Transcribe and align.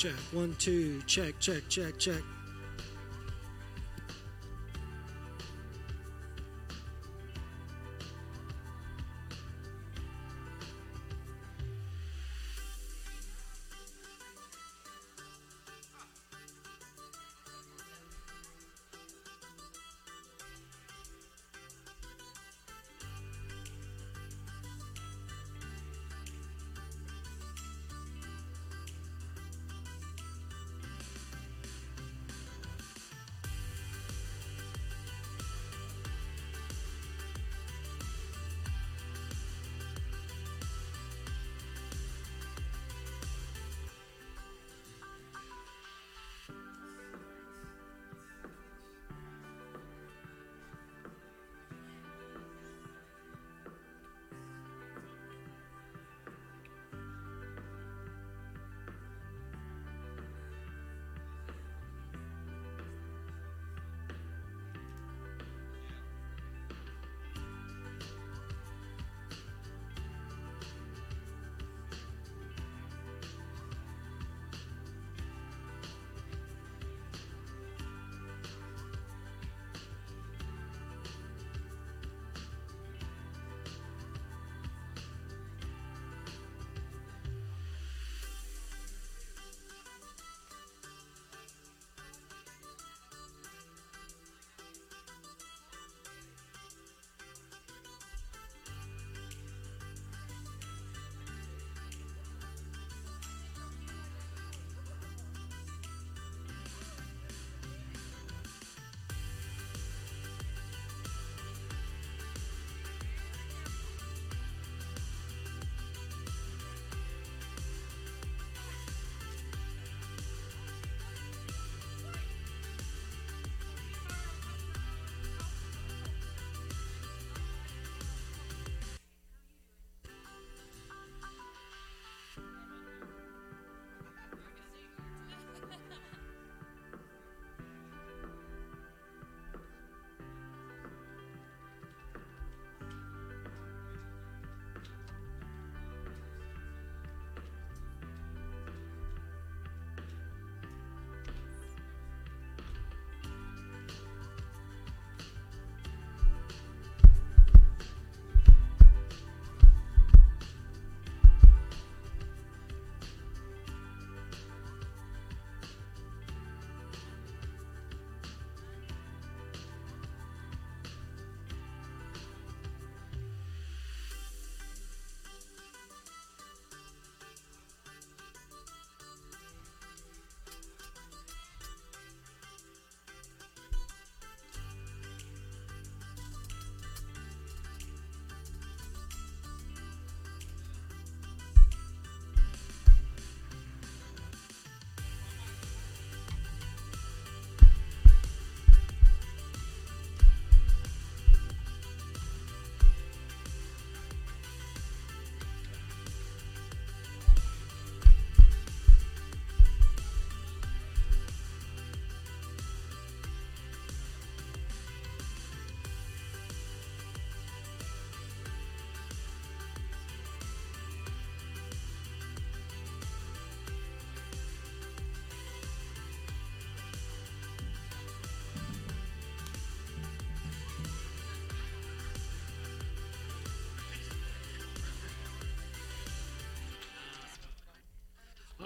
check. 0.00 0.12
One, 0.32 0.56
two, 0.58 1.02
check, 1.06 1.38
check, 1.40 1.68
check, 1.68 1.98
check. 1.98 2.22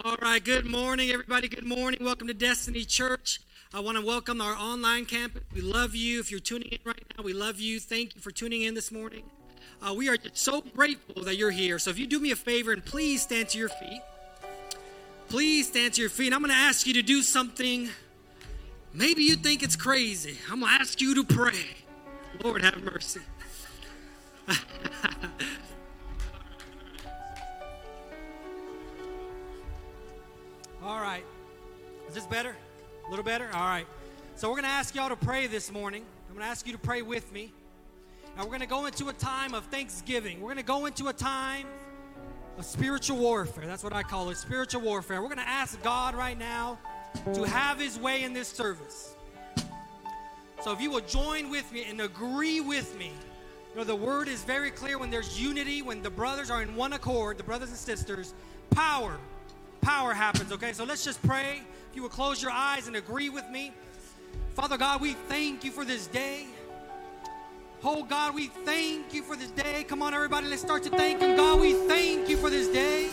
All 0.04 0.16
right, 0.20 0.44
good 0.44 0.66
morning, 0.66 1.08
everybody. 1.08 1.48
Good 1.48 1.64
morning. 1.64 2.04
Welcome 2.04 2.28
to 2.28 2.34
Destiny 2.34 2.84
Church. 2.84 3.40
I 3.72 3.80
want 3.80 3.96
to 3.96 4.04
welcome 4.04 4.38
our 4.42 4.54
online 4.54 5.06
campus. 5.06 5.40
We 5.54 5.62
love 5.62 5.94
you. 5.94 6.20
If 6.20 6.30
you're 6.30 6.40
tuning 6.40 6.68
in 6.72 6.78
right 6.84 7.02
now, 7.16 7.24
we 7.24 7.32
love 7.32 7.58
you. 7.58 7.80
Thank 7.80 8.14
you 8.14 8.20
for 8.20 8.30
tuning 8.30 8.60
in 8.60 8.74
this 8.74 8.92
morning. 8.92 9.22
Uh, 9.80 9.94
we 9.94 10.10
are 10.10 10.18
so 10.34 10.60
grateful 10.60 11.24
that 11.24 11.38
you're 11.38 11.50
here. 11.50 11.78
So 11.78 11.88
if 11.88 11.98
you 11.98 12.06
do 12.06 12.20
me 12.20 12.32
a 12.32 12.36
favor 12.36 12.70
and 12.72 12.84
please 12.84 13.22
stand 13.22 13.48
to 13.48 13.58
your 13.58 13.70
feet. 13.70 14.02
Please 15.30 15.68
stand 15.68 15.94
to 15.94 16.02
your 16.02 16.10
feet. 16.10 16.34
I'm 16.34 16.40
going 16.40 16.50
to 16.50 16.54
ask 16.54 16.86
you 16.86 16.92
to 16.92 17.02
do 17.02 17.22
something. 17.22 17.88
Maybe 18.92 19.22
you 19.22 19.36
think 19.36 19.62
it's 19.62 19.74
crazy. 19.74 20.36
I'm 20.50 20.60
going 20.60 20.70
to 20.70 20.80
ask 20.82 21.00
you 21.00 21.14
to 21.14 21.24
pray. 21.24 21.64
Lord, 22.42 22.62
have 22.62 22.84
mercy. 22.84 23.20
All 30.84 31.00
right. 31.00 31.24
Is 32.08 32.14
this 32.14 32.26
better? 32.26 32.54
A 33.06 33.10
little 33.10 33.24
better? 33.24 33.48
All 33.54 33.64
right. 33.64 33.86
So 34.36 34.50
we're 34.50 34.56
going 34.56 34.64
to 34.64 34.70
ask 34.70 34.94
y'all 34.94 35.08
to 35.08 35.16
pray 35.16 35.46
this 35.46 35.72
morning. 35.72 36.04
I'm 36.28 36.34
going 36.34 36.44
to 36.44 36.50
ask 36.50 36.66
you 36.66 36.74
to 36.74 36.78
pray 36.78 37.00
with 37.00 37.32
me. 37.32 37.54
And 38.36 38.40
we're 38.40 38.50
going 38.50 38.60
to 38.60 38.66
go 38.66 38.84
into 38.84 39.08
a 39.08 39.14
time 39.14 39.54
of 39.54 39.64
thanksgiving. 39.66 40.42
We're 40.42 40.48
going 40.48 40.58
to 40.58 40.62
go 40.62 40.84
into 40.84 41.08
a 41.08 41.12
time 41.14 41.66
of 42.58 42.66
spiritual 42.66 43.16
warfare. 43.16 43.64
That's 43.66 43.82
what 43.82 43.94
I 43.94 44.02
call 44.02 44.28
it 44.28 44.36
spiritual 44.36 44.82
warfare. 44.82 45.22
We're 45.22 45.28
going 45.28 45.38
to 45.38 45.48
ask 45.48 45.82
God 45.82 46.14
right 46.14 46.38
now 46.38 46.78
to 47.32 47.44
have 47.44 47.80
his 47.80 47.98
way 47.98 48.22
in 48.22 48.34
this 48.34 48.48
service. 48.48 49.16
So 50.60 50.70
if 50.72 50.82
you 50.82 50.90
will 50.90 51.00
join 51.00 51.48
with 51.48 51.72
me 51.72 51.84
and 51.84 51.98
agree 52.02 52.60
with 52.60 52.98
me, 52.98 53.10
you 53.72 53.78
know, 53.78 53.84
the 53.84 53.96
word 53.96 54.28
is 54.28 54.44
very 54.44 54.70
clear 54.70 54.98
when 54.98 55.08
there's 55.08 55.40
unity, 55.40 55.80
when 55.80 56.02
the 56.02 56.10
brothers 56.10 56.50
are 56.50 56.60
in 56.60 56.76
one 56.76 56.92
accord, 56.92 57.38
the 57.38 57.42
brothers 57.42 57.70
and 57.70 57.78
sisters, 57.78 58.34
power 58.68 59.18
power 59.84 60.14
happens, 60.14 60.50
okay? 60.50 60.72
So 60.72 60.84
let's 60.84 61.04
just 61.04 61.22
pray. 61.22 61.60
If 61.90 61.96
you 61.96 62.02
would 62.02 62.10
close 62.10 62.42
your 62.42 62.50
eyes 62.50 62.86
and 62.86 62.96
agree 62.96 63.28
with 63.28 63.48
me. 63.50 63.72
Father 64.54 64.78
God, 64.78 65.00
we 65.00 65.12
thank 65.28 65.62
you 65.62 65.70
for 65.70 65.84
this 65.84 66.06
day. 66.06 66.46
Oh 67.84 68.02
God, 68.02 68.34
we 68.34 68.46
thank 68.46 69.12
you 69.12 69.22
for 69.22 69.36
this 69.36 69.50
day. 69.50 69.84
Come 69.84 70.02
on, 70.02 70.14
everybody, 70.14 70.46
let's 70.46 70.62
start 70.62 70.82
to 70.84 70.90
thank 70.90 71.20
Him. 71.20 71.36
God, 71.36 71.60
we 71.60 71.74
thank 71.86 72.28
you 72.30 72.36
for 72.38 72.48
this 72.48 72.68
day. 72.68 73.10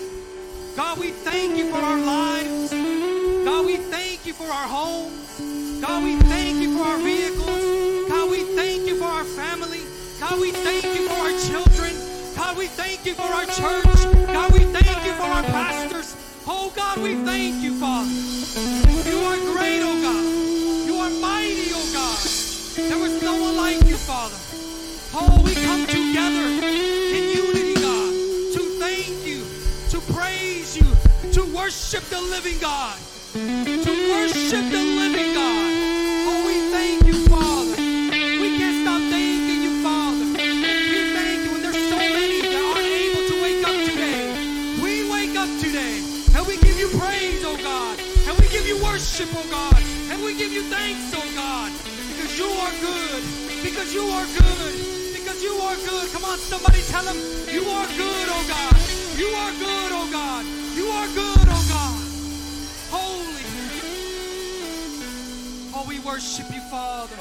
God, 0.77 0.97
we 0.97 1.11
thank 1.11 1.57
you 1.57 1.69
for 1.69 1.77
our 1.77 1.99
lives. 1.99 2.71
God, 2.71 3.65
we 3.65 3.75
thank 3.75 4.25
you 4.25 4.33
for 4.33 4.45
our 4.45 4.67
homes. 4.67 5.81
God, 5.81 6.03
we 6.03 6.15
thank 6.29 6.61
you 6.61 6.77
for 6.77 6.85
our 6.85 6.99
vehicles. 6.99 8.09
God, 8.09 8.31
we 8.31 8.43
thank 8.55 8.87
you 8.87 8.95
for 8.97 9.05
our 9.05 9.25
family. 9.25 9.81
God, 10.21 10.39
we 10.39 10.51
thank 10.51 10.85
you 10.85 11.07
for 11.09 11.19
our 11.19 11.35
children. 11.49 11.91
God, 12.37 12.57
we 12.57 12.67
thank 12.67 13.05
you 13.05 13.13
for 13.13 13.23
our 13.23 13.45
church. 13.45 14.27
God, 14.27 14.53
we 14.53 14.59
thank 14.59 15.05
you 15.05 15.13
for 15.13 15.23
our 15.23 15.43
pastors. 15.43 16.30
Oh 16.47 16.71
God, 16.75 16.97
we 16.97 17.15
thank 17.23 17.61
you, 17.61 17.79
Father. 17.79 18.09
You 18.09 19.19
are 19.19 19.37
great, 19.53 19.81
oh 19.81 20.01
God. 20.01 20.25
You 20.87 20.95
are 20.95 21.09
mighty, 21.21 21.69
oh 21.73 21.89
God. 21.93 22.17
There 22.75 22.97
was 22.97 23.21
no 23.21 23.39
one 23.39 23.57
like 23.57 23.83
you, 23.87 23.95
Father. 23.95 24.35
Oh, 25.13 25.41
we 25.43 25.53
come 25.53 25.85
together 25.85 26.47
in 26.47 27.23
unity, 27.35 27.75
God, 27.75 28.11
to 28.55 28.79
thank 28.79 29.25
you, 29.25 29.45
to 29.91 29.99
praise 30.13 30.75
you, 30.75 30.87
to 31.31 31.43
worship 31.55 32.03
the 32.05 32.21
living 32.21 32.57
God, 32.59 32.97
to 33.33 33.91
worship 34.09 34.65
the 34.71 34.81
living 34.81 35.33
God. 35.33 35.71
Oh, 36.25 36.43
we 36.47 36.71
thank 36.71 37.05
you, 37.05 37.20
worship, 49.21 49.37
oh 49.37 49.49
God, 49.51 49.81
and 50.11 50.23
we 50.23 50.37
give 50.37 50.51
you 50.51 50.63
thanks, 50.63 51.13
oh 51.15 51.31
God, 51.35 51.71
because 52.09 52.37
you 52.37 52.45
are 52.45 52.71
good, 52.81 53.23
because 53.63 53.93
you 53.93 54.01
are 54.01 54.25
good, 54.25 54.73
because 55.13 55.43
you 55.43 55.53
are 55.53 55.75
good. 55.75 56.11
Come 56.11 56.25
on, 56.25 56.37
somebody 56.37 56.81
tell 56.89 57.03
him, 57.03 57.17
you 57.53 57.63
are 57.69 57.87
good, 57.87 58.27
oh 58.29 58.45
God. 58.47 58.77
You 59.17 59.27
are 59.27 59.51
good, 59.51 59.91
oh 59.91 60.09
God. 60.11 60.45
You 60.75 60.87
are 60.87 61.07
good, 61.07 61.47
oh 61.49 61.65
God. 61.69 62.01
Holy. 62.89 63.45
Oh, 65.75 65.85
we 65.87 65.99
worship 65.99 66.51
you, 66.53 66.61
Father. 66.71 67.17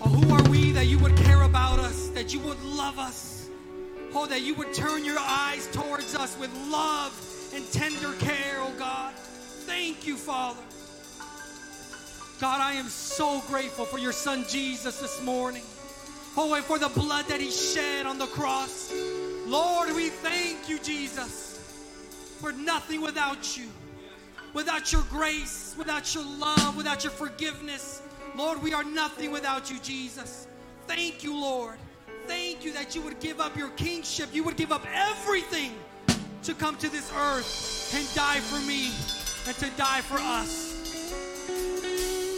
Oh, 0.00 0.08
who 0.08 0.34
are 0.34 0.48
we 0.50 0.72
that 0.72 0.86
you 0.86 0.98
would 0.98 1.16
care 1.16 1.42
about 1.42 1.78
us, 1.78 2.08
that 2.10 2.32
you 2.32 2.40
would 2.40 2.62
love 2.62 2.98
us? 2.98 3.48
Oh, 4.14 4.26
that 4.26 4.42
you 4.42 4.54
would 4.54 4.72
turn 4.74 5.04
your 5.04 5.18
eyes 5.18 5.66
towards 5.72 6.14
us 6.14 6.38
with 6.38 6.54
love 6.70 7.12
and 7.54 7.64
tender 7.72 8.12
care, 8.20 8.58
oh 8.60 8.72
God. 8.78 9.14
Thank 9.66 10.06
you, 10.06 10.16
Father. 10.16 10.60
God, 12.38 12.60
I 12.60 12.74
am 12.74 12.88
so 12.88 13.40
grateful 13.48 13.86
for 13.86 13.98
your 13.98 14.12
son 14.12 14.44
Jesus 14.46 15.00
this 15.00 15.22
morning. 15.22 15.62
Oh, 16.36 16.52
and 16.52 16.64
for 16.64 16.78
the 16.78 16.90
blood 16.90 17.24
that 17.28 17.40
he 17.40 17.50
shed 17.50 18.04
on 18.04 18.18
the 18.18 18.26
cross. 18.26 18.92
Lord, 19.46 19.94
we 19.94 20.10
thank 20.10 20.68
you, 20.68 20.78
Jesus. 20.80 21.58
We're 22.42 22.52
nothing 22.52 23.00
without 23.00 23.56
you. 23.56 23.68
Without 24.52 24.92
your 24.92 25.02
grace, 25.10 25.74
without 25.78 26.14
your 26.14 26.24
love, 26.24 26.76
without 26.76 27.02
your 27.02 27.12
forgiveness. 27.12 28.02
Lord, 28.36 28.62
we 28.62 28.74
are 28.74 28.84
nothing 28.84 29.30
without 29.30 29.70
you, 29.70 29.78
Jesus. 29.78 30.46
Thank 30.86 31.24
you, 31.24 31.34
Lord. 31.34 31.76
Thank 32.26 32.64
you 32.64 32.72
that 32.74 32.94
you 32.94 33.00
would 33.00 33.18
give 33.20 33.40
up 33.40 33.56
your 33.56 33.70
kingship. 33.70 34.28
You 34.34 34.44
would 34.44 34.56
give 34.56 34.72
up 34.72 34.84
everything 34.92 35.72
to 36.42 36.52
come 36.52 36.76
to 36.76 36.90
this 36.90 37.10
earth 37.16 37.94
and 37.94 38.14
die 38.14 38.40
for 38.40 38.60
me 38.66 39.23
and 39.46 39.56
to 39.56 39.70
die 39.76 40.00
for 40.00 40.18
us. 40.18 40.72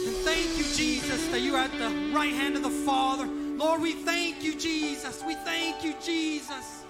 And 0.05 0.15
thank 0.17 0.57
you, 0.57 0.63
Jesus, 0.75 1.27
that 1.27 1.41
you're 1.41 1.57
at 1.57 1.71
the 1.77 1.89
right 2.13 2.33
hand 2.33 2.55
of 2.55 2.63
the 2.63 2.69
Father. 2.69 3.25
Lord, 3.25 3.81
we 3.81 3.93
thank 3.93 4.43
you, 4.43 4.55
Jesus. 4.57 5.23
We 5.25 5.35
thank 5.35 5.83
you, 5.83 5.93
Jesus. 6.03 6.83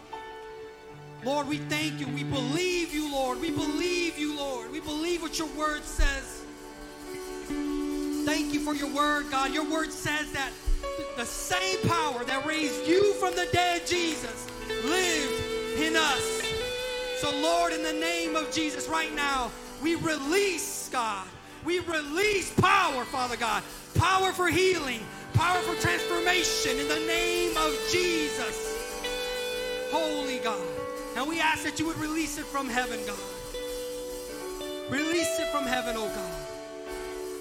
Lord, 1.23 1.47
we 1.47 1.57
thank 1.57 1.99
you. 1.99 2.07
We 2.07 2.23
believe 2.23 2.93
you, 2.93 3.11
Lord. 3.11 3.41
We 3.41 3.51
believe 3.51 4.17
you, 4.17 4.35
Lord. 4.35 4.71
We 4.71 4.79
believe 4.79 5.21
what 5.21 5.39
your 5.39 5.47
word 5.49 5.83
says. 5.83 6.43
Thank 8.25 8.53
you 8.53 8.59
for 8.59 8.73
your 8.73 8.93
word, 8.93 9.31
God. 9.31 9.53
Your 9.53 9.69
word 9.69 9.91
says 9.91 10.31
that 10.33 10.51
the 11.15 11.25
same 11.25 11.79
power 11.87 12.23
that 12.25 12.45
raised 12.45 12.85
you 12.87 13.13
from 13.13 13.35
the 13.35 13.47
dead, 13.51 13.87
Jesus, 13.87 14.47
lived 14.85 15.81
in 15.81 15.95
us. 15.95 16.41
So, 17.19 17.31
Lord, 17.41 17.73
in 17.73 17.81
the 17.81 17.93
name 17.93 18.35
of 18.35 18.51
Jesus, 18.51 18.87
right 18.87 19.13
now, 19.15 19.51
we 19.81 19.95
release, 19.95 20.89
God. 20.91 21.27
We 21.65 21.79
release 21.79 22.53
power, 22.53 23.03
Father 23.05 23.35
God. 23.35 23.63
Power 23.95 24.31
for 24.31 24.47
healing, 24.47 25.01
power 25.33 25.59
for 25.61 25.79
transformation 25.81 26.79
in 26.79 26.87
the 26.87 26.99
name 27.07 27.57
of 27.57 27.73
Jesus. 27.91 28.75
Holy 29.91 30.39
God. 30.39 30.65
And 31.15 31.27
we 31.27 31.39
ask 31.39 31.63
that 31.63 31.79
you 31.79 31.85
would 31.87 31.97
release 31.97 32.37
it 32.37 32.45
from 32.45 32.69
heaven, 32.69 32.99
God. 33.05 33.17
Release 34.89 35.39
it 35.39 35.51
from 35.51 35.65
heaven, 35.65 35.95
oh 35.97 36.07
God. 36.07 36.47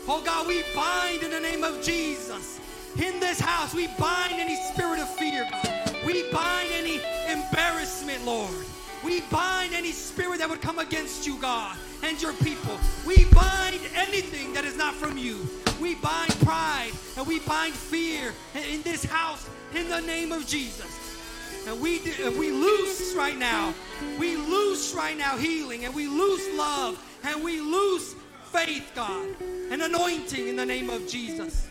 Oh 0.09 0.23
God, 0.25 0.47
we 0.47 0.63
bind 0.75 1.23
in 1.23 1.31
the 1.31 1.41
name 1.41 1.63
of 1.63 1.83
Jesus. 1.83 2.61
In 2.97 3.21
this 3.21 3.39
house, 3.39 3.75
we 3.75 3.89
bind 3.99 4.35
any 4.35 4.57
spirit 4.57 5.01
of 5.01 5.09
fear, 5.17 5.47
God. 5.51 5.97
We 6.07 6.31
bind 6.33 6.71
any 6.73 7.01
embarrassment, 7.29 8.25
Lord. 8.25 8.55
We 9.05 9.21
bind 9.23 9.75
any 9.75 9.93
spirit 9.93 10.39
that 10.39 10.49
would 10.49 10.63
come 10.63 10.79
against 10.79 11.27
you, 11.27 11.37
God, 11.39 11.77
and 12.03 12.21
your 12.21 12.33
people. 12.35 12.79
We 13.07 13.25
bind 13.27 13.81
anything 13.95 14.53
that 14.55 14.65
is 14.65 14.77
not 14.77 14.95
from 14.95 15.17
you. 15.17 15.49
We 15.81 15.95
bind 15.97 16.35
pride 16.41 16.93
and 17.17 17.27
we 17.27 17.41
bind 17.41 17.75
fear 17.75 18.33
in 18.55 18.83
this 18.83 19.05
house 19.05 19.49
in 19.75 19.89
the 19.89 20.01
name 20.01 20.33
of 20.33 20.47
Jesus. 20.47 21.03
And 21.67 21.81
we, 21.81 22.01
we 22.39 22.51
loose 22.51 23.15
right 23.17 23.37
now. 23.37 23.75
We 24.19 24.37
loose 24.37 24.95
right 24.95 25.17
now 25.17 25.37
healing 25.37 25.85
and 25.85 25.95
we 25.95 26.07
loose 26.07 26.47
love 26.57 27.03
and 27.25 27.43
we 27.43 27.61
loose 27.61 28.15
faith, 28.45 28.93
God, 28.95 29.29
and 29.71 29.83
anointing 29.83 30.49
in 30.49 30.57
the 30.57 30.65
name 30.65 30.91
of 30.91 31.09
Jesus. 31.09 31.69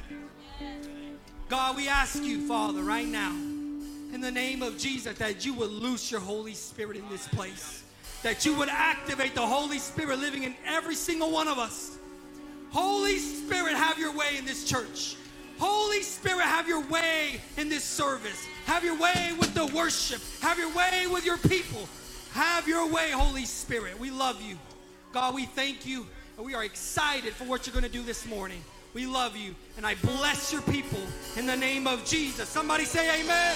God, 1.47 1.77
we 1.77 1.87
ask 1.87 2.21
you, 2.21 2.47
Father, 2.47 2.81
right 2.81 3.07
now, 3.07 3.31
in 3.31 4.19
the 4.19 4.31
name 4.31 4.61
of 4.61 4.77
Jesus, 4.77 5.17
that 5.17 5.45
you 5.45 5.53
would 5.53 5.69
loose 5.69 6.11
your 6.11 6.19
Holy 6.19 6.53
Spirit 6.53 6.97
in 6.97 7.07
this 7.09 7.27
place. 7.27 7.84
That 8.25 8.43
you 8.43 8.55
would 8.55 8.69
activate 8.69 9.35
the 9.35 9.45
Holy 9.45 9.77
Spirit 9.77 10.17
living 10.17 10.45
in 10.45 10.55
every 10.65 10.95
single 10.95 11.29
one 11.29 11.47
of 11.47 11.59
us. 11.59 11.99
Holy 12.71 13.19
Spirit, 13.19 13.75
have 13.75 13.99
your 13.99 14.17
way 14.17 14.37
in 14.39 14.45
this 14.45 14.65
church. 14.67 15.15
Holy 15.59 16.01
Spirit, 16.01 16.41
have 16.41 16.67
your 16.67 16.83
way 16.87 17.39
in 17.55 17.69
this 17.69 17.83
service. 17.83 18.47
Have 18.65 18.83
your 18.83 18.97
way 18.97 19.35
with 19.39 19.53
the 19.53 19.67
worship. 19.67 20.23
Have 20.41 20.57
your 20.57 20.73
way 20.73 21.05
with 21.05 21.23
your 21.23 21.37
people. 21.37 21.87
Have 22.33 22.67
your 22.67 22.91
way, 22.91 23.11
Holy 23.11 23.45
Spirit. 23.45 23.99
We 23.99 24.09
love 24.09 24.41
you. 24.41 24.57
God, 25.13 25.35
we 25.35 25.45
thank 25.45 25.85
you. 25.85 26.07
And 26.37 26.47
we 26.47 26.55
are 26.55 26.63
excited 26.63 27.31
for 27.33 27.43
what 27.43 27.67
you're 27.67 27.75
going 27.75 27.85
to 27.85 27.91
do 27.91 28.01
this 28.01 28.25
morning. 28.25 28.63
We 28.95 29.05
love 29.05 29.37
you. 29.37 29.53
And 29.77 29.85
I 29.85 29.93
bless 30.01 30.51
your 30.51 30.63
people 30.63 31.01
in 31.37 31.45
the 31.45 31.55
name 31.55 31.85
of 31.85 32.03
Jesus. 32.03 32.49
Somebody 32.49 32.85
say 32.85 33.21
amen. 33.21 33.55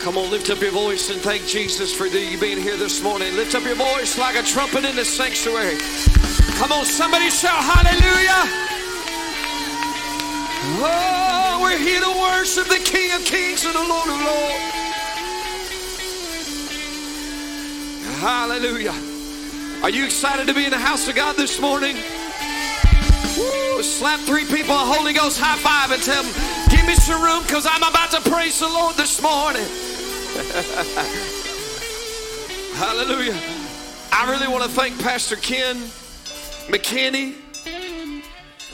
Come 0.00 0.16
on, 0.16 0.30
lift 0.30 0.48
up 0.48 0.60
your 0.60 0.70
voice 0.70 1.10
and 1.10 1.20
thank 1.20 1.44
Jesus 1.44 1.92
for 1.92 2.06
you 2.06 2.38
being 2.38 2.58
here 2.58 2.76
this 2.76 3.02
morning. 3.02 3.34
Lift 3.34 3.54
up 3.54 3.64
your 3.64 3.74
voice 3.74 4.16
like 4.16 4.36
a 4.36 4.42
trumpet 4.42 4.84
in 4.84 4.94
the 4.96 5.04
sanctuary. 5.04 5.76
Come 6.56 6.72
on, 6.72 6.84
somebody 6.84 7.28
shout 7.30 7.58
hallelujah. 7.58 8.68
Oh, 10.80 11.58
we're 11.60 11.78
here 11.78 12.00
to 12.00 12.10
worship 12.20 12.68
the 12.68 12.82
King 12.84 13.12
of 13.12 13.24
Kings 13.24 13.64
and 13.64 13.74
the 13.74 13.80
Lord 13.80 14.08
of 14.08 14.20
Lords. 14.22 14.78
Hallelujah. 18.20 18.94
Are 19.82 19.90
you 19.90 20.04
excited 20.04 20.46
to 20.46 20.54
be 20.54 20.64
in 20.64 20.70
the 20.70 20.78
house 20.78 21.08
of 21.08 21.16
God 21.16 21.36
this 21.36 21.60
morning? 21.60 21.96
Woo, 23.36 23.82
slap 23.82 24.20
three 24.20 24.44
people 24.44 24.74
a 24.74 24.78
Holy 24.78 25.12
Ghost 25.12 25.38
high 25.40 25.58
five 25.58 25.90
and 25.90 26.02
tell 26.02 26.22
them, 26.22 26.32
give 26.70 26.86
me 26.86 26.94
some 26.94 27.20
room 27.20 27.42
because 27.42 27.66
I'm 27.66 27.82
about 27.82 28.10
to 28.12 28.30
praise 28.30 28.60
the 28.60 28.68
Lord 28.68 28.96
this 28.96 29.20
morning. 29.20 29.66
Hallelujah. 32.74 33.36
I 34.12 34.30
really 34.30 34.46
want 34.46 34.62
to 34.64 34.70
thank 34.70 35.00
Pastor 35.00 35.36
Ken 35.36 35.76
McKinney 36.68 37.34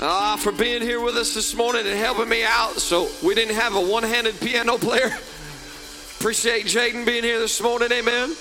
uh, 0.00 0.36
for 0.36 0.52
being 0.52 0.82
here 0.82 1.00
with 1.00 1.16
us 1.16 1.32
this 1.32 1.54
morning 1.54 1.86
and 1.86 1.96
helping 1.98 2.28
me 2.28 2.44
out. 2.44 2.76
So 2.78 3.08
we 3.22 3.34
didn't 3.34 3.54
have 3.54 3.76
a 3.76 3.80
one 3.80 4.02
handed 4.02 4.38
piano 4.40 4.76
player. 4.78 5.16
Appreciate 6.18 6.66
Jaden 6.66 7.06
being 7.06 7.22
here 7.22 7.38
this 7.38 7.60
morning. 7.62 7.92
Amen. 7.92 8.34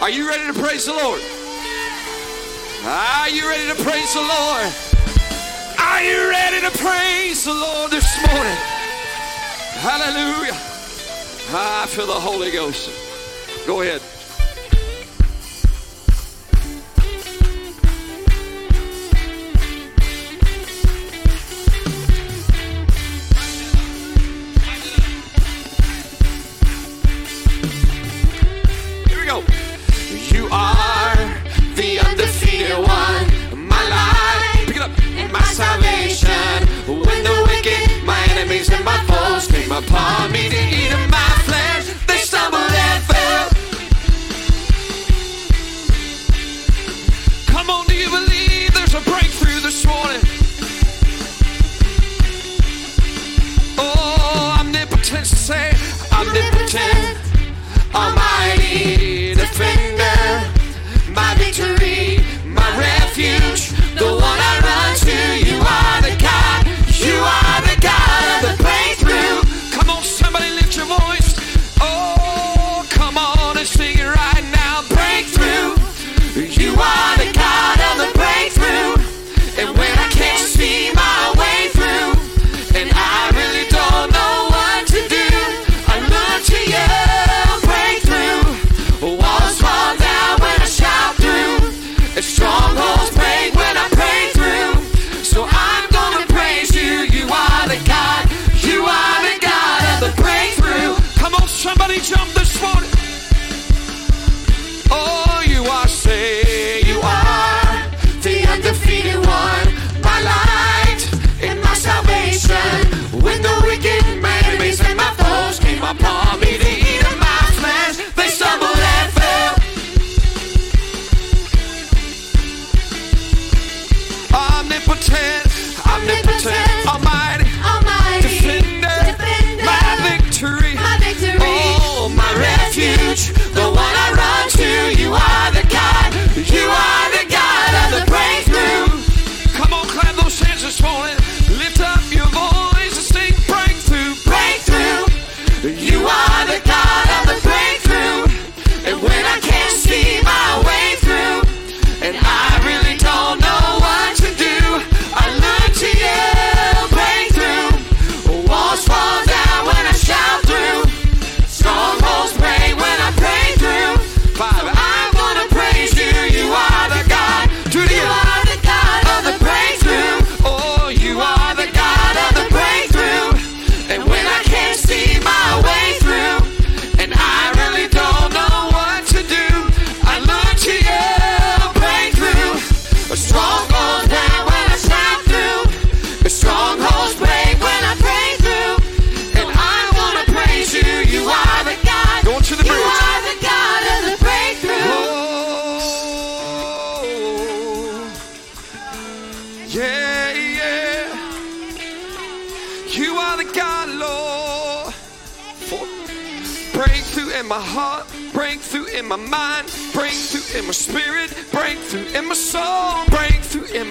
Are 0.00 0.10
you 0.10 0.28
ready 0.28 0.52
to 0.52 0.58
praise 0.58 0.86
the 0.86 0.92
Lord? 0.92 1.20
Are 2.84 3.30
you 3.30 3.48
ready 3.48 3.68
to 3.68 3.82
praise 3.82 4.12
the 4.12 4.20
Lord? 4.20 4.72
Are 5.78 6.02
you 6.02 6.28
ready 6.28 6.60
to 6.60 6.70
praise 6.78 7.44
the 7.44 7.54
Lord 7.54 7.90
this 7.90 8.16
morning? 8.26 8.56
Hallelujah. 9.80 10.73
Ah, 11.56 11.84
I 11.84 11.86
feel 11.86 12.06
the 12.06 12.12
Holy 12.12 12.50
Ghost. 12.50 12.90
Go 13.64 13.82
ahead. 13.82 14.02
salvation. 35.54 36.66
When 36.88 37.22
the 37.22 37.46
wicked, 37.46 38.04
my 38.04 38.20
enemies 38.30 38.68
and 38.70 38.84
my 38.84 38.98
foes 39.06 39.46
came 39.46 39.70
upon 39.70 40.32
me 40.32 40.48
to 40.48 40.56
eat 40.56 40.88
them 40.90 41.14
out. 41.14 41.33
almighty. 57.94 59.23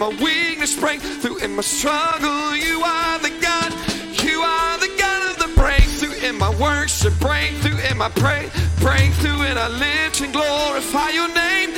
my 0.03 0.10
weakness, 0.22 0.77
breakthrough 0.77 1.38
in 1.38 1.55
my 1.55 1.62
struggle. 1.62 2.57
You 2.57 2.81
are 2.83 3.19
the 3.19 3.29
God, 3.39 3.72
you 4.22 4.41
are 4.41 4.77
the 4.77 4.91
God 5.00 5.31
of 5.31 5.38
the 5.38 5.55
breakthrough 5.55 6.27
in 6.27 6.38
my 6.38 6.53
worship, 6.60 7.17
breakthrough 7.22 7.79
in 7.89 7.98
my 7.98 8.10
praise, 8.10 8.51
breakthrough, 8.79 9.43
and 9.48 9.57
I 9.57 9.69
lift 9.69 10.19
and 10.19 10.33
glorify 10.33 11.12
your 11.12 11.33
name. 11.33 11.72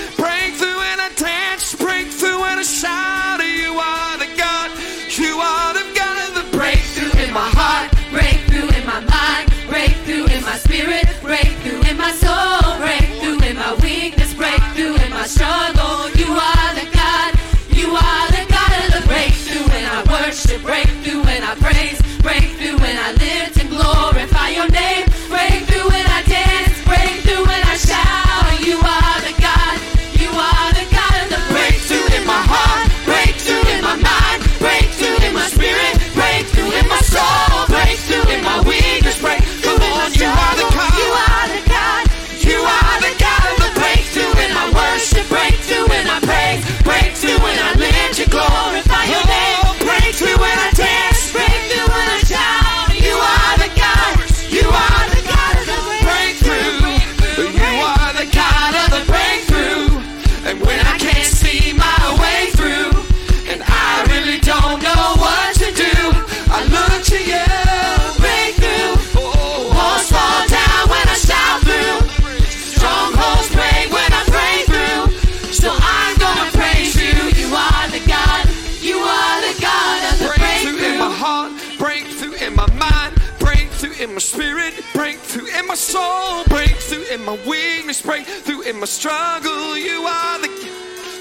struggle. 88.95 89.77
You 89.77 90.07
are 90.07 90.39
the, 90.39 90.47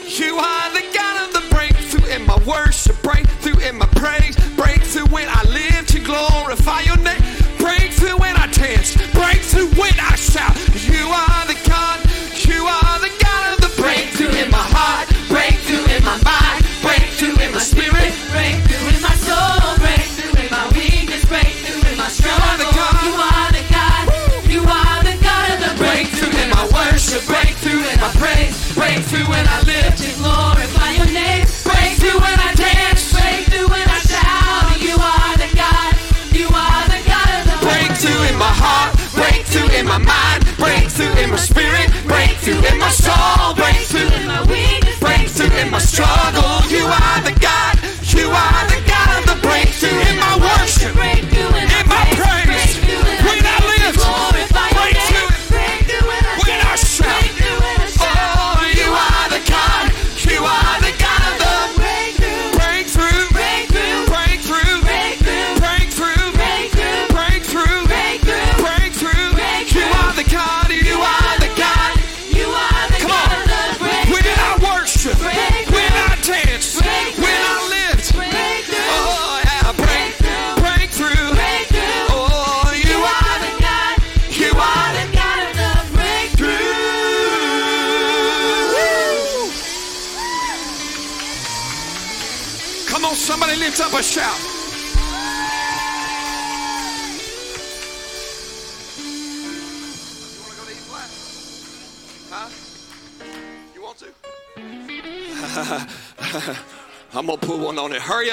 you 0.06 0.36
are 0.36 0.70
the 0.70 0.84
God 0.94 1.26
of 1.26 1.32
the 1.34 1.54
breakthrough 1.54 2.08
in 2.14 2.24
my 2.24 2.38
worship, 2.46 3.02
breakthrough 3.02 3.58
in 3.68 3.76
my 3.76 3.86
praise, 3.96 4.36
breakthrough 4.54 5.06
when 5.06 5.28
I 5.28 5.43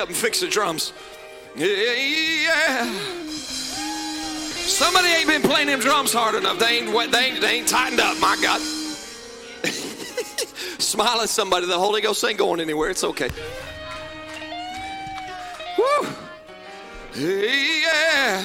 up 0.01 0.09
and 0.09 0.17
fix 0.17 0.39
the 0.39 0.47
drums. 0.47 0.93
Yeah. 1.55 2.85
Somebody 4.55 5.09
ain't 5.09 5.27
been 5.27 5.43
playing 5.43 5.67
them 5.67 5.79
drums 5.79 6.11
hard 6.11 6.33
enough. 6.35 6.57
They 6.57 6.79
ain't, 6.79 6.91
they 7.11 7.19
ain't, 7.19 7.41
they 7.41 7.57
ain't 7.57 7.67
tightened 7.67 7.99
up, 7.99 8.19
my 8.19 8.35
God. 8.41 8.59
Smile 10.79 11.21
at 11.21 11.29
somebody. 11.29 11.67
The 11.67 11.77
Holy 11.77 12.01
Ghost 12.01 12.25
ain't 12.25 12.39
going 12.39 12.59
anywhere. 12.59 12.89
It's 12.89 13.03
okay. 13.03 13.29
Woo. 15.77 16.07
Yeah. 17.15 18.43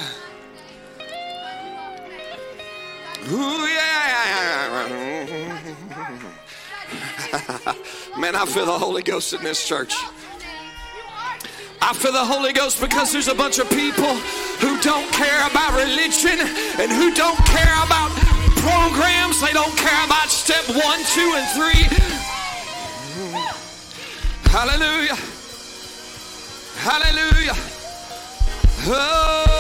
Ooh, 3.33 3.67
yeah. 3.67 3.97
Man, 8.19 8.37
I 8.37 8.47
feel 8.47 8.67
the 8.67 8.79
Holy 8.79 9.03
Ghost 9.03 9.33
in 9.33 9.43
this 9.43 9.67
church. 9.67 9.95
I 11.89 11.93
feel 11.93 12.11
the 12.11 12.25
Holy 12.25 12.53
Ghost 12.53 12.81
because 12.81 13.13
there's 13.13 13.29
a 13.29 13.35
bunch 13.35 13.61
of 13.61 13.71
people 13.71 14.13
who 14.59 14.77
don't 14.81 15.07
care 15.13 15.47
about 15.47 15.71
religion 15.79 16.35
and 16.83 16.91
who 16.91 17.15
don't 17.15 17.39
care 17.47 17.77
about 17.87 18.11
programs. 18.59 19.41
They 19.41 19.53
don't 19.53 19.77
care 19.77 20.05
about 20.05 20.29
step 20.29 20.67
one, 20.67 20.99
two, 21.15 21.31
and 21.39 21.47
three. 21.55 21.87
Hallelujah. 24.51 25.15
Hallelujah. 26.83 27.55
Oh. 28.89 29.56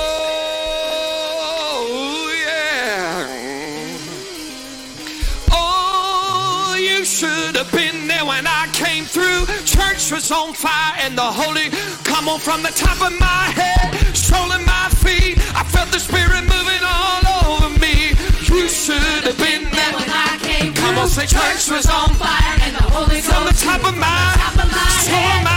church 9.96 10.12
was 10.12 10.30
on 10.30 10.52
fire 10.52 10.94
and 11.00 11.16
the 11.16 11.22
Holy 11.22 11.70
come 12.04 12.28
on 12.28 12.38
from 12.38 12.62
the 12.62 12.68
top 12.68 13.00
of 13.00 13.18
my 13.18 13.44
head, 13.56 14.14
strolling 14.14 14.64
my 14.66 14.88
feet. 15.00 15.38
I 15.56 15.64
felt 15.64 15.90
the 15.90 15.98
Spirit 15.98 16.42
moving 16.44 16.84
all 16.84 17.24
over 17.48 17.70
me. 17.80 18.12
You 18.44 18.68
should 18.68 19.24
have 19.24 19.38
been 19.38 19.64
there 19.64 19.92
when 19.96 20.10
I 20.10 20.36
came. 20.42 20.74
Come 20.74 20.98
on, 20.98 21.08
say 21.08 21.24
church 21.24 21.70
was 21.70 21.86
on 21.86 22.12
fire 22.14 22.58
and 22.60 22.76
the 22.76 22.82
Holy 22.92 23.22
from 23.22 23.46
the 23.46 23.56
top 23.56 23.88
of 23.88 23.96
my, 23.96 24.34
top 24.36 24.64
of 24.64 24.70
head. 25.08 25.55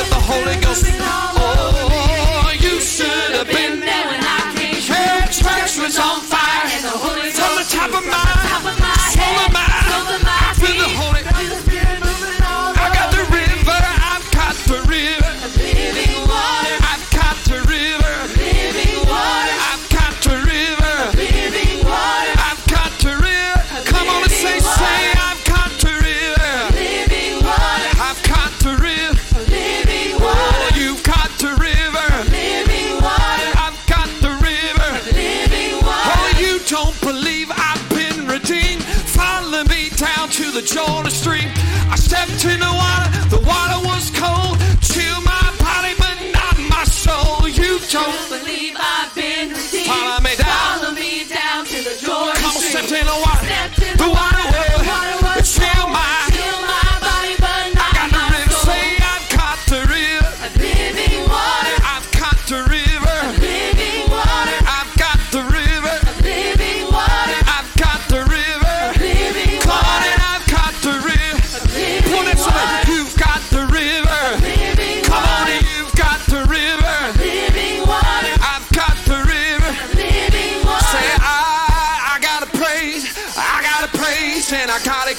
Let 0.00 0.08
the 0.08 0.14
Holy 0.14 0.56
Ghost. 0.56 1.29
on 53.10 53.20
water. 53.22 53.79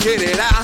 Get 0.01 0.19
it 0.23 0.39
out. 0.39 0.60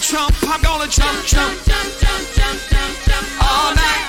Jump, 0.00 0.34
I'm 0.42 0.62
gonna 0.62 0.88
jump, 0.88 1.26
jump 1.26 1.64
jump, 1.64 1.88
jump, 2.00 2.24
jump, 2.34 2.58
jump, 2.70 2.92
jump 3.04 3.26
all 3.42 3.74
night. 3.74 4.06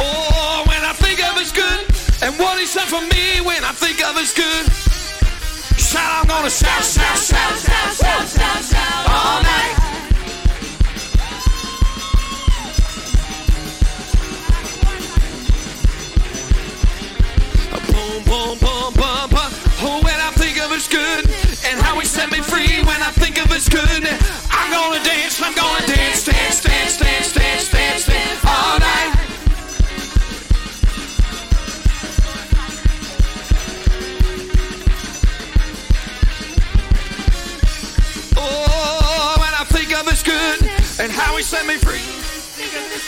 Oh, 0.00 0.64
when 0.66 0.82
I 0.82 0.92
think 0.94 1.22
of 1.22 1.38
His 1.38 1.52
good 1.52 1.80
and 2.22 2.38
what 2.38 2.58
He's 2.58 2.72
done 2.74 2.86
for 2.86 3.02
me, 3.02 3.40
when 3.44 3.62
I 3.62 3.72
think 3.72 4.02
of 4.02 4.16
His 4.16 4.32
good, 4.32 4.72
shout, 5.78 6.22
I'm 6.22 6.26
gonna 6.26 6.48
shout, 6.48 6.82
shout, 6.84 7.18
shout, 7.18 7.58
Shout, 7.58 7.94
shout, 7.94 8.28
shout, 8.28 8.64
shout 8.64 8.73
I 23.54 23.56
think 23.56 23.68
of 23.68 23.68
good, 23.68 24.04
I'm 24.50 24.70
gonna 24.72 25.04
dance, 25.04 25.40
I'm 25.40 25.54
gonna 25.54 25.86
dance, 25.86 26.24
dance, 26.24 26.60
dance, 26.60 26.98
dance, 26.98 27.32
dance, 27.34 27.70
dance, 27.70 28.06
dance 28.06 28.44
all 28.44 28.78
night. 28.80 29.14
Oh, 38.36 39.36
when 39.38 39.54
I 39.54 39.64
think 39.68 39.96
of 40.00 40.10
His 40.10 40.24
good 40.24 40.60
and 40.98 41.12
how 41.12 41.36
He 41.36 41.44
set 41.44 41.64
me 41.64 41.76
free. 41.76 42.02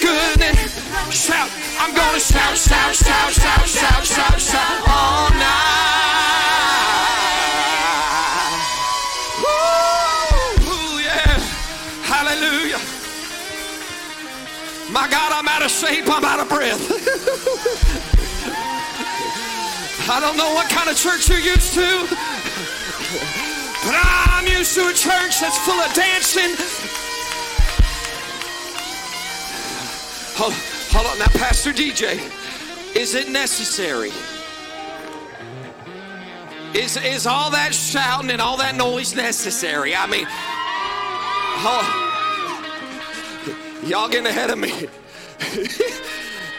Goodness, 0.00 1.26
shout! 1.26 1.50
I'm 1.80 1.92
gonna 1.92 2.20
shout, 2.20 2.56
shout, 2.56 2.94
shout, 2.94 3.32
shout, 3.32 3.66
shout, 3.66 4.06
shout, 4.06 4.40
shout 4.40 4.88
all 4.88 5.30
night. 5.30 5.95
My 14.96 15.06
God, 15.11 15.30
I'm 15.30 15.46
out 15.46 15.62
of 15.62 15.70
shape. 15.70 16.06
I'm 16.09 16.24
out 16.24 16.40
of 16.40 16.48
breath. 16.48 16.80
I 20.09 20.20
don't 20.20 20.38
know 20.38 20.54
what 20.54 20.70
kind 20.70 20.88
of 20.88 20.96
church 20.96 21.28
you're 21.28 21.38
used 21.38 21.74
to, 21.74 22.06
but 23.85 23.92
I'm 23.92 24.46
used 24.46 24.74
to 24.74 24.88
a 24.88 24.94
church 24.94 25.38
that's 25.38 25.59
full 25.66 25.78
of 25.78 25.92
dancing. 25.92 26.56
Hold, 30.38 30.54
hold 30.54 31.06
on 31.09 31.18
now, 31.18 31.28
Pastor 31.38 31.74
DJ. 31.74 32.18
Is 32.96 33.14
it 33.14 33.28
necessary? 33.28 34.12
Is, 36.72 36.96
is 36.96 37.26
all 37.26 37.50
that 37.50 37.74
shouting 37.74 38.30
and 38.30 38.40
all 38.40 38.56
that 38.56 38.76
noise 38.76 39.14
necessary? 39.14 39.94
I 39.94 40.06
mean, 40.06 40.26
oh, 41.68 42.05
y'all 43.87 44.09
getting 44.09 44.27
ahead 44.27 44.51
of 44.51 44.59
me. 44.59 44.70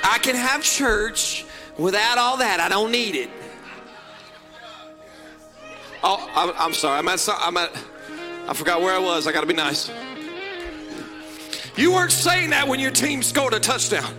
I 0.04 0.18
can 0.20 0.36
have 0.36 0.64
church 0.64 1.46
without 1.78 2.18
all 2.18 2.38
that. 2.38 2.60
I 2.60 2.70
don't 2.70 2.92
need 2.92 3.16
it. 3.16 3.30
Oh, 6.04 6.30
I'm, 6.36 6.54
I'm 6.58 6.74
sorry. 6.74 7.00
I'm 7.00 7.08
at, 7.08 7.28
I'm 7.40 7.58
at, 7.58 7.72
I 8.48 8.54
forgot 8.54 8.82
where 8.82 8.94
I 8.94 9.00
was. 9.00 9.28
I 9.28 9.32
got 9.32 9.42
to 9.42 9.48
be 9.48 9.54
nice. 9.54 9.92
You 11.76 11.94
weren't 11.94 12.12
saying 12.12 12.52
that 12.52 12.68
when 12.68 12.80
your 12.80 12.92
team 12.92 13.22
scored 13.22 13.54
a 13.54 13.60
touchdown. 13.60 14.14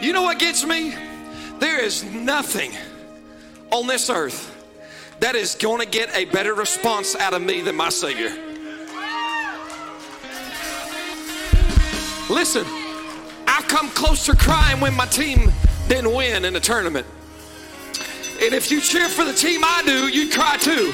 You 0.00 0.12
know 0.12 0.22
what 0.22 0.38
gets 0.38 0.64
me? 0.64 0.94
There 1.58 1.82
is 1.82 2.04
nothing 2.04 2.72
on 3.70 3.86
this 3.86 4.10
earth 4.10 4.48
that 5.20 5.36
is 5.36 5.54
going 5.54 5.80
to 5.80 5.86
get 5.86 6.14
a 6.16 6.24
better 6.26 6.54
response 6.54 7.14
out 7.16 7.34
of 7.34 7.42
me 7.42 7.60
than 7.60 7.76
my 7.76 7.88
Savior. 7.88 8.51
Listen, 12.32 12.64
I've 13.46 13.68
come 13.68 13.90
close 13.90 14.24
to 14.24 14.34
crying 14.34 14.80
when 14.80 14.96
my 14.96 15.04
team 15.04 15.52
didn't 15.86 16.14
win 16.14 16.46
in 16.46 16.54
the 16.54 16.60
tournament. 16.60 17.06
And 18.42 18.54
if 18.54 18.70
you 18.70 18.80
cheer 18.80 19.10
for 19.10 19.24
the 19.24 19.34
team 19.34 19.60
I 19.62 19.82
do, 19.84 20.08
you'd 20.08 20.32
cry 20.32 20.56
too. 20.56 20.92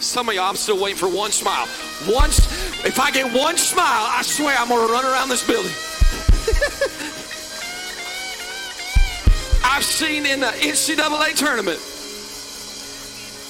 Some 0.00 0.28
of 0.28 0.34
y'all, 0.34 0.50
I'm 0.50 0.56
still 0.56 0.82
waiting 0.82 0.98
for 0.98 1.08
one 1.08 1.30
smile. 1.30 1.68
Once, 2.08 2.40
if 2.84 2.98
I 2.98 3.12
get 3.12 3.32
one 3.32 3.56
smile, 3.56 4.08
I 4.10 4.22
swear 4.22 4.56
I'm 4.58 4.68
gonna 4.68 4.92
run 4.92 5.04
around 5.04 5.28
this 5.28 5.46
building. 5.46 5.70
I've 9.64 9.84
seen 9.84 10.26
in 10.26 10.40
the 10.40 10.46
NCAA 10.46 11.36
tournament 11.36 11.78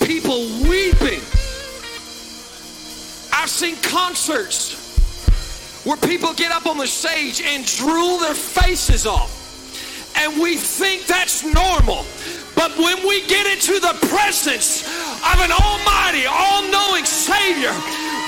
people 0.07 0.40
weeping. 0.68 1.23
I've 3.33 3.49
seen 3.49 3.77
concerts 3.77 4.88
where 5.85 5.97
people 5.97 6.35
get 6.35 6.51
up 6.53 6.67
on 6.67 6.79
the 6.79 6.87
stage 6.87 7.41
and 7.41 7.64
drool 7.64 8.19
their 8.19 8.35
faces 8.35 9.07
off. 9.07 9.35
And 10.17 10.41
we 10.41 10.57
think 10.57 11.07
that's 11.07 11.45
normal. 11.45 12.05
But 12.59 12.75
when 12.75 13.07
we 13.07 13.23
get 13.31 13.47
into 13.47 13.79
the 13.79 13.95
presence 14.11 14.83
of 15.23 15.37
an 15.38 15.55
almighty, 15.55 16.27
all 16.27 16.67
knowing 16.67 17.07
Savior, 17.07 17.71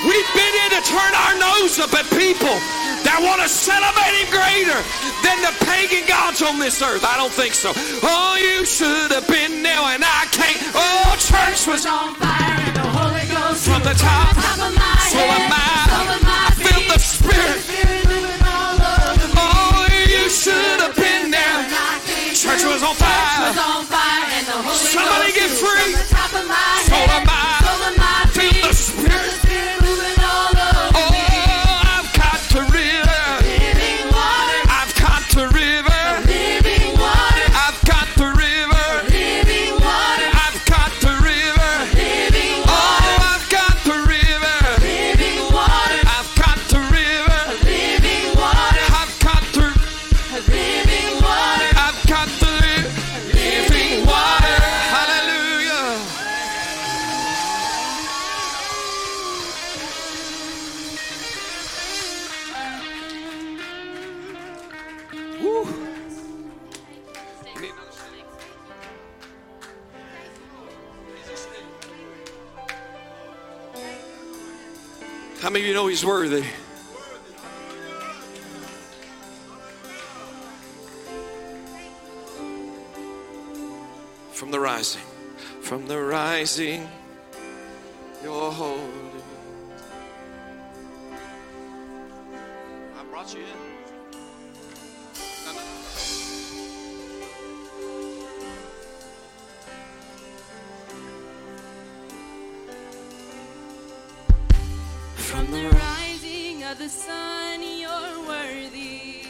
we've 0.07 0.31
been 0.39 0.55
in 0.63 0.71
to 0.79 0.83
turn 0.87 1.13
our 1.27 1.35
nose 1.35 1.83
up 1.83 1.91
at 1.99 2.07
people 2.15 2.55
that 3.03 3.19
want 3.19 3.43
to 3.43 3.51
celebrate 3.51 4.15
Him 4.23 4.31
greater 4.31 4.79
than 5.27 5.43
the 5.43 5.51
pagan 5.67 6.07
gods 6.07 6.47
on 6.47 6.63
this 6.63 6.79
earth. 6.79 7.03
I 7.03 7.19
don't 7.19 7.33
think 7.33 7.55
so. 7.55 7.73
Oh, 8.07 8.39
you 8.39 8.65
should 8.65 9.11
have 9.11 9.27
been 9.27 9.63
there, 9.67 9.83
and 9.91 10.05
I 10.05 10.31
can't. 10.31 10.63
Oh, 10.79 11.11
church 11.19 11.67
was 11.67 11.83
on 11.87 12.15
fire 12.15 12.55
and 12.71 12.77
the 12.77 12.87
Holy 12.87 13.27
Ghost 13.27 13.67
from 13.67 13.83
the 13.83 13.99
top, 13.99 14.31
top 14.37 14.63
of 14.63 14.73
my 14.79 14.95
so 15.11 15.19
am 15.19 15.51
head, 15.51 15.51
I. 15.51 15.91
top 15.91 16.17
of 16.17 16.23
my 16.23 16.30
I 16.30 16.30
How 75.51 75.55
many 75.55 75.65
of 75.65 75.69
you 75.69 75.75
know 75.75 75.89
He's 75.89 76.05
worthy? 76.05 76.45
From 84.31 84.53
the 84.53 84.61
rising, 84.61 85.03
from 85.61 85.89
the 85.89 86.01
rising, 86.01 86.89
you're 88.23 88.53
holy. 88.53 89.00
The 106.81 106.89
sun, 106.89 107.61
you're 107.63 108.27
worthy. 108.27 109.27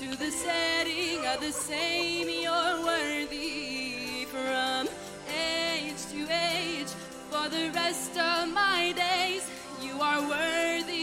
To 0.00 0.16
the 0.16 0.30
setting 0.30 1.26
of 1.26 1.42
the 1.42 1.52
same, 1.52 2.26
you're 2.26 2.86
worthy. 2.86 4.24
From 4.32 4.88
age 5.28 6.00
to 6.12 6.20
age, 6.32 6.88
for 7.30 7.50
the 7.50 7.70
rest 7.74 8.16
of 8.16 8.48
my 8.48 8.94
days, 8.96 9.44
you 9.82 10.00
are 10.00 10.22
worthy 10.26 10.97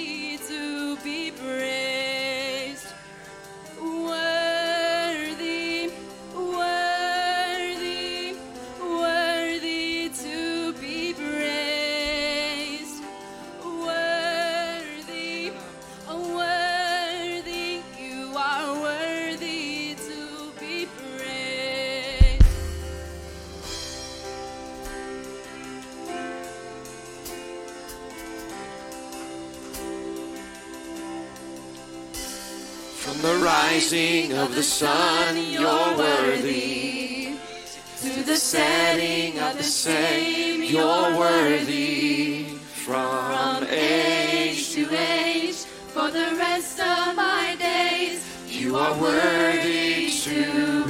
rising 33.75 34.31
of 34.31 34.55
the 34.55 34.63
sun, 34.63 35.35
you're 35.35 35.97
worthy. 35.97 37.35
To 37.99 38.23
the 38.23 38.37
setting 38.37 39.37
of 39.39 39.57
the 39.57 39.63
same, 39.63 40.63
You're 40.63 41.17
worthy. 41.17 42.45
From 42.85 43.65
age 43.65 44.71
to 44.75 44.83
age, 44.95 45.57
for 45.93 46.09
the 46.09 46.29
rest 46.37 46.79
of 46.79 47.15
my 47.17 47.57
days, 47.59 48.23
you 48.47 48.77
are 48.77 48.95
worthy 49.01 50.09
to 50.25 50.84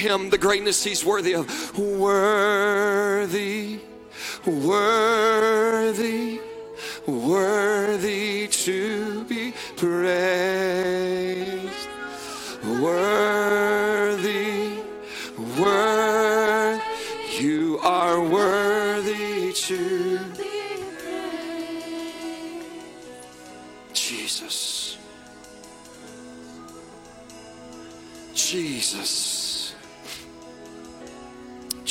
him 0.00 0.30
the 0.30 0.38
greatness 0.38 0.84
he's 0.84 1.04
worthy 1.04 1.34
of. 1.34 1.78
Worthy, 1.78 3.80
worthy, 4.46 6.40
worthy 7.06 8.48
to 8.48 9.24
be 9.26 9.54
praised. 9.76 10.08
Worthy, 12.64 14.78
worthy, 15.58 16.82
you 17.40 17.80
are 17.82 18.22
worthy 18.22 19.54
to 19.54 20.20
be 20.38 20.84
praised. 20.98 22.66
Jesus. 23.94 24.98
Jesus. 28.34 29.29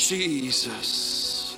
Jesus. 0.08 1.58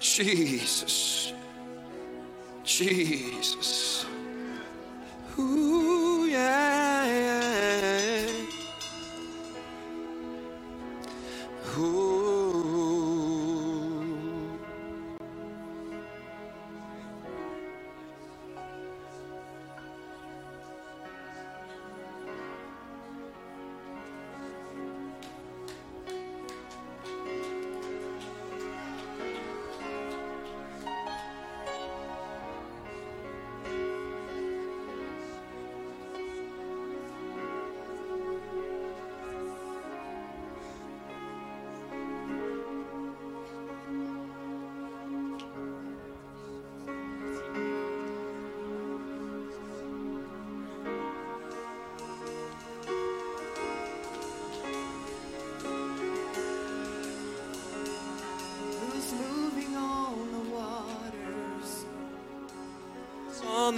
Jesus. 0.00 1.32
Jesus. 2.64 4.06
Ooh, 5.38 6.26
yeah, 6.26 7.06
yeah. 7.06 8.28
Ooh. 11.78 12.43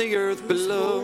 the 0.07 0.15
earth 0.15 0.47
below. 0.47 0.96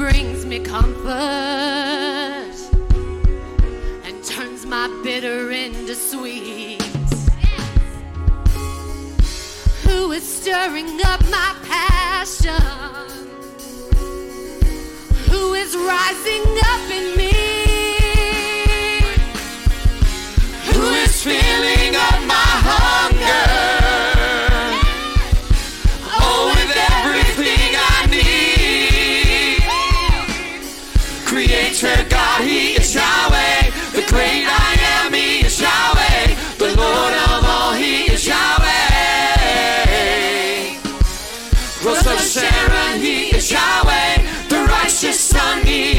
brings 0.00 0.46
me 0.46 0.58
comfort 0.58 1.10
and 4.06 4.24
turns 4.24 4.64
my 4.64 4.88
bitter 5.04 5.50
into 5.50 5.94
sweet. 5.94 6.80
Yes. 6.80 7.28
Who 9.84 10.12
is 10.12 10.26
stirring 10.26 10.98
up 11.04 11.20
my 11.28 11.54
passion? 11.64 12.62
Who 15.28 15.52
is 15.52 15.76
rising 15.76 16.46
up 16.72 16.90
in 16.90 17.16
me? 17.18 17.19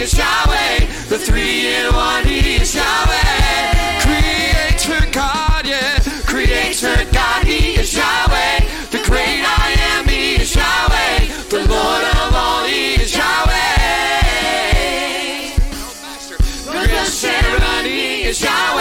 is 0.02 0.18
Yahweh. 0.18 0.80
The 1.10 1.20
three 1.20 1.68
in 1.76 1.93
one, 1.93 2.26
He 2.26 2.56
is 2.56 2.74
Yahweh. 2.74 4.02
Creator 4.02 5.12
God, 5.12 5.66
yeah. 5.66 5.99
Creator 6.26 7.06
God, 7.12 7.45
He 7.45 7.76
is 7.76 7.93
Yahweh. 7.95 8.66
The 8.89 9.02
great 9.06 9.43
I 9.45 9.76
am, 9.93 10.08
He 10.08 10.41
is 10.41 10.56
Yahweh. 10.56 11.28
The 11.49 11.68
Lord 11.70 12.04
of 12.18 12.34
all, 12.34 12.64
He 12.66 12.95
is 12.95 13.14
Yahweh. 13.16 13.52
The 16.66 17.06
Sharon, 17.06 17.86
He 17.86 18.24
is 18.24 18.41
Yahweh. 18.41 18.80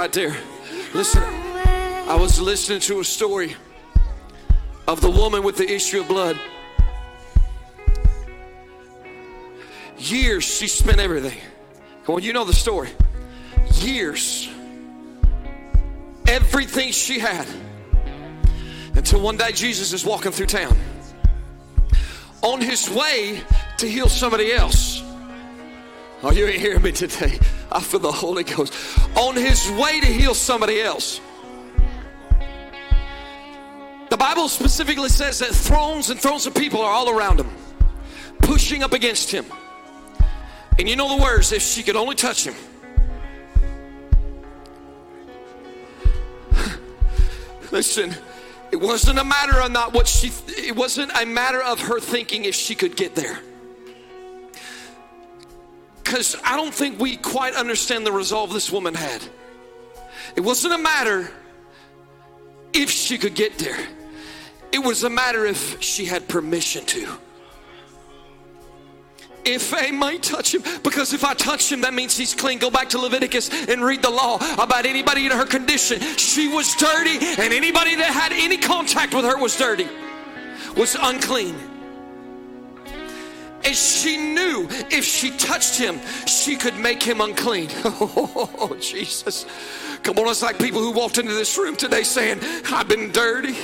Right 0.00 0.12
there. 0.14 0.34
Listen, 0.94 1.22
I 1.22 2.16
was 2.18 2.40
listening 2.40 2.80
to 2.80 3.00
a 3.00 3.04
story 3.04 3.54
of 4.88 5.02
the 5.02 5.10
woman 5.10 5.42
with 5.42 5.58
the 5.58 5.70
issue 5.70 6.00
of 6.00 6.08
blood. 6.08 6.40
Years 9.98 10.42
she 10.42 10.68
spent 10.68 11.00
everything. 11.00 11.38
On, 12.06 12.22
you 12.22 12.32
know 12.32 12.46
the 12.46 12.54
story. 12.54 12.88
Years. 13.74 14.48
Everything 16.26 16.92
she 16.92 17.18
had. 17.18 17.46
Until 18.94 19.20
one 19.20 19.36
day 19.36 19.52
Jesus 19.52 19.92
is 19.92 20.02
walking 20.02 20.32
through 20.32 20.46
town. 20.46 20.78
On 22.40 22.58
his 22.58 22.88
way 22.88 23.42
to 23.76 23.86
heal 23.86 24.08
somebody 24.08 24.50
else. 24.50 25.02
Oh, 26.22 26.30
you 26.30 26.46
hearing 26.46 26.82
me 26.82 26.92
today. 26.92 27.38
I 27.72 27.80
feel 27.80 28.00
the 28.00 28.12
Holy 28.12 28.44
Ghost. 28.44 28.74
On 29.16 29.34
his 29.34 29.70
way 29.70 30.00
to 30.00 30.06
heal 30.06 30.34
somebody 30.34 30.82
else. 30.82 31.18
The 34.10 34.16
Bible 34.18 34.48
specifically 34.48 35.08
says 35.08 35.38
that 35.38 35.48
thrones 35.48 36.10
and 36.10 36.20
thrones 36.20 36.46
of 36.46 36.54
people 36.54 36.80
are 36.82 36.92
all 36.92 37.08
around 37.08 37.40
him, 37.40 37.48
pushing 38.40 38.82
up 38.82 38.92
against 38.92 39.30
him. 39.30 39.46
And 40.78 40.88
you 40.88 40.96
know 40.96 41.16
the 41.16 41.22
words 41.22 41.52
if 41.52 41.62
she 41.62 41.82
could 41.82 41.96
only 41.96 42.16
touch 42.16 42.44
him. 42.44 42.54
Listen, 47.70 48.14
it 48.70 48.76
wasn't 48.76 49.18
a 49.18 49.24
matter 49.24 49.58
of 49.60 49.70
not 49.70 49.94
what 49.94 50.06
she, 50.06 50.30
it 50.48 50.76
wasn't 50.76 51.12
a 51.18 51.24
matter 51.24 51.62
of 51.62 51.80
her 51.80 51.98
thinking 51.98 52.44
if 52.44 52.54
she 52.54 52.74
could 52.74 52.96
get 52.96 53.14
there. 53.14 53.40
Because 56.02 56.36
I 56.44 56.56
don't 56.56 56.74
think 56.74 56.98
we 56.98 57.16
quite 57.16 57.54
understand 57.54 58.06
the 58.06 58.12
resolve 58.12 58.52
this 58.52 58.70
woman 58.70 58.94
had. 58.94 59.22
It 60.36 60.40
wasn't 60.40 60.74
a 60.74 60.78
matter 60.78 61.30
if 62.72 62.90
she 62.90 63.18
could 63.18 63.34
get 63.34 63.58
there, 63.58 63.78
it 64.72 64.78
was 64.78 65.02
a 65.04 65.10
matter 65.10 65.46
if 65.46 65.82
she 65.82 66.04
had 66.04 66.28
permission 66.28 66.84
to. 66.86 67.08
If 69.42 69.72
I 69.72 69.90
might 69.90 70.22
touch 70.22 70.54
him, 70.54 70.62
because 70.82 71.14
if 71.14 71.24
I 71.24 71.32
touch 71.32 71.72
him, 71.72 71.80
that 71.80 71.94
means 71.94 72.16
he's 72.16 72.34
clean. 72.34 72.58
Go 72.58 72.70
back 72.70 72.90
to 72.90 72.98
Leviticus 72.98 73.48
and 73.68 73.82
read 73.82 74.02
the 74.02 74.10
law 74.10 74.36
about 74.62 74.84
anybody 74.84 75.24
in 75.24 75.32
her 75.32 75.46
condition. 75.46 75.98
She 76.18 76.46
was 76.48 76.74
dirty, 76.76 77.18
and 77.18 77.52
anybody 77.52 77.96
that 77.96 78.12
had 78.12 78.32
any 78.32 78.58
contact 78.58 79.14
with 79.14 79.24
her 79.24 79.38
was 79.38 79.56
dirty, 79.56 79.88
was 80.76 80.94
unclean. 81.00 81.69
And 83.64 83.76
she 83.76 84.16
knew 84.16 84.66
if 84.90 85.04
she 85.04 85.30
touched 85.32 85.76
him, 85.76 86.00
she 86.26 86.56
could 86.56 86.76
make 86.76 87.02
him 87.02 87.20
unclean. 87.20 87.68
Oh, 88.62 88.76
Jesus. 88.80 89.46
Come 90.02 90.18
on, 90.18 90.28
it's 90.28 90.42
like 90.42 90.58
people 90.58 90.80
who 90.80 90.92
walked 90.92 91.18
into 91.18 91.32
this 91.32 91.56
room 91.58 91.76
today 91.76 92.02
saying, 92.02 92.40
I've 92.70 92.88
been 92.88 93.12
dirty. 93.12 93.56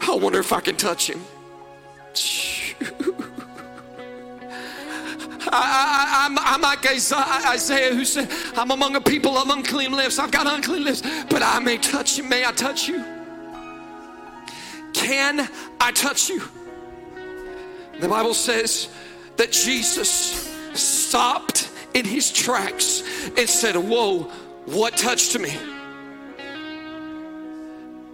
I 0.00 0.14
wonder 0.14 0.38
if 0.38 0.52
I 0.52 0.60
can 0.60 0.76
touch 0.76 1.08
him. 1.08 1.20
I, 5.54 6.26
am 6.26 6.38
I'm 6.38 6.60
like 6.62 6.86
Isaiah 6.86 7.94
who 7.94 8.04
said, 8.04 8.28
I'm 8.56 8.70
among 8.70 8.96
a 8.96 9.00
people 9.00 9.36
of 9.36 9.48
unclean 9.50 9.92
lips. 9.92 10.18
I've 10.18 10.30
got 10.30 10.46
unclean 10.46 10.84
lips, 10.84 11.02
but 11.28 11.42
I 11.42 11.58
may 11.58 11.76
touch 11.78 12.16
you. 12.16 12.24
May 12.24 12.44
I 12.44 12.52
touch 12.52 12.88
you? 12.88 13.04
Can 14.92 15.48
I 15.80 15.92
touch 15.92 16.28
you? 16.28 16.42
The 18.02 18.08
Bible 18.08 18.34
says 18.34 18.88
that 19.36 19.52
Jesus 19.52 20.50
stopped 20.74 21.70
in 21.94 22.04
his 22.04 22.32
tracks 22.32 23.04
and 23.38 23.48
said, 23.48 23.76
Whoa, 23.76 24.24
what 24.66 24.96
touched 24.96 25.38
me? 25.38 25.56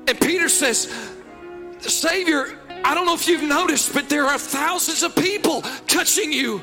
And 0.07 0.21
Peter 0.21 0.51
says, 0.51 0.93
Savior, 1.79 2.59
I 2.85 2.95
don't 2.95 3.07
know 3.07 3.15
if 3.15 3.27
you've 3.27 3.43
noticed, 3.43 3.95
but 3.95 4.11
there 4.11 4.27
are 4.27 4.37
thousands 4.37 5.03
of 5.03 5.17
people 5.17 5.63
touching 5.87 6.35
you. 6.35 6.61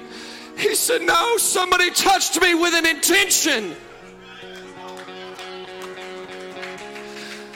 He 0.56 0.76
said, 0.76 1.02
No, 1.02 1.38
somebody 1.38 1.90
touched 1.90 2.40
me 2.40 2.54
with 2.54 2.76
an 2.76 2.86
intention. 2.86 3.76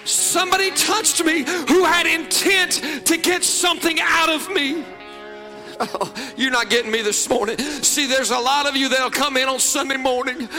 Somebody 0.04 0.72
touched 0.72 1.24
me 1.24 1.44
who 1.44 1.84
had 1.84 2.08
intent 2.08 3.06
to 3.06 3.18
get 3.18 3.44
something 3.44 4.00
out 4.02 4.30
of 4.30 4.50
me. 4.50 4.84
Oh, 5.80 6.14
you're 6.36 6.52
not 6.52 6.70
getting 6.70 6.92
me 6.92 7.02
this 7.02 7.30
morning. 7.30 7.58
See, 7.58 8.06
there's 8.06 8.32
a 8.32 8.40
lot 8.40 8.68
of 8.68 8.76
you 8.76 8.90
that'll 8.90 9.10
come 9.10 9.38
in 9.38 9.48
on 9.48 9.60
Sunday 9.60 9.96
morning 9.98 10.50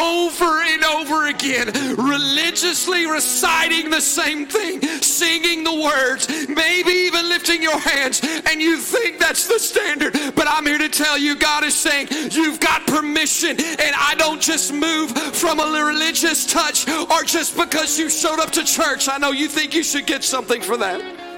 over 0.00 0.62
and 0.62 0.84
over 0.84 1.28
again, 1.28 1.70
religiously 1.96 3.06
reciting 3.06 3.90
the 3.90 4.00
same 4.00 4.46
thing, 4.46 4.80
singing 5.02 5.64
the 5.64 5.74
words, 5.74 6.28
maybe 6.48 6.92
even 6.92 7.28
lifting 7.28 7.62
your 7.62 7.78
hands, 7.78 8.20
and 8.50 8.62
you 8.62 8.78
think 8.78 9.18
that's 9.18 9.46
the 9.48 9.58
standard. 9.58 10.14
But 10.34 10.46
I'm 10.48 10.64
here 10.64 10.78
to 10.78 10.88
tell 10.88 11.18
you, 11.18 11.36
God 11.36 11.64
is 11.64 11.74
saying, 11.74 12.08
You've 12.30 12.60
got 12.60 12.86
permission, 12.86 13.50
and 13.50 13.94
I 13.96 14.14
don't 14.16 14.40
just 14.40 14.72
move 14.72 15.10
from 15.34 15.60
a 15.60 15.84
religious 15.84 16.46
touch 16.46 16.88
or 16.88 17.22
just 17.24 17.56
because 17.56 17.98
you 17.98 18.08
showed 18.08 18.40
up 18.40 18.50
to 18.52 18.64
church. 18.64 19.08
I 19.08 19.18
know 19.18 19.32
you 19.32 19.48
think 19.48 19.74
you 19.74 19.82
should 19.82 20.06
get 20.06 20.24
something 20.24 20.62
for 20.62 20.76
that. 20.78 21.29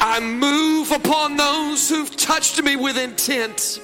I 0.00 0.20
move 0.20 0.92
upon 0.92 1.36
those 1.36 1.88
who've 1.88 2.14
touched 2.16 2.62
me 2.62 2.76
with 2.76 2.96
intent. 2.96 3.80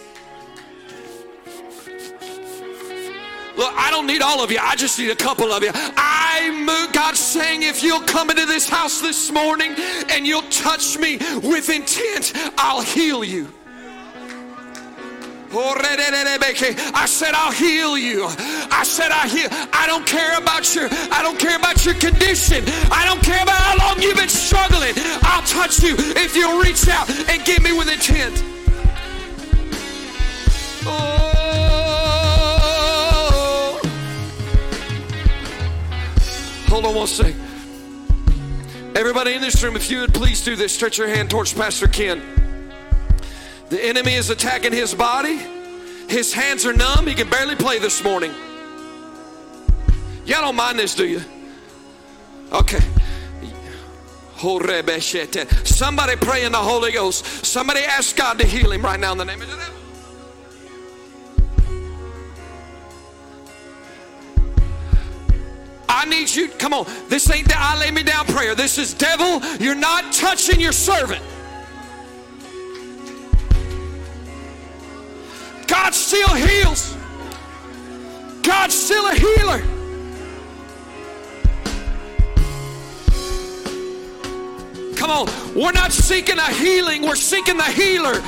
Look, 3.56 3.72
I 3.74 3.90
don't 3.90 4.06
need 4.06 4.20
all 4.20 4.42
of 4.42 4.50
you. 4.50 4.58
I 4.60 4.74
just 4.74 4.98
need 4.98 5.10
a 5.10 5.16
couple 5.16 5.52
of 5.52 5.62
you. 5.62 5.70
I 5.74 6.50
move. 6.50 6.92
God's 6.92 7.20
saying, 7.20 7.62
if 7.62 7.82
you'll 7.82 8.00
come 8.00 8.30
into 8.30 8.46
this 8.46 8.68
house 8.68 9.00
this 9.00 9.30
morning 9.30 9.74
and 10.10 10.26
you'll 10.26 10.42
touch 10.50 10.98
me 10.98 11.18
with 11.42 11.70
intent, 11.70 12.32
I'll 12.58 12.82
heal 12.82 13.22
you. 13.22 13.52
Oh, 15.56 15.74
I 16.94 17.06
said 17.06 17.32
I'll 17.34 17.52
heal 17.52 17.96
you. 17.96 18.26
I 18.26 18.82
said 18.84 19.12
I 19.12 19.28
heal. 19.28 19.48
I 19.72 19.86
don't 19.86 20.04
care 20.04 20.36
about 20.36 20.74
your 20.74 20.88
I 20.90 21.22
don't 21.22 21.38
care 21.38 21.56
about 21.56 21.84
your 21.84 21.94
condition. 21.94 22.64
I 22.90 23.04
don't 23.04 23.22
care 23.22 23.40
about 23.42 23.56
how 23.56 23.76
long 23.86 24.02
you've 24.02 24.16
been 24.16 24.28
struggling. 24.28 24.94
I'll 25.22 25.42
touch 25.42 25.80
you 25.82 25.94
if 25.98 26.34
you'll 26.34 26.60
reach 26.60 26.88
out 26.88 27.08
and 27.30 27.44
give 27.44 27.62
me 27.62 27.72
with 27.72 27.88
intent. 27.88 28.42
Oh. 30.86 31.44
Hold 36.68 36.86
on 36.86 36.94
one 36.96 37.06
second. 37.06 37.40
Everybody 38.96 39.34
in 39.34 39.40
this 39.40 39.62
room, 39.62 39.76
if 39.76 39.90
you 39.90 40.00
would 40.00 40.14
please 40.14 40.44
do 40.44 40.56
this, 40.56 40.72
stretch 40.74 40.98
your 40.98 41.08
hand 41.08 41.30
towards 41.30 41.52
Pastor 41.52 41.86
Ken. 41.88 42.22
The 43.70 43.84
enemy 43.84 44.14
is 44.14 44.30
attacking 44.30 44.72
his 44.72 44.94
body. 44.94 45.38
His 46.08 46.32
hands 46.32 46.66
are 46.66 46.72
numb. 46.72 47.06
He 47.06 47.14
can 47.14 47.28
barely 47.28 47.56
play 47.56 47.78
this 47.78 48.04
morning. 48.04 48.32
Y'all 50.26 50.42
don't 50.42 50.56
mind 50.56 50.78
this, 50.78 50.94
do 50.94 51.06
you? 51.06 51.22
Okay. 52.52 52.80
Somebody 55.64 56.16
pray 56.16 56.44
in 56.44 56.52
the 56.52 56.58
Holy 56.58 56.92
Ghost. 56.92 57.24
Somebody 57.44 57.80
ask 57.80 58.14
God 58.14 58.38
to 58.38 58.46
heal 58.46 58.70
him 58.70 58.82
right 58.82 59.00
now 59.00 59.12
in 59.12 59.18
the 59.18 59.24
name 59.24 59.40
of 59.40 59.48
the. 59.48 59.54
I 66.04 66.06
need 66.06 66.34
you, 66.34 66.48
come 66.48 66.74
on. 66.74 66.86
This 67.08 67.30
ain't 67.30 67.48
the 67.48 67.54
I 67.56 67.78
lay 67.78 67.90
me 67.90 68.02
down 68.02 68.26
prayer. 68.26 68.54
This 68.54 68.76
is 68.76 68.92
devil, 68.92 69.40
you're 69.58 69.74
not 69.74 70.12
touching 70.12 70.60
your 70.60 70.72
servant. 70.72 71.22
God 75.66 75.94
still 75.94 76.34
heals. 76.34 76.96
God's 78.42 78.74
still 78.74 79.06
a 79.06 79.14
healer. 79.14 79.62
Come 84.96 85.10
on, 85.10 85.54
we're 85.54 85.72
not 85.72 85.92
seeking 85.92 86.38
a 86.38 86.50
healing, 86.52 87.02
we're 87.02 87.14
seeking 87.14 87.56
the 87.56 87.64
healer. 87.64 88.20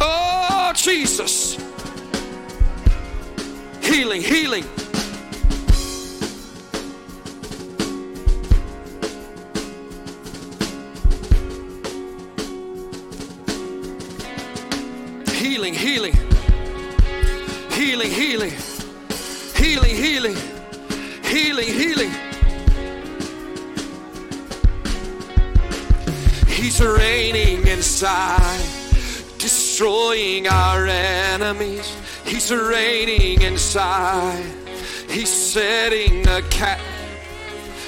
Oh, 0.00 0.72
Jesus. 0.74 1.56
Healing, 3.82 4.22
healing. 4.22 4.64
Healing, 15.26 15.74
healing 15.74 16.30
healing, 17.80 18.10
healing, 18.10 18.52
healing, 19.56 19.96
healing, 19.96 20.36
healing, 21.24 21.66
healing. 21.66 22.12
He's 26.46 26.78
reigning 26.78 27.66
inside, 27.66 28.60
destroying 29.38 30.46
our 30.46 30.86
enemies. 30.86 31.96
He's 32.26 32.52
reigning 32.52 33.40
inside. 33.40 34.44
He's 35.08 35.30
setting 35.30 36.22
the 36.22 36.44
cat. 36.50 36.80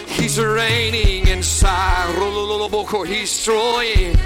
He's 0.06 0.40
reigning 0.40 1.28
inside. 1.28 2.16
He's 3.04 3.30
destroying. 3.30 4.16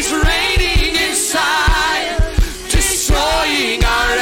He's 0.00 0.12
reigning 0.14 0.96
inside, 0.96 2.16
destroying 2.70 3.84
our 3.84 4.16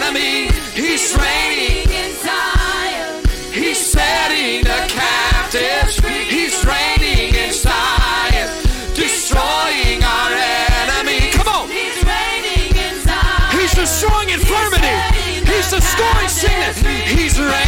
enemy. 0.00 0.48
He's 0.72 1.14
reigning. 1.20 1.84
Inside. 1.84 3.28
He's 3.52 3.76
setting 3.76 4.64
the 4.64 4.88
captives. 4.88 5.98
He's 6.32 6.64
reigning 6.64 7.34
inside, 7.34 8.48
destroying 8.94 10.02
our 10.02 10.32
enemy. 10.32 11.28
Come 11.32 11.48
on. 11.48 11.68
He's 11.68 12.02
raining 12.08 12.72
inside, 12.72 13.52
he's 13.52 13.74
destroying 13.74 14.30
infirmity. 14.30 14.96
He's 15.44 15.68
destroying 15.68 16.28
sickness. 16.28 16.80
He's 17.04 17.38
reigning 17.38 17.67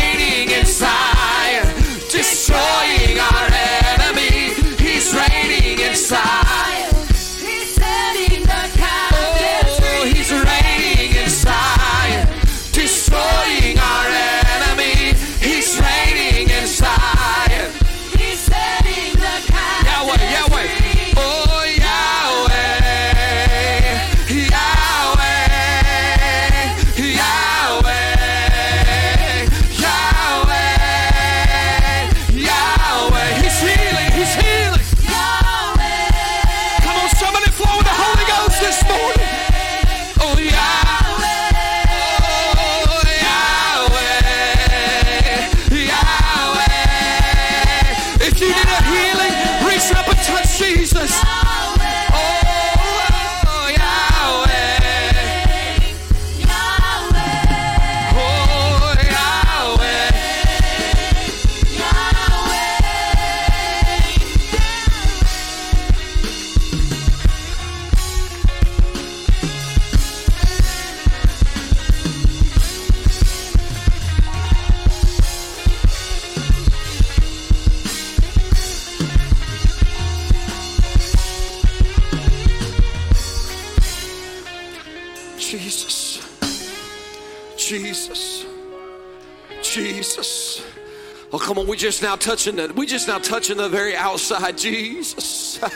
touching 92.20 92.56
the, 92.56 92.72
we 92.74 92.86
just 92.86 93.08
now 93.08 93.18
touching 93.18 93.56
the 93.56 93.68
very 93.68 93.96
outside. 93.96 94.56
Jesus. 94.56 95.58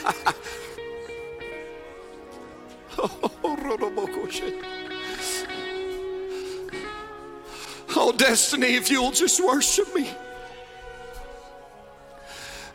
Oh, 7.97 8.12
destiny, 8.12 8.74
if 8.74 8.90
you'll 8.90 9.12
just 9.12 9.42
worship 9.42 9.95
me. 9.95 10.11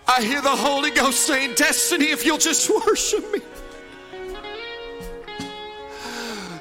I 0.07 0.23
hear 0.23 0.41
the 0.41 0.49
Holy 0.49 0.91
Ghost 0.91 1.19
saying, 1.27 1.55
Destiny, 1.55 2.05
if 2.05 2.25
you'll 2.25 2.37
just 2.37 2.69
worship 2.69 3.31
me. 3.31 3.39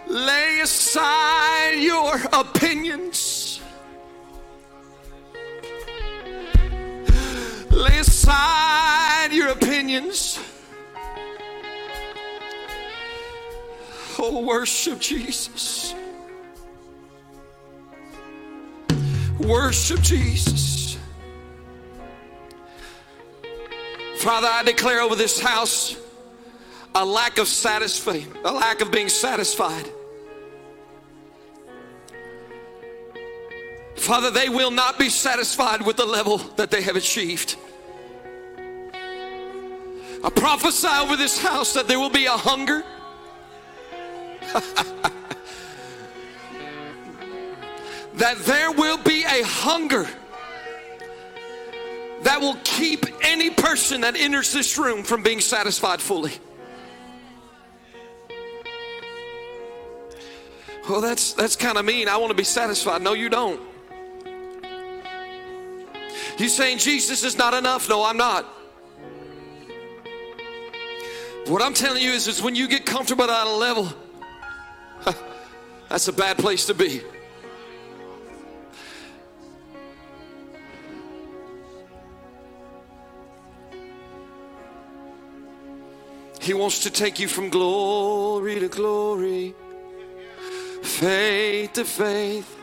Lay 0.06 0.60
aside 0.60 1.78
your 1.78 2.20
opinions. 2.32 3.37
Aside 7.98 9.32
your 9.32 9.48
opinions. 9.48 10.38
Oh, 14.18 14.42
worship 14.44 14.98
Jesus. 14.98 15.94
Worship 19.38 20.00
Jesus. 20.00 20.98
Father, 24.18 24.48
I 24.50 24.64
declare 24.64 25.00
over 25.00 25.14
this 25.14 25.40
house 25.40 25.96
a 26.94 27.04
lack 27.04 27.38
of 27.38 27.46
satisfaction, 27.46 28.32
a 28.44 28.52
lack 28.52 28.80
of 28.80 28.90
being 28.90 29.08
satisfied. 29.08 29.88
Father, 33.96 34.30
they 34.30 34.48
will 34.48 34.70
not 34.70 34.98
be 34.98 35.08
satisfied 35.08 35.82
with 35.82 35.96
the 35.96 36.06
level 36.06 36.38
that 36.56 36.70
they 36.70 36.82
have 36.82 36.96
achieved. 36.96 37.56
I 40.24 40.30
prophesy 40.30 40.88
over 40.88 41.16
this 41.16 41.38
house 41.40 41.74
that 41.74 41.86
there 41.86 41.98
will 41.98 42.10
be 42.10 42.26
a 42.26 42.32
hunger. 42.32 42.82
that 48.14 48.38
there 48.38 48.72
will 48.72 48.98
be 48.98 49.22
a 49.24 49.44
hunger 49.44 50.08
that 52.22 52.40
will 52.40 52.56
keep 52.64 53.06
any 53.22 53.50
person 53.50 54.00
that 54.00 54.16
enters 54.16 54.52
this 54.52 54.76
room 54.76 55.04
from 55.04 55.22
being 55.22 55.40
satisfied 55.40 56.00
fully. 56.00 56.32
Well, 60.88 61.00
that's 61.00 61.34
that's 61.34 61.54
kind 61.54 61.76
of 61.76 61.84
mean. 61.84 62.08
I 62.08 62.16
want 62.16 62.30
to 62.30 62.36
be 62.36 62.44
satisfied. 62.44 63.02
No, 63.02 63.12
you 63.12 63.28
don't. 63.28 63.60
You 66.38 66.48
saying 66.48 66.78
Jesus 66.78 67.24
is 67.24 67.36
not 67.36 67.52
enough? 67.52 67.88
No, 67.88 68.04
I'm 68.04 68.16
not. 68.16 68.46
What 71.48 71.62
I'm 71.62 71.72
telling 71.72 72.02
you 72.02 72.10
is, 72.10 72.28
is 72.28 72.42
when 72.42 72.54
you 72.54 72.68
get 72.68 72.84
comfortable 72.84 73.24
at 73.24 73.46
a 73.46 73.50
level, 73.50 73.90
that's 75.88 76.06
a 76.06 76.12
bad 76.12 76.36
place 76.36 76.66
to 76.66 76.74
be. 76.74 77.00
He 86.42 86.52
wants 86.52 86.80
to 86.80 86.90
take 86.90 87.18
you 87.18 87.28
from 87.28 87.48
glory 87.48 88.60
to 88.60 88.68
glory, 88.68 89.54
faith 90.82 91.72
to 91.72 91.84
faith, 91.86 92.58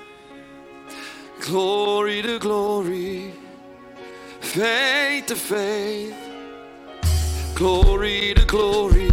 glory 1.42 2.22
to 2.22 2.38
glory, 2.38 3.34
faith 4.42 5.26
to 5.26 5.36
faith, 5.36 6.25
glory 7.56 8.34
to 8.36 8.46
glory, 8.46 9.10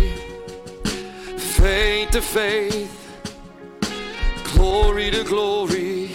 faith 1.38 2.11
to 2.11 2.20
faith, 2.20 2.93
glory 4.55 5.11
to 5.11 5.24
glory, 5.24 6.09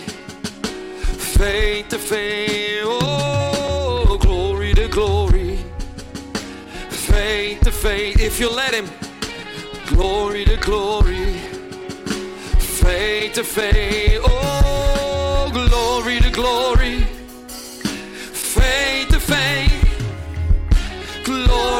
faith 1.33 1.87
to 1.89 1.97
faith, 1.97 2.81
oh, 2.83 4.17
glory 4.21 4.73
to 4.73 4.87
glory 4.87 5.57
faith 7.07 7.61
to 7.61 7.71
faith. 7.71 8.19
If 8.19 8.39
you 8.39 8.49
let 8.49 8.73
him 8.73 8.87
glory 9.87 10.43
to 10.45 10.57
glory 10.57 11.33
faith 12.59 13.33
to 13.33 13.43
faith 13.43 14.19
oh 14.23 15.49
glory 15.53 16.19
to 16.19 16.29
glory 16.29 16.99
faith 18.33 19.06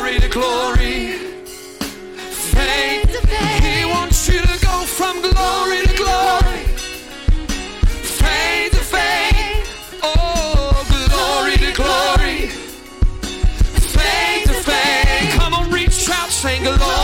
glory 0.07 0.19
to 0.21 0.29
glory, 0.29 1.17
faith 2.31 3.11
to 3.11 3.27
faith. 3.27 3.63
He 3.63 3.85
wants 3.85 4.29
you 4.29 4.39
to 4.39 4.65
go 4.65 4.85
from 4.85 5.19
glory 5.21 5.85
to 5.85 5.97
glory, 5.97 6.63
faith 7.91 8.71
to 8.71 8.83
faith. 8.95 9.99
Oh, 10.03 10.85
glory 11.09 11.57
to 11.57 11.73
glory, 11.73 12.47
faith 13.97 14.45
to 14.45 14.53
faith. 14.53 15.33
Come 15.33 15.53
on, 15.53 15.69
reach 15.71 16.09
out, 16.09 16.29
sing 16.29 16.63
glory. 16.63 16.96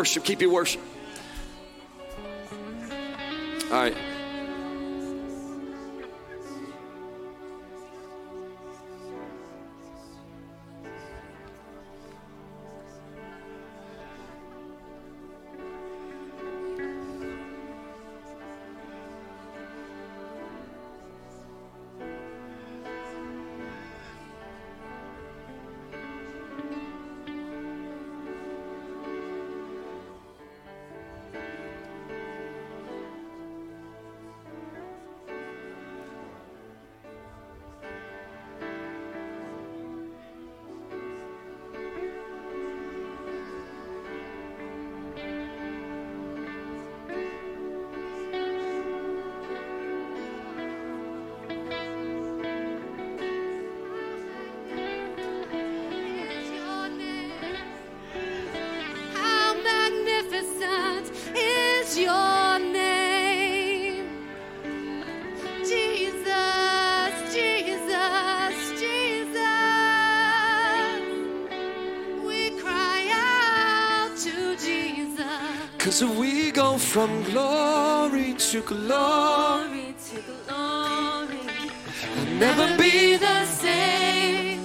Worship, 0.00 0.24
keep 0.24 0.40
your 0.40 0.50
worship. 0.50 0.80
Glory 78.70 79.94
to 80.06 80.22
glory, 80.46 81.36
glory. 81.36 82.38
never 82.38 82.76
be 82.78 83.16
the 83.16 83.44
same. 83.46 84.60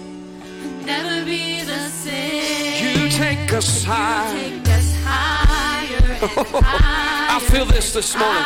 Never 0.86 1.26
be 1.26 1.64
the 1.64 1.89
same. 1.89 3.01
You 3.01 3.10
take 3.10 3.51
us 3.51 3.84
high. 3.84 4.32
Take 4.39 4.70
us 4.70 4.93
higher 5.03 5.66
higher. 5.86 6.20
I 7.36 7.39
feel 7.39 7.66
this 7.66 7.93
this 7.93 8.16
morning. 8.16 8.43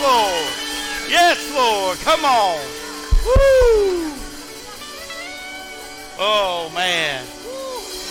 Lord. 0.00 0.52
Yes, 1.08 1.38
Lord. 1.54 1.98
Come 1.98 2.24
on. 2.24 2.58
Woo. 3.24 4.12
Oh, 6.18 6.70
man. 6.74 7.24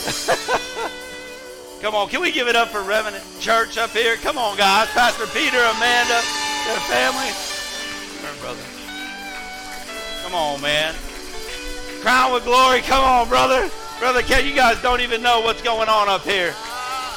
Come 1.82 1.96
on, 1.96 2.10
can 2.10 2.22
we 2.22 2.32
give 2.32 2.48
it 2.48 2.56
up 2.56 2.70
for 2.70 2.82
Revenant 2.82 3.24
Church 3.40 3.78
up 3.78 3.92
here? 3.92 4.16
Come 4.18 4.38
on, 4.38 4.58
guys. 4.58 4.88
Pastor 4.90 5.28
Peter, 5.28 5.58
Amanda, 5.58 6.22
their 6.66 6.80
family. 6.90 7.30
Come 8.18 8.30
on, 8.30 8.38
brother. 8.40 8.64
Come 10.24 10.36
on, 10.36 10.62
man. 10.62 10.96
Crown 12.02 12.34
with 12.34 12.44
glory. 12.44 12.82
Come 12.82 13.04
on, 13.04 13.28
brother. 13.28 13.70
Brother 14.00 14.22
Ken, 14.22 14.46
you 14.46 14.54
guys 14.54 14.82
don't 14.82 15.02
even 15.02 15.22
know 15.22 15.42
what's 15.42 15.62
going 15.62 15.90
on 15.90 16.10
up 16.10 16.24
here. 16.24 16.54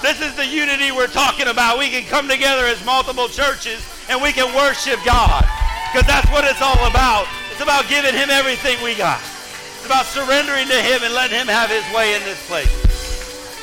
This 0.02 0.20
is 0.20 0.34
the 0.36 0.46
unity 0.46 0.92
we're 0.92 1.08
talking 1.08 1.48
about. 1.48 1.78
We 1.78 1.90
can 1.90 2.04
come 2.04 2.28
together 2.28 2.64
as 2.66 2.84
multiple 2.84 3.28
churches 3.28 3.82
and 4.08 4.20
we 4.20 4.32
can 4.32 4.48
worship 4.56 4.98
God. 5.04 5.44
Because 5.92 6.06
that's 6.08 6.28
what 6.32 6.44
it's 6.44 6.60
all 6.60 6.80
about. 6.88 7.28
It's 7.52 7.60
about 7.60 7.88
giving 7.88 8.12
Him 8.12 8.28
everything 8.28 8.76
we 8.84 8.94
got. 8.94 9.20
It's 9.20 9.86
about 9.86 10.04
surrendering 10.04 10.68
to 10.68 10.80
Him 10.80 11.00
and 11.04 11.14
letting 11.14 11.38
Him 11.38 11.48
have 11.48 11.70
His 11.70 11.84
way 11.94 12.16
in 12.16 12.22
this 12.24 12.40
place. 12.48 12.72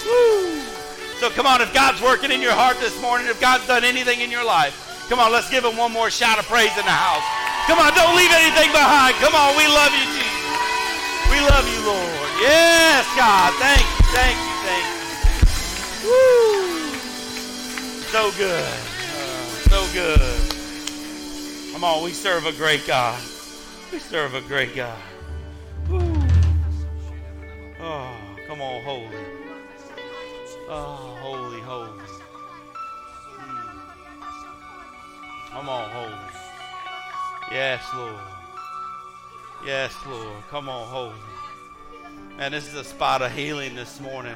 Woo. 0.05 0.61
So 1.21 1.29
come 1.29 1.45
on, 1.45 1.61
if 1.61 1.73
God's 1.73 2.01
working 2.01 2.31
in 2.31 2.41
your 2.41 2.53
heart 2.53 2.77
this 2.79 2.93
morning, 3.01 3.27
if 3.27 3.39
God's 3.39 3.65
done 3.67 3.83
anything 3.83 4.21
in 4.21 4.29
your 4.29 4.45
life, 4.45 4.73
come 5.09 5.19
on, 5.19 5.31
let's 5.31 5.49
give 5.49 5.63
Him 5.63 5.77
one 5.77 5.91
more 5.91 6.09
shout 6.09 6.39
of 6.39 6.45
praise 6.45 6.73
in 6.77 6.85
the 6.85 6.97
house. 6.97 7.25
Come 7.65 7.79
on, 7.79 7.93
don't 7.93 8.15
leave 8.17 8.33
anything 8.33 8.69
behind. 8.73 9.15
Come 9.17 9.33
on, 9.33 9.57
we 9.57 9.65
love 9.65 9.93
you, 9.93 10.05
Jesus. 10.13 10.45
We 11.29 11.39
love 11.41 11.65
you, 11.65 11.81
Lord. 11.85 12.29
Yes, 12.41 13.05
God. 13.17 13.53
Thank 13.57 13.81
you, 13.81 14.03
thank 14.13 14.37
you, 14.37 14.53
thank 14.65 14.85
you. 14.85 16.09
Woo. 16.09 16.99
So 18.11 18.31
good. 18.37 18.94
Good. 19.95 20.19
Come 21.71 21.85
on, 21.85 22.03
we 22.03 22.11
serve 22.11 22.45
a 22.45 22.51
great 22.51 22.85
God. 22.85 23.17
We 23.93 23.99
serve 23.99 24.33
a 24.33 24.41
great 24.41 24.75
God. 24.75 24.99
Woo. 25.89 26.01
Oh, 27.79 28.13
come 28.45 28.61
on, 28.61 28.83
holy. 28.83 29.07
Oh, 30.67 31.17
holy, 31.21 31.61
holy. 31.61 31.87
Mm. 33.37 33.79
Come 35.51 35.69
on, 35.69 35.89
holy. 35.89 36.29
Yes, 37.53 37.81
Lord. 37.95 38.19
Yes, 39.65 39.95
Lord. 40.05 40.43
Come 40.49 40.67
on, 40.67 40.89
holy. 40.89 42.35
Man, 42.35 42.51
this 42.51 42.67
is 42.67 42.73
a 42.73 42.83
spot 42.83 43.21
of 43.21 43.31
healing 43.31 43.75
this 43.75 44.01
morning. 44.01 44.35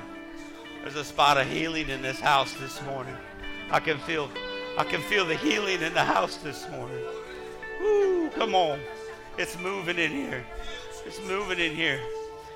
There's 0.83 0.95
a 0.95 1.03
spot 1.03 1.37
of 1.37 1.47
healing 1.47 1.89
in 1.89 2.01
this 2.01 2.21
house 2.21 2.53
this 2.61 2.81
morning. 2.83 3.17
I 3.71 3.81
can 3.81 3.97
feel 3.99 4.29
I 4.79 4.85
can 4.85 5.01
feel 5.01 5.25
the 5.25 5.35
healing 5.35 5.81
in 5.81 5.93
the 5.93 6.05
house 6.05 6.37
this 6.37 6.65
morning. 6.69 7.03
Woo, 7.81 8.29
come 8.29 8.55
on. 8.55 8.79
It's 9.37 9.59
moving 9.59 9.97
in 9.97 10.09
here. 10.09 10.45
It's 11.05 11.19
moving 11.27 11.59
in 11.59 11.75
here. 11.75 11.99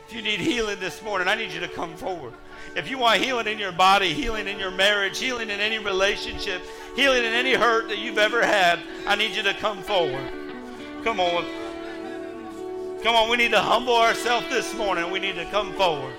If 0.07 0.15
you 0.15 0.21
need 0.21 0.39
healing 0.39 0.80
this 0.80 1.03
morning, 1.03 1.28
I 1.28 1.36
need 1.36 1.51
you 1.51 1.59
to 1.59 1.67
come 1.67 1.97
forward. 1.97 2.32
If 2.78 2.89
you 2.89 2.97
want 2.97 3.19
healing 3.19 3.47
in 3.47 3.59
your 3.59 3.74
body, 3.74 4.13
healing 4.13 4.47
in 4.47 4.57
your 4.57 4.71
marriage, 4.71 5.19
healing 5.19 5.49
in 5.49 5.59
any 5.59 5.80
relationship, 5.80 6.61
healing 6.95 7.26
in 7.26 7.34
any 7.34 7.55
hurt 7.55 7.89
that 7.89 7.97
you've 7.97 8.17
ever 8.17 8.41
had, 8.41 8.80
I 9.05 9.17
need 9.17 9.36
you 9.36 9.43
to 9.43 9.53
come 9.55 9.82
forward. 9.82 10.32
Come 11.03 11.19
on. 11.19 11.43
Come 13.03 13.15
on, 13.17 13.30
we 13.30 13.36
need 13.36 13.51
to 13.51 13.59
humble 13.59 13.97
ourselves 13.97 14.47
this 14.47 14.74
morning. 14.76 15.11
We 15.11 15.19
need 15.19 15.36
to 15.36 15.45
come 15.51 15.74
forward. 15.74 16.15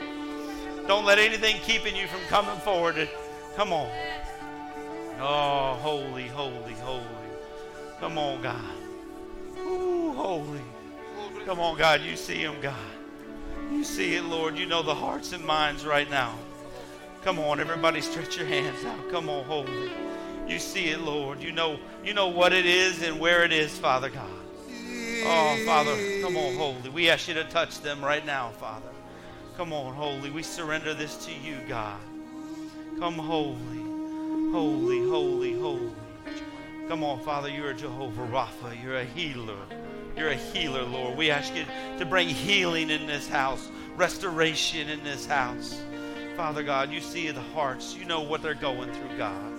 Don't 0.87 1.07
let 1.07 1.19
anything 1.19 1.57
keeping 1.63 1.97
you 1.97 2.09
from 2.09 2.21
coming 2.29 2.61
forward. 2.61 3.09
Come 3.57 3.73
on. 3.73 3.89
Oh, 5.21 5.79
holy, 5.81 6.27
holy, 6.29 6.75
holy. 6.75 7.05
Come 8.01 8.19
on, 8.19 8.43
God. 8.43 8.61
Ooh, 9.59 10.13
holy. 10.13 10.61
Come 11.47 11.61
on, 11.61 11.79
God. 11.79 12.03
You 12.03 12.17
see 12.17 12.39
him, 12.39 12.61
God. 12.61 12.75
You 13.71 13.85
see 13.85 14.15
it, 14.15 14.25
Lord. 14.25 14.59
You 14.59 14.67
know 14.67 14.83
the 14.83 14.95
hearts 14.95 15.33
and 15.33 15.45
minds 15.45 15.87
right 15.87 16.09
now. 16.11 16.35
Come 17.23 17.39
on, 17.39 17.59
everybody, 17.61 18.01
stretch 18.03 18.37
your 18.37 18.47
hands 18.47 18.85
out. 18.85 19.11
Come 19.11 19.31
on, 19.31 19.45
holy. 19.45 19.91
You 20.47 20.59
see 20.59 20.91
it, 20.91 21.01
Lord. 21.01 21.43
You 21.43 21.53
know, 21.53 21.79
you 22.05 22.13
know 22.13 22.29
what 22.29 22.53
it 22.53 22.67
is 22.67 23.03
and 23.03 23.19
where 23.19 23.45
it 23.45 23.53
is, 23.53 23.79
Father 23.79 24.11
God. 24.11 24.31
Oh, 25.27 25.63
Father, 25.65 25.97
come 26.21 26.37
on, 26.37 26.55
holy. 26.55 26.91
We 26.91 27.09
ask 27.09 27.29
you 27.29 27.35
to 27.35 27.45
touch 27.45 27.81
them 27.81 28.05
right 28.05 28.25
now, 28.27 28.51
Father. 28.51 28.91
Come 29.57 29.73
on, 29.73 29.95
holy. 29.95 30.31
We 30.31 30.43
surrender 30.43 30.93
this 30.93 31.25
to 31.25 31.33
you, 31.33 31.57
God. 31.67 31.99
Come, 32.99 33.15
holy, 33.15 33.57
holy, 34.55 35.05
holy, 35.09 35.53
holy. 35.59 35.91
Come 36.87 37.03
on, 37.03 37.19
Father. 37.25 37.49
You're 37.49 37.71
a 37.71 37.75
Jehovah 37.75 38.23
Rapha. 38.29 38.81
You're 38.81 38.99
a 38.99 39.05
healer. 39.05 39.59
You're 40.17 40.29
a 40.29 40.37
healer, 40.37 40.85
Lord. 40.85 41.19
We 41.19 41.29
ask 41.29 41.53
you 41.57 41.65
to 41.99 42.07
bring 42.07 42.29
healing 42.29 42.89
in 42.89 43.05
this 43.09 43.29
house, 43.29 43.69
restoration 43.97 44.89
in 44.89 45.03
this 45.03 45.27
house. 45.27 45.83
Father 46.37 46.63
God, 46.63 46.93
you 46.93 47.01
see 47.01 47.29
the 47.33 47.41
hearts. 47.41 47.97
You 47.97 48.05
know 48.05 48.21
what 48.21 48.43
they're 48.43 48.55
going 48.55 48.93
through, 48.93 49.19
God. 49.19 49.54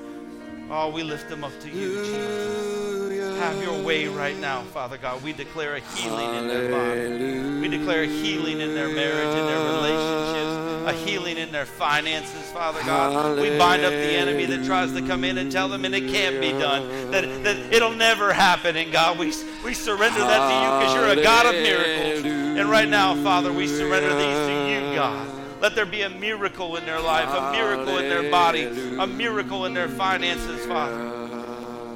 Oh, 0.67 0.89
we 0.89 1.03
lift 1.03 1.29
them 1.29 1.43
up 1.43 1.57
to 1.61 1.69
you, 1.69 2.03
Jesus. 2.03 3.39
Have 3.39 3.61
your 3.61 3.83
way 3.83 4.07
right 4.07 4.37
now, 4.37 4.61
Father 4.63 4.97
God. 4.97 5.21
We 5.21 5.31
declare 5.31 5.75
a 5.75 5.79
healing 5.79 6.33
in 6.35 6.47
their 6.47 6.71
body. 6.71 7.59
We 7.59 7.67
declare 7.67 8.03
a 8.03 8.07
healing 8.07 8.61
in 8.61 8.73
their 8.73 8.87
marriage, 8.87 9.35
in 9.37 9.45
their 9.45 9.59
relationships, 9.59 10.89
a 10.89 10.93
healing 11.05 11.37
in 11.37 11.51
their 11.51 11.65
finances, 11.65 12.49
Father 12.51 12.81
God. 12.83 13.39
We 13.39 13.55
bind 13.57 13.83
up 13.83 13.91
the 13.91 14.13
enemy 14.15 14.45
that 14.45 14.65
tries 14.65 14.91
to 14.93 15.01
come 15.01 15.23
in 15.23 15.37
and 15.37 15.51
tell 15.51 15.69
them, 15.69 15.85
and 15.85 15.93
it 15.93 16.09
can't 16.11 16.41
be 16.41 16.51
done, 16.51 17.11
that, 17.11 17.43
that 17.43 17.57
it'll 17.73 17.93
never 17.93 18.33
happen. 18.33 18.75
And 18.75 18.91
God, 18.91 19.19
we, 19.19 19.33
we 19.63 19.73
surrender 19.75 20.19
that 20.19 20.47
to 20.49 20.55
you 20.55 20.79
because 20.79 20.95
you're 20.95 21.21
a 21.21 21.23
God 21.23 21.45
of 21.45 21.53
miracles. 21.61 22.25
And 22.25 22.69
right 22.69 22.89
now, 22.89 23.15
Father, 23.21 23.53
we 23.53 23.67
surrender 23.67 24.15
these 24.15 24.47
to 24.47 24.69
you, 24.69 24.95
God. 24.95 25.27
Let 25.61 25.73
there 25.75 25.85
be 25.85 26.01
a 26.01 26.09
miracle 26.09 26.75
in 26.75 26.85
their 26.85 26.99
life, 26.99 27.29
a 27.29 27.51
miracle 27.51 27.97
in 27.97 28.09
their 28.09 28.29
body, 28.29 28.63
a 28.63 29.07
miracle 29.07 29.65
in 29.65 29.73
their 29.73 29.89
finances, 29.89 30.65
Father. 30.65 31.11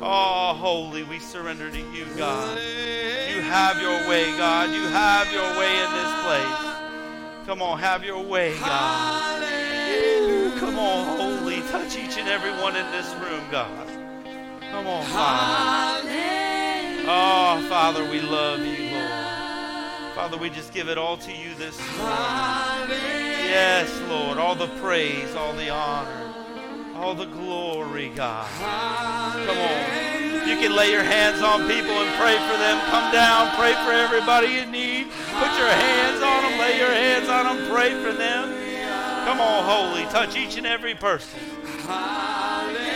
Oh, 0.01 0.53
holy, 0.57 1.03
we 1.03 1.19
surrender 1.19 1.69
to 1.69 1.77
you, 1.77 2.05
God. 2.17 2.57
You 2.57 3.41
have 3.41 3.81
your 3.81 4.07
way, 4.07 4.25
God. 4.37 4.69
You 4.69 4.87
have 4.87 5.31
your 5.33 5.43
way 5.59 5.83
in 5.83 5.91
this 5.91 6.13
place. 6.23 7.45
Come 7.45 7.61
on, 7.61 7.79
have 7.79 8.03
your 8.03 8.23
way, 8.23 8.57
God. 8.59 9.43
Ooh, 9.43 10.57
come 10.57 10.79
on, 10.79 11.17
holy. 11.17 11.61
Touch 11.63 11.97
each 11.97 12.17
and 12.17 12.29
every 12.29 12.51
one 12.61 12.75
in 12.75 12.89
this 12.91 13.13
room, 13.15 13.43
God. 13.51 13.87
Come 14.71 14.87
on, 14.87 15.03
Father. 15.05 16.09
Oh, 17.11 17.65
Father, 17.67 18.09
we 18.09 18.21
love 18.21 18.59
you, 18.59 18.91
Lord. 18.91 20.15
Father, 20.15 20.37
we 20.37 20.49
just 20.49 20.73
give 20.73 20.89
it 20.89 20.97
all 20.97 21.17
to 21.17 21.31
you 21.31 21.55
this 21.55 21.77
morning. 21.97 23.28
Yes, 23.49 23.89
Lord. 24.07 24.37
All 24.37 24.55
the 24.55 24.67
praise, 24.79 25.33
all 25.33 25.53
the 25.53 25.69
honor, 25.69 26.33
all 26.95 27.15
the 27.15 27.25
glory, 27.25 28.09
God. 28.15 28.47
Come 29.47 29.57
on. 29.57 30.47
You 30.47 30.55
can 30.57 30.75
lay 30.75 30.91
your 30.91 31.03
hands 31.03 31.41
on 31.41 31.61
people 31.67 31.97
and 31.97 32.15
pray 32.15 32.35
for 32.35 32.57
them. 32.57 32.79
Come 32.91 33.11
down, 33.11 33.55
pray 33.55 33.73
for 33.85 33.91
everybody 33.91 34.47
you 34.47 34.65
need. 34.67 35.07
Put 35.39 35.57
your 35.57 35.67
hands 35.67 36.21
on 36.21 36.43
them, 36.43 36.59
lay 36.59 36.77
your 36.77 36.91
hands 36.91 37.27
on 37.27 37.45
them, 37.57 37.69
pray 37.71 37.91
for 38.03 38.13
them. 38.13 38.53
Come 39.25 39.41
on, 39.41 39.63
holy. 39.63 40.05
Touch 40.05 40.35
each 40.37 40.57
and 40.57 40.67
every 40.67 40.93
person. 40.93 41.39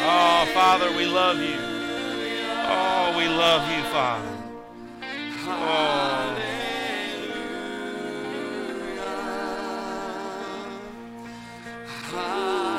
Oh, 0.06 0.50
Father, 0.54 0.92
we 0.96 1.06
love 1.06 1.40
you. 1.40 1.58
Oh, 2.66 3.16
we 3.18 3.28
love 3.28 3.70
you, 3.72 3.84
Father. 3.92 4.38
Oh. 5.46 6.63
Holy, 12.14 12.73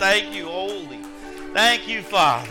Thank 0.00 0.34
you, 0.34 0.46
Holy. 0.46 0.96
Thank 1.52 1.86
you, 1.86 2.00
Father. 2.00 2.48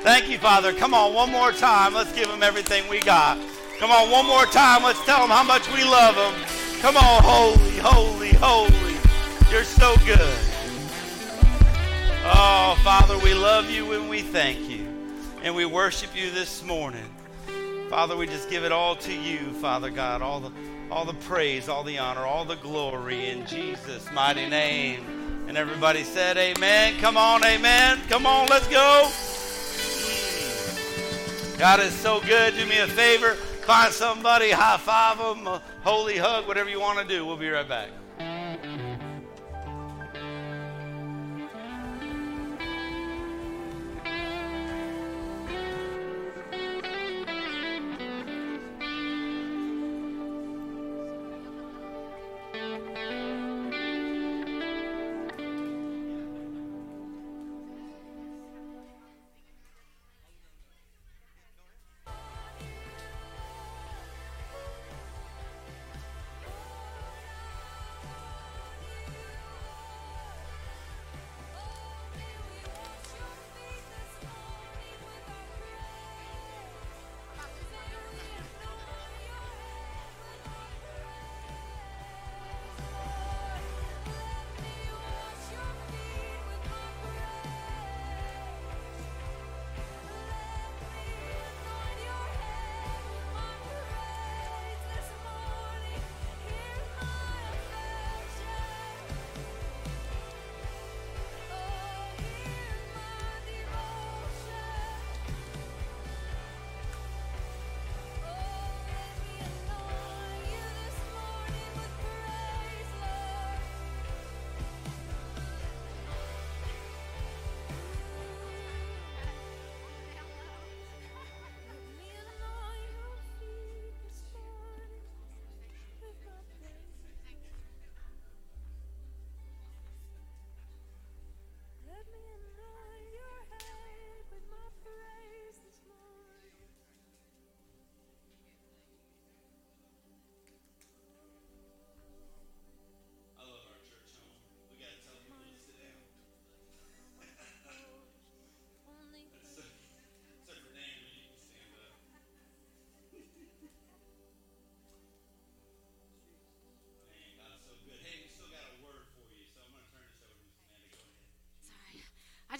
Thank 0.00 0.30
you, 0.30 0.38
Father. 0.38 0.72
Come 0.72 0.94
on, 0.94 1.12
one 1.12 1.30
more 1.30 1.52
time. 1.52 1.92
Let's 1.92 2.10
give 2.14 2.26
him 2.26 2.42
everything 2.42 2.88
we 2.88 3.00
got. 3.00 3.36
Come 3.78 3.90
on, 3.90 4.10
one 4.10 4.24
more 4.24 4.46
time. 4.46 4.82
Let's 4.82 5.04
tell 5.04 5.22
him 5.22 5.28
how 5.28 5.42
much 5.42 5.70
we 5.74 5.84
love 5.84 6.14
him. 6.14 6.42
Come 6.80 6.96
on, 6.96 7.22
holy, 7.22 7.76
holy, 7.76 8.32
holy. 8.32 8.96
You're 9.52 9.64
so 9.64 9.94
good. 10.06 10.38
Oh, 12.24 12.80
Father, 12.82 13.18
we 13.18 13.34
love 13.34 13.70
you 13.70 13.92
and 13.92 14.08
we 14.08 14.22
thank 14.22 14.66
you. 14.70 14.88
And 15.42 15.54
we 15.54 15.66
worship 15.66 16.16
you 16.16 16.30
this 16.30 16.64
morning. 16.64 17.04
Father, 17.90 18.16
we 18.16 18.26
just 18.26 18.48
give 18.48 18.64
it 18.64 18.72
all 18.72 18.96
to 18.96 19.12
you, 19.12 19.52
Father 19.60 19.90
God. 19.90 20.22
All 20.22 20.40
the 20.40 20.50
all 20.90 21.04
the 21.04 21.12
praise, 21.12 21.68
all 21.68 21.84
the 21.84 21.98
honor, 21.98 22.24
all 22.24 22.46
the 22.46 22.56
glory 22.56 23.28
in 23.28 23.44
Jesus' 23.44 24.10
mighty 24.12 24.48
name. 24.48 25.15
And 25.56 25.66
everybody 25.66 26.04
said, 26.04 26.36
Amen. 26.36 26.98
Come 27.00 27.16
on, 27.16 27.42
amen. 27.42 27.98
Come 28.10 28.26
on, 28.26 28.46
let's 28.50 28.68
go. 28.68 29.08
Hmm. 30.28 31.58
God 31.58 31.80
is 31.80 31.94
so 31.94 32.20
good. 32.20 32.54
Do 32.56 32.66
me 32.66 32.76
a 32.80 32.86
favor. 32.86 33.36
Find 33.64 33.90
somebody, 33.90 34.50
high 34.50 34.76
five 34.76 35.16
them, 35.16 35.46
a 35.46 35.62
holy 35.82 36.18
hug, 36.18 36.46
whatever 36.46 36.68
you 36.68 36.78
want 36.78 36.98
to 36.98 37.06
do. 37.06 37.24
We'll 37.24 37.38
be 37.38 37.48
right 37.48 37.66
back. 37.66 37.88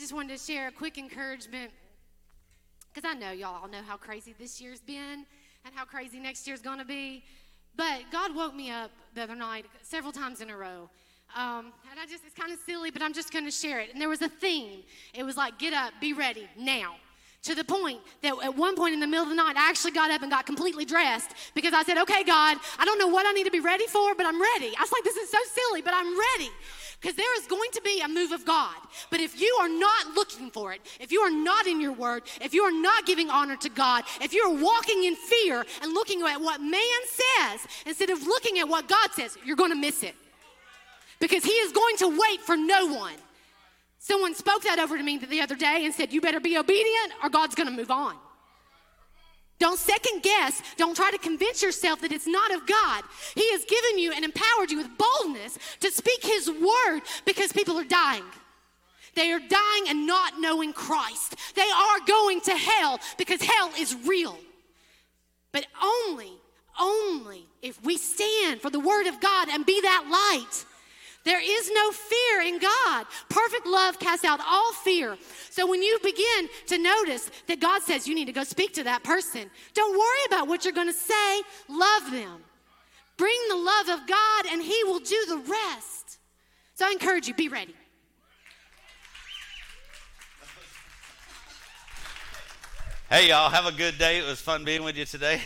Just 0.06 0.14
wanted 0.14 0.38
to 0.38 0.38
share 0.38 0.68
a 0.68 0.70
quick 0.70 0.98
encouragement 0.98 1.68
because 2.94 3.10
I 3.10 3.18
know 3.18 3.32
y'all 3.32 3.62
all 3.62 3.68
know 3.68 3.80
how 3.84 3.96
crazy 3.96 4.36
this 4.38 4.60
year's 4.60 4.78
been 4.78 5.26
and 5.64 5.74
how 5.74 5.84
crazy 5.84 6.20
next 6.20 6.46
year's 6.46 6.60
going 6.60 6.78
to 6.78 6.84
be. 6.84 7.24
But 7.74 8.02
God 8.12 8.32
woke 8.32 8.54
me 8.54 8.70
up 8.70 8.92
the 9.16 9.24
other 9.24 9.34
night 9.34 9.66
several 9.82 10.12
times 10.12 10.40
in 10.40 10.48
a 10.48 10.56
row. 10.56 10.88
Um, 11.36 11.72
and 11.90 11.98
I 12.00 12.06
just, 12.08 12.24
it's 12.24 12.36
kind 12.36 12.52
of 12.52 12.60
silly, 12.60 12.92
but 12.92 13.02
I'm 13.02 13.12
just 13.12 13.32
going 13.32 13.46
to 13.46 13.50
share 13.50 13.80
it. 13.80 13.90
And 13.92 14.00
there 14.00 14.08
was 14.08 14.22
a 14.22 14.28
theme. 14.28 14.84
It 15.12 15.24
was 15.24 15.36
like, 15.36 15.58
get 15.58 15.72
up, 15.72 15.92
be 16.00 16.12
ready, 16.12 16.46
now. 16.56 16.94
To 17.42 17.56
the 17.56 17.64
point 17.64 17.98
that 18.22 18.32
at 18.44 18.56
one 18.56 18.76
point 18.76 18.94
in 18.94 19.00
the 19.00 19.08
middle 19.08 19.24
of 19.24 19.30
the 19.30 19.34
night, 19.34 19.56
I 19.56 19.68
actually 19.68 19.90
got 19.90 20.12
up 20.12 20.22
and 20.22 20.30
got 20.30 20.46
completely 20.46 20.84
dressed 20.84 21.32
because 21.56 21.74
I 21.74 21.82
said, 21.82 21.98
okay, 21.98 22.22
God, 22.22 22.58
I 22.78 22.84
don't 22.84 23.00
know 23.00 23.08
what 23.08 23.26
I 23.26 23.32
need 23.32 23.44
to 23.44 23.50
be 23.50 23.60
ready 23.60 23.88
for, 23.88 24.14
but 24.14 24.24
I'm 24.24 24.40
ready. 24.40 24.72
I 24.78 24.82
was 24.82 24.92
like, 24.92 25.02
this 25.02 25.16
is 25.16 25.30
so 25.30 25.38
silly, 25.52 25.82
but 25.82 25.94
I'm 25.94 26.16
ready. 26.16 26.52
Because 27.06 27.18
there 27.18 27.38
is 27.38 27.46
going 27.46 27.70
to 27.70 27.80
be 27.82 28.00
a 28.00 28.08
move 28.08 28.32
of 28.32 28.44
God. 28.44 28.74
But 29.10 29.20
if 29.20 29.40
you 29.40 29.56
are 29.60 29.68
not 29.68 30.16
looking 30.16 30.50
for 30.50 30.72
it, 30.72 30.80
if 30.98 31.12
you 31.12 31.20
are 31.20 31.30
not 31.30 31.68
in 31.68 31.80
your 31.80 31.92
word, 31.92 32.24
if 32.40 32.52
you 32.52 32.64
are 32.64 32.72
not 32.72 33.06
giving 33.06 33.30
honor 33.30 33.54
to 33.58 33.68
God, 33.68 34.02
if 34.20 34.34
you're 34.34 34.50
walking 34.50 35.04
in 35.04 35.14
fear 35.14 35.64
and 35.82 35.94
looking 35.94 36.22
at 36.22 36.40
what 36.40 36.60
man 36.60 36.82
says 37.04 37.64
instead 37.86 38.10
of 38.10 38.24
looking 38.24 38.58
at 38.58 38.68
what 38.68 38.88
God 38.88 39.12
says, 39.12 39.38
you're 39.44 39.54
going 39.54 39.70
to 39.70 39.76
miss 39.76 40.02
it. 40.02 40.16
Because 41.20 41.44
he 41.44 41.52
is 41.52 41.70
going 41.70 41.96
to 41.98 42.08
wait 42.08 42.40
for 42.40 42.56
no 42.56 42.86
one. 42.86 43.14
Someone 44.00 44.34
spoke 44.34 44.64
that 44.64 44.80
over 44.80 44.98
to 44.98 45.04
me 45.04 45.18
the 45.18 45.40
other 45.40 45.54
day 45.54 45.84
and 45.84 45.94
said, 45.94 46.12
You 46.12 46.20
better 46.20 46.40
be 46.40 46.58
obedient 46.58 47.12
or 47.22 47.28
God's 47.28 47.54
going 47.54 47.68
to 47.68 47.72
move 47.72 47.92
on. 47.92 48.16
Don't 49.58 49.78
second 49.78 50.22
guess. 50.22 50.62
Don't 50.76 50.94
try 50.94 51.10
to 51.10 51.18
convince 51.18 51.62
yourself 51.62 52.00
that 52.02 52.12
it's 52.12 52.26
not 52.26 52.52
of 52.52 52.66
God. 52.66 53.04
He 53.34 53.50
has 53.52 53.64
given 53.64 53.98
you 53.98 54.12
and 54.12 54.24
empowered 54.24 54.70
you 54.70 54.78
with 54.78 54.90
boldness 54.98 55.58
to 55.80 55.90
speak 55.90 56.22
His 56.22 56.50
word 56.50 57.00
because 57.24 57.52
people 57.52 57.78
are 57.78 57.84
dying. 57.84 58.24
They 59.14 59.32
are 59.32 59.40
dying 59.40 59.88
and 59.88 60.06
not 60.06 60.38
knowing 60.38 60.74
Christ. 60.74 61.36
They 61.54 61.62
are 61.62 62.00
going 62.06 62.42
to 62.42 62.52
hell 62.52 63.00
because 63.16 63.40
hell 63.40 63.70
is 63.78 63.96
real. 64.06 64.38
But 65.52 65.66
only, 65.82 66.32
only 66.78 67.46
if 67.62 67.82
we 67.82 67.96
stand 67.96 68.60
for 68.60 68.68
the 68.68 68.78
word 68.78 69.06
of 69.06 69.20
God 69.20 69.48
and 69.48 69.64
be 69.64 69.80
that 69.80 70.04
light. 70.10 70.66
There 71.26 71.40
is 71.42 71.70
no 71.74 71.90
fear 71.90 72.42
in 72.42 72.60
God. 72.60 73.04
Perfect 73.28 73.66
love 73.66 73.98
casts 73.98 74.24
out 74.24 74.38
all 74.46 74.72
fear. 74.84 75.18
So 75.50 75.66
when 75.66 75.82
you 75.82 75.98
begin 76.00 76.48
to 76.68 76.78
notice 76.78 77.28
that 77.48 77.58
God 77.58 77.82
says 77.82 78.06
you 78.06 78.14
need 78.14 78.26
to 78.26 78.32
go 78.32 78.44
speak 78.44 78.72
to 78.74 78.84
that 78.84 79.02
person, 79.02 79.50
don't 79.74 79.98
worry 79.98 80.24
about 80.28 80.46
what 80.46 80.64
you're 80.64 80.72
going 80.72 80.86
to 80.86 80.92
say. 80.92 81.42
Love 81.68 82.12
them. 82.12 82.44
Bring 83.16 83.36
the 83.48 83.56
love 83.56 83.88
of 83.88 84.06
God, 84.06 84.46
and 84.52 84.62
He 84.62 84.84
will 84.84 85.00
do 85.00 85.24
the 85.28 85.38
rest. 85.38 86.18
So 86.76 86.86
I 86.86 86.92
encourage 86.92 87.26
you 87.26 87.34
be 87.34 87.48
ready. 87.48 87.74
Hey, 93.10 93.30
y'all, 93.30 93.50
have 93.50 93.66
a 93.66 93.72
good 93.72 93.98
day. 93.98 94.18
It 94.18 94.26
was 94.26 94.40
fun 94.40 94.64
being 94.64 94.84
with 94.84 94.96
you 94.96 95.06
today. 95.06 95.40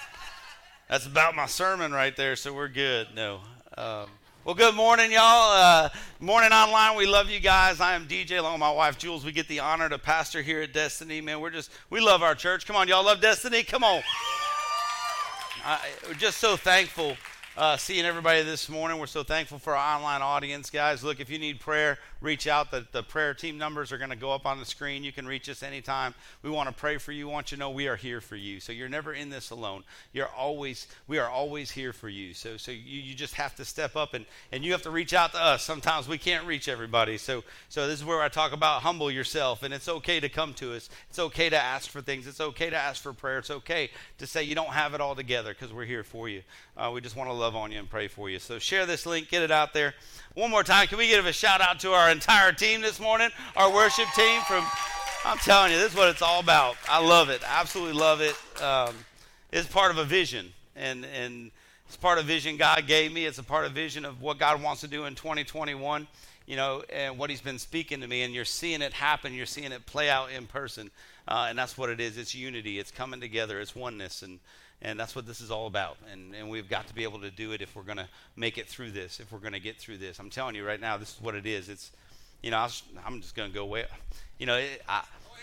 That's 0.88 1.04
about 1.04 1.36
my 1.36 1.46
sermon 1.46 1.92
right 1.92 2.16
there, 2.16 2.34
so 2.34 2.54
we're 2.54 2.68
good. 2.68 3.08
No. 3.14 3.40
Um, 3.76 4.08
well, 4.46 4.54
good 4.54 4.76
morning, 4.76 5.10
y'all. 5.10 5.50
Uh, 5.50 5.88
morning 6.20 6.52
online. 6.52 6.96
We 6.96 7.04
love 7.04 7.28
you 7.28 7.40
guys. 7.40 7.80
I 7.80 7.96
am 7.96 8.06
DJ 8.06 8.38
along 8.38 8.52
with 8.52 8.60
my 8.60 8.70
wife 8.70 8.96
Jules. 8.96 9.24
We 9.24 9.32
get 9.32 9.48
the 9.48 9.58
honor 9.58 9.88
to 9.88 9.98
pastor 9.98 10.40
here 10.40 10.62
at 10.62 10.72
Destiny. 10.72 11.20
Man, 11.20 11.40
we're 11.40 11.50
just 11.50 11.68
we 11.90 11.98
love 11.98 12.22
our 12.22 12.36
church. 12.36 12.64
Come 12.64 12.76
on, 12.76 12.86
y'all 12.86 13.04
love 13.04 13.20
Destiny. 13.20 13.64
Come 13.64 13.82
on. 13.82 14.04
We're 16.06 16.14
just 16.14 16.38
so 16.38 16.56
thankful 16.56 17.16
uh, 17.56 17.76
seeing 17.76 18.04
everybody 18.04 18.44
this 18.44 18.68
morning. 18.68 19.00
We're 19.00 19.06
so 19.06 19.24
thankful 19.24 19.58
for 19.58 19.74
our 19.74 19.96
online 19.96 20.22
audience, 20.22 20.70
guys. 20.70 21.02
Look, 21.02 21.18
if 21.18 21.28
you 21.28 21.40
need 21.40 21.58
prayer, 21.58 21.98
reach 22.20 22.46
out. 22.46 22.70
The, 22.70 22.86
the 22.92 23.02
prayer 23.02 23.34
team 23.34 23.58
numbers 23.58 23.92
are 23.92 23.98
going 23.98 24.10
to 24.10 24.16
go 24.16 24.32
up 24.32 24.46
on 24.46 24.58
the 24.58 24.64
screen. 24.64 25.04
You 25.04 25.12
can 25.12 25.26
reach 25.26 25.48
us 25.48 25.62
anytime. 25.62 26.14
We 26.42 26.50
want 26.50 26.68
to 26.68 26.74
pray 26.74 26.98
for 26.98 27.12
you. 27.12 27.26
We 27.26 27.32
want 27.32 27.50
you 27.50 27.56
to 27.56 27.60
know 27.60 27.70
we 27.70 27.88
are 27.88 27.96
here 27.96 28.20
for 28.20 28.36
you. 28.36 28.60
So 28.60 28.72
you're 28.72 28.88
never 28.88 29.12
in 29.12 29.30
this 29.30 29.50
alone. 29.50 29.84
You're 30.12 30.28
always, 30.28 30.86
we 31.06 31.18
are 31.18 31.28
always 31.28 31.70
here 31.70 31.92
for 31.92 32.08
you. 32.08 32.34
So, 32.34 32.56
so 32.56 32.72
you, 32.72 33.00
you 33.00 33.14
just 33.14 33.34
have 33.34 33.54
to 33.56 33.64
step 33.64 33.96
up 33.96 34.14
and, 34.14 34.24
and 34.52 34.64
you 34.64 34.72
have 34.72 34.82
to 34.82 34.90
reach 34.90 35.14
out 35.14 35.32
to 35.32 35.42
us. 35.42 35.62
Sometimes 35.62 36.08
we 36.08 36.18
can't 36.18 36.46
reach 36.46 36.68
everybody. 36.68 37.18
So, 37.18 37.44
so 37.68 37.86
this 37.86 37.98
is 37.98 38.04
where 38.04 38.22
I 38.22 38.28
talk 38.28 38.52
about 38.52 38.82
humble 38.82 39.10
yourself. 39.10 39.62
And 39.62 39.72
it's 39.72 39.88
okay 39.88 40.20
to 40.20 40.28
come 40.28 40.54
to 40.54 40.74
us. 40.74 40.88
It's 41.10 41.18
okay 41.18 41.50
to 41.50 41.56
ask 41.56 41.90
for 41.90 42.00
things. 42.00 42.26
It's 42.26 42.40
okay 42.40 42.70
to 42.70 42.76
ask 42.76 43.02
for 43.02 43.12
prayer. 43.12 43.38
It's 43.38 43.50
okay 43.50 43.90
to 44.18 44.26
say 44.26 44.42
you 44.42 44.54
don't 44.54 44.68
have 44.68 44.94
it 44.94 45.00
all 45.00 45.14
together 45.14 45.54
because 45.54 45.72
we're 45.72 45.84
here 45.84 46.04
for 46.04 46.28
you. 46.28 46.42
Uh, 46.76 46.90
we 46.92 47.00
just 47.00 47.16
want 47.16 47.30
to 47.30 47.34
love 47.34 47.56
on 47.56 47.72
you 47.72 47.78
and 47.78 47.88
pray 47.88 48.08
for 48.08 48.28
you. 48.28 48.38
So 48.38 48.58
share 48.58 48.86
this 48.86 49.06
link, 49.06 49.28
get 49.28 49.42
it 49.42 49.50
out 49.50 49.72
there. 49.72 49.94
One 50.34 50.50
more 50.50 50.62
time, 50.62 50.86
can 50.86 50.98
we 50.98 51.08
give 51.08 51.24
a 51.24 51.32
shout 51.32 51.62
out 51.62 51.80
to 51.80 51.92
our 51.92 52.05
entire 52.10 52.52
team 52.52 52.80
this 52.80 53.00
morning, 53.00 53.30
our 53.56 53.72
worship 53.72 54.06
team 54.14 54.40
from. 54.42 54.64
I'm 55.24 55.38
telling 55.38 55.72
you, 55.72 55.78
this 55.78 55.90
is 55.92 55.98
what 55.98 56.08
it's 56.08 56.22
all 56.22 56.38
about. 56.40 56.76
I 56.88 57.04
love 57.04 57.30
it. 57.30 57.42
I 57.48 57.60
absolutely 57.60 57.94
love 57.94 58.20
it. 58.20 58.36
Um, 58.62 58.94
it's 59.50 59.66
part 59.66 59.90
of 59.90 59.98
a 59.98 60.04
vision, 60.04 60.52
and 60.76 61.04
and 61.04 61.50
it's 61.86 61.96
part 61.96 62.18
of 62.18 62.24
vision 62.26 62.56
God 62.56 62.86
gave 62.86 63.12
me. 63.12 63.26
It's 63.26 63.38
a 63.38 63.42
part 63.42 63.66
of 63.66 63.72
vision 63.72 64.04
of 64.04 64.22
what 64.22 64.38
God 64.38 64.62
wants 64.62 64.80
to 64.82 64.88
do 64.88 65.04
in 65.04 65.14
2021. 65.14 66.06
You 66.46 66.54
know, 66.54 66.84
and 66.92 67.18
what 67.18 67.28
He's 67.28 67.40
been 67.40 67.58
speaking 67.58 68.00
to 68.02 68.06
me, 68.06 68.22
and 68.22 68.32
you're 68.32 68.44
seeing 68.44 68.82
it 68.82 68.92
happen. 68.92 69.34
You're 69.34 69.46
seeing 69.46 69.72
it 69.72 69.84
play 69.86 70.08
out 70.08 70.30
in 70.30 70.46
person, 70.46 70.90
uh, 71.26 71.46
and 71.48 71.58
that's 71.58 71.76
what 71.76 71.90
it 71.90 72.00
is. 72.00 72.18
It's 72.18 72.34
unity. 72.34 72.78
It's 72.78 72.92
coming 72.92 73.20
together. 73.20 73.60
It's 73.60 73.74
oneness, 73.74 74.22
and 74.22 74.38
and 74.82 74.98
that's 74.98 75.16
what 75.16 75.26
this 75.26 75.40
is 75.40 75.50
all 75.50 75.66
about. 75.66 75.96
And, 76.12 76.34
and 76.34 76.50
we've 76.50 76.68
got 76.68 76.86
to 76.88 76.94
be 76.94 77.02
able 77.02 77.20
to 77.20 77.30
do 77.30 77.52
it 77.52 77.62
if 77.62 77.74
we're 77.74 77.82
going 77.82 77.98
to 77.98 78.08
make 78.36 78.58
it 78.58 78.68
through 78.68 78.90
this, 78.90 79.20
if 79.20 79.32
we're 79.32 79.38
going 79.38 79.52
to 79.54 79.60
get 79.60 79.78
through 79.78 79.98
this. 79.98 80.18
I'm 80.18 80.30
telling 80.30 80.54
you 80.54 80.66
right 80.66 80.80
now, 80.80 80.96
this 80.96 81.14
is 81.14 81.20
what 81.20 81.34
it 81.34 81.46
is. 81.46 81.68
It's, 81.68 81.92
you 82.42 82.50
know, 82.50 82.58
I 82.58 82.68
am 83.06 83.20
just 83.20 83.34
going 83.34 83.50
to 83.50 83.54
go 83.54 83.62
away. 83.62 83.86
You 84.38 84.46
know, 84.46 84.56
it, 84.56 84.82
I, 84.88 85.02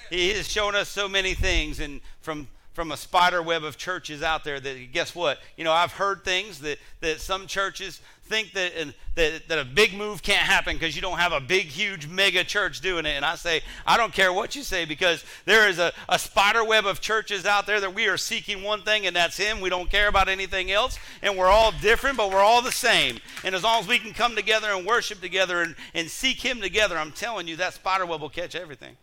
he 0.09 0.29
has 0.29 0.47
shown 0.47 0.75
us 0.75 0.89
so 0.89 1.07
many 1.07 1.33
things, 1.33 1.79
and 1.79 2.01
from 2.21 2.47
from 2.73 2.91
a 2.91 2.97
spider 2.97 3.41
web 3.41 3.63
of 3.63 3.77
churches 3.77 4.23
out 4.23 4.43
there 4.43 4.59
that 4.59 4.91
guess 4.91 5.15
what? 5.15 5.39
You 5.57 5.63
know 5.63 5.71
i've 5.71 5.93
heard 5.93 6.23
things 6.23 6.59
that, 6.59 6.79
that 7.01 7.21
some 7.21 7.47
churches 7.47 8.01
think 8.25 8.53
that, 8.53 8.71
and 8.77 8.93
that, 9.15 9.47
that 9.49 9.59
a 9.59 9.65
big 9.65 9.93
move 9.93 10.23
can't 10.23 10.39
happen 10.39 10.75
because 10.75 10.95
you 10.95 11.01
don't 11.01 11.17
have 11.17 11.33
a 11.33 11.41
big 11.41 11.65
huge 11.65 12.07
mega 12.07 12.43
church 12.43 12.81
doing 12.81 13.05
it. 13.05 13.11
And 13.11 13.25
i 13.25 13.35
say 13.35 13.61
i 13.85 13.97
don't 13.97 14.13
care 14.13 14.33
what 14.33 14.55
you 14.55 14.63
say 14.63 14.85
because 14.85 15.23
there 15.45 15.69
is 15.69 15.77
a, 15.77 15.93
a 16.09 16.17
spider 16.17 16.63
web 16.63 16.85
of 16.85 16.99
churches 17.01 17.45
out 17.45 17.65
there 17.65 17.79
that 17.79 17.93
we 17.93 18.07
are 18.07 18.17
seeking 18.17 18.63
one 18.63 18.81
thing 18.81 19.05
and 19.05 19.15
that's 19.15 19.37
him. 19.37 19.61
We 19.61 19.69
don't 19.69 19.89
care 19.89 20.07
about 20.07 20.27
anything 20.27 20.71
else. 20.71 20.97
And 21.21 21.37
we're 21.37 21.47
all 21.47 21.71
different 21.81 22.17
but 22.17 22.31
we're 22.31 22.37
all 22.39 22.61
the 22.61 22.71
same. 22.71 23.19
And 23.43 23.53
as 23.53 23.63
long 23.63 23.81
as 23.81 23.87
we 23.87 23.99
can 23.99 24.13
come 24.13 24.35
together 24.35 24.71
and 24.71 24.85
worship 24.85 25.21
together 25.21 25.61
and, 25.61 25.75
and 25.93 26.09
seek 26.09 26.41
him 26.43 26.61
together 26.61 26.97
i'm 26.97 27.11
telling 27.11 27.47
you 27.47 27.55
that 27.57 27.73
spider 27.73 28.05
web 28.05 28.21
will 28.21 28.29
catch 28.29 28.55
everything 28.55 28.95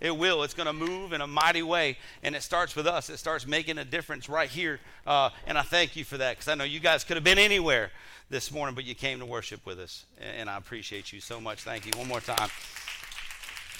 it 0.00 0.16
will. 0.16 0.42
It's 0.42 0.54
going 0.54 0.66
to 0.66 0.72
move 0.72 1.12
in 1.12 1.20
a 1.20 1.26
mighty 1.26 1.62
way. 1.62 1.98
And 2.22 2.34
it 2.34 2.42
starts 2.42 2.74
with 2.74 2.86
us. 2.86 3.10
It 3.10 3.18
starts 3.18 3.46
making 3.46 3.78
a 3.78 3.84
difference 3.84 4.28
right 4.28 4.48
here. 4.48 4.80
Uh, 5.06 5.30
and 5.46 5.58
I 5.58 5.62
thank 5.62 5.96
you 5.96 6.04
for 6.04 6.18
that 6.18 6.36
because 6.36 6.48
I 6.48 6.54
know 6.54 6.64
you 6.64 6.80
guys 6.80 7.04
could 7.04 7.16
have 7.16 7.24
been 7.24 7.38
anywhere 7.38 7.90
this 8.30 8.50
morning, 8.50 8.74
but 8.74 8.84
you 8.84 8.94
came 8.94 9.18
to 9.18 9.26
worship 9.26 9.64
with 9.66 9.78
us. 9.78 10.04
And 10.38 10.48
I 10.48 10.56
appreciate 10.56 11.12
you 11.12 11.20
so 11.20 11.40
much. 11.40 11.60
Thank 11.62 11.86
you. 11.86 11.92
One 11.98 12.08
more 12.08 12.20
time. 12.20 12.48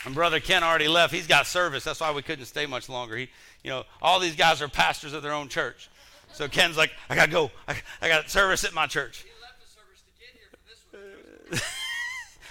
And 0.05 0.15
Brother 0.15 0.41
Ken 0.41 0.63
already 0.63 0.89
left. 0.89 1.13
He's 1.15 1.27
got 1.27 1.47
service. 1.47 1.85
That's 1.85 2.01
why 2.01 2.13
we 2.13 2.23
couldn't 2.23 2.47
stay 2.47 2.67
much 2.67 2.89
longer. 2.89 3.17
He, 3.17 3.29
you 3.63 3.71
know, 3.71 3.85
all 4.01 4.19
these 4.19 4.37
guys 4.37 4.63
are 4.63 4.69
pastors 4.69 5.13
of 5.13 5.23
their 5.23 5.33
own 5.33 5.49
church. 5.49 5.91
So 6.33 6.49
Ken's 6.49 6.77
like, 6.77 6.93
I 7.09 7.17
got 7.17 7.27
to 7.27 7.31
go. 7.31 7.51
I, 7.69 7.77
I 8.01 8.09
got 8.09 8.31
service 8.31 8.65
at 8.65 8.73
my 8.73 8.87
church. 8.87 9.25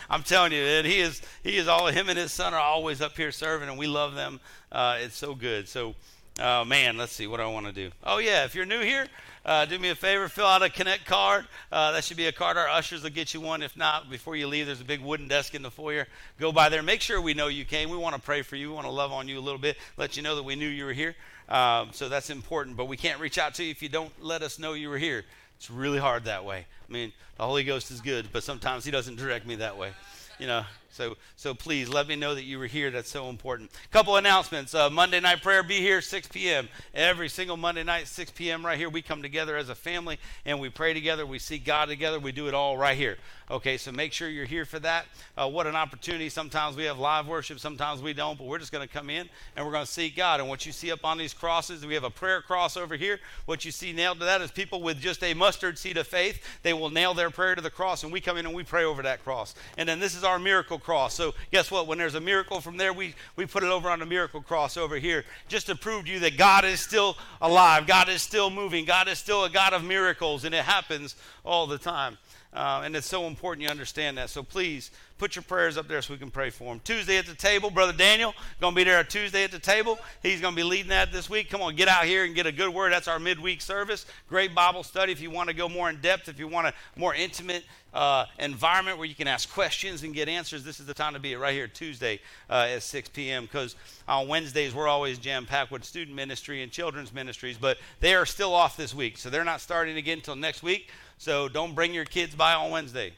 I'm 0.10 0.24
telling 0.24 0.52
you, 0.52 0.64
and 0.64 0.88
he 0.88 1.00
is 1.00 1.22
he 1.44 1.58
is 1.58 1.68
all 1.68 1.88
him 1.88 2.10
and 2.10 2.18
his 2.18 2.32
son 2.32 2.54
are 2.54 2.60
always 2.60 3.02
up 3.02 3.16
here 3.16 3.32
serving, 3.32 3.70
and 3.70 3.78
we 3.78 3.88
love 3.88 4.16
them. 4.16 4.40
Uh, 4.72 4.98
it's 5.00 5.16
so 5.16 5.36
good. 5.36 5.68
So, 5.68 5.94
uh, 6.40 6.66
man, 6.66 6.98
let's 6.98 7.12
see 7.12 7.28
what 7.28 7.40
I 7.40 7.46
want 7.46 7.68
to 7.68 7.72
do. 7.72 7.92
Oh 8.04 8.18
yeah, 8.18 8.44
if 8.44 8.56
you're 8.56 8.66
new 8.66 8.82
here, 8.82 9.06
uh, 9.46 9.66
do 9.66 9.78
me 9.78 9.90
a 9.90 9.96
favor, 9.96 10.28
fill 10.28 10.48
out 10.48 10.64
a 10.64 10.70
Connect 10.70 11.06
card. 11.06 11.46
Uh, 11.72 11.92
that 11.92 12.04
should 12.04 12.18
be 12.18 12.26
a 12.26 12.32
card. 12.32 12.58
Our 12.58 12.68
ushers 12.68 13.04
will 13.04 13.12
get 13.12 13.34
you 13.36 13.42
one. 13.42 13.62
If 13.62 13.78
not, 13.78 14.10
before 14.10 14.36
you 14.36 14.48
leave, 14.48 14.66
there's 14.66 14.82
a 14.82 14.86
big 14.86 15.02
wooden 15.02 15.28
desk 15.28 15.54
in 15.54 15.62
the 15.62 15.72
foyer. 15.72 16.08
Go 16.40 16.52
by 16.52 16.70
there. 16.70 16.82
Make 16.82 17.02
sure 17.02 17.22
we 17.22 17.36
know 17.36 17.48
you 17.48 17.64
came. 17.64 17.90
We 17.90 17.98
want 17.98 18.16
to 18.16 18.22
pray 18.22 18.42
for 18.42 18.56
you. 18.56 18.70
We 18.70 18.76
want 18.76 18.88
to 18.88 18.92
love 18.92 19.12
on 19.12 19.28
you 19.28 19.38
a 19.38 19.42
little 19.42 19.60
bit, 19.60 19.78
let 19.96 20.18
you 20.18 20.24
know 20.24 20.36
that 20.36 20.44
we 20.44 20.56
knew 20.56 20.68
you 20.68 20.86
were 20.86 20.94
here. 20.94 21.16
Um, 21.48 21.90
so 21.94 22.10
that's 22.10 22.30
important. 22.30 22.78
But 22.78 22.86
we 22.86 22.98
can't 22.98 23.20
reach 23.20 23.38
out 23.38 23.54
to 23.56 23.64
you 23.64 23.72
if 23.72 23.84
you 23.84 23.90
don't 23.90 24.12
let 24.24 24.42
us 24.42 24.58
know 24.60 24.74
you 24.74 24.90
were 24.90 24.98
here. 24.98 25.26
It's 25.60 25.70
really 25.70 26.00
hard 26.00 26.24
that 26.24 26.46
way. 26.46 26.66
I 26.88 26.92
mean, 26.92 27.12
the 27.36 27.46
Holy 27.46 27.66
Ghost 27.66 27.92
is 27.92 28.00
good, 28.00 28.30
but 28.32 28.44
sometimes 28.44 28.86
He 28.86 28.92
doesn't 28.92 29.18
direct 29.18 29.46
me 29.46 29.56
that 29.56 29.78
way. 29.78 29.92
You 30.40 30.48
know, 30.48 30.64
so 31.00 31.16
so 31.38 31.54
please 31.54 31.88
let 31.88 32.10
me 32.10 32.18
know 32.18 32.36
that 32.36 32.44
you 32.44 32.60
were 32.60 32.68
here. 32.68 32.92
That's 32.92 33.10
so 33.10 33.30
important. 33.30 33.72
Couple 33.90 34.18
announcements. 34.18 34.76
Uh, 34.76 34.90
Monday 34.90 35.22
night 35.22 35.42
prayer, 35.42 35.64
be 35.64 35.80
here 35.80 36.02
6 36.02 36.28
p.m. 36.28 36.68
Every 36.94 37.30
single 37.30 37.56
Monday 37.56 37.86
night, 37.86 38.10
6 38.10 38.32
p.m. 38.32 38.66
right 38.66 38.78
here. 38.78 38.90
We 38.90 39.02
come 39.02 39.22
together 39.22 39.56
as 39.56 39.70
a 39.70 39.76
family 39.76 40.20
and 40.44 40.60
we 40.60 40.68
pray 40.68 40.94
together. 40.94 41.26
We 41.26 41.40
see 41.40 41.58
God 41.58 41.86
together. 41.86 42.20
We 42.20 42.34
do 42.34 42.50
it 42.50 42.54
all 42.54 42.78
right 42.78 42.98
here. 42.98 43.18
Okay, 43.52 43.78
so 43.78 43.92
make 43.92 44.14
sure 44.14 44.30
you're 44.30 44.46
here 44.46 44.66
for 44.66 44.78
that. 44.78 45.06
Uh, 45.36 45.50
what 45.50 45.66
an 45.66 45.76
opportunity. 45.76 46.30
Sometimes 46.30 46.76
we 46.76 46.84
have 46.84 47.00
live 47.00 47.26
worship, 47.28 47.60
sometimes 47.60 48.00
we 48.00 48.14
don't, 48.14 48.38
but 48.38 48.46
we're 48.46 48.60
just 48.60 48.72
going 48.72 48.88
to 48.88 48.94
come 48.94 49.10
in 49.10 49.28
and 49.56 49.66
we're 49.66 49.72
going 49.72 49.86
to 49.86 49.92
seek 49.92 50.16
God. 50.16 50.40
And 50.40 50.48
what 50.48 50.68
you 50.68 50.72
see 50.72 50.92
up 50.92 51.04
on 51.04 51.18
these 51.18 51.34
crosses, 51.34 51.84
we 51.84 51.96
have 51.96 52.04
a 52.04 52.12
prayer 52.12 52.44
cross 52.44 52.78
over 52.78 52.96
here. 52.96 53.20
What 53.48 53.66
you 53.66 53.72
see 53.72 53.92
nailed 53.92 54.20
to 54.20 54.26
that 54.26 54.42
is 54.42 54.52
people 54.52 54.84
with 54.84 55.00
just 55.00 55.24
a 55.24 55.34
mustard 55.34 55.80
seed 55.80 55.98
of 55.98 56.06
faith. 56.06 56.44
They 56.62 56.74
will 56.74 56.92
nail 56.92 57.16
their 57.16 57.32
prayer 57.32 57.56
to 57.56 57.62
the 57.62 57.72
cross, 57.72 58.04
and 58.04 58.14
we 58.14 58.22
come 58.22 58.38
in 58.38 58.46
and 58.46 58.54
we 58.54 58.64
pray 58.64 58.84
over 58.84 59.02
that 59.02 59.24
cross. 59.24 59.56
And 59.80 59.90
then 59.90 60.00
this 60.00 60.16
is 60.16 60.24
our 60.24 60.38
miracle 60.38 60.78
cross. 60.90 61.14
So 61.14 61.36
guess 61.52 61.70
what? 61.70 61.86
When 61.86 62.00
there's 62.00 62.16
a 62.16 62.20
miracle 62.20 62.62
from 62.62 62.76
there, 62.76 62.92
we, 62.94 63.14
we 63.36 63.46
put 63.46 63.62
it 63.62 63.70
over 63.70 63.92
on 63.92 64.00
the 64.00 64.08
miracle 64.08 64.42
cross 64.42 64.76
over 64.76 64.96
here 64.96 65.24
just 65.48 65.68
to 65.68 65.76
prove 65.76 66.06
to 66.06 66.12
you 66.12 66.20
that 66.22 66.36
God 66.36 66.66
is 66.66 66.80
still 66.80 67.16
alive. 67.42 67.86
God 67.86 68.10
is 68.10 68.24
still 68.24 68.50
moving. 68.50 68.86
God 68.86 69.08
is 69.08 69.20
still 69.20 69.44
a 69.44 69.52
God 69.52 69.74
of 69.74 69.84
miracles, 69.84 70.46
and 70.46 70.56
it 70.56 70.64
happens 70.64 71.16
all 71.46 71.68
the 71.68 71.78
time. 71.78 72.18
Uh, 72.52 72.82
and 72.84 72.96
it's 72.96 73.08
so 73.08 73.28
important 73.28 73.64
you 73.64 73.70
understand 73.70 74.18
that. 74.18 74.30
So 74.30 74.42
please 74.42 74.90
put 75.20 75.36
your 75.36 75.44
prayers 75.44 75.78
up 75.78 75.88
there 75.88 76.02
so 76.02 76.14
we 76.14 76.20
can 76.20 76.32
pray 76.32 76.50
for 76.50 76.74
them. 76.74 76.82
Tuesday 76.84 77.18
at 77.18 77.28
the 77.28 77.36
table, 77.36 77.70
Brother 77.70 77.94
Daniel, 77.94 78.34
going 78.60 78.74
to 78.74 78.76
be 78.76 78.84
there 78.84 79.04
Tuesday 79.04 79.44
at 79.44 79.52
the 79.52 79.60
table. 79.60 80.00
He's 80.24 80.42
going 80.42 80.54
to 80.54 80.56
be 80.56 80.64
leading 80.64 80.90
that 80.90 81.12
this 81.12 81.30
week. 81.30 81.50
Come 81.50 81.62
on, 81.62 81.76
get 81.76 81.88
out 81.88 82.06
here 82.06 82.24
and 82.24 82.34
get 82.34 82.48
a 82.48 82.52
good 82.52 82.74
word. 82.74 82.92
That's 82.92 83.08
our 83.08 83.20
midweek 83.20 83.62
service. 83.62 84.08
Great 84.30 84.56
Bible 84.56 84.84
study 84.84 85.12
if 85.12 85.22
you 85.22 85.30
want 85.30 85.50
to 85.50 85.56
go 85.56 85.70
more 85.70 85.90
in 85.90 85.98
depth, 86.02 86.28
if 86.28 86.40
you 86.40 86.48
want 86.48 86.68
a 86.68 86.74
more 86.96 87.14
intimate 87.14 87.66
uh, 87.94 88.26
environment 88.40 88.98
where 88.98 89.08
you 89.08 89.16
can 89.16 89.28
ask 89.28 89.52
questions 89.52 90.04
and 90.04 90.14
get 90.14 90.30
answers. 90.30 90.64
This 90.64 90.80
is 90.80 90.86
the 90.86 90.94
time 90.94 91.14
to 91.14 91.20
be 91.20 91.36
right 91.36 91.54
here 91.54 91.68
Tuesday 91.68 92.20
uh, 92.50 92.68
at 92.70 92.84
6 92.84 93.10
p.m. 93.10 93.44
because 93.44 93.76
on 94.08 94.28
Wednesdays 94.28 94.74
we're 94.74 94.88
always 94.88 95.18
jam 95.18 95.46
packed 95.46 95.72
with 95.72 95.84
student 95.84 96.16
ministry 96.16 96.64
and 96.64 96.72
children's 96.72 97.14
ministries, 97.14 97.58
but 97.58 97.78
they 98.00 98.16
are 98.16 98.26
still 98.26 98.54
off 98.54 98.78
this 98.78 98.94
week. 98.94 99.18
So 99.18 99.30
they're 99.30 99.44
not 99.44 99.62
starting 99.62 99.98
again 99.98 100.20
until 100.20 100.36
next 100.36 100.64
week. 100.64 100.90
So 101.20 101.50
don't 101.50 101.76
bring 101.76 101.94
your 101.94 102.06
kids 102.06 102.34
by 102.34 102.54
on 102.54 102.72
Wednesday. 102.72 103.12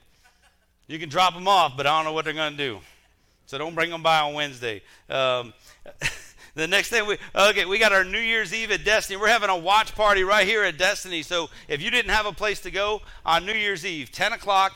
You 0.87 0.97
can 0.97 1.07
drop 1.07 1.35
them 1.35 1.47
off, 1.47 1.77
but 1.77 1.85
I 1.85 1.95
don't 1.95 2.03
know 2.03 2.13
what 2.13 2.25
they're 2.25 2.33
going 2.33 2.53
to 2.53 2.57
do. 2.57 2.79
So 3.45 3.59
don't 3.59 3.75
bring 3.75 3.91
them 3.91 4.01
by 4.01 4.21
on 4.21 4.33
Wednesday. 4.33 4.81
Um, 5.07 5.53
the 6.55 6.67
next 6.67 6.89
thing 6.89 7.05
we 7.05 7.19
okay, 7.35 7.65
we 7.65 7.77
got 7.77 7.93
our 7.93 8.03
New 8.03 8.19
Year's 8.19 8.55
Eve 8.55 8.71
at 8.71 8.83
Destiny. 8.83 9.17
We're 9.17 9.27
having 9.27 9.51
a 9.51 9.57
watch 9.57 9.93
party 9.93 10.23
right 10.23 10.47
here 10.47 10.63
at 10.63 10.79
Destiny. 10.79 11.21
So 11.21 11.51
if 11.67 11.79
you 11.79 11.91
didn't 11.91 12.09
have 12.09 12.25
a 12.25 12.31
place 12.31 12.59
to 12.61 12.71
go 12.71 13.03
on 13.23 13.45
New 13.45 13.53
Year's 13.53 13.85
Eve, 13.85 14.11
10 14.11 14.33
o'clock, 14.33 14.73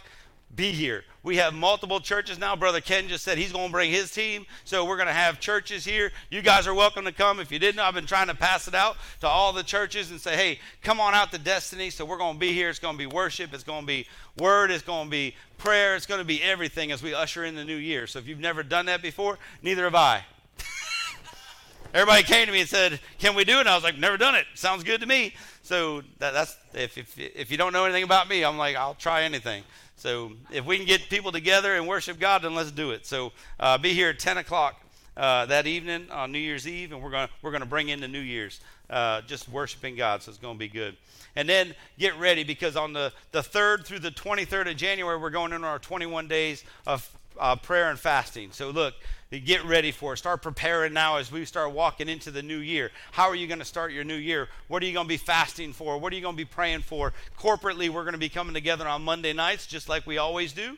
be 0.53 0.71
here. 0.71 1.03
We 1.23 1.37
have 1.37 1.53
multiple 1.53 1.99
churches 1.99 2.37
now. 2.37 2.55
Brother 2.55 2.81
Ken 2.81 3.07
just 3.07 3.23
said 3.23 3.37
he's 3.37 3.51
going 3.51 3.67
to 3.67 3.71
bring 3.71 3.89
his 3.91 4.11
team. 4.11 4.45
So 4.63 4.85
we're 4.85 4.95
going 4.95 5.07
to 5.07 5.13
have 5.13 5.39
churches 5.39 5.83
here. 5.83 6.11
You 6.29 6.41
guys 6.41 6.67
are 6.67 6.73
welcome 6.73 7.03
to 7.05 7.11
come. 7.11 7.39
If 7.39 7.51
you 7.51 7.57
didn't, 7.57 7.79
I've 7.79 7.95
been 7.95 8.05
trying 8.05 8.27
to 8.27 8.35
pass 8.35 8.67
it 8.67 8.75
out 8.75 8.95
to 9.21 9.27
all 9.27 9.51
the 9.51 9.63
churches 9.63 10.11
and 10.11 10.21
say, 10.21 10.35
hey, 10.35 10.59
come 10.83 10.99
on 10.99 11.13
out 11.13 11.31
to 11.31 11.39
Destiny. 11.39 11.89
So 11.89 12.05
we're 12.05 12.19
going 12.19 12.35
to 12.35 12.39
be 12.39 12.53
here. 12.53 12.69
It's 12.69 12.79
going 12.79 12.93
to 12.93 12.97
be 12.99 13.07
worship. 13.07 13.53
It's 13.53 13.63
going 13.63 13.81
to 13.81 13.87
be 13.87 14.07
word. 14.37 14.69
It's 14.69 14.83
going 14.83 15.07
to 15.07 15.11
be 15.11 15.35
prayer. 15.57 15.95
It's 15.95 16.05
going 16.05 16.19
to 16.19 16.25
be 16.25 16.43
everything 16.43 16.91
as 16.91 17.01
we 17.01 17.13
usher 17.13 17.43
in 17.43 17.55
the 17.55 17.65
new 17.65 17.77
year. 17.77 18.05
So 18.05 18.19
if 18.19 18.27
you've 18.27 18.39
never 18.39 18.61
done 18.61 18.85
that 18.85 19.01
before, 19.01 19.39
neither 19.63 19.85
have 19.85 19.95
I. 19.95 20.23
Everybody 21.93 22.23
came 22.23 22.45
to 22.45 22.51
me 22.51 22.59
and 22.59 22.69
said, 22.69 22.99
"Can 23.19 23.35
we 23.35 23.45
do 23.45 23.57
it?" 23.57 23.61
And 23.61 23.69
I 23.69 23.75
was 23.75 23.83
like, 23.83 23.97
"Never 23.97 24.17
done 24.17 24.35
it. 24.35 24.45
Sounds 24.53 24.83
good 24.83 25.01
to 25.01 25.07
me." 25.07 25.33
So 25.63 26.01
that, 26.19 26.33
that's 26.33 26.57
if, 26.73 26.97
if 26.97 27.17
if 27.17 27.51
you 27.51 27.57
don't 27.57 27.73
know 27.73 27.85
anything 27.85 28.03
about 28.03 28.27
me, 28.27 28.43
I'm 28.43 28.57
like, 28.57 28.75
I'll 28.75 28.95
try 28.95 29.23
anything. 29.23 29.63
So 29.95 30.33
if 30.51 30.65
we 30.65 30.77
can 30.77 30.85
get 30.85 31.09
people 31.09 31.31
together 31.31 31.75
and 31.75 31.87
worship 31.87 32.19
God, 32.19 32.41
then 32.41 32.53
let's 32.53 32.71
do 32.71 32.91
it. 32.91 33.05
So 33.05 33.31
uh, 33.59 33.77
be 33.77 33.93
here 33.93 34.09
at 34.09 34.19
10 34.19 34.37
o'clock 34.37 34.81
uh, 35.17 35.45
that 35.45 35.67
evening 35.67 36.11
on 36.11 36.31
New 36.31 36.39
Year's 36.39 36.67
Eve, 36.67 36.91
and 36.91 37.01
we're 37.01 37.09
going 37.09 37.29
we're 37.41 37.51
gonna 37.51 37.65
bring 37.65 37.89
in 37.89 38.01
the 38.01 38.07
New 38.07 38.19
Year's, 38.19 38.59
uh, 38.89 39.21
just 39.21 39.47
worshiping 39.47 39.95
God. 39.95 40.21
So 40.21 40.29
it's 40.29 40.39
going 40.39 40.55
to 40.55 40.59
be 40.59 40.67
good. 40.67 40.97
And 41.35 41.47
then 41.47 41.73
get 41.97 42.17
ready 42.17 42.43
because 42.43 42.75
on 42.75 42.93
the, 42.93 43.11
the 43.31 43.41
3rd 43.41 43.85
through 43.85 43.99
the 43.99 44.11
23rd 44.11 44.71
of 44.71 44.77
January, 44.77 45.17
we're 45.17 45.29
going 45.29 45.53
into 45.53 45.67
our 45.67 45.79
21 45.79 46.27
days 46.27 46.63
of 46.85 47.09
uh, 47.39 47.55
prayer 47.55 47.89
and 47.89 47.99
fasting. 47.99 48.51
So 48.51 48.69
look, 48.69 48.93
get 49.31 49.65
ready 49.65 49.91
for 49.91 50.13
it. 50.13 50.17
Start 50.17 50.41
preparing 50.41 50.93
now 50.93 51.17
as 51.17 51.31
we 51.31 51.45
start 51.45 51.71
walking 51.71 52.09
into 52.09 52.31
the 52.31 52.41
new 52.41 52.57
year. 52.57 52.91
How 53.11 53.27
are 53.29 53.35
you 53.35 53.47
going 53.47 53.59
to 53.59 53.65
start 53.65 53.91
your 53.91 54.03
new 54.03 54.15
year? 54.15 54.47
What 54.67 54.81
are 54.83 54.85
you 54.85 54.93
going 54.93 55.05
to 55.05 55.09
be 55.09 55.17
fasting 55.17 55.73
for? 55.73 55.97
What 55.97 56.13
are 56.13 56.15
you 56.15 56.21
going 56.21 56.35
to 56.35 56.37
be 56.37 56.45
praying 56.45 56.81
for? 56.81 57.13
Corporately, 57.39 57.89
we're 57.89 58.03
going 58.03 58.13
to 58.13 58.19
be 58.19 58.29
coming 58.29 58.53
together 58.53 58.87
on 58.87 59.03
Monday 59.03 59.33
nights, 59.33 59.67
just 59.67 59.89
like 59.89 60.05
we 60.05 60.17
always 60.17 60.53
do. 60.53 60.77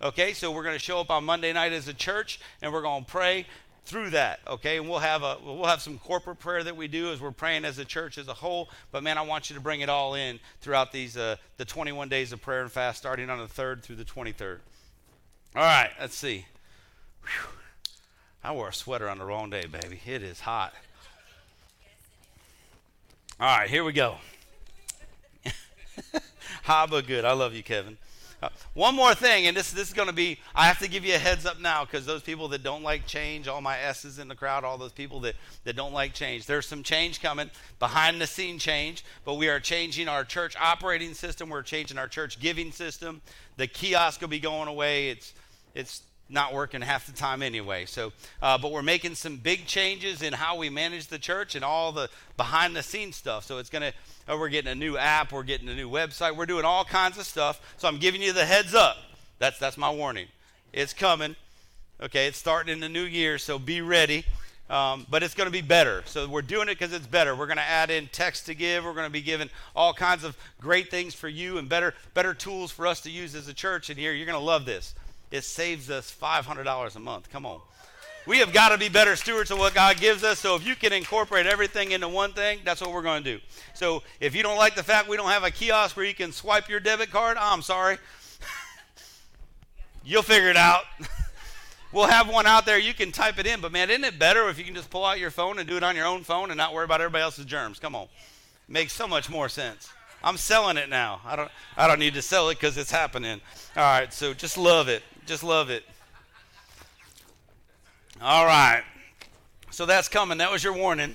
Okay, 0.00 0.32
so 0.32 0.52
we're 0.52 0.62
going 0.62 0.76
to 0.76 0.80
show 0.80 1.00
up 1.00 1.10
on 1.10 1.24
Monday 1.24 1.52
night 1.52 1.72
as 1.72 1.88
a 1.88 1.94
church, 1.94 2.40
and 2.62 2.72
we're 2.72 2.82
going 2.82 3.04
to 3.04 3.10
pray 3.10 3.46
through 3.84 4.10
that. 4.10 4.40
Okay, 4.46 4.76
and 4.76 4.88
we'll 4.88 5.00
have 5.00 5.22
a 5.22 5.38
we'll 5.44 5.64
have 5.64 5.82
some 5.82 5.98
corporate 5.98 6.38
prayer 6.38 6.62
that 6.62 6.76
we 6.76 6.86
do 6.86 7.10
as 7.10 7.20
we're 7.20 7.32
praying 7.32 7.64
as 7.64 7.78
a 7.78 7.84
church 7.84 8.18
as 8.18 8.28
a 8.28 8.34
whole. 8.34 8.68
But 8.92 9.02
man, 9.02 9.18
I 9.18 9.22
want 9.22 9.50
you 9.50 9.56
to 9.56 9.62
bring 9.62 9.80
it 9.80 9.88
all 9.88 10.14
in 10.14 10.38
throughout 10.60 10.92
these 10.92 11.16
uh, 11.16 11.36
the 11.56 11.64
21 11.64 12.08
days 12.08 12.32
of 12.32 12.40
prayer 12.40 12.62
and 12.62 12.70
fast, 12.70 12.98
starting 12.98 13.28
on 13.28 13.38
the 13.38 13.48
third 13.48 13.82
through 13.82 13.96
the 13.96 14.04
23rd. 14.04 14.58
All 15.56 15.62
right, 15.62 15.90
let's 16.00 16.14
see. 16.14 16.46
Whew. 17.22 17.50
I 18.44 18.52
wore 18.52 18.68
a 18.68 18.74
sweater 18.74 19.08
on 19.08 19.18
the 19.18 19.24
wrong 19.24 19.50
day, 19.50 19.64
baby. 19.66 20.00
It 20.06 20.22
is 20.22 20.40
hot. 20.40 20.72
All 23.40 23.58
right, 23.58 23.68
here 23.68 23.84
we 23.84 23.92
go. 23.92 24.16
But 26.66 27.06
good. 27.06 27.24
I 27.24 27.32
love 27.32 27.54
you, 27.54 27.62
Kevin. 27.62 27.96
Uh, 28.40 28.48
one 28.74 28.94
more 28.94 29.14
thing, 29.14 29.48
and 29.48 29.56
this 29.56 29.72
this 29.72 29.88
is 29.88 29.94
going 29.94 30.06
to 30.06 30.14
be. 30.14 30.38
I 30.54 30.66
have 30.66 30.78
to 30.78 30.88
give 30.88 31.04
you 31.04 31.14
a 31.14 31.18
heads 31.18 31.44
up 31.44 31.60
now 31.60 31.84
because 31.84 32.06
those 32.06 32.22
people 32.22 32.46
that 32.48 32.62
don't 32.62 32.84
like 32.84 33.04
change, 33.04 33.48
all 33.48 33.60
my 33.60 33.76
S's 33.78 34.20
in 34.20 34.28
the 34.28 34.34
crowd, 34.36 34.62
all 34.62 34.78
those 34.78 34.92
people 34.92 35.18
that 35.20 35.34
that 35.64 35.74
don't 35.74 35.92
like 35.92 36.14
change. 36.14 36.46
There's 36.46 36.66
some 36.66 36.84
change 36.84 37.20
coming, 37.20 37.50
behind 37.80 38.20
the 38.20 38.28
scene 38.28 38.60
change, 38.60 39.04
but 39.24 39.34
we 39.34 39.48
are 39.48 39.58
changing 39.58 40.06
our 40.06 40.24
church 40.24 40.54
operating 40.60 41.14
system. 41.14 41.48
We're 41.48 41.62
changing 41.62 41.98
our 41.98 42.06
church 42.06 42.38
giving 42.38 42.70
system. 42.70 43.22
The 43.56 43.66
kiosk 43.66 44.20
will 44.20 44.28
be 44.28 44.38
going 44.38 44.68
away. 44.68 45.10
It's 45.10 45.32
it's 45.78 46.02
not 46.28 46.52
working 46.52 46.80
half 46.82 47.06
the 47.06 47.12
time 47.12 47.40
anyway. 47.40 47.86
So, 47.86 48.12
uh, 48.42 48.58
but 48.58 48.72
we're 48.72 48.82
making 48.82 49.14
some 49.14 49.36
big 49.36 49.64
changes 49.64 50.22
in 50.22 50.32
how 50.32 50.56
we 50.56 50.68
manage 50.68 51.06
the 51.06 51.18
church 51.18 51.54
and 51.54 51.64
all 51.64 51.92
the 51.92 52.10
behind 52.36 52.76
the 52.76 52.82
scenes 52.82 53.16
stuff. 53.16 53.44
So 53.44 53.58
it's 53.58 53.70
going 53.70 53.92
to, 53.92 54.32
uh, 54.32 54.36
we're 54.36 54.48
getting 54.48 54.70
a 54.70 54.74
new 54.74 54.98
app, 54.98 55.32
we're 55.32 55.44
getting 55.44 55.68
a 55.68 55.74
new 55.74 55.88
website, 55.88 56.36
we're 56.36 56.46
doing 56.46 56.64
all 56.64 56.84
kinds 56.84 57.16
of 57.16 57.24
stuff. 57.24 57.74
So 57.78 57.88
I'm 57.88 57.98
giving 57.98 58.20
you 58.20 58.32
the 58.32 58.44
heads 58.44 58.74
up. 58.74 58.96
That's 59.38 59.58
that's 59.58 59.78
my 59.78 59.90
warning. 59.90 60.26
It's 60.72 60.92
coming. 60.92 61.36
Okay, 62.00 62.26
it's 62.26 62.38
starting 62.38 62.72
in 62.72 62.80
the 62.80 62.88
new 62.88 63.04
year, 63.04 63.38
so 63.38 63.58
be 63.58 63.80
ready. 63.80 64.24
Um, 64.68 65.06
but 65.08 65.22
it's 65.22 65.32
going 65.32 65.46
to 65.46 65.52
be 65.52 65.62
better. 65.62 66.02
So 66.04 66.28
we're 66.28 66.42
doing 66.42 66.68
it 66.68 66.78
because 66.78 66.92
it's 66.92 67.06
better. 67.06 67.34
We're 67.34 67.46
going 67.46 67.56
to 67.56 67.62
add 67.62 67.90
in 67.90 68.06
text 68.08 68.44
to 68.46 68.54
give. 68.54 68.84
We're 68.84 68.92
going 68.92 69.06
to 69.06 69.12
be 69.12 69.22
giving 69.22 69.48
all 69.74 69.94
kinds 69.94 70.24
of 70.24 70.36
great 70.60 70.90
things 70.90 71.14
for 71.14 71.26
you 71.28 71.56
and 71.56 71.70
better 71.70 71.94
better 72.12 72.34
tools 72.34 72.70
for 72.70 72.86
us 72.86 73.00
to 73.02 73.10
use 73.10 73.34
as 73.34 73.48
a 73.48 73.54
church. 73.54 73.88
And 73.88 73.98
here, 73.98 74.12
you're 74.12 74.26
going 74.26 74.38
to 74.38 74.44
love 74.44 74.66
this 74.66 74.94
it 75.30 75.44
saves 75.44 75.90
us 75.90 76.14
$500 76.20 76.96
a 76.96 76.98
month. 76.98 77.30
Come 77.30 77.46
on. 77.46 77.60
We 78.26 78.38
have 78.38 78.52
got 78.52 78.70
to 78.70 78.78
be 78.78 78.90
better 78.90 79.16
stewards 79.16 79.50
of 79.50 79.58
what 79.58 79.74
God 79.74 79.96
gives 79.96 80.22
us. 80.22 80.38
So 80.38 80.54
if 80.54 80.66
you 80.66 80.76
can 80.76 80.92
incorporate 80.92 81.46
everything 81.46 81.92
into 81.92 82.08
one 82.08 82.32
thing, 82.32 82.58
that's 82.62 82.80
what 82.80 82.92
we're 82.92 83.02
going 83.02 83.24
to 83.24 83.38
do. 83.38 83.44
So 83.72 84.02
if 84.20 84.34
you 84.34 84.42
don't 84.42 84.58
like 84.58 84.74
the 84.74 84.82
fact 84.82 85.08
we 85.08 85.16
don't 85.16 85.30
have 85.30 85.44
a 85.44 85.50
kiosk 85.50 85.96
where 85.96 86.04
you 86.04 86.14
can 86.14 86.32
swipe 86.32 86.68
your 86.68 86.78
debit 86.78 87.10
card, 87.10 87.38
I'm 87.40 87.62
sorry. 87.62 87.96
You'll 90.04 90.22
figure 90.22 90.50
it 90.50 90.58
out. 90.58 90.82
we'll 91.92 92.06
have 92.06 92.28
one 92.28 92.46
out 92.46 92.66
there. 92.66 92.78
You 92.78 92.92
can 92.92 93.12
type 93.12 93.38
it 93.38 93.46
in. 93.46 93.62
But 93.62 93.72
man, 93.72 93.88
isn't 93.88 94.04
it 94.04 94.18
better 94.18 94.48
if 94.50 94.58
you 94.58 94.64
can 94.64 94.74
just 94.74 94.90
pull 94.90 95.06
out 95.06 95.18
your 95.18 95.30
phone 95.30 95.58
and 95.58 95.66
do 95.66 95.78
it 95.78 95.82
on 95.82 95.96
your 95.96 96.06
own 96.06 96.22
phone 96.22 96.50
and 96.50 96.58
not 96.58 96.74
worry 96.74 96.84
about 96.84 97.00
everybody 97.00 97.22
else's 97.22 97.46
germs? 97.46 97.78
Come 97.78 97.94
on. 97.94 98.08
Makes 98.68 98.92
so 98.92 99.08
much 99.08 99.30
more 99.30 99.48
sense. 99.48 99.90
I'm 100.22 100.36
selling 100.36 100.76
it 100.76 100.88
now. 100.88 101.20
I 101.24 101.36
don't 101.36 101.50
I 101.76 101.86
don't 101.86 101.98
need 101.98 102.14
to 102.14 102.22
sell 102.22 102.48
it 102.48 102.54
because 102.54 102.76
it's 102.76 102.90
happening. 102.90 103.40
All 103.76 103.82
right, 103.82 104.12
so 104.12 104.34
just 104.34 104.58
love 104.58 104.88
it. 104.88 105.02
Just 105.26 105.44
love 105.44 105.70
it. 105.70 105.84
All 108.20 108.44
right. 108.44 108.82
So 109.70 109.86
that's 109.86 110.08
coming. 110.08 110.38
That 110.38 110.50
was 110.50 110.64
your 110.64 110.72
warning. 110.72 111.14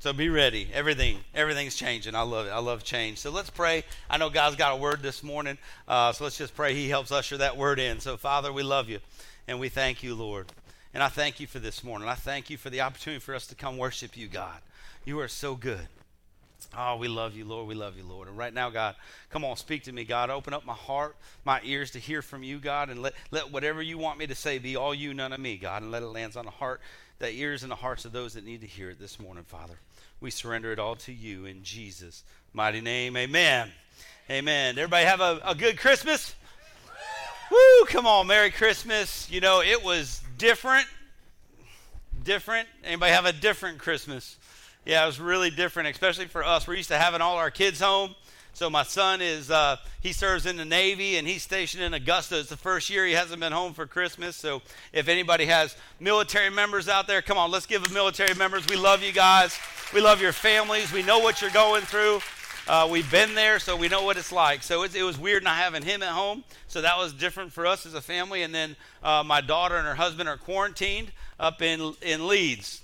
So 0.00 0.12
be 0.14 0.30
ready. 0.30 0.66
Everything, 0.72 1.18
everything's 1.34 1.76
changing. 1.76 2.14
I 2.14 2.22
love 2.22 2.46
it. 2.46 2.50
I 2.50 2.58
love 2.58 2.82
change. 2.82 3.18
So 3.18 3.30
let's 3.30 3.50
pray. 3.50 3.84
I 4.08 4.16
know 4.16 4.30
God's 4.30 4.56
got 4.56 4.72
a 4.72 4.76
word 4.76 5.02
this 5.02 5.22
morning. 5.22 5.58
Uh, 5.86 6.10
so 6.12 6.24
let's 6.24 6.38
just 6.38 6.56
pray 6.56 6.74
He 6.74 6.88
helps 6.88 7.12
usher 7.12 7.36
that 7.36 7.56
word 7.56 7.78
in. 7.78 8.00
So 8.00 8.16
Father, 8.16 8.50
we 8.52 8.62
love 8.62 8.88
you, 8.88 8.98
and 9.46 9.60
we 9.60 9.68
thank 9.68 10.02
you, 10.02 10.14
Lord. 10.14 10.46
And 10.94 11.02
I 11.02 11.08
thank 11.08 11.38
you 11.38 11.46
for 11.46 11.58
this 11.58 11.84
morning. 11.84 12.08
I 12.08 12.14
thank 12.14 12.50
you 12.50 12.56
for 12.56 12.70
the 12.70 12.80
opportunity 12.80 13.20
for 13.20 13.34
us 13.34 13.46
to 13.48 13.54
come 13.54 13.76
worship 13.76 14.16
you, 14.16 14.26
God. 14.26 14.58
You 15.04 15.20
are 15.20 15.28
so 15.28 15.54
good. 15.54 15.86
Oh, 16.76 16.96
we 16.96 17.08
love 17.08 17.34
you, 17.34 17.44
Lord. 17.44 17.66
We 17.66 17.74
love 17.74 17.96
you, 17.96 18.04
Lord. 18.04 18.28
And 18.28 18.38
right 18.38 18.54
now, 18.54 18.70
God, 18.70 18.94
come 19.28 19.44
on, 19.44 19.56
speak 19.56 19.84
to 19.84 19.92
me, 19.92 20.04
God. 20.04 20.30
Open 20.30 20.54
up 20.54 20.64
my 20.64 20.74
heart, 20.74 21.16
my 21.44 21.60
ears 21.64 21.90
to 21.92 21.98
hear 21.98 22.22
from 22.22 22.44
you, 22.44 22.58
God, 22.58 22.90
and 22.90 23.02
let, 23.02 23.14
let 23.32 23.50
whatever 23.50 23.82
you 23.82 23.98
want 23.98 24.18
me 24.18 24.26
to 24.28 24.34
say 24.36 24.58
be 24.58 24.76
all 24.76 24.94
you, 24.94 25.12
none 25.12 25.32
of 25.32 25.40
me, 25.40 25.56
God, 25.56 25.82
and 25.82 25.90
let 25.90 26.02
it 26.02 26.06
land 26.06 26.36
on 26.36 26.44
the 26.44 26.50
heart, 26.52 26.80
the 27.18 27.30
ears 27.30 27.62
and 27.62 27.72
the 27.72 27.76
hearts 27.76 28.04
of 28.04 28.12
those 28.12 28.34
that 28.34 28.44
need 28.44 28.60
to 28.60 28.68
hear 28.68 28.90
it 28.90 29.00
this 29.00 29.18
morning, 29.18 29.44
Father. 29.44 29.74
We 30.20 30.30
surrender 30.30 30.70
it 30.70 30.78
all 30.78 30.96
to 30.96 31.12
you 31.12 31.44
in 31.46 31.64
Jesus' 31.64 32.22
mighty 32.52 32.80
name. 32.80 33.16
Amen. 33.16 33.72
Amen. 34.30 34.78
Everybody 34.78 35.06
have 35.06 35.20
a, 35.20 35.40
a 35.44 35.54
good 35.56 35.76
Christmas? 35.76 36.36
Woo! 37.50 37.84
Come 37.86 38.06
on, 38.06 38.28
Merry 38.28 38.52
Christmas. 38.52 39.28
You 39.28 39.40
know, 39.40 39.60
it 39.60 39.82
was 39.82 40.22
different. 40.38 40.86
Different. 42.22 42.68
Anybody 42.84 43.12
have 43.12 43.24
a 43.24 43.32
different 43.32 43.78
Christmas? 43.78 44.36
Yeah, 44.84 45.02
it 45.02 45.06
was 45.06 45.20
really 45.20 45.50
different, 45.50 45.88
especially 45.90 46.26
for 46.26 46.42
us. 46.42 46.66
We're 46.66 46.76
used 46.76 46.88
to 46.88 46.96
having 46.96 47.20
all 47.20 47.36
our 47.36 47.50
kids 47.50 47.80
home. 47.80 48.14
So 48.54 48.68
my 48.68 48.82
son 48.82 49.20
is 49.20 49.50
uh, 49.50 49.76
he 50.00 50.12
serves 50.12 50.46
in 50.46 50.56
the 50.56 50.64
Navy 50.64 51.16
and 51.16 51.28
he's 51.28 51.42
stationed 51.42 51.82
in 51.82 51.94
Augusta. 51.94 52.38
It's 52.38 52.48
the 52.48 52.56
first 52.56 52.90
year 52.90 53.06
he 53.06 53.12
hasn't 53.12 53.40
been 53.40 53.52
home 53.52 53.74
for 53.74 53.86
Christmas. 53.86 54.36
So 54.36 54.62
if 54.92 55.08
anybody 55.08 55.46
has 55.46 55.76
military 56.00 56.50
members 56.50 56.88
out 56.88 57.06
there, 57.06 57.22
come 57.22 57.38
on, 57.38 57.50
let's 57.50 57.66
give 57.66 57.82
them 57.82 57.92
military 57.92 58.34
members. 58.34 58.66
We 58.68 58.76
love 58.76 59.02
you 59.02 59.12
guys. 59.12 59.56
We 59.94 60.00
love 60.00 60.20
your 60.20 60.32
families. 60.32 60.92
We 60.92 61.02
know 61.02 61.18
what 61.18 61.40
you're 61.40 61.50
going 61.50 61.82
through. 61.82 62.20
Uh, 62.66 62.88
we've 62.90 63.10
been 63.10 63.34
there, 63.34 63.58
so 63.58 63.76
we 63.76 63.88
know 63.88 64.02
what 64.02 64.16
it's 64.16 64.32
like. 64.32 64.62
So 64.62 64.82
it, 64.82 64.94
it, 64.94 65.02
was 65.02 65.18
weird 65.18 65.42
not 65.42 65.56
having 65.56 65.82
him 65.82 66.02
at 66.02 66.10
home. 66.10 66.44
So 66.68 66.82
that 66.82 66.96
was 66.96 67.12
different 67.12 67.52
for 67.52 67.66
us 67.66 67.84
as 67.84 67.94
a 67.94 68.00
family. 68.00 68.42
And 68.42 68.54
then 68.54 68.76
uh, 69.02 69.22
my 69.24 69.40
daughter 69.40 69.76
and 69.76 69.86
her 69.86 69.94
husband 69.94 70.28
are 70.28 70.36
quarantined 70.36 71.12
up 71.38 71.62
in 71.62 71.94
in 72.02 72.26
Leeds. 72.26 72.82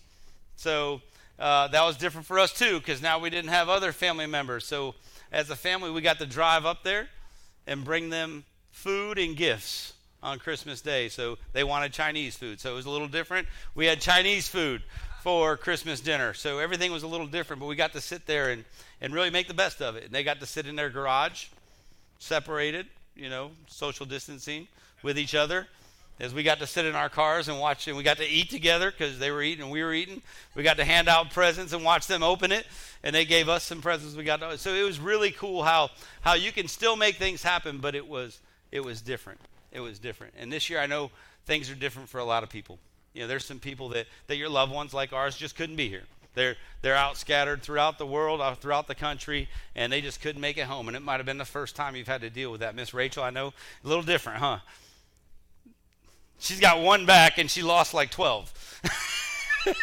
So 0.56 1.02
uh, 1.38 1.68
that 1.68 1.84
was 1.84 1.96
different 1.96 2.26
for 2.26 2.38
us 2.38 2.52
too 2.52 2.78
because 2.78 3.02
now 3.02 3.18
we 3.18 3.30
didn't 3.30 3.50
have 3.50 3.68
other 3.68 3.92
family 3.92 4.26
members. 4.26 4.66
So 4.66 4.94
as 5.32 5.50
a 5.50 5.56
family, 5.56 5.90
we 5.90 6.00
got 6.00 6.18
to 6.18 6.26
drive 6.26 6.64
up 6.64 6.82
there 6.82 7.08
and 7.66 7.84
bring 7.84 8.10
them 8.10 8.44
food 8.70 9.18
and 9.18 9.36
gifts 9.36 9.92
on 10.22 10.38
Christmas 10.38 10.80
Day. 10.80 11.08
So 11.08 11.38
they 11.52 11.64
wanted 11.64 11.92
Chinese 11.92 12.36
food. 12.36 12.60
So 12.60 12.72
it 12.72 12.74
was 12.74 12.86
a 12.86 12.90
little 12.90 13.08
different. 13.08 13.48
We 13.74 13.86
had 13.86 14.00
Chinese 14.00 14.48
food 14.48 14.82
for 15.22 15.56
Christmas 15.56 16.00
dinner. 16.00 16.32
So 16.34 16.58
everything 16.58 16.92
was 16.92 17.02
a 17.02 17.06
little 17.06 17.26
different, 17.26 17.60
but 17.60 17.66
we 17.66 17.76
got 17.76 17.92
to 17.92 18.00
sit 18.00 18.26
there 18.26 18.50
and, 18.50 18.64
and 19.00 19.12
really 19.12 19.30
make 19.30 19.48
the 19.48 19.54
best 19.54 19.82
of 19.82 19.96
it. 19.96 20.04
And 20.04 20.12
they 20.12 20.24
got 20.24 20.40
to 20.40 20.46
sit 20.46 20.66
in 20.66 20.76
their 20.76 20.90
garage, 20.90 21.46
separated, 22.18 22.86
you 23.14 23.28
know, 23.28 23.50
social 23.66 24.06
distancing 24.06 24.68
with 25.02 25.18
each 25.18 25.34
other 25.34 25.66
as 26.18 26.32
we 26.32 26.42
got 26.42 26.58
to 26.58 26.66
sit 26.66 26.86
in 26.86 26.94
our 26.94 27.08
cars 27.08 27.48
and 27.48 27.58
watch 27.58 27.88
and 27.88 27.96
we 27.96 28.02
got 28.02 28.16
to 28.16 28.26
eat 28.26 28.50
together 28.50 28.90
because 28.90 29.18
they 29.18 29.30
were 29.30 29.42
eating 29.42 29.64
and 29.64 29.72
we 29.72 29.82
were 29.82 29.92
eating 29.92 30.22
we 30.54 30.62
got 30.62 30.76
to 30.76 30.84
hand 30.84 31.08
out 31.08 31.30
presents 31.30 31.72
and 31.72 31.84
watch 31.84 32.06
them 32.06 32.22
open 32.22 32.52
it 32.52 32.66
and 33.02 33.14
they 33.14 33.24
gave 33.24 33.48
us 33.48 33.62
some 33.62 33.80
presents 33.80 34.16
we 34.16 34.24
got 34.24 34.40
to, 34.40 34.58
so 34.58 34.74
it 34.74 34.82
was 34.82 34.98
really 34.98 35.30
cool 35.30 35.62
how 35.62 35.90
how 36.22 36.34
you 36.34 36.52
can 36.52 36.68
still 36.68 36.96
make 36.96 37.16
things 37.16 37.42
happen 37.42 37.78
but 37.78 37.94
it 37.94 38.06
was 38.06 38.40
it 38.72 38.84
was 38.84 39.00
different. 39.00 39.40
It 39.72 39.80
was 39.80 39.98
different. 39.98 40.34
And 40.38 40.52
this 40.52 40.70
year 40.70 40.80
i 40.80 40.86
know 40.86 41.10
things 41.44 41.70
are 41.70 41.74
different 41.74 42.08
for 42.08 42.18
a 42.18 42.24
lot 42.24 42.42
of 42.42 42.48
people. 42.48 42.78
You 43.14 43.22
know 43.22 43.28
there's 43.28 43.44
some 43.44 43.58
people 43.58 43.88
that 43.90 44.06
that 44.26 44.36
your 44.36 44.48
loved 44.48 44.72
ones 44.72 44.92
like 44.92 45.12
ours 45.12 45.36
just 45.36 45.56
couldn't 45.56 45.76
be 45.76 45.88
here. 45.88 46.04
They're 46.34 46.56
they're 46.82 46.94
out 46.94 47.16
scattered 47.16 47.62
throughout 47.62 47.98
the 47.98 48.06
world 48.06 48.42
throughout 48.58 48.88
the 48.88 48.94
country 48.94 49.48
and 49.74 49.92
they 49.92 50.00
just 50.00 50.20
couldn't 50.20 50.40
make 50.40 50.58
it 50.58 50.66
home. 50.66 50.88
And 50.88 50.96
it 50.96 51.00
might 51.02 51.16
have 51.16 51.26
been 51.26 51.38
the 51.38 51.44
first 51.44 51.76
time 51.76 51.96
you've 51.96 52.08
had 52.08 52.20
to 52.22 52.30
deal 52.30 52.50
with 52.50 52.60
that. 52.60 52.74
Miss 52.74 52.92
rachel 52.92 53.22
i 53.22 53.30
know 53.30 53.48
a 53.84 53.88
little 53.88 54.02
different 54.02 54.38
huh 54.38 54.58
She's 56.38 56.60
got 56.60 56.80
one 56.80 57.06
back 57.06 57.38
and 57.38 57.50
she 57.50 57.62
lost 57.62 57.94
like 57.94 58.10
12. 58.10 58.80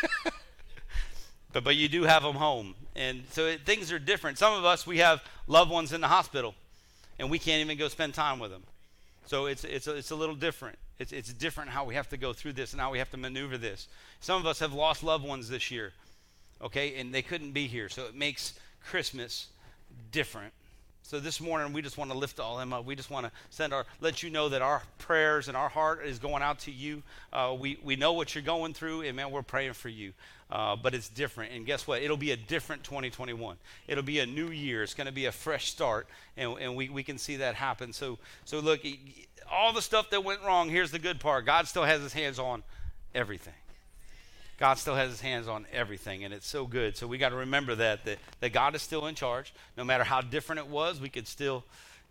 but, 1.53 1.63
but 1.63 1.75
you 1.75 1.87
do 1.87 2.03
have 2.03 2.23
them 2.23 2.35
home. 2.35 2.75
And 2.95 3.23
so 3.31 3.47
it, 3.47 3.65
things 3.65 3.91
are 3.91 3.99
different. 3.99 4.37
Some 4.37 4.53
of 4.53 4.65
us, 4.65 4.85
we 4.85 4.99
have 4.99 5.23
loved 5.47 5.71
ones 5.71 5.93
in 5.93 6.01
the 6.01 6.07
hospital 6.07 6.55
and 7.19 7.29
we 7.29 7.39
can't 7.39 7.61
even 7.61 7.77
go 7.77 7.87
spend 7.87 8.13
time 8.13 8.39
with 8.39 8.51
them. 8.51 8.63
So 9.25 9.45
it's, 9.45 9.63
it's, 9.63 9.87
a, 9.87 9.95
it's 9.95 10.11
a 10.11 10.15
little 10.15 10.35
different. 10.35 10.77
It's, 10.99 11.11
it's 11.11 11.33
different 11.33 11.71
how 11.71 11.85
we 11.85 11.95
have 11.95 12.09
to 12.09 12.17
go 12.17 12.33
through 12.33 12.53
this 12.53 12.71
and 12.73 12.81
how 12.81 12.91
we 12.91 12.99
have 12.99 13.09
to 13.11 13.17
maneuver 13.17 13.57
this. 13.57 13.87
Some 14.19 14.39
of 14.39 14.45
us 14.45 14.59
have 14.59 14.73
lost 14.73 15.03
loved 15.03 15.25
ones 15.25 15.49
this 15.49 15.71
year, 15.71 15.91
okay, 16.61 16.95
and 16.99 17.13
they 17.13 17.21
couldn't 17.21 17.51
be 17.51 17.67
here. 17.67 17.89
So 17.89 18.05
it 18.05 18.15
makes 18.15 18.53
Christmas 18.85 19.47
different. 20.11 20.53
So 21.05 21.19
this 21.19 21.41
morning 21.41 21.73
we 21.73 21.81
just 21.81 21.97
want 21.97 22.11
to 22.11 22.17
lift 22.17 22.39
all 22.39 22.55
of 22.55 22.61
them 22.61 22.71
up. 22.71 22.85
We 22.85 22.95
just 22.95 23.11
want 23.11 23.25
to 23.25 23.31
send 23.49 23.73
our 23.73 23.85
let 23.99 24.23
you 24.23 24.29
know 24.29 24.47
that 24.49 24.61
our 24.61 24.81
prayers 24.99 25.49
and 25.49 25.57
our 25.57 25.67
heart 25.67 26.05
is 26.05 26.17
going 26.17 26.41
out 26.41 26.59
to 26.59 26.71
you. 26.71 27.03
Uh, 27.33 27.55
we 27.59 27.77
we 27.83 27.97
know 27.97 28.13
what 28.13 28.33
you're 28.33 28.43
going 28.43 28.73
through, 28.73 29.01
and 29.01 29.17
man, 29.17 29.29
we're 29.29 29.41
praying 29.41 29.73
for 29.73 29.89
you. 29.89 30.13
Uh, 30.49 30.77
but 30.77 30.93
it's 30.93 31.09
different, 31.09 31.51
and 31.51 31.65
guess 31.65 31.85
what? 31.87 32.01
It'll 32.01 32.15
be 32.15 32.31
a 32.31 32.37
different 32.37 32.83
2021. 32.83 33.57
It'll 33.87 34.03
be 34.03 34.19
a 34.19 34.25
new 34.25 34.47
year. 34.47 34.83
It's 34.83 34.93
going 34.93 35.07
to 35.07 35.13
be 35.13 35.25
a 35.25 35.31
fresh 35.31 35.69
start, 35.69 36.07
and, 36.37 36.57
and 36.59 36.75
we, 36.75 36.89
we 36.89 37.01
can 37.03 37.17
see 37.17 37.37
that 37.37 37.55
happen. 37.55 37.91
So 37.91 38.17
so 38.45 38.59
look, 38.59 38.81
all 39.51 39.73
the 39.73 39.81
stuff 39.81 40.09
that 40.11 40.23
went 40.23 40.41
wrong. 40.43 40.69
Here's 40.69 40.91
the 40.91 40.99
good 40.99 41.19
part: 41.19 41.45
God 41.45 41.67
still 41.67 41.83
has 41.83 42.01
His 42.01 42.13
hands 42.13 42.39
on 42.39 42.63
everything. 43.13 43.53
God 44.63 44.77
still 44.77 44.95
has 44.95 45.09
his 45.09 45.19
hands 45.19 45.49
on 45.49 45.65
everything, 45.73 46.23
and 46.23 46.33
it's 46.33 46.47
so 46.47 46.65
good. 46.65 46.95
So 46.95 47.05
we 47.05 47.17
got 47.17 47.31
to 47.31 47.35
remember 47.35 47.75
that, 47.75 48.05
that 48.05 48.17
that 48.39 48.53
God 48.53 48.75
is 48.75 48.81
still 48.81 49.07
in 49.07 49.13
charge. 49.13 49.53
No 49.75 49.83
matter 49.83 50.05
how 50.05 50.21
different 50.21 50.59
it 50.59 50.67
was, 50.67 51.01
we 51.01 51.09
could 51.09 51.27
still 51.27 51.65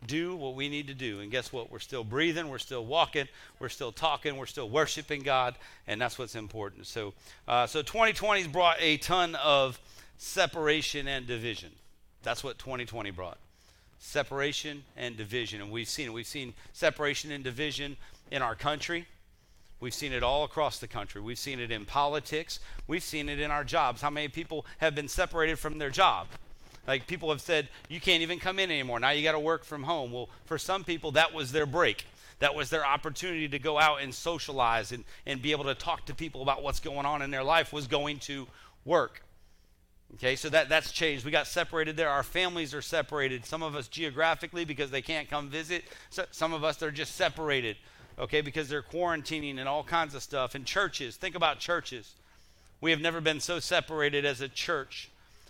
do 0.07 0.37
what 0.37 0.55
we 0.55 0.69
need 0.69 0.87
to 0.89 0.93
do. 0.93 1.21
And 1.21 1.31
guess 1.31 1.51
what? 1.51 1.73
We're 1.73 1.79
still 1.79 2.05
breathing, 2.05 2.51
we're 2.51 2.59
still 2.59 2.85
walking, 2.85 3.27
we're 3.59 3.71
still 3.71 3.91
talking, 3.91 4.37
we're 4.37 4.45
still 4.45 4.69
worshiping 4.69 5.23
God, 5.23 5.55
and 5.87 5.99
that's 5.99 6.19
what's 6.19 6.35
important. 6.35 6.87
So, 6.87 7.15
uh, 7.49 7.67
so 7.67 7.83
2020's 7.83 8.49
brought 8.49 8.77
a 8.81 8.99
ton 8.99 9.35
of 9.37 9.81
separation 10.19 11.09
and 11.09 11.27
division. 11.27 11.71
That's 12.23 12.45
what 12.45 12.59
2020 12.59 13.13
brought 13.13 13.39
separation 13.99 14.85
and 14.95 15.17
division. 15.17 15.63
And 15.63 15.71
we've 15.71 15.89
seen 15.89 16.09
it. 16.09 16.13
We've 16.13 16.27
seen 16.27 16.53
separation 16.75 17.33
and 17.33 17.43
division 17.43 17.97
in 18.31 18.43
our 18.43 18.55
country. 18.55 19.07
We've 19.83 19.93
seen 19.93 20.13
it 20.13 20.23
all 20.23 20.45
across 20.45 20.79
the 20.79 20.87
country. 20.87 21.21
We've 21.21 21.37
seen 21.37 21.59
it 21.59 21.73
in 21.73 21.85
politics. 21.85 22.61
We've 22.87 23.03
seen 23.03 23.29
it 23.29 23.41
in 23.41 23.51
our 23.51 23.65
jobs. 23.65 24.01
How 24.01 24.11
many 24.11 24.29
people 24.29 24.65
have 24.79 24.95
been 24.95 25.09
separated 25.09 25.59
from 25.59 25.79
their 25.79 25.91
job? 25.91 26.29
Like 26.87 27.09
people 27.09 27.31
have 27.31 27.41
said, 27.41 27.69
you 27.89 28.01
can't 28.01 28.23
even 28.23 28.39
come 28.39 28.61
in 28.61 28.71
anymore. 28.71 29.01
Now 29.01 29.11
you 29.11 29.25
got 29.25 29.33
to 29.33 29.41
work 29.41 29.65
from 29.65 29.83
home. 29.83 30.13
Well, 30.13 30.29
for 30.45 30.57
some 30.57 30.85
people, 30.85 31.11
that 31.13 31.35
was 31.35 31.51
their 31.51 31.67
break. 31.67 32.07
That 32.39 32.55
was 32.55 32.71
their 32.71 32.87
opportunity 32.87 33.49
to 33.49 33.59
go 33.59 33.77
out 33.77 34.03
and 34.03 34.15
socialize 34.15 34.93
and, 34.93 35.03
and 35.27 35.43
be 35.43 35.51
able 35.51 35.65
to 35.65 35.75
talk 35.75 36.07
to 36.07 36.15
people 36.15 36.43
about 36.43 36.63
what's 36.63 36.79
going 36.79 37.05
on 37.05 37.21
in 37.21 37.33
their 37.33 37.43
life 37.43 37.73
was 37.73 37.89
going 37.89 38.21
to 38.21 38.47
work. 38.85 39.25
Okay, 40.15 40.37
so 40.37 40.49
that, 40.51 40.69
that's 40.69 40.93
changed. 40.93 41.25
We 41.25 41.31
got 41.31 41.47
separated 41.47 41.97
there. 41.97 42.11
Our 42.11 42.23
families 42.23 42.75
are 42.75 42.83
separated. 42.83 43.47
Some 43.47 43.63
of 43.63 43.75
us 43.75 43.89
geographically 43.89 44.65
because 44.65 44.91
they 44.91 45.03
can't 45.03 45.29
come 45.29 45.49
visit. 45.49 45.85
So, 46.11 46.27
some 46.31 46.53
of 46.53 46.65
us, 46.65 46.77
they're 46.77 46.91
just 46.91 47.17
separated, 47.17 47.79
okay, 48.19 48.41
because 48.41 48.69
they're 48.69 48.83
quarantining 48.83 49.59
and 49.59 49.69
all 49.69 49.85
kinds 49.85 50.15
of 50.15 50.23
stuff. 50.23 50.55
And 50.55 50.65
churches, 50.65 51.17
think 51.17 51.35
about 51.35 51.59
churches. 51.59 52.15
We 52.81 52.91
have 52.91 53.01
never 53.01 53.21
been 53.21 53.41
so 53.41 53.61
separated 53.61 54.25
as 54.25 54.41
a 54.41 54.49
church. 54.49 55.09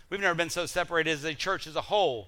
We've 0.09 0.21
never 0.21 0.35
been 0.35 0.49
so 0.49 0.65
separated 0.65 1.11
as 1.11 1.23
a 1.23 1.33
church 1.33 1.65
as 1.65 1.75
a 1.75 1.81
whole. 1.81 2.27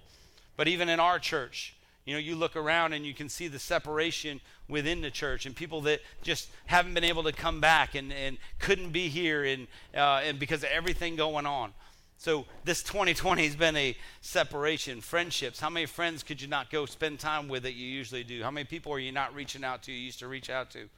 But 0.57 0.67
even 0.67 0.89
in 0.89 0.99
our 0.99 1.19
church, 1.19 1.75
you 2.05 2.13
know, 2.13 2.19
you 2.19 2.35
look 2.35 2.55
around 2.55 2.93
and 2.93 3.05
you 3.05 3.13
can 3.13 3.29
see 3.29 3.47
the 3.47 3.59
separation 3.59 4.41
within 4.67 5.01
the 5.01 5.11
church 5.11 5.45
and 5.45 5.55
people 5.55 5.81
that 5.81 6.01
just 6.23 6.49
haven't 6.65 6.93
been 6.93 7.03
able 7.03 7.23
to 7.23 7.31
come 7.31 7.59
back 7.59 7.95
and, 7.95 8.11
and 8.13 8.37
couldn't 8.59 8.91
be 8.91 9.09
here 9.09 9.43
and, 9.43 9.67
uh, 9.95 10.21
and 10.23 10.39
because 10.39 10.63
of 10.63 10.69
everything 10.69 11.15
going 11.15 11.45
on. 11.45 11.73
So 12.17 12.45
this 12.63 12.81
2020 12.83 13.45
has 13.45 13.55
been 13.55 13.75
a 13.75 13.95
separation. 14.21 15.01
Friendships. 15.01 15.59
How 15.59 15.69
many 15.69 15.85
friends 15.85 16.23
could 16.23 16.41
you 16.41 16.47
not 16.47 16.71
go 16.71 16.85
spend 16.85 17.19
time 17.19 17.47
with 17.47 17.63
that 17.63 17.73
you 17.73 17.85
usually 17.85 18.23
do? 18.23 18.41
How 18.41 18.51
many 18.51 18.65
people 18.65 18.91
are 18.93 18.99
you 18.99 19.11
not 19.11 19.35
reaching 19.35 19.63
out 19.63 19.83
to 19.83 19.91
you 19.91 19.99
used 19.99 20.19
to 20.19 20.27
reach 20.27 20.49
out 20.49 20.71
to? 20.71 20.89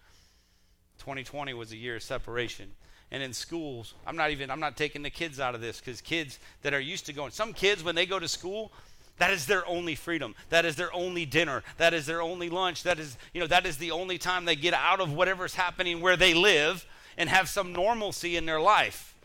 2020 0.99 1.53
was 1.53 1.71
a 1.71 1.77
year 1.77 1.97
of 1.97 2.03
separation. 2.03 2.71
And 3.11 3.23
in 3.23 3.33
schools, 3.33 3.93
I'm 4.05 4.17
not 4.17 4.31
even 4.31 4.51
I'm 4.51 4.59
not 4.59 4.75
taking 4.75 5.01
the 5.01 5.09
kids 5.09 5.39
out 5.39 5.55
of 5.55 5.61
this 5.61 5.79
because 5.79 6.01
kids 6.01 6.39
that 6.61 6.73
are 6.73 6.79
used 6.79 7.05
to 7.07 7.13
going. 7.13 7.31
Some 7.31 7.53
kids 7.53 7.83
when 7.83 7.95
they 7.95 8.05
go 8.05 8.19
to 8.19 8.27
school, 8.27 8.71
that 9.17 9.31
is 9.31 9.45
their 9.45 9.65
only 9.65 9.95
freedom. 9.95 10.35
That 10.49 10.65
is 10.65 10.75
their 10.75 10.93
only 10.93 11.25
dinner. 11.25 11.63
That 11.77 11.93
is 11.93 12.05
their 12.05 12.21
only 12.21 12.49
lunch. 12.49 12.83
That 12.83 12.99
is, 12.99 13.17
you 13.33 13.39
know, 13.39 13.47
that 13.47 13.65
is 13.65 13.77
the 13.77 13.91
only 13.91 14.17
time 14.17 14.45
they 14.45 14.55
get 14.55 14.73
out 14.73 14.99
of 14.99 15.13
whatever's 15.13 15.55
happening 15.55 16.01
where 16.01 16.17
they 16.17 16.33
live 16.33 16.85
and 17.17 17.29
have 17.29 17.49
some 17.49 17.73
normalcy 17.73 18.35
in 18.35 18.45
their 18.45 18.59
life. 18.59 19.15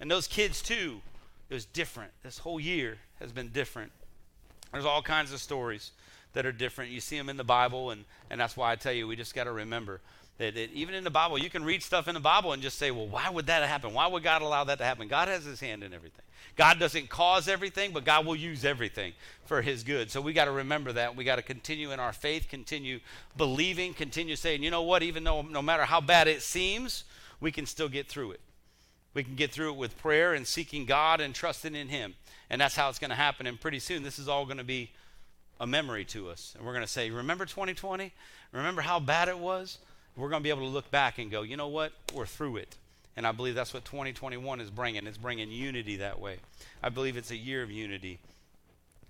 And 0.00 0.10
those 0.10 0.26
kids 0.26 0.62
too 0.62 1.02
it 1.52 1.54
was 1.54 1.66
different. 1.66 2.10
This 2.22 2.38
whole 2.38 2.58
year 2.58 2.96
has 3.20 3.30
been 3.30 3.48
different. 3.48 3.92
There's 4.72 4.86
all 4.86 5.02
kinds 5.02 5.34
of 5.34 5.38
stories 5.38 5.90
that 6.32 6.46
are 6.46 6.52
different. 6.52 6.92
You 6.92 7.00
see 7.00 7.18
them 7.18 7.28
in 7.28 7.36
the 7.36 7.44
Bible, 7.44 7.90
and, 7.90 8.06
and 8.30 8.40
that's 8.40 8.56
why 8.56 8.72
I 8.72 8.76
tell 8.76 8.94
you, 8.94 9.06
we 9.06 9.16
just 9.16 9.34
got 9.34 9.44
to 9.44 9.52
remember 9.52 10.00
that, 10.38 10.54
that, 10.54 10.72
even 10.72 10.94
in 10.94 11.04
the 11.04 11.10
Bible, 11.10 11.36
you 11.36 11.50
can 11.50 11.62
read 11.62 11.82
stuff 11.82 12.08
in 12.08 12.14
the 12.14 12.20
Bible 12.20 12.54
and 12.54 12.62
just 12.62 12.78
say, 12.78 12.90
well, 12.90 13.06
why 13.06 13.28
would 13.28 13.44
that 13.48 13.68
happen? 13.68 13.92
Why 13.92 14.06
would 14.06 14.22
God 14.22 14.40
allow 14.40 14.64
that 14.64 14.78
to 14.78 14.84
happen? 14.84 15.08
God 15.08 15.28
has 15.28 15.44
his 15.44 15.60
hand 15.60 15.84
in 15.84 15.92
everything. 15.92 16.24
God 16.56 16.78
doesn't 16.78 17.10
cause 17.10 17.48
everything, 17.48 17.92
but 17.92 18.06
God 18.06 18.24
will 18.24 18.34
use 18.34 18.64
everything 18.64 19.12
for 19.44 19.60
his 19.60 19.84
good. 19.84 20.10
So 20.10 20.22
we 20.22 20.32
got 20.32 20.46
to 20.46 20.52
remember 20.52 20.90
that. 20.92 21.14
We 21.14 21.24
got 21.24 21.36
to 21.36 21.42
continue 21.42 21.92
in 21.92 22.00
our 22.00 22.14
faith, 22.14 22.46
continue 22.48 23.00
believing, 23.36 23.92
continue 23.92 24.36
saying, 24.36 24.62
you 24.62 24.70
know 24.70 24.80
what, 24.80 25.02
even 25.02 25.22
though 25.22 25.42
no 25.42 25.60
matter 25.60 25.82
how 25.82 26.00
bad 26.00 26.28
it 26.28 26.40
seems, 26.40 27.04
we 27.40 27.52
can 27.52 27.66
still 27.66 27.90
get 27.90 28.08
through 28.08 28.30
it. 28.30 28.40
We 29.14 29.24
can 29.24 29.34
get 29.34 29.50
through 29.50 29.72
it 29.72 29.76
with 29.76 29.98
prayer 29.98 30.34
and 30.34 30.46
seeking 30.46 30.86
God 30.86 31.20
and 31.20 31.34
trusting 31.34 31.74
in 31.74 31.88
Him. 31.88 32.14
And 32.48 32.60
that's 32.60 32.76
how 32.76 32.88
it's 32.88 32.98
going 32.98 33.10
to 33.10 33.16
happen. 33.16 33.46
And 33.46 33.60
pretty 33.60 33.78
soon, 33.78 34.02
this 34.02 34.18
is 34.18 34.28
all 34.28 34.44
going 34.44 34.58
to 34.58 34.64
be 34.64 34.90
a 35.60 35.66
memory 35.66 36.04
to 36.06 36.28
us. 36.28 36.54
And 36.56 36.66
we're 36.66 36.72
going 36.72 36.84
to 36.84 36.90
say, 36.90 37.10
Remember 37.10 37.44
2020? 37.44 38.12
Remember 38.52 38.82
how 38.82 39.00
bad 39.00 39.28
it 39.28 39.38
was? 39.38 39.78
We're 40.16 40.28
going 40.28 40.40
to 40.40 40.44
be 40.44 40.50
able 40.50 40.62
to 40.62 40.68
look 40.68 40.90
back 40.90 41.18
and 41.18 41.30
go, 41.30 41.42
You 41.42 41.56
know 41.56 41.68
what? 41.68 41.92
We're 42.14 42.26
through 42.26 42.56
it. 42.56 42.76
And 43.16 43.26
I 43.26 43.32
believe 43.32 43.54
that's 43.54 43.74
what 43.74 43.84
2021 43.84 44.60
is 44.60 44.70
bringing. 44.70 45.06
It's 45.06 45.18
bringing 45.18 45.50
unity 45.50 45.96
that 45.96 46.18
way. 46.18 46.38
I 46.82 46.88
believe 46.88 47.16
it's 47.16 47.30
a 47.30 47.36
year 47.36 47.62
of 47.62 47.70
unity. 47.70 48.18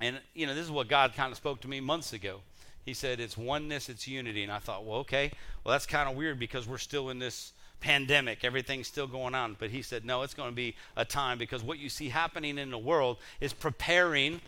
And, 0.01 0.19
you 0.35 0.47
know, 0.47 0.55
this 0.55 0.65
is 0.65 0.70
what 0.73 0.89
God 0.89 1.15
kind 1.15 1.31
of 1.31 1.37
spoke 1.37 1.61
to 1.61 1.69
me 1.69 1.81
months 1.81 2.12
ago. 2.12 2.41
He 2.85 2.95
said, 2.95 3.20
It's 3.20 3.37
oneness, 3.37 3.89
it's 3.89 4.09
unity. 4.09 4.43
And 4.43 4.53
I 4.53 4.59
thought, 4.59 4.85
Well, 4.85 4.99
okay. 4.99 5.31
Well, 5.65 5.73
that's 5.73 5.87
kind 5.87 6.09
of 6.09 6.16
weird 6.16 6.39
because 6.39 6.66
we're 6.66 6.79
still 6.79 7.11
in 7.11 7.19
this 7.19 7.53
pandemic, 7.82 8.44
everything's 8.44 8.86
still 8.86 9.06
going 9.06 9.34
on. 9.34 9.56
But 9.59 9.70
he 9.70 9.82
said, 9.82 10.04
no, 10.04 10.22
it's 10.22 10.32
going 10.32 10.48
to 10.48 10.54
be 10.54 10.74
a 10.96 11.04
time 11.04 11.36
because 11.36 11.62
what 11.62 11.78
you 11.78 11.90
see 11.90 12.09
happening 12.09 12.56
in 12.56 12.70
the 12.70 12.78
world 12.78 13.18
is 13.40 13.52
preparing 13.52 14.40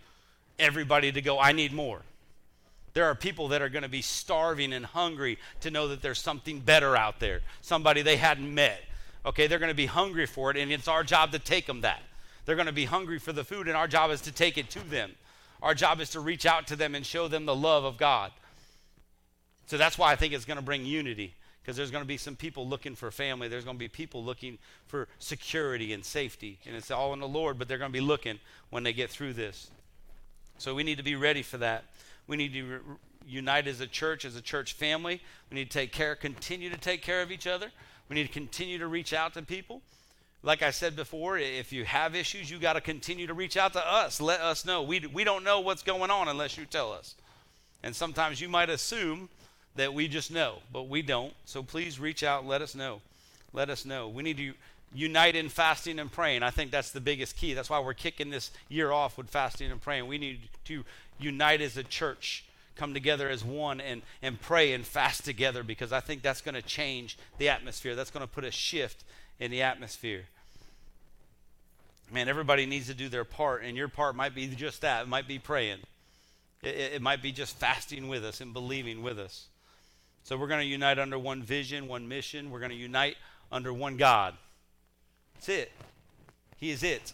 everybody 0.59 1.13
to 1.13 1.21
go, 1.21 1.39
I 1.39 1.53
need 1.53 1.73
more. 1.73 2.01
There 2.95 3.05
are 3.07 3.15
people 3.15 3.49
that 3.49 3.61
are 3.61 3.69
going 3.69 3.83
to 3.83 3.89
be 3.89 4.03
starving 4.03 4.73
and 4.73 4.87
hungry 4.87 5.39
to 5.61 5.71
know 5.71 5.89
that 5.89 6.01
there's 6.01 6.21
something 6.21 6.61
better 6.61 6.97
out 6.97 7.19
there, 7.19 7.41
somebody 7.61 8.03
they 8.03 8.17
hadn't 8.17 8.53
met. 8.55 8.81
Okay, 9.27 9.49
they're 9.49 9.59
going 9.59 9.71
to 9.71 9.75
be 9.75 9.87
hungry 9.87 10.27
for 10.27 10.51
it, 10.51 10.57
and 10.57 10.71
it's 10.71 10.87
our 10.87 11.03
job 11.03 11.33
to 11.33 11.39
take 11.39 11.67
them 11.67 11.81
that. 11.81 12.03
They're 12.47 12.57
going 12.57 12.67
to 12.67 12.73
be 12.73 12.85
hungry 12.85 13.19
for 13.19 13.33
the 13.33 13.43
food, 13.43 13.67
and 13.67 13.77
our 13.77 13.89
job 13.89 14.11
is 14.11 14.21
to 14.23 14.33
take 14.33 14.57
it 14.57 14.71
to 14.71 14.81
them. 14.81 15.13
Our 15.61 15.75
job 15.75 16.01
is 16.01 16.11
to 16.11 16.21
reach 16.21 16.47
out 16.47 16.69
to 16.69 16.77
them 16.77 16.95
and 16.95 17.05
show 17.05 17.27
them 17.27 17.47
the 17.47 17.55
love 17.55 17.85
of 17.85 17.97
God. 17.97 18.31
So 19.67 19.77
that's 19.77 19.99
why 19.99 20.13
I 20.13 20.17
think 20.17 20.35
it's 20.35 20.45
going 20.45 20.59
to 20.59 20.63
bring 20.63 20.85
unity 20.85 21.35
because 21.65 21.79
there's 21.79 21.91
going 21.91 22.05
to 22.05 22.09
be 22.09 22.19
some 22.19 22.37
people 22.37 22.69
looking 22.69 22.95
for 22.95 23.11
family. 23.11 23.49
There's 23.49 23.65
going 23.65 23.77
to 23.77 23.83
be 23.83 23.89
people 23.89 24.23
looking 24.23 24.59
for 24.87 25.09
security 25.19 25.95
and 25.95 26.05
safety. 26.05 26.59
And 26.67 26.77
it's 26.77 26.91
all 26.91 27.15
in 27.15 27.21
the 27.21 27.29
Lord, 27.29 27.59
but 27.59 27.69
they're 27.69 27.79
going 27.79 27.91
to 27.91 27.99
be 27.99 28.05
looking 28.05 28.39
when 28.69 28.83
they 28.83 28.93
get 28.93 29.09
through 29.09 29.33
this. 29.33 29.71
So 30.59 30.75
we 30.75 30.83
need 30.83 30.99
to 30.99 31.03
be 31.03 31.17
ready 31.17 31.43
for 31.43 31.57
that. 31.57 31.85
We 32.27 32.37
need 32.37 32.53
to 32.53 32.63
re- 32.65 32.79
unite 33.27 33.67
as 33.67 33.81
a 33.81 33.87
church, 33.87 34.27
as 34.27 34.37
a 34.37 34.43
church 34.43 34.75
family. 34.75 35.23
We 35.51 35.55
need 35.55 35.71
to 35.71 35.79
take 35.79 35.91
care, 35.91 36.15
continue 36.15 36.69
to 36.69 36.77
take 36.77 37.01
care 37.01 37.23
of 37.23 37.31
each 37.31 37.47
other. 37.47 37.71
We 38.11 38.15
need 38.15 38.27
to 38.27 38.33
continue 38.33 38.77
to 38.79 38.87
reach 38.87 39.15
out 39.15 39.33
to 39.33 39.43
people. 39.43 39.81
Like 40.43 40.63
I 40.63 40.71
said 40.71 40.95
before, 40.95 41.39
if 41.39 41.73
you 41.73 41.87
have 41.87 42.15
issues, 42.15 42.51
you 42.51 42.59
got 42.59 42.75
to 42.75 42.83
continue 42.83 43.27
to 43.27 43.33
reach 43.33 43.57
out 43.57 43.73
to 43.73 43.87
us. 43.87 44.21
Let 44.21 44.43
us 44.43 44.67
know. 44.67 44.83
We, 44.83 45.01
we 45.07 45.25
don't 45.25 45.45
know 45.45 45.61
what's 45.61 45.83
going 45.83 46.11
on 46.11 46.29
unless 46.29 46.59
you 46.59 46.67
tell 46.67 46.93
us. 46.93 47.15
And 47.83 47.97
sometimes 47.97 48.39
you 48.43 48.51
might 48.51 48.69
assume 48.69 49.31
that 49.77 49.93
we 49.93 50.09
just 50.09 50.31
know, 50.31 50.57
but 50.73 50.89
we 50.89 51.03
don't. 51.03 51.33
So 51.45 51.63
please 51.63 51.99
reach 51.99 52.23
out 52.23 52.47
let 52.47 52.63
us 52.63 52.75
know. 52.75 53.01
Let 53.53 53.71
us 53.71 53.85
know. 53.85 54.09
We 54.09 54.23
need 54.23 54.37
to 54.39 54.55
unite 54.95 55.37
in 55.37 55.49
fasting 55.49 55.99
and 55.99 56.11
praying. 56.11 56.43
I 56.43 56.51
think 56.51 56.71
that's 56.71 56.91
the 56.91 57.01
biggest 57.01 57.37
key. 57.37 57.55
That's 57.55 57.71
why 57.71 57.81
we're 57.81 57.95
kicking 57.95 58.31
this 58.31 58.51
year 58.69 58.93
off 58.93 59.19
with 59.19 59.29
fasting 59.29 59.71
and 59.71 59.81
praying. 59.81 60.07
We 60.07 60.19
need 60.19 60.41
to 60.67 60.85
unite 61.19 61.61
as 61.61 61.77
a 61.77 61.83
church, 61.83 62.45
come 62.77 62.95
together 62.95 63.29
as 63.29 63.45
one 63.45 63.81
and, 63.81 64.03
and 64.23 64.41
pray 64.41 64.73
and 64.73 64.87
fast 64.87 65.25
together 65.25 65.63
because 65.63 65.93
I 65.93 66.01
think 66.01 66.23
that's 66.23 66.41
going 66.41 66.55
to 66.55 66.63
change 66.63 67.19
the 67.39 67.49
atmosphere. 67.49 67.95
That's 67.95 68.11
going 68.11 68.27
to 68.27 68.33
put 68.33 68.45
a 68.45 68.51
shift 68.51 69.05
in 69.41 69.51
the 69.51 69.63
atmosphere. 69.63 70.25
Man, 72.13 72.29
everybody 72.29 72.67
needs 72.67 72.87
to 72.87 72.95
do 72.95 73.09
their 73.09 73.25
part, 73.25 73.65
and 73.65 73.77
your 73.77 73.89
part 73.89 74.15
might 74.15 74.35
be 74.35 74.47
just 74.49 74.83
that. 74.83 75.03
It 75.03 75.09
might 75.09 75.27
be 75.27 75.39
praying. 75.39 75.79
It, 76.63 76.95
it 76.95 77.03
might 77.03 77.23
be 77.23 77.33
just 77.33 77.57
fasting 77.57 78.09
with 78.09 78.25
us 78.25 78.41
and 78.41 78.53
believing 78.53 79.03
with 79.03 79.19
us. 79.19 79.47
So 80.25 80.39
we're 80.39 80.49
going 80.49 80.61
to 80.61 80.67
unite 80.67 80.99
under 80.99 81.19
one 81.19 81.43
vision, 81.43 81.87
one 81.87 82.09
mission. 82.09 82.51
We're 82.51 82.59
going 82.59 82.71
to 82.71 82.77
unite 82.77 83.17
under 83.53 83.75
one 83.75 83.99
God. 83.99 84.35
That's 85.35 85.51
it. 85.51 85.73
He 86.57 86.71
is 86.71 86.83
it. 86.83 87.13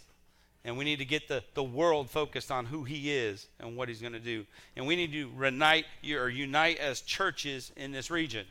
And 0.65 0.78
we 0.78 0.85
need 0.85 1.01
to 1.01 1.05
get 1.05 1.27
the, 1.27 1.43
the 1.55 1.62
world 1.62 2.09
focused 2.09 2.53
on 2.53 2.66
who 2.66 2.85
he 2.85 3.12
is 3.12 3.49
and 3.59 3.77
what 3.77 3.89
he's 3.89 4.01
going 4.01 4.12
to 4.12 4.20
do. 4.20 4.47
And 4.77 4.87
we 4.87 4.95
need 4.95 5.11
to 5.12 5.28
unite 5.41 5.87
or 6.12 6.28
unite 6.28 6.78
as 6.78 7.01
churches 7.01 7.73
in 7.77 7.91
this 7.91 8.12
region. 8.12 8.47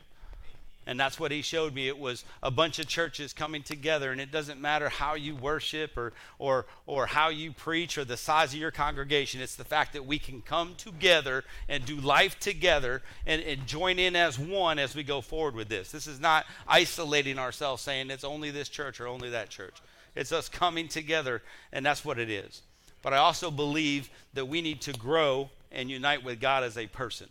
And 0.90 0.98
that's 0.98 1.20
what 1.20 1.30
he 1.30 1.40
showed 1.40 1.72
me. 1.72 1.86
It 1.86 2.00
was 2.00 2.24
a 2.42 2.50
bunch 2.50 2.80
of 2.80 2.88
churches 2.88 3.32
coming 3.32 3.62
together, 3.62 4.10
and 4.10 4.20
it 4.20 4.32
doesn't 4.32 4.60
matter 4.60 4.88
how 4.88 5.14
you 5.14 5.36
worship 5.36 5.96
or, 5.96 6.12
or, 6.40 6.66
or 6.84 7.06
how 7.06 7.28
you 7.28 7.52
preach 7.52 7.96
or 7.96 8.04
the 8.04 8.16
size 8.16 8.52
of 8.52 8.58
your 8.58 8.72
congregation. 8.72 9.40
It's 9.40 9.54
the 9.54 9.62
fact 9.62 9.92
that 9.92 10.04
we 10.04 10.18
can 10.18 10.42
come 10.42 10.74
together 10.74 11.44
and 11.68 11.84
do 11.84 11.94
life 11.94 12.40
together 12.40 13.02
and, 13.24 13.40
and 13.40 13.68
join 13.68 14.00
in 14.00 14.16
as 14.16 14.36
one 14.36 14.80
as 14.80 14.96
we 14.96 15.04
go 15.04 15.20
forward 15.20 15.54
with 15.54 15.68
this. 15.68 15.92
This 15.92 16.08
is 16.08 16.18
not 16.18 16.44
isolating 16.66 17.38
ourselves 17.38 17.82
saying 17.82 18.10
it's 18.10 18.24
only 18.24 18.50
this 18.50 18.68
church 18.68 19.00
or 19.00 19.06
only 19.06 19.30
that 19.30 19.48
church. 19.48 19.76
It's 20.16 20.32
us 20.32 20.48
coming 20.48 20.88
together, 20.88 21.40
and 21.72 21.86
that's 21.86 22.04
what 22.04 22.18
it 22.18 22.28
is. 22.28 22.62
But 23.00 23.12
I 23.12 23.18
also 23.18 23.52
believe 23.52 24.10
that 24.34 24.46
we 24.46 24.60
need 24.60 24.80
to 24.80 24.92
grow 24.94 25.50
and 25.70 25.88
unite 25.88 26.24
with 26.24 26.40
God 26.40 26.64
as 26.64 26.76
a 26.76 26.88
person. 26.88 27.28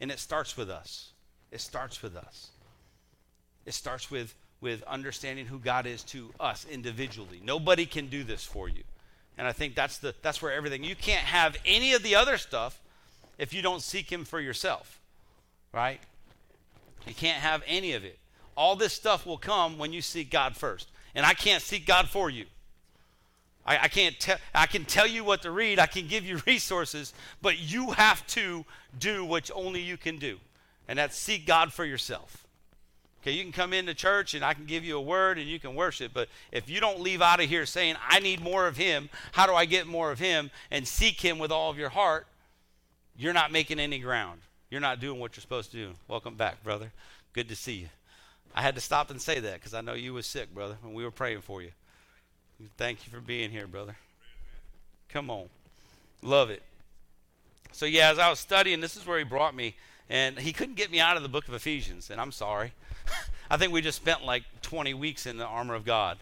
And 0.00 0.12
it 0.12 0.20
starts 0.20 0.56
with 0.56 0.70
us. 0.70 1.10
It 1.54 1.60
starts 1.60 2.02
with 2.02 2.16
us. 2.16 2.48
It 3.64 3.74
starts 3.74 4.10
with, 4.10 4.34
with 4.60 4.82
understanding 4.82 5.46
who 5.46 5.60
God 5.60 5.86
is 5.86 6.02
to 6.04 6.30
us 6.40 6.66
individually. 6.68 7.40
Nobody 7.44 7.86
can 7.86 8.08
do 8.08 8.24
this 8.24 8.44
for 8.44 8.68
you. 8.68 8.82
And 9.38 9.46
I 9.46 9.52
think 9.52 9.76
that's, 9.76 9.98
the, 9.98 10.16
that's 10.20 10.42
where 10.42 10.52
everything, 10.52 10.82
you 10.82 10.96
can't 10.96 11.24
have 11.24 11.56
any 11.64 11.92
of 11.92 12.02
the 12.02 12.16
other 12.16 12.38
stuff 12.38 12.80
if 13.38 13.54
you 13.54 13.62
don't 13.62 13.82
seek 13.82 14.10
Him 14.10 14.24
for 14.24 14.40
yourself, 14.40 14.98
right? 15.72 16.00
You 17.06 17.14
can't 17.14 17.38
have 17.38 17.62
any 17.68 17.92
of 17.92 18.04
it. 18.04 18.18
All 18.56 18.74
this 18.74 18.92
stuff 18.92 19.24
will 19.24 19.38
come 19.38 19.78
when 19.78 19.92
you 19.92 20.02
seek 20.02 20.30
God 20.30 20.56
first. 20.56 20.88
And 21.14 21.24
I 21.24 21.34
can't 21.34 21.62
seek 21.62 21.86
God 21.86 22.08
for 22.08 22.30
you. 22.30 22.46
I, 23.64 23.84
I 23.84 23.88
can't 23.88 24.18
tell 24.18 24.38
I 24.52 24.66
can 24.66 24.84
tell 24.84 25.06
you 25.06 25.22
what 25.22 25.42
to 25.42 25.52
read, 25.52 25.78
I 25.78 25.86
can 25.86 26.08
give 26.08 26.24
you 26.24 26.42
resources, 26.46 27.14
but 27.40 27.60
you 27.60 27.92
have 27.92 28.26
to 28.28 28.64
do 28.98 29.24
what 29.24 29.52
only 29.54 29.80
you 29.80 29.96
can 29.96 30.18
do. 30.18 30.38
And 30.88 30.98
that's 30.98 31.16
seek 31.16 31.46
God 31.46 31.72
for 31.72 31.84
yourself. 31.84 32.44
Okay, 33.22 33.32
you 33.32 33.42
can 33.42 33.52
come 33.52 33.72
into 33.72 33.94
church 33.94 34.34
and 34.34 34.44
I 34.44 34.52
can 34.52 34.66
give 34.66 34.84
you 34.84 34.98
a 34.98 35.00
word 35.00 35.38
and 35.38 35.48
you 35.48 35.58
can 35.58 35.74
worship, 35.74 36.12
but 36.12 36.28
if 36.52 36.68
you 36.68 36.78
don't 36.78 37.00
leave 37.00 37.22
out 37.22 37.40
of 37.40 37.48
here 37.48 37.64
saying, 37.64 37.96
I 38.06 38.20
need 38.20 38.42
more 38.42 38.66
of 38.66 38.76
Him, 38.76 39.08
how 39.32 39.46
do 39.46 39.54
I 39.54 39.64
get 39.64 39.86
more 39.86 40.10
of 40.10 40.18
Him, 40.18 40.50
and 40.70 40.86
seek 40.86 41.22
Him 41.22 41.38
with 41.38 41.50
all 41.50 41.70
of 41.70 41.78
your 41.78 41.88
heart, 41.88 42.26
you're 43.16 43.32
not 43.32 43.50
making 43.50 43.80
any 43.80 43.98
ground. 43.98 44.40
You're 44.70 44.82
not 44.82 45.00
doing 45.00 45.20
what 45.20 45.36
you're 45.36 45.40
supposed 45.40 45.70
to 45.70 45.76
do. 45.76 45.92
Welcome 46.06 46.34
back, 46.34 46.62
brother. 46.62 46.92
Good 47.32 47.48
to 47.48 47.56
see 47.56 47.74
you. 47.74 47.88
I 48.54 48.60
had 48.60 48.74
to 48.74 48.80
stop 48.80 49.10
and 49.10 49.22
say 49.22 49.40
that 49.40 49.54
because 49.54 49.72
I 49.72 49.80
know 49.80 49.94
you 49.94 50.12
was 50.12 50.26
sick, 50.26 50.54
brother, 50.54 50.76
and 50.84 50.94
we 50.94 51.02
were 51.02 51.10
praying 51.10 51.40
for 51.40 51.62
you. 51.62 51.70
Thank 52.76 53.06
you 53.06 53.12
for 53.12 53.20
being 53.20 53.50
here, 53.50 53.66
brother. 53.66 53.96
Come 55.08 55.30
on. 55.30 55.46
Love 56.22 56.50
it. 56.50 56.62
So, 57.72 57.86
yeah, 57.86 58.10
as 58.10 58.18
I 58.18 58.28
was 58.30 58.38
studying, 58.38 58.80
this 58.80 58.96
is 58.96 59.06
where 59.06 59.18
he 59.18 59.24
brought 59.24 59.54
me, 59.54 59.76
and 60.08 60.38
he 60.38 60.52
couldn't 60.52 60.74
get 60.74 60.90
me 60.90 61.00
out 61.00 61.16
of 61.16 61.22
the 61.22 61.28
book 61.28 61.48
of 61.48 61.54
Ephesians, 61.54 62.10
and 62.10 62.20
I'm 62.20 62.32
sorry. 62.32 62.72
I 63.50 63.56
think 63.56 63.72
we 63.72 63.80
just 63.80 63.96
spent 63.96 64.24
like 64.24 64.44
20 64.62 64.94
weeks 64.94 65.26
in 65.26 65.36
the 65.36 65.46
armor 65.46 65.74
of 65.74 65.84
God. 65.84 66.18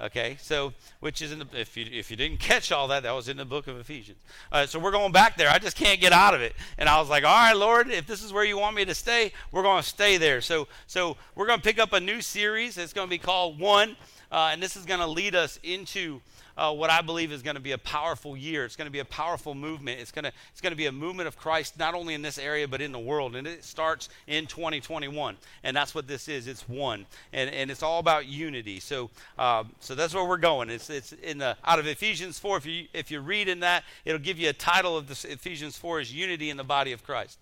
Okay, 0.00 0.36
so 0.40 0.74
which 1.00 1.20
is 1.20 1.32
in 1.32 1.40
the 1.40 1.46
if 1.54 1.76
you 1.76 1.84
if 1.90 2.08
you 2.08 2.16
didn't 2.16 2.38
catch 2.38 2.70
all 2.70 2.86
that, 2.86 3.02
that 3.02 3.10
was 3.10 3.28
in 3.28 3.36
the 3.36 3.44
book 3.44 3.66
of 3.66 3.80
Ephesians. 3.80 4.18
Uh, 4.52 4.64
so 4.64 4.78
we're 4.78 4.92
going 4.92 5.10
back 5.10 5.36
there. 5.36 5.50
I 5.50 5.58
just 5.58 5.76
can't 5.76 6.00
get 6.00 6.12
out 6.12 6.34
of 6.34 6.40
it, 6.40 6.54
and 6.78 6.88
I 6.88 7.00
was 7.00 7.08
like, 7.08 7.24
all 7.24 7.34
right, 7.34 7.56
Lord, 7.56 7.90
if 7.90 8.06
this 8.06 8.22
is 8.22 8.32
where 8.32 8.44
you 8.44 8.56
want 8.56 8.76
me 8.76 8.84
to 8.84 8.94
stay, 8.94 9.32
we're 9.50 9.64
going 9.64 9.82
to 9.82 9.88
stay 9.88 10.16
there. 10.16 10.40
So 10.40 10.68
so 10.86 11.16
we're 11.34 11.48
going 11.48 11.58
to 11.58 11.64
pick 11.64 11.80
up 11.80 11.92
a 11.92 11.98
new 11.98 12.20
series. 12.20 12.78
It's 12.78 12.92
going 12.92 13.08
to 13.08 13.10
be 13.10 13.18
called 13.18 13.58
One, 13.58 13.96
uh, 14.30 14.50
and 14.52 14.62
this 14.62 14.76
is 14.76 14.84
going 14.84 15.00
to 15.00 15.06
lead 15.06 15.34
us 15.34 15.58
into 15.64 16.20
uh, 16.58 16.74
what 16.74 16.90
I 16.90 17.00
believe 17.00 17.30
is 17.30 17.40
going 17.40 17.54
to 17.54 17.62
be 17.62 17.72
a 17.72 17.78
powerful 17.78 18.36
year. 18.36 18.64
It's 18.64 18.74
going 18.74 18.86
to 18.86 18.92
be 18.92 18.98
a 18.98 19.04
powerful 19.04 19.54
movement. 19.54 20.00
It's 20.00 20.10
going 20.10 20.24
to 20.24 20.32
it's 20.50 20.60
going 20.60 20.72
to 20.72 20.76
be 20.76 20.86
a 20.86 20.92
movement 20.92 21.28
of 21.28 21.38
Christ 21.38 21.78
not 21.78 21.94
only 21.94 22.14
in 22.14 22.22
this 22.22 22.36
area 22.36 22.66
but 22.66 22.80
in 22.80 22.90
the 22.90 22.98
world. 22.98 23.36
And 23.36 23.46
it 23.46 23.64
starts 23.64 24.08
in 24.26 24.46
2021, 24.46 25.36
and 25.62 25.76
that's 25.76 25.94
what 25.94 26.08
this 26.08 26.28
is. 26.28 26.48
It's 26.48 26.68
one, 26.68 27.06
and 27.32 27.48
and 27.48 27.70
it's 27.70 27.82
all 27.82 28.00
about 28.00 28.26
unity. 28.26 28.80
So 28.80 29.08
um, 29.38 29.70
so 29.78 29.94
that's 29.94 30.14
where 30.14 30.24
we're 30.24 30.36
going. 30.36 30.68
It's 30.68 30.90
it's 30.90 31.12
in 31.12 31.38
the 31.38 31.56
out 31.64 31.78
of 31.78 31.86
Ephesians 31.86 32.38
4. 32.38 32.56
If 32.56 32.66
you 32.66 32.86
if 32.92 33.10
you 33.10 33.20
read 33.20 33.46
in 33.46 33.60
that, 33.60 33.84
it'll 34.04 34.18
give 34.18 34.38
you 34.38 34.50
a 34.50 34.54
title 34.54 34.96
of 34.96 35.06
this 35.06 35.24
Ephesians 35.24 35.78
4 35.78 36.00
is 36.00 36.12
unity 36.12 36.50
in 36.50 36.56
the 36.56 36.64
body 36.64 36.90
of 36.92 37.04
Christ. 37.04 37.38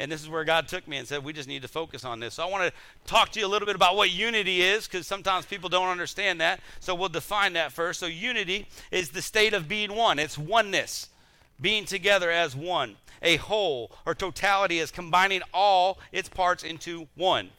And 0.00 0.12
this 0.12 0.22
is 0.22 0.28
where 0.28 0.44
God 0.44 0.68
took 0.68 0.86
me 0.86 0.96
and 0.96 1.08
said, 1.08 1.24
we 1.24 1.32
just 1.32 1.48
need 1.48 1.62
to 1.62 1.68
focus 1.68 2.04
on 2.04 2.20
this. 2.20 2.34
So 2.34 2.44
I 2.44 2.50
want 2.50 2.72
to 2.72 2.72
talk 3.04 3.30
to 3.32 3.40
you 3.40 3.46
a 3.46 3.48
little 3.48 3.66
bit 3.66 3.74
about 3.74 3.96
what 3.96 4.12
unity 4.12 4.62
is 4.62 4.86
because 4.86 5.08
sometimes 5.08 5.44
people 5.44 5.68
don't 5.68 5.88
understand 5.88 6.40
that. 6.40 6.60
So 6.78 6.94
we'll 6.94 7.08
define 7.08 7.54
that 7.54 7.72
first. 7.72 7.98
So 7.98 8.06
unity 8.06 8.68
is 8.92 9.10
the 9.10 9.20
state 9.20 9.52
of 9.52 9.68
being 9.68 9.92
one, 9.94 10.20
it's 10.20 10.38
oneness, 10.38 11.08
being 11.60 11.84
together 11.84 12.30
as 12.30 12.54
one. 12.54 12.96
A 13.22 13.36
whole 13.36 13.90
or 14.06 14.14
totality 14.14 14.78
is 14.78 14.92
combining 14.92 15.42
all 15.52 15.98
its 16.12 16.28
parts 16.28 16.62
into 16.62 17.08
one. 17.16 17.50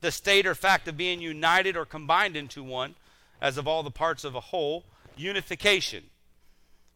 The 0.00 0.10
state 0.10 0.46
or 0.46 0.54
fact 0.54 0.88
of 0.88 0.96
being 0.96 1.20
united 1.20 1.76
or 1.76 1.84
combined 1.84 2.34
into 2.34 2.62
one, 2.62 2.94
as 3.42 3.58
of 3.58 3.68
all 3.68 3.82
the 3.82 3.90
parts 3.90 4.24
of 4.24 4.34
a 4.34 4.40
whole, 4.40 4.84
unification. 5.18 6.04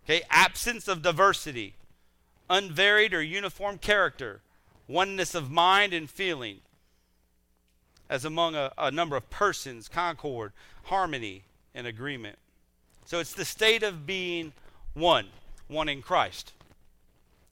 Okay, 0.07 0.23
absence 0.31 0.89
of 0.89 1.03
diversity, 1.03 1.75
unvaried 2.49 3.13
or 3.13 3.21
uniform 3.21 3.77
character 3.77 4.41
oneness 4.89 5.35
of 5.35 5.51
mind 5.51 5.93
and 5.93 6.09
feeling, 6.09 6.61
as 8.09 8.25
among 8.25 8.55
a, 8.55 8.73
a, 8.79 8.91
number 8.91 9.17
of 9.17 9.29
persons, 9.29 9.89
concord, 9.89 10.53
harmony, 10.85 11.45
and 11.75 11.87
agreement. 11.87 12.39
So 13.05 13.21
it's 13.21 13.35
the 13.35 13.45
state 13.45 13.83
of 13.83 14.07
being 14.07 14.53
one, 14.95 15.27
one 15.69 15.89
in 15.89 16.03
Christ. 16.03 16.53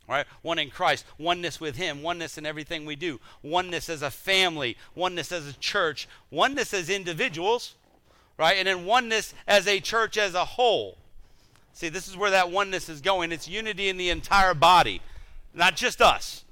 Right? 0.09 0.25
One 0.43 0.59
in 0.59 0.71
Christ, 0.71 1.05
oneness 1.19 1.61
with 1.61 1.77
Him, 1.77 2.03
oneness 2.03 2.39
in 2.39 2.47
everything 2.47 2.87
we 2.87 2.95
do, 2.95 3.21
oneness 3.43 3.89
as 3.89 4.03
a 4.03 4.11
family, 4.11 4.77
oneness 4.95 5.33
as 5.33 5.49
a 5.49 5.53
church, 5.55 6.09
oneness 6.31 6.73
as 6.73 6.89
individuals, 6.89 7.75
right? 8.39 8.57
And 8.57 8.69
then 8.69 8.87
oneness 8.87 9.35
as 9.49 9.67
a 9.67 9.81
church 9.81 10.17
as 10.17 10.35
a 10.35 10.45
whole. 10.45 10.97
See, 11.73 11.89
this 11.89 12.07
is 12.07 12.17
where 12.17 12.31
that 12.31 12.53
oneness 12.53 12.89
is 12.89 13.01
going. 13.01 13.33
It's 13.33 13.49
unity 13.49 13.89
in 13.89 13.97
the 13.97 14.11
entire 14.11 14.55
body, 14.55 15.03
not 15.53 15.75
just 15.75 16.01
us. 16.01 16.45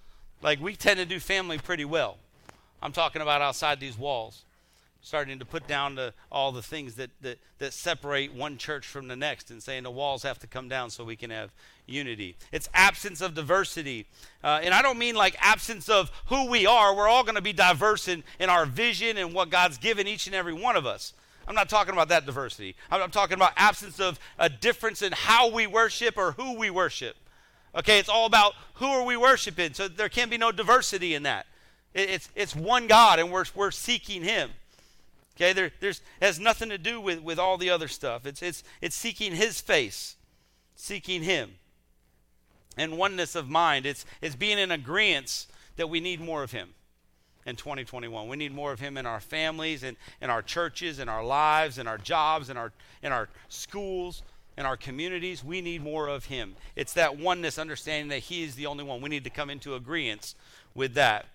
Like 0.44 0.60
we 0.60 0.76
tend 0.76 0.98
to 0.98 1.06
do 1.06 1.18
family 1.18 1.56
pretty 1.56 1.86
well. 1.86 2.18
I'm 2.82 2.92
talking 2.92 3.22
about 3.22 3.40
outside 3.40 3.80
these 3.80 3.96
walls, 3.96 4.44
starting 5.00 5.38
to 5.38 5.46
put 5.46 5.66
down 5.66 5.94
the, 5.94 6.12
all 6.30 6.52
the 6.52 6.60
things 6.60 6.96
that, 6.96 7.08
that, 7.22 7.38
that 7.60 7.72
separate 7.72 8.34
one 8.34 8.58
church 8.58 8.86
from 8.86 9.08
the 9.08 9.16
next 9.16 9.50
and 9.50 9.62
saying 9.62 9.84
the 9.84 9.90
walls 9.90 10.22
have 10.22 10.38
to 10.40 10.46
come 10.46 10.68
down 10.68 10.90
so 10.90 11.02
we 11.02 11.16
can 11.16 11.30
have 11.30 11.50
unity. 11.86 12.36
It's 12.52 12.68
absence 12.74 13.22
of 13.22 13.32
diversity. 13.32 14.06
Uh, 14.44 14.60
and 14.62 14.74
I 14.74 14.82
don't 14.82 14.98
mean 14.98 15.14
like 15.14 15.34
absence 15.40 15.88
of 15.88 16.12
who 16.26 16.50
we 16.50 16.66
are. 16.66 16.94
We're 16.94 17.08
all 17.08 17.24
going 17.24 17.36
to 17.36 17.40
be 17.40 17.54
diverse 17.54 18.06
in, 18.06 18.22
in 18.38 18.50
our 18.50 18.66
vision 18.66 19.16
and 19.16 19.32
what 19.32 19.48
God's 19.48 19.78
given 19.78 20.06
each 20.06 20.26
and 20.26 20.36
every 20.36 20.52
one 20.52 20.76
of 20.76 20.84
us. 20.84 21.14
I'm 21.48 21.54
not 21.54 21.70
talking 21.70 21.94
about 21.94 22.08
that 22.08 22.26
diversity. 22.26 22.76
I'm, 22.90 23.00
I'm 23.00 23.10
talking 23.10 23.36
about 23.36 23.52
absence 23.56 23.98
of 23.98 24.20
a 24.38 24.50
difference 24.50 25.00
in 25.00 25.12
how 25.12 25.50
we 25.50 25.66
worship 25.66 26.18
or 26.18 26.32
who 26.32 26.58
we 26.58 26.68
worship. 26.68 27.16
Okay, 27.76 27.98
it's 27.98 28.08
all 28.08 28.26
about 28.26 28.54
who 28.74 28.86
are 28.86 29.04
we 29.04 29.16
worshiping. 29.16 29.72
So 29.74 29.88
there 29.88 30.08
can 30.08 30.28
be 30.30 30.38
no 30.38 30.52
diversity 30.52 31.14
in 31.14 31.24
that. 31.24 31.46
It's, 31.92 32.28
it's 32.34 32.54
one 32.54 32.86
God, 32.86 33.18
and 33.18 33.30
we're, 33.30 33.44
we're 33.54 33.70
seeking 33.70 34.22
Him. 34.22 34.50
Okay, 35.36 35.52
there 35.52 35.70
there's, 35.80 36.00
has 36.20 36.38
nothing 36.38 36.68
to 36.68 36.78
do 36.78 37.00
with, 37.00 37.22
with 37.22 37.38
all 37.38 37.56
the 37.56 37.70
other 37.70 37.88
stuff. 37.88 38.26
It's, 38.26 38.42
it's, 38.42 38.62
it's 38.80 38.96
seeking 38.96 39.34
His 39.34 39.60
face, 39.60 40.16
seeking 40.76 41.22
Him. 41.22 41.54
And 42.76 42.98
oneness 42.98 43.36
of 43.36 43.48
mind. 43.48 43.86
It's, 43.86 44.04
it's 44.20 44.34
being 44.34 44.58
in 44.58 44.72
agreement 44.72 45.46
that 45.76 45.88
we 45.88 46.00
need 46.00 46.20
more 46.20 46.42
of 46.42 46.50
Him 46.50 46.70
in 47.46 47.54
2021. 47.54 48.28
We 48.28 48.36
need 48.36 48.52
more 48.52 48.72
of 48.72 48.80
Him 48.80 48.96
in 48.96 49.06
our 49.06 49.20
families, 49.20 49.84
and 49.84 49.96
in 50.20 50.30
our 50.30 50.42
churches, 50.42 50.98
in 50.98 51.08
our 51.08 51.24
lives, 51.24 51.78
in 51.78 51.86
our 51.86 51.98
jobs, 51.98 52.50
in 52.50 52.56
our, 52.56 52.72
in 53.02 53.12
our 53.12 53.28
schools 53.48 54.22
in 54.56 54.66
our 54.66 54.76
communities, 54.76 55.42
we 55.42 55.60
need 55.60 55.82
more 55.82 56.08
of 56.08 56.26
Him. 56.26 56.54
It's 56.76 56.92
that 56.94 57.18
oneness, 57.18 57.58
understanding 57.58 58.08
that 58.08 58.20
He 58.20 58.44
is 58.44 58.54
the 58.54 58.66
only 58.66 58.84
one. 58.84 59.00
We 59.00 59.08
need 59.08 59.24
to 59.24 59.30
come 59.30 59.50
into 59.50 59.74
agreement 59.74 60.34
with 60.74 60.94
that 60.94 61.26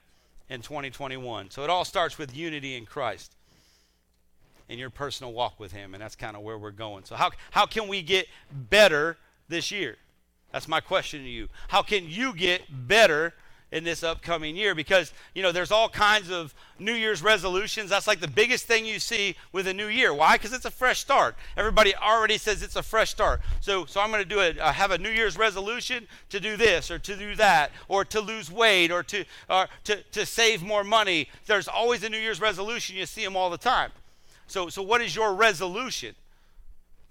in 0.49 0.61
2021. 0.61 1.51
So 1.51 1.63
it 1.63 1.69
all 1.69 1.85
starts 1.85 2.17
with 2.17 2.35
unity 2.35 2.75
in 2.75 2.85
Christ 2.85 3.35
in 4.69 4.77
your 4.77 4.89
personal 4.89 5.33
walk 5.33 5.59
with 5.59 5.71
Him, 5.71 5.93
and 5.93 6.01
that's 6.01 6.15
kind 6.15 6.37
of 6.37 6.43
where 6.43 6.57
we're 6.57 6.71
going. 6.71 7.03
So, 7.03 7.15
how, 7.15 7.31
how 7.51 7.65
can 7.65 7.87
we 7.87 8.01
get 8.01 8.27
better 8.51 9.17
this 9.49 9.71
year? 9.71 9.97
That's 10.51 10.67
my 10.67 10.79
question 10.79 11.23
to 11.23 11.29
you. 11.29 11.49
How 11.67 11.81
can 11.81 12.09
you 12.09 12.33
get 12.33 12.61
better 12.87 13.33
in 13.71 13.83
this 13.83 14.03
upcoming 14.03 14.55
year 14.55 14.73
because 14.73 15.13
you 15.35 15.43
know 15.43 15.51
there's 15.51 15.71
all 15.71 15.89
kinds 15.89 16.31
of 16.31 16.53
new 16.79 16.93
year's 16.93 17.21
resolutions. 17.21 17.89
That's 17.89 18.07
like 18.07 18.19
the 18.19 18.27
biggest 18.27 18.65
thing 18.65 18.85
you 18.85 18.99
see 18.99 19.35
with 19.51 19.67
a 19.67 19.73
new 19.73 19.87
year. 19.87 20.13
Why? 20.13 20.35
Because 20.35 20.53
it's 20.53 20.65
a 20.65 20.71
fresh 20.71 20.99
start. 20.99 21.35
Everybody 21.55 21.95
already 21.95 22.37
says 22.37 22.63
it's 22.63 22.75
a 22.75 22.83
fresh 22.83 23.11
start. 23.11 23.41
So 23.61 23.85
so 23.85 24.01
i'm 24.01 24.09
going 24.09 24.23
to 24.23 24.29
do 24.29 24.39
it 24.39 24.59
uh, 24.59 24.71
have 24.71 24.91
a 24.91 24.97
new 24.97 25.09
year's 25.09 25.37
resolution 25.37 26.07
to 26.29 26.39
do 26.39 26.57
this 26.57 26.89
or 26.89 26.97
to 26.99 27.15
do 27.15 27.35
that 27.35 27.71
or 27.87 28.03
to 28.05 28.21
lose 28.21 28.51
weight 28.51 28.91
or 28.91 29.03
to 29.03 29.25
or 29.49 29.67
to, 29.83 30.01
to 30.03 30.25
save 30.25 30.63
more 30.63 30.83
money. 30.83 31.29
There's 31.45 31.67
always 31.67 32.03
a 32.03 32.09
new 32.09 32.17
year's 32.17 32.41
resolution. 32.41 32.95
You 32.95 33.05
see 33.05 33.23
them 33.23 33.35
all 33.35 33.49
the 33.49 33.57
time. 33.57 33.91
So 34.47 34.69
so 34.69 34.81
what 34.81 35.01
is 35.01 35.15
your 35.15 35.33
resolution 35.33 36.15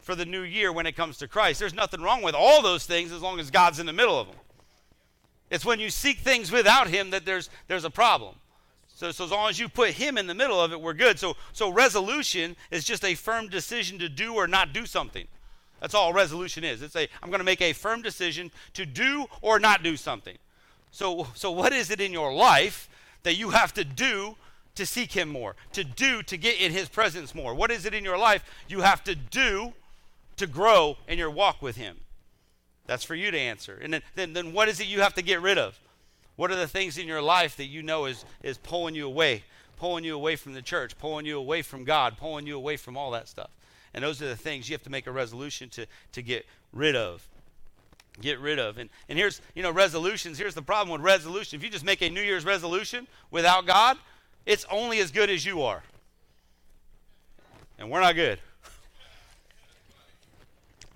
for 0.00 0.14
the 0.14 0.26
new 0.26 0.42
year 0.42 0.72
when 0.72 0.86
it 0.86 0.96
comes 0.96 1.18
to 1.18 1.28
christ? 1.28 1.60
There's 1.60 1.74
nothing 1.74 2.00
wrong 2.00 2.22
with 2.22 2.34
all 2.34 2.62
those 2.62 2.84
things 2.84 3.12
as 3.12 3.22
long 3.22 3.38
as 3.38 3.50
god's 3.50 3.78
in 3.78 3.86
the 3.86 3.92
middle 3.92 4.18
of 4.18 4.26
them 4.26 4.36
it's 5.50 5.64
when 5.64 5.80
you 5.80 5.90
seek 5.90 6.18
things 6.18 6.52
without 6.52 6.88
him 6.88 7.10
that 7.10 7.24
there's 7.24 7.50
there's 7.68 7.84
a 7.84 7.90
problem. 7.90 8.34
So, 8.94 9.12
so 9.12 9.24
as 9.24 9.30
long 9.30 9.48
as 9.48 9.60
you 9.60 9.68
put 9.68 9.90
him 9.90 10.18
in 10.18 10.26
the 10.26 10.34
middle 10.34 10.60
of 10.60 10.72
it, 10.72 10.80
we're 10.80 10.94
good. 10.94 11.18
So 11.18 11.36
so 11.52 11.70
resolution 11.70 12.56
is 12.70 12.84
just 12.84 13.04
a 13.04 13.14
firm 13.14 13.48
decision 13.48 13.98
to 14.00 14.08
do 14.08 14.34
or 14.34 14.46
not 14.46 14.72
do 14.72 14.86
something. 14.86 15.26
That's 15.80 15.94
all 15.94 16.12
resolution 16.12 16.64
is. 16.64 16.82
It's 16.82 16.96
a 16.96 17.08
I'm 17.22 17.30
going 17.30 17.38
to 17.40 17.44
make 17.44 17.62
a 17.62 17.72
firm 17.72 18.02
decision 18.02 18.50
to 18.74 18.84
do 18.84 19.26
or 19.40 19.58
not 19.58 19.82
do 19.82 19.96
something. 19.96 20.36
So 20.90 21.28
so 21.34 21.50
what 21.50 21.72
is 21.72 21.90
it 21.90 22.00
in 22.00 22.12
your 22.12 22.34
life 22.34 22.88
that 23.22 23.34
you 23.34 23.50
have 23.50 23.72
to 23.74 23.84
do 23.84 24.36
to 24.74 24.86
seek 24.86 25.12
him 25.12 25.28
more, 25.28 25.56
to 25.72 25.82
do 25.82 26.22
to 26.24 26.36
get 26.36 26.60
in 26.60 26.72
his 26.72 26.88
presence 26.88 27.34
more? 27.34 27.54
What 27.54 27.70
is 27.70 27.86
it 27.86 27.94
in 27.94 28.04
your 28.04 28.18
life 28.18 28.44
you 28.68 28.80
have 28.80 29.02
to 29.04 29.14
do 29.14 29.72
to 30.36 30.46
grow 30.46 30.96
in 31.06 31.18
your 31.18 31.30
walk 31.30 31.62
with 31.62 31.76
him? 31.76 31.98
That's 32.88 33.04
for 33.04 33.14
you 33.14 33.30
to 33.30 33.38
answer. 33.38 33.78
And 33.80 33.92
then, 33.92 34.02
then, 34.16 34.32
then 34.32 34.52
what 34.52 34.68
is 34.68 34.80
it 34.80 34.86
you 34.86 35.02
have 35.02 35.14
to 35.14 35.22
get 35.22 35.42
rid 35.42 35.58
of? 35.58 35.78
What 36.36 36.50
are 36.50 36.56
the 36.56 36.66
things 36.66 36.96
in 36.96 37.06
your 37.06 37.20
life 37.20 37.56
that 37.58 37.66
you 37.66 37.82
know 37.82 38.06
is, 38.06 38.24
is 38.42 38.56
pulling 38.56 38.94
you 38.94 39.06
away, 39.06 39.44
pulling 39.76 40.04
you 40.04 40.14
away 40.14 40.36
from 40.36 40.54
the 40.54 40.62
church, 40.62 40.98
pulling 40.98 41.26
you 41.26 41.38
away 41.38 41.62
from 41.62 41.84
God, 41.84 42.16
pulling 42.16 42.46
you 42.46 42.56
away 42.56 42.78
from 42.78 42.96
all 42.96 43.10
that 43.10 43.28
stuff? 43.28 43.50
And 43.92 44.02
those 44.02 44.22
are 44.22 44.28
the 44.28 44.36
things 44.36 44.70
you 44.70 44.74
have 44.74 44.82
to 44.84 44.90
make 44.90 45.06
a 45.06 45.12
resolution 45.12 45.68
to, 45.70 45.86
to 46.12 46.22
get 46.22 46.46
rid 46.72 46.96
of. 46.96 47.28
get 48.22 48.40
rid 48.40 48.58
of. 48.58 48.78
And, 48.78 48.88
and 49.08 49.18
here's, 49.18 49.42
you 49.54 49.62
know, 49.62 49.70
resolutions. 49.70 50.38
Here's 50.38 50.54
the 50.54 50.62
problem 50.62 50.92
with 50.92 51.02
resolution. 51.02 51.58
If 51.58 51.62
you 51.62 51.70
just 51.70 51.84
make 51.84 52.00
a 52.00 52.08
New 52.08 52.22
Year's 52.22 52.46
resolution 52.46 53.06
without 53.30 53.66
God, 53.66 53.98
it's 54.46 54.64
only 54.70 55.00
as 55.00 55.10
good 55.10 55.28
as 55.28 55.44
you 55.44 55.60
are. 55.60 55.82
And 57.78 57.90
we're 57.90 58.00
not 58.00 58.14
good. 58.14 58.38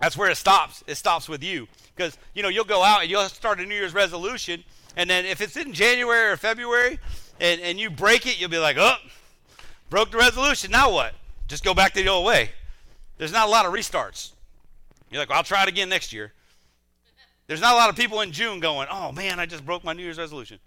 That's 0.01 0.17
where 0.17 0.31
it 0.31 0.37
stops. 0.37 0.83
It 0.87 0.95
stops 0.95 1.29
with 1.29 1.45
you. 1.45 1.69
Because, 2.03 2.19
you 2.35 2.43
know, 2.43 2.49
you'll 2.49 2.65
go 2.65 2.83
out 2.83 3.03
and 3.03 3.11
you'll 3.11 3.29
start 3.29 3.61
a 3.61 3.65
New 3.65 3.77
Year's 3.77 3.95
resolution. 3.95 4.65
And 4.97 5.09
then 5.09 5.25
if 5.25 5.41
it's 5.41 5.57
in 5.57 5.73
January 5.73 6.33
or 6.33 6.37
February 6.37 6.99
and, 7.41 7.61
and 7.61 7.79
you 7.79 7.91
break 7.91 8.27
it, 8.27 8.41
you'll 8.41 8.51
be 8.51 8.59
like, 8.59 8.77
oh, 8.77 8.97
broke 9.89 10.11
the 10.11 10.19
resolution. 10.19 10.73
Now 10.73 10.93
what? 10.93 11.15
Just 11.47 11.63
go 11.63 11.75
back 11.75 11.93
to 11.95 12.03
the 12.03 12.09
old 12.09 12.27
way. 12.27 12.51
There's 13.19 13.33
not 13.33 13.47
a 13.47 13.51
lot 13.51 13.67
of 13.67 13.73
restarts. 13.73 14.33
You're 15.11 15.21
like, 15.21 15.29
well, 15.29 15.39
I'll 15.39 15.45
try 15.45 15.63
it 15.63 15.69
again 15.69 15.89
next 15.89 16.13
year. 16.13 16.33
There's 17.47 17.61
not 17.61 17.75
a 17.75 17.77
lot 17.77 17.89
of 17.89 17.95
people 17.95 18.21
in 18.21 18.33
June 18.33 18.59
going, 18.59 18.89
oh 18.91 19.13
man, 19.13 19.39
I 19.39 19.47
just 19.47 19.65
broke 19.65 19.85
my 19.85 19.93
New 19.93 20.03
Year's 20.03 20.19
resolution. 20.19 20.59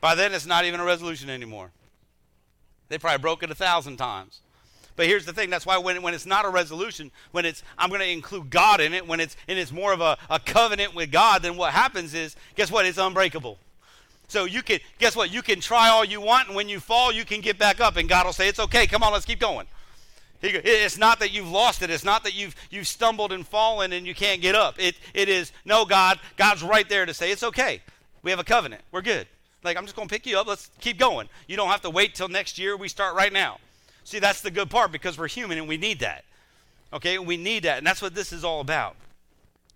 By 0.00 0.14
then, 0.14 0.32
it's 0.32 0.46
not 0.46 0.64
even 0.64 0.78
a 0.78 0.84
resolution 0.84 1.28
anymore. 1.28 1.72
They 2.88 2.98
probably 2.98 3.20
broke 3.20 3.42
it 3.42 3.50
a 3.50 3.54
thousand 3.54 3.96
times. 3.96 4.42
But 4.96 5.06
here's 5.06 5.24
the 5.24 5.32
thing 5.32 5.50
that's 5.50 5.66
why 5.66 5.78
when, 5.78 6.02
when 6.02 6.14
it's 6.14 6.26
not 6.26 6.44
a 6.44 6.48
resolution, 6.48 7.10
when 7.32 7.44
it's 7.44 7.62
I'm 7.76 7.88
going 7.88 8.00
to 8.00 8.08
include 8.08 8.50
God 8.50 8.80
in 8.80 8.94
it, 8.94 9.06
when 9.06 9.20
it's 9.20 9.36
and 9.48 9.58
it's 9.58 9.72
more 9.72 9.92
of 9.92 10.00
a, 10.00 10.16
a 10.30 10.38
covenant 10.38 10.94
with 10.94 11.10
God, 11.10 11.42
then 11.42 11.56
what 11.56 11.72
happens 11.72 12.14
is, 12.14 12.36
guess 12.54 12.70
what? 12.70 12.86
It's 12.86 12.98
unbreakable. 12.98 13.58
So 14.28 14.44
you 14.44 14.62
can 14.62 14.80
guess 14.98 15.16
what? 15.16 15.32
You 15.32 15.42
can 15.42 15.60
try 15.60 15.88
all 15.88 16.04
you 16.04 16.20
want, 16.20 16.48
and 16.48 16.56
when 16.56 16.68
you 16.68 16.80
fall, 16.80 17.12
you 17.12 17.24
can 17.24 17.40
get 17.40 17.58
back 17.58 17.80
up, 17.80 17.96
and 17.96 18.08
God 18.08 18.26
will 18.26 18.32
say, 18.32 18.48
It's 18.48 18.60
okay, 18.60 18.86
come 18.86 19.02
on, 19.02 19.12
let's 19.12 19.26
keep 19.26 19.40
going. 19.40 19.66
It's 20.46 20.98
not 20.98 21.20
that 21.20 21.32
you've 21.32 21.50
lost 21.50 21.82
it. 21.82 21.90
It's 21.90 22.04
not 22.04 22.22
that 22.24 22.34
you've 22.34 22.54
you've 22.70 22.86
stumbled 22.86 23.32
and 23.32 23.46
fallen 23.46 23.92
and 23.92 24.06
you 24.06 24.14
can't 24.14 24.42
get 24.42 24.54
up. 24.54 24.76
It 24.78 24.96
it 25.14 25.28
is 25.28 25.52
no 25.64 25.84
God. 25.86 26.20
God's 26.36 26.62
right 26.62 26.86
there 26.88 27.06
to 27.06 27.14
say 27.14 27.30
it's 27.30 27.42
okay. 27.42 27.80
We 28.22 28.30
have 28.30 28.40
a 28.40 28.44
covenant. 28.44 28.82
We're 28.92 29.02
good. 29.02 29.26
Like 29.62 29.78
I'm 29.78 29.84
just 29.84 29.96
going 29.96 30.06
to 30.06 30.12
pick 30.12 30.26
you 30.26 30.38
up. 30.38 30.46
Let's 30.46 30.70
keep 30.80 30.98
going. 30.98 31.28
You 31.48 31.56
don't 31.56 31.68
have 31.68 31.80
to 31.82 31.90
wait 31.90 32.14
till 32.14 32.28
next 32.28 32.58
year. 32.58 32.76
We 32.76 32.88
start 32.88 33.14
right 33.14 33.32
now. 33.32 33.58
See, 34.04 34.18
that's 34.18 34.42
the 34.42 34.50
good 34.50 34.70
part 34.70 34.92
because 34.92 35.18
we're 35.18 35.28
human 35.28 35.58
and 35.58 35.66
we 35.66 35.76
need 35.76 36.00
that. 36.00 36.24
Okay, 36.92 37.18
we 37.18 37.36
need 37.36 37.64
that, 37.64 37.78
and 37.78 37.86
that's 37.86 38.00
what 38.00 38.14
this 38.14 38.32
is 38.32 38.44
all 38.44 38.60
about. 38.60 38.94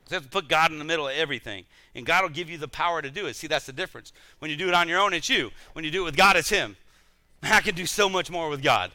So 0.07 0.15
you 0.15 0.17
have 0.17 0.25
to 0.25 0.31
put 0.31 0.49
God 0.49 0.71
in 0.71 0.79
the 0.79 0.85
middle 0.85 1.09
of 1.09 1.15
everything, 1.15 1.65
and 1.95 2.07
God 2.07 2.23
will 2.23 2.31
give 2.31 2.49
you 2.49 2.59
the 2.59 2.69
power 2.69 3.03
to 3.03 3.11
do 3.11 3.27
it. 3.27 3.35
See, 3.35 3.47
that's 3.47 3.67
the 3.67 3.73
difference. 3.73 4.13
When 4.39 4.51
you 4.51 4.57
do 4.57 4.69
it 4.69 4.75
on 4.75 4.89
your 4.89 5.01
own, 5.01 5.13
it's 5.13 5.29
you. 5.29 5.51
When 5.73 5.85
you 5.85 5.91
do 5.91 6.03
it 6.03 6.05
with 6.05 6.17
God, 6.17 6.37
it's 6.37 6.49
Him. 6.49 6.77
I 7.43 7.61
can 7.61 7.75
do 7.75 7.87
so 7.87 8.09
much 8.09 8.31
more 8.31 8.49
with 8.49 8.63
God. 8.63 8.93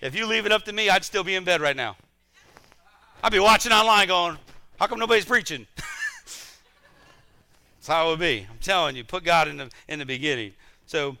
If 0.00 0.14
you 0.14 0.26
leave 0.26 0.46
it 0.46 0.52
up 0.52 0.64
to 0.66 0.72
me, 0.72 0.88
I'd 0.88 1.04
still 1.04 1.24
be 1.24 1.34
in 1.34 1.44
bed 1.44 1.60
right 1.60 1.76
now. 1.76 1.96
I'd 3.24 3.32
be 3.32 3.38
watching 3.38 3.72
online 3.72 4.08
going, 4.08 4.38
how 4.78 4.86
come 4.86 4.98
nobody's 4.98 5.24
preaching? 5.24 5.66
That's 5.76 7.86
how 7.86 8.06
it 8.06 8.10
would 8.10 8.20
be. 8.20 8.46
I'm 8.48 8.58
telling 8.60 8.94
you, 8.94 9.04
put 9.04 9.24
God 9.24 9.48
in 9.48 9.56
the, 9.56 9.70
in 9.88 9.98
the 9.98 10.06
beginning. 10.06 10.52
So, 10.86 11.16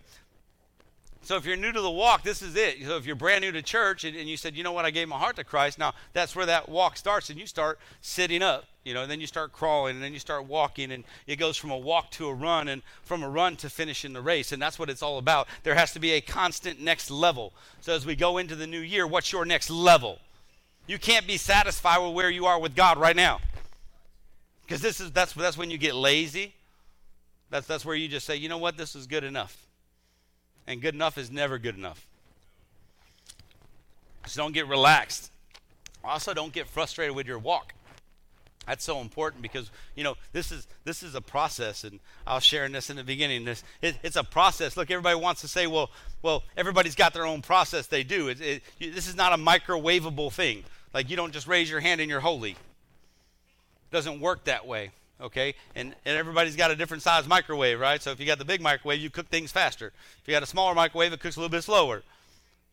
so 1.26 1.36
if 1.36 1.44
you're 1.44 1.56
new 1.56 1.72
to 1.72 1.80
the 1.80 1.90
walk, 1.90 2.22
this 2.22 2.40
is 2.42 2.56
it. 2.56 2.76
So 2.84 2.96
if 2.96 3.06
you're 3.06 3.16
brand 3.16 3.42
new 3.42 3.52
to 3.52 3.62
church 3.62 4.04
and, 4.04 4.16
and 4.16 4.28
you 4.28 4.36
said, 4.36 4.56
you 4.56 4.62
know 4.62 4.72
what, 4.72 4.84
I 4.84 4.90
gave 4.90 5.08
my 5.08 5.18
heart 5.18 5.36
to 5.36 5.44
Christ, 5.44 5.78
now 5.78 5.92
that's 6.12 6.36
where 6.36 6.46
that 6.46 6.68
walk 6.68 6.96
starts, 6.96 7.30
and 7.30 7.38
you 7.38 7.46
start 7.46 7.78
sitting 8.00 8.42
up 8.42 8.64
you 8.86 8.94
know, 8.94 9.02
and 9.02 9.10
then 9.10 9.20
you 9.20 9.26
start 9.26 9.52
crawling, 9.52 9.96
and 9.96 10.04
then 10.04 10.12
you 10.12 10.20
start 10.20 10.46
walking, 10.46 10.92
and 10.92 11.02
it 11.26 11.36
goes 11.36 11.56
from 11.56 11.72
a 11.72 11.76
walk 11.76 12.08
to 12.12 12.28
a 12.28 12.32
run, 12.32 12.68
and 12.68 12.82
from 13.02 13.24
a 13.24 13.28
run 13.28 13.56
to 13.56 13.68
finishing 13.68 14.12
the 14.12 14.20
race, 14.20 14.52
and 14.52 14.62
that's 14.62 14.78
what 14.78 14.88
it's 14.88 15.02
all 15.02 15.18
about. 15.18 15.48
There 15.64 15.74
has 15.74 15.92
to 15.94 15.98
be 15.98 16.12
a 16.12 16.20
constant 16.20 16.80
next 16.80 17.10
level. 17.10 17.52
So 17.80 17.92
as 17.92 18.06
we 18.06 18.14
go 18.14 18.38
into 18.38 18.54
the 18.54 18.66
new 18.66 18.78
year, 18.78 19.04
what's 19.04 19.32
your 19.32 19.44
next 19.44 19.70
level? 19.70 20.20
You 20.86 21.00
can't 21.00 21.26
be 21.26 21.36
satisfied 21.36 21.98
with 21.98 22.14
where 22.14 22.30
you 22.30 22.46
are 22.46 22.60
with 22.60 22.76
God 22.76 22.96
right 22.96 23.16
now, 23.16 23.40
because 24.62 24.80
this 24.80 25.00
is 25.00 25.10
that's 25.10 25.32
that's 25.32 25.58
when 25.58 25.72
you 25.72 25.78
get 25.78 25.96
lazy. 25.96 26.54
That's 27.50 27.66
that's 27.66 27.84
where 27.84 27.96
you 27.96 28.06
just 28.06 28.24
say, 28.24 28.36
you 28.36 28.48
know 28.48 28.58
what, 28.58 28.76
this 28.76 28.94
is 28.94 29.08
good 29.08 29.24
enough, 29.24 29.65
and 30.66 30.80
good 30.80 30.94
enough 30.94 31.18
is 31.18 31.30
never 31.30 31.58
good 31.58 31.76
enough. 31.76 32.06
So 34.26 34.42
don't 34.42 34.52
get 34.52 34.66
relaxed. 34.66 35.30
Also, 36.04 36.34
don't 36.34 36.52
get 36.52 36.68
frustrated 36.68 37.14
with 37.14 37.26
your 37.26 37.38
walk. 37.38 37.74
That's 38.66 38.84
so 38.84 39.00
important 39.00 39.42
because 39.42 39.70
you 39.94 40.02
know 40.02 40.16
this 40.32 40.50
is 40.50 40.66
this 40.84 41.04
is 41.04 41.14
a 41.14 41.20
process, 41.20 41.84
and 41.84 42.00
I 42.26 42.34
was 42.34 42.42
sharing 42.42 42.72
this 42.72 42.90
in 42.90 42.96
the 42.96 43.04
beginning. 43.04 43.44
This 43.44 43.62
it, 43.80 43.96
it's 44.02 44.16
a 44.16 44.24
process. 44.24 44.76
Look, 44.76 44.90
everybody 44.90 45.14
wants 45.16 45.40
to 45.42 45.48
say, 45.48 45.68
well, 45.68 45.90
well, 46.22 46.42
everybody's 46.56 46.96
got 46.96 47.14
their 47.14 47.26
own 47.26 47.42
process. 47.42 47.86
They 47.86 48.02
do. 48.02 48.28
It, 48.28 48.40
it, 48.40 48.62
this 48.80 49.06
is 49.06 49.14
not 49.14 49.32
a 49.32 49.36
microwavable 49.36 50.32
thing. 50.32 50.64
Like 50.92 51.10
you 51.10 51.16
don't 51.16 51.32
just 51.32 51.46
raise 51.46 51.70
your 51.70 51.78
hand 51.78 52.00
and 52.00 52.10
you're 52.10 52.20
holy. 52.20 52.52
It 52.52 52.56
doesn't 53.92 54.20
work 54.20 54.44
that 54.44 54.66
way. 54.66 54.90
Okay, 55.18 55.54
and 55.74 55.94
and 56.04 56.16
everybody's 56.16 56.56
got 56.56 56.70
a 56.70 56.76
different 56.76 57.02
size 57.02 57.26
microwave, 57.26 57.80
right? 57.80 58.02
So 58.02 58.10
if 58.10 58.20
you 58.20 58.26
got 58.26 58.38
the 58.38 58.44
big 58.44 58.60
microwave, 58.60 59.00
you 59.00 59.08
cook 59.08 59.28
things 59.28 59.50
faster. 59.50 59.92
If 60.20 60.28
you 60.28 60.32
got 60.32 60.42
a 60.42 60.46
smaller 60.46 60.74
microwave, 60.74 61.12
it 61.12 61.20
cooks 61.20 61.36
a 61.36 61.40
little 61.40 61.50
bit 61.50 61.62
slower. 61.62 62.02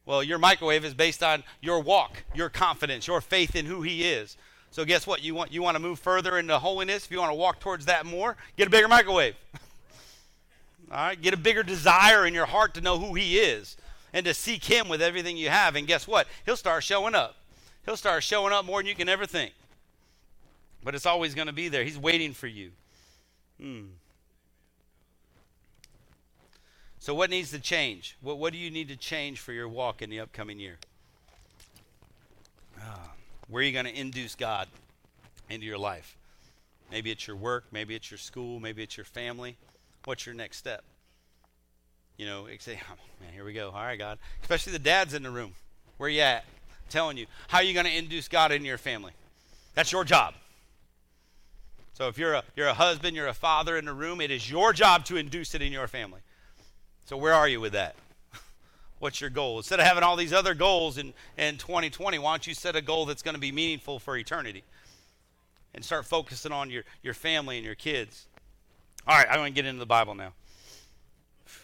Well, 0.06 0.22
your 0.22 0.38
microwave 0.38 0.84
is 0.84 0.94
based 0.94 1.24
on 1.24 1.44
your 1.61 1.80
walk, 1.80 2.24
your 2.36 2.49
confidence, 2.49 3.07
your 3.07 3.22
faith 3.22 3.56
in 3.56 3.65
who 3.65 3.82
He 3.82 4.03
is. 4.03 4.36
So 4.72 4.84
guess 4.84 5.07
what? 5.07 5.24
You 5.24 5.36
want 5.36 5.53
you 5.53 5.61
want 5.61 5.76
to 5.76 5.82
move 5.82 5.99
further 5.99 6.38
into 6.38 6.60
holiness. 6.60 7.06
If 7.06 7.11
you 7.11 7.20
want 7.20 7.32
to 7.32 7.36
walk 7.36 7.61
towards 7.61 7.86
that 7.86 8.06
more, 8.06 8.36
get 8.57 8.68
a 8.68 8.72
bigger 8.72 8.90
microwave. 8.90 9.36
All 10.91 10.98
right, 10.98 11.22
get 11.22 11.34
a 11.34 11.38
bigger 11.38 11.64
desire 11.64 12.26
in 12.26 12.34
your 12.34 12.45
heart 12.45 12.74
to 12.74 12.82
know 12.82 12.99
who 12.99 13.14
He 13.14 13.38
is 13.38 13.78
and 14.11 14.26
to 14.26 14.34
seek 14.34 14.65
Him 14.65 14.90
with 14.90 15.02
everything 15.02 15.38
you 15.38 15.49
have. 15.49 15.78
And 15.78 15.88
guess 15.88 16.07
what? 16.07 16.28
He'll 16.45 16.57
start 16.57 16.84
showing 16.84 17.15
up. 17.15 17.38
He'll 17.86 17.98
start 17.98 18.24
showing 18.24 18.52
up 18.52 18.65
more 18.65 18.80
than 18.80 18.88
you 18.88 18.95
can 18.95 19.07
ever 19.07 19.26
think. 19.26 19.53
But 20.84 20.95
it's 20.95 21.05
always 21.05 21.34
going 21.34 21.47
to 21.47 21.53
be 21.53 21.69
there. 21.69 21.84
He's 21.84 21.97
waiting 21.97 22.34
for 22.34 22.47
you. 22.47 22.72
Hmm. 23.60 23.84
So, 26.99 27.14
what 27.14 27.30
needs 27.30 27.51
to 27.51 27.60
change? 27.60 28.18
What, 28.22 28.38
what 28.38 28.53
do 28.53 28.60
you 28.60 28.72
need 28.72 28.88
to 28.89 28.95
change 28.95 29.39
for 29.39 29.51
your 29.51 29.68
walk 29.68 30.01
in 30.01 30.10
the 30.10 30.19
upcoming 30.19 30.60
year? 30.60 30.77
Ah. 32.81 33.11
Where 33.49 33.61
are 33.61 33.65
you 33.65 33.73
going 33.73 33.85
to 33.85 33.97
induce 33.97 34.35
God 34.35 34.68
into 35.49 35.65
your 35.65 35.77
life? 35.77 36.18
Maybe 36.91 37.11
it's 37.11 37.27
your 37.27 37.35
work, 37.35 37.65
maybe 37.72 37.95
it's 37.95 38.10
your 38.10 38.18
school, 38.18 38.60
maybe 38.60 38.84
it's 38.84 38.97
your 38.97 39.05
family. 39.05 39.57
What's 40.05 40.26
your 40.26 40.35
next 40.35 40.57
step? 40.57 40.84
You 42.18 42.26
know, 42.26 42.47
say, 42.60 42.80
oh, 42.91 42.95
man, 43.22 43.34
here 43.34 43.43
we 43.43 43.53
go. 43.53 43.68
All 43.68 43.84
right, 43.84 43.97
God. 43.97 44.19
Especially 44.41 44.73
the 44.73 44.80
dads 44.80 45.14
in 45.14 45.23
the 45.23 45.31
room. 45.31 45.53
Where 45.97 46.07
are 46.07 46.10
you 46.10 46.22
at? 46.22 46.45
I'm 46.69 46.89
telling 46.89 47.18
you. 47.18 47.26
How 47.47 47.57
are 47.60 47.64
you 47.64 47.73
going 47.73 47.85
to 47.85 47.95
induce 47.95 48.27
God 48.27 48.51
into 48.51 48.68
your 48.68 48.77
family? 48.77 49.14
That's 49.76 49.91
your 49.91 50.03
job. 50.03 50.35
So 51.94 52.07
if 52.07 52.18
you're 52.18 52.34
a 52.34 52.44
you're 52.56 52.68
a 52.68 52.74
husband, 52.74 53.15
you're 53.15 53.28
a 53.28 53.34
father 53.34 53.78
in 53.78 53.86
the 53.86 53.94
room, 53.94 54.20
it 54.20 54.32
is 54.32 54.49
your 54.49 54.74
job 54.74 55.06
to 55.06 55.15
induce 55.15 55.53
it 55.53 55.61
in 55.61 55.72
your 55.72 55.88
family. 55.88 56.22
So 57.06 57.18
where 57.18 57.34
are 57.34 57.48
you 57.48 57.61
with 57.61 57.74
that? 57.74 57.95
what's 58.99 59.22
your 59.22 59.30
goal? 59.30 59.57
Instead 59.57 59.80
of 59.80 59.86
having 59.86 60.03
all 60.03 60.15
these 60.15 60.34
other 60.34 60.53
goals 60.53 60.98
in, 60.98 61.14
in 61.38 61.57
2020, 61.57 62.18
why 62.18 62.32
don't 62.32 62.48
you 62.48 62.53
set 62.53 62.76
a 62.76 62.82
goal 62.82 63.06
that's 63.06 63.22
going 63.22 63.36
to 63.36 63.41
be 63.41 63.52
meaningful 63.52 63.99
for 63.99 64.18
eternity? 64.18 64.64
And 65.76 65.84
start 65.84 66.06
focusing 66.06 66.52
on 66.52 66.70
your, 66.70 66.84
your 67.02 67.15
family 67.15 67.57
and 67.57 67.65
your 67.65 67.76
kids. 67.76 68.28
All 69.07 69.18
right, 69.18 69.28
I'm 69.28 69.38
going 69.38 69.53
to 69.53 69.56
get 69.56 69.65
into 69.65 69.80
the 69.80 69.88
Bible 69.88 70.14
now. 70.14 70.34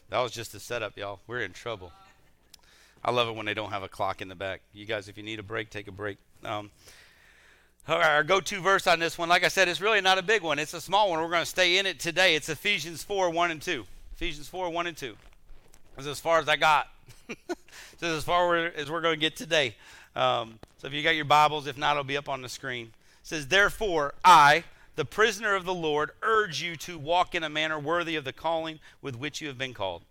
That 0.09 0.19
was 0.19 0.31
just 0.31 0.55
a 0.55 0.59
setup, 0.59 0.97
y'all. 0.97 1.19
We're 1.27 1.41
in 1.41 1.53
trouble. 1.53 1.91
I 3.03 3.11
love 3.11 3.27
it 3.29 3.35
when 3.35 3.45
they 3.45 3.53
don't 3.53 3.69
have 3.69 3.83
a 3.83 3.87
clock 3.87 4.21
in 4.21 4.27
the 4.27 4.35
back. 4.35 4.61
You 4.73 4.85
guys, 4.85 5.07
if 5.07 5.17
you 5.17 5.23
need 5.23 5.39
a 5.39 5.43
break, 5.43 5.69
take 5.69 5.87
a 5.87 5.91
break. 5.91 6.17
Um, 6.43 6.71
our 7.87 8.23
go-to 8.23 8.61
verse 8.61 8.87
on 8.87 8.99
this 8.99 9.17
one, 9.17 9.29
like 9.29 9.43
I 9.43 9.47
said, 9.47 9.67
it's 9.67 9.81
really 9.81 10.01
not 10.01 10.17
a 10.17 10.21
big 10.21 10.41
one. 10.41 10.59
It's 10.59 10.73
a 10.73 10.81
small 10.81 11.09
one. 11.09 11.19
We're 11.21 11.29
going 11.29 11.41
to 11.41 11.45
stay 11.45 11.77
in 11.77 11.85
it 11.85 11.99
today. 11.99 12.35
It's 12.35 12.49
Ephesians 12.49 13.03
4, 13.03 13.29
1 13.29 13.51
and 13.51 13.61
2. 13.61 13.85
Ephesians 14.15 14.47
4, 14.47 14.69
1 14.69 14.87
and 14.87 14.97
2. 14.97 15.15
That's 15.95 16.07
as 16.07 16.19
far 16.19 16.39
as 16.39 16.47
I 16.47 16.55
got. 16.55 16.87
this 17.27 17.37
is 18.01 18.17
as 18.17 18.23
far 18.23 18.55
as 18.55 18.89
we're 18.89 19.01
going 19.01 19.15
to 19.15 19.19
get 19.19 19.35
today. 19.35 19.75
Um, 20.15 20.59
so 20.77 20.87
if 20.87 20.93
you 20.93 21.03
got 21.03 21.15
your 21.15 21.25
Bibles, 21.25 21.67
if 21.67 21.77
not, 21.77 21.91
it'll 21.91 22.03
be 22.03 22.17
up 22.17 22.29
on 22.29 22.41
the 22.41 22.49
screen. 22.49 22.87
It 22.87 23.27
says, 23.27 23.47
Therefore, 23.47 24.13
I, 24.23 24.63
the 24.95 25.05
prisoner 25.05 25.55
of 25.55 25.65
the 25.65 25.73
Lord, 25.73 26.11
urge 26.21 26.61
you 26.61 26.75
to 26.77 26.97
walk 26.97 27.35
in 27.35 27.43
a 27.43 27.49
manner 27.49 27.79
worthy 27.79 28.15
of 28.15 28.23
the 28.23 28.33
calling 28.33 28.79
with 29.01 29.15
which 29.15 29.41
you 29.41 29.47
have 29.47 29.57
been 29.57 29.73
called, 29.73 30.03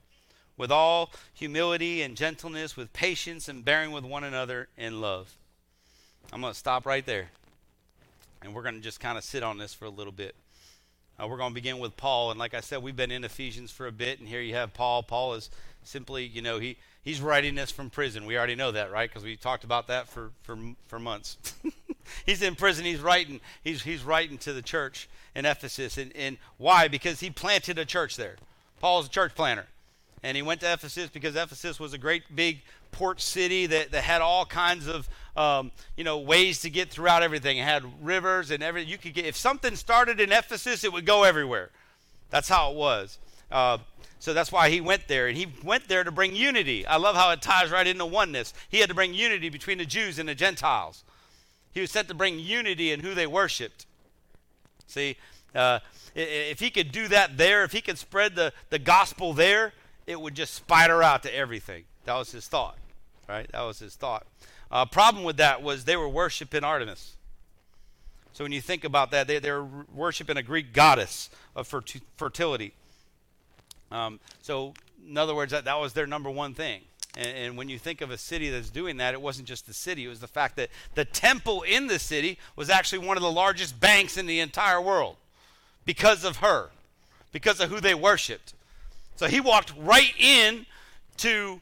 with 0.56 0.70
all 0.70 1.12
humility 1.34 2.02
and 2.02 2.16
gentleness, 2.16 2.76
with 2.76 2.92
patience 2.92 3.48
and 3.48 3.64
bearing 3.64 3.92
with 3.92 4.04
one 4.04 4.24
another 4.24 4.68
in 4.76 5.00
love. 5.00 5.36
I'm 6.32 6.40
going 6.40 6.52
to 6.52 6.58
stop 6.58 6.86
right 6.86 7.04
there. 7.04 7.30
And 8.42 8.54
we're 8.54 8.62
going 8.62 8.76
to 8.76 8.80
just 8.80 9.00
kind 9.00 9.18
of 9.18 9.24
sit 9.24 9.42
on 9.42 9.58
this 9.58 9.74
for 9.74 9.84
a 9.84 9.90
little 9.90 10.12
bit. 10.12 10.34
Uh, 11.20 11.26
we're 11.26 11.36
going 11.36 11.50
to 11.50 11.54
begin 11.54 11.78
with 11.78 11.96
Paul. 11.96 12.30
And 12.30 12.38
like 12.38 12.54
I 12.54 12.60
said, 12.60 12.82
we've 12.82 12.96
been 12.96 13.10
in 13.10 13.24
Ephesians 13.24 13.70
for 13.72 13.86
a 13.86 13.92
bit. 13.92 14.20
And 14.20 14.28
here 14.28 14.40
you 14.40 14.54
have 14.54 14.72
Paul. 14.72 15.02
Paul 15.02 15.34
is 15.34 15.50
simply, 15.82 16.24
you 16.24 16.42
know, 16.42 16.58
he, 16.58 16.76
he's 17.02 17.20
writing 17.20 17.56
this 17.56 17.70
from 17.70 17.90
prison. 17.90 18.24
We 18.24 18.38
already 18.38 18.54
know 18.54 18.70
that, 18.70 18.92
right? 18.92 19.10
Because 19.10 19.24
we 19.24 19.36
talked 19.36 19.64
about 19.64 19.88
that 19.88 20.08
for, 20.08 20.30
for, 20.42 20.56
for 20.86 20.98
months. 21.00 21.38
he's 22.26 22.42
in 22.42 22.54
prison. 22.54 22.84
He's 22.84 23.00
writing. 23.00 23.40
He's, 23.64 23.82
he's 23.82 24.04
writing 24.04 24.38
to 24.38 24.52
the 24.52 24.62
church 24.62 25.08
in 25.34 25.44
Ephesus. 25.44 25.98
And, 25.98 26.14
and 26.14 26.38
why? 26.56 26.86
Because 26.86 27.20
he 27.20 27.30
planted 27.30 27.78
a 27.78 27.84
church 27.84 28.16
there. 28.16 28.36
Paul's 28.80 29.06
a 29.06 29.10
church 29.10 29.34
planter. 29.34 29.66
And 30.22 30.36
he 30.36 30.42
went 30.42 30.60
to 30.60 30.72
Ephesus 30.72 31.10
because 31.10 31.36
Ephesus 31.36 31.78
was 31.78 31.92
a 31.92 31.98
great 31.98 32.34
big 32.34 32.62
port 32.90 33.20
city 33.20 33.66
that, 33.66 33.92
that 33.92 34.02
had 34.02 34.20
all 34.20 34.44
kinds 34.44 34.86
of 34.86 35.08
um, 35.36 35.70
you 35.96 36.04
know 36.04 36.18
ways 36.18 36.60
to 36.62 36.70
get 36.70 36.90
throughout 36.90 37.22
everything. 37.22 37.58
It 37.58 37.64
had 37.64 37.84
rivers 38.04 38.50
and 38.50 38.62
everything. 38.62 38.90
You 38.90 38.98
could 38.98 39.14
get 39.14 39.24
if 39.24 39.36
something 39.36 39.76
started 39.76 40.20
in 40.20 40.32
Ephesus, 40.32 40.84
it 40.84 40.92
would 40.92 41.06
go 41.06 41.22
everywhere. 41.22 41.70
That's 42.30 42.48
how 42.48 42.72
it 42.72 42.76
was. 42.76 43.18
Uh, 43.50 43.78
so 44.18 44.34
that's 44.34 44.50
why 44.50 44.68
he 44.68 44.80
went 44.80 45.06
there, 45.06 45.28
and 45.28 45.36
he 45.36 45.46
went 45.62 45.86
there 45.86 46.02
to 46.02 46.10
bring 46.10 46.34
unity. 46.34 46.84
I 46.84 46.96
love 46.96 47.14
how 47.14 47.30
it 47.30 47.40
ties 47.40 47.70
right 47.70 47.86
into 47.86 48.04
oneness. 48.04 48.52
He 48.68 48.80
had 48.80 48.88
to 48.88 48.94
bring 48.94 49.14
unity 49.14 49.48
between 49.48 49.78
the 49.78 49.86
Jews 49.86 50.18
and 50.18 50.28
the 50.28 50.34
Gentiles. 50.34 51.04
He 51.72 51.80
was 51.80 51.92
sent 51.92 52.08
to 52.08 52.14
bring 52.14 52.40
unity 52.40 52.90
in 52.90 53.00
who 53.00 53.14
they 53.14 53.28
worshipped. 53.28 53.86
See, 54.88 55.16
uh, 55.54 55.78
if 56.14 56.58
he 56.58 56.70
could 56.70 56.90
do 56.90 57.06
that 57.08 57.36
there, 57.36 57.62
if 57.62 57.70
he 57.70 57.80
could 57.80 57.98
spread 57.98 58.34
the, 58.34 58.52
the 58.70 58.78
gospel 58.80 59.32
there, 59.32 59.72
it 60.08 60.18
would 60.18 60.34
just 60.34 60.54
spider 60.54 61.02
out 61.02 61.22
to 61.22 61.36
everything. 61.36 61.84
That 62.06 62.14
was 62.14 62.32
his 62.32 62.48
thought, 62.48 62.78
right? 63.28 63.46
That 63.52 63.60
was 63.60 63.78
his 63.78 63.94
thought. 63.94 64.26
Uh, 64.70 64.86
problem 64.86 65.22
with 65.22 65.36
that 65.36 65.62
was 65.62 65.84
they 65.84 65.96
were 65.96 66.08
worshiping 66.08 66.64
Artemis. 66.64 67.14
So 68.32 68.42
when 68.42 68.52
you 68.52 68.62
think 68.62 68.84
about 68.84 69.10
that, 69.10 69.26
they, 69.26 69.38
they 69.38 69.50
were 69.50 69.66
worshiping 69.94 70.38
a 70.38 70.42
Greek 70.42 70.72
goddess 70.72 71.28
of 71.54 71.68
fertility. 72.16 72.72
Um, 73.90 74.18
so, 74.40 74.72
in 75.06 75.18
other 75.18 75.34
words, 75.34 75.52
that, 75.52 75.66
that 75.66 75.78
was 75.78 75.92
their 75.92 76.06
number 76.06 76.30
one 76.30 76.54
thing. 76.54 76.82
And, 77.16 77.36
and, 77.36 77.56
when 77.56 77.68
you 77.68 77.78
think 77.78 78.00
of 78.00 78.10
a 78.10 78.18
city 78.18 78.48
that's 78.48 78.70
doing 78.70 78.98
that, 78.98 79.12
it 79.12 79.20
wasn't 79.20 79.48
just 79.48 79.66
the 79.66 79.74
city, 79.74 80.04
it 80.04 80.08
was 80.08 80.20
the 80.20 80.28
fact 80.28 80.56
that 80.56 80.70
the 80.94 81.04
temple 81.04 81.62
in 81.62 81.86
the 81.86 81.98
city 81.98 82.38
was 82.54 82.70
actually 82.70 83.06
one 83.06 83.16
of 83.16 83.22
the 83.22 83.32
largest 83.32 83.80
banks 83.80 84.16
in 84.16 84.26
the 84.26 84.40
entire 84.40 84.80
world 84.80 85.16
because 85.84 86.24
of 86.24 86.36
her, 86.36 86.70
because 87.32 87.60
of 87.60 87.70
who 87.70 87.80
they 87.80 87.94
worshiped. 87.94 88.54
So 89.18 89.26
he 89.26 89.40
walked 89.40 89.72
right 89.76 90.14
in 90.16 90.64
to 91.18 91.60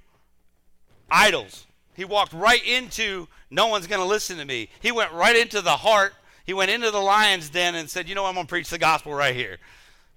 idols. 1.10 1.66
He 1.94 2.04
walked 2.04 2.34
right 2.34 2.62
into 2.64 3.28
no 3.50 3.68
one's 3.68 3.86
going 3.86 4.02
to 4.02 4.06
listen 4.06 4.36
to 4.36 4.44
me. 4.44 4.68
He 4.80 4.92
went 4.92 5.10
right 5.12 5.34
into 5.34 5.62
the 5.62 5.70
heart. 5.70 6.12
He 6.44 6.52
went 6.52 6.70
into 6.70 6.90
the 6.90 7.00
lion's 7.00 7.48
den 7.48 7.74
and 7.74 7.88
said, 7.88 8.08
"You 8.08 8.14
know, 8.14 8.26
I'm 8.26 8.34
going 8.34 8.46
to 8.46 8.50
preach 8.50 8.68
the 8.68 8.78
gospel 8.78 9.14
right 9.14 9.34
here." 9.34 9.58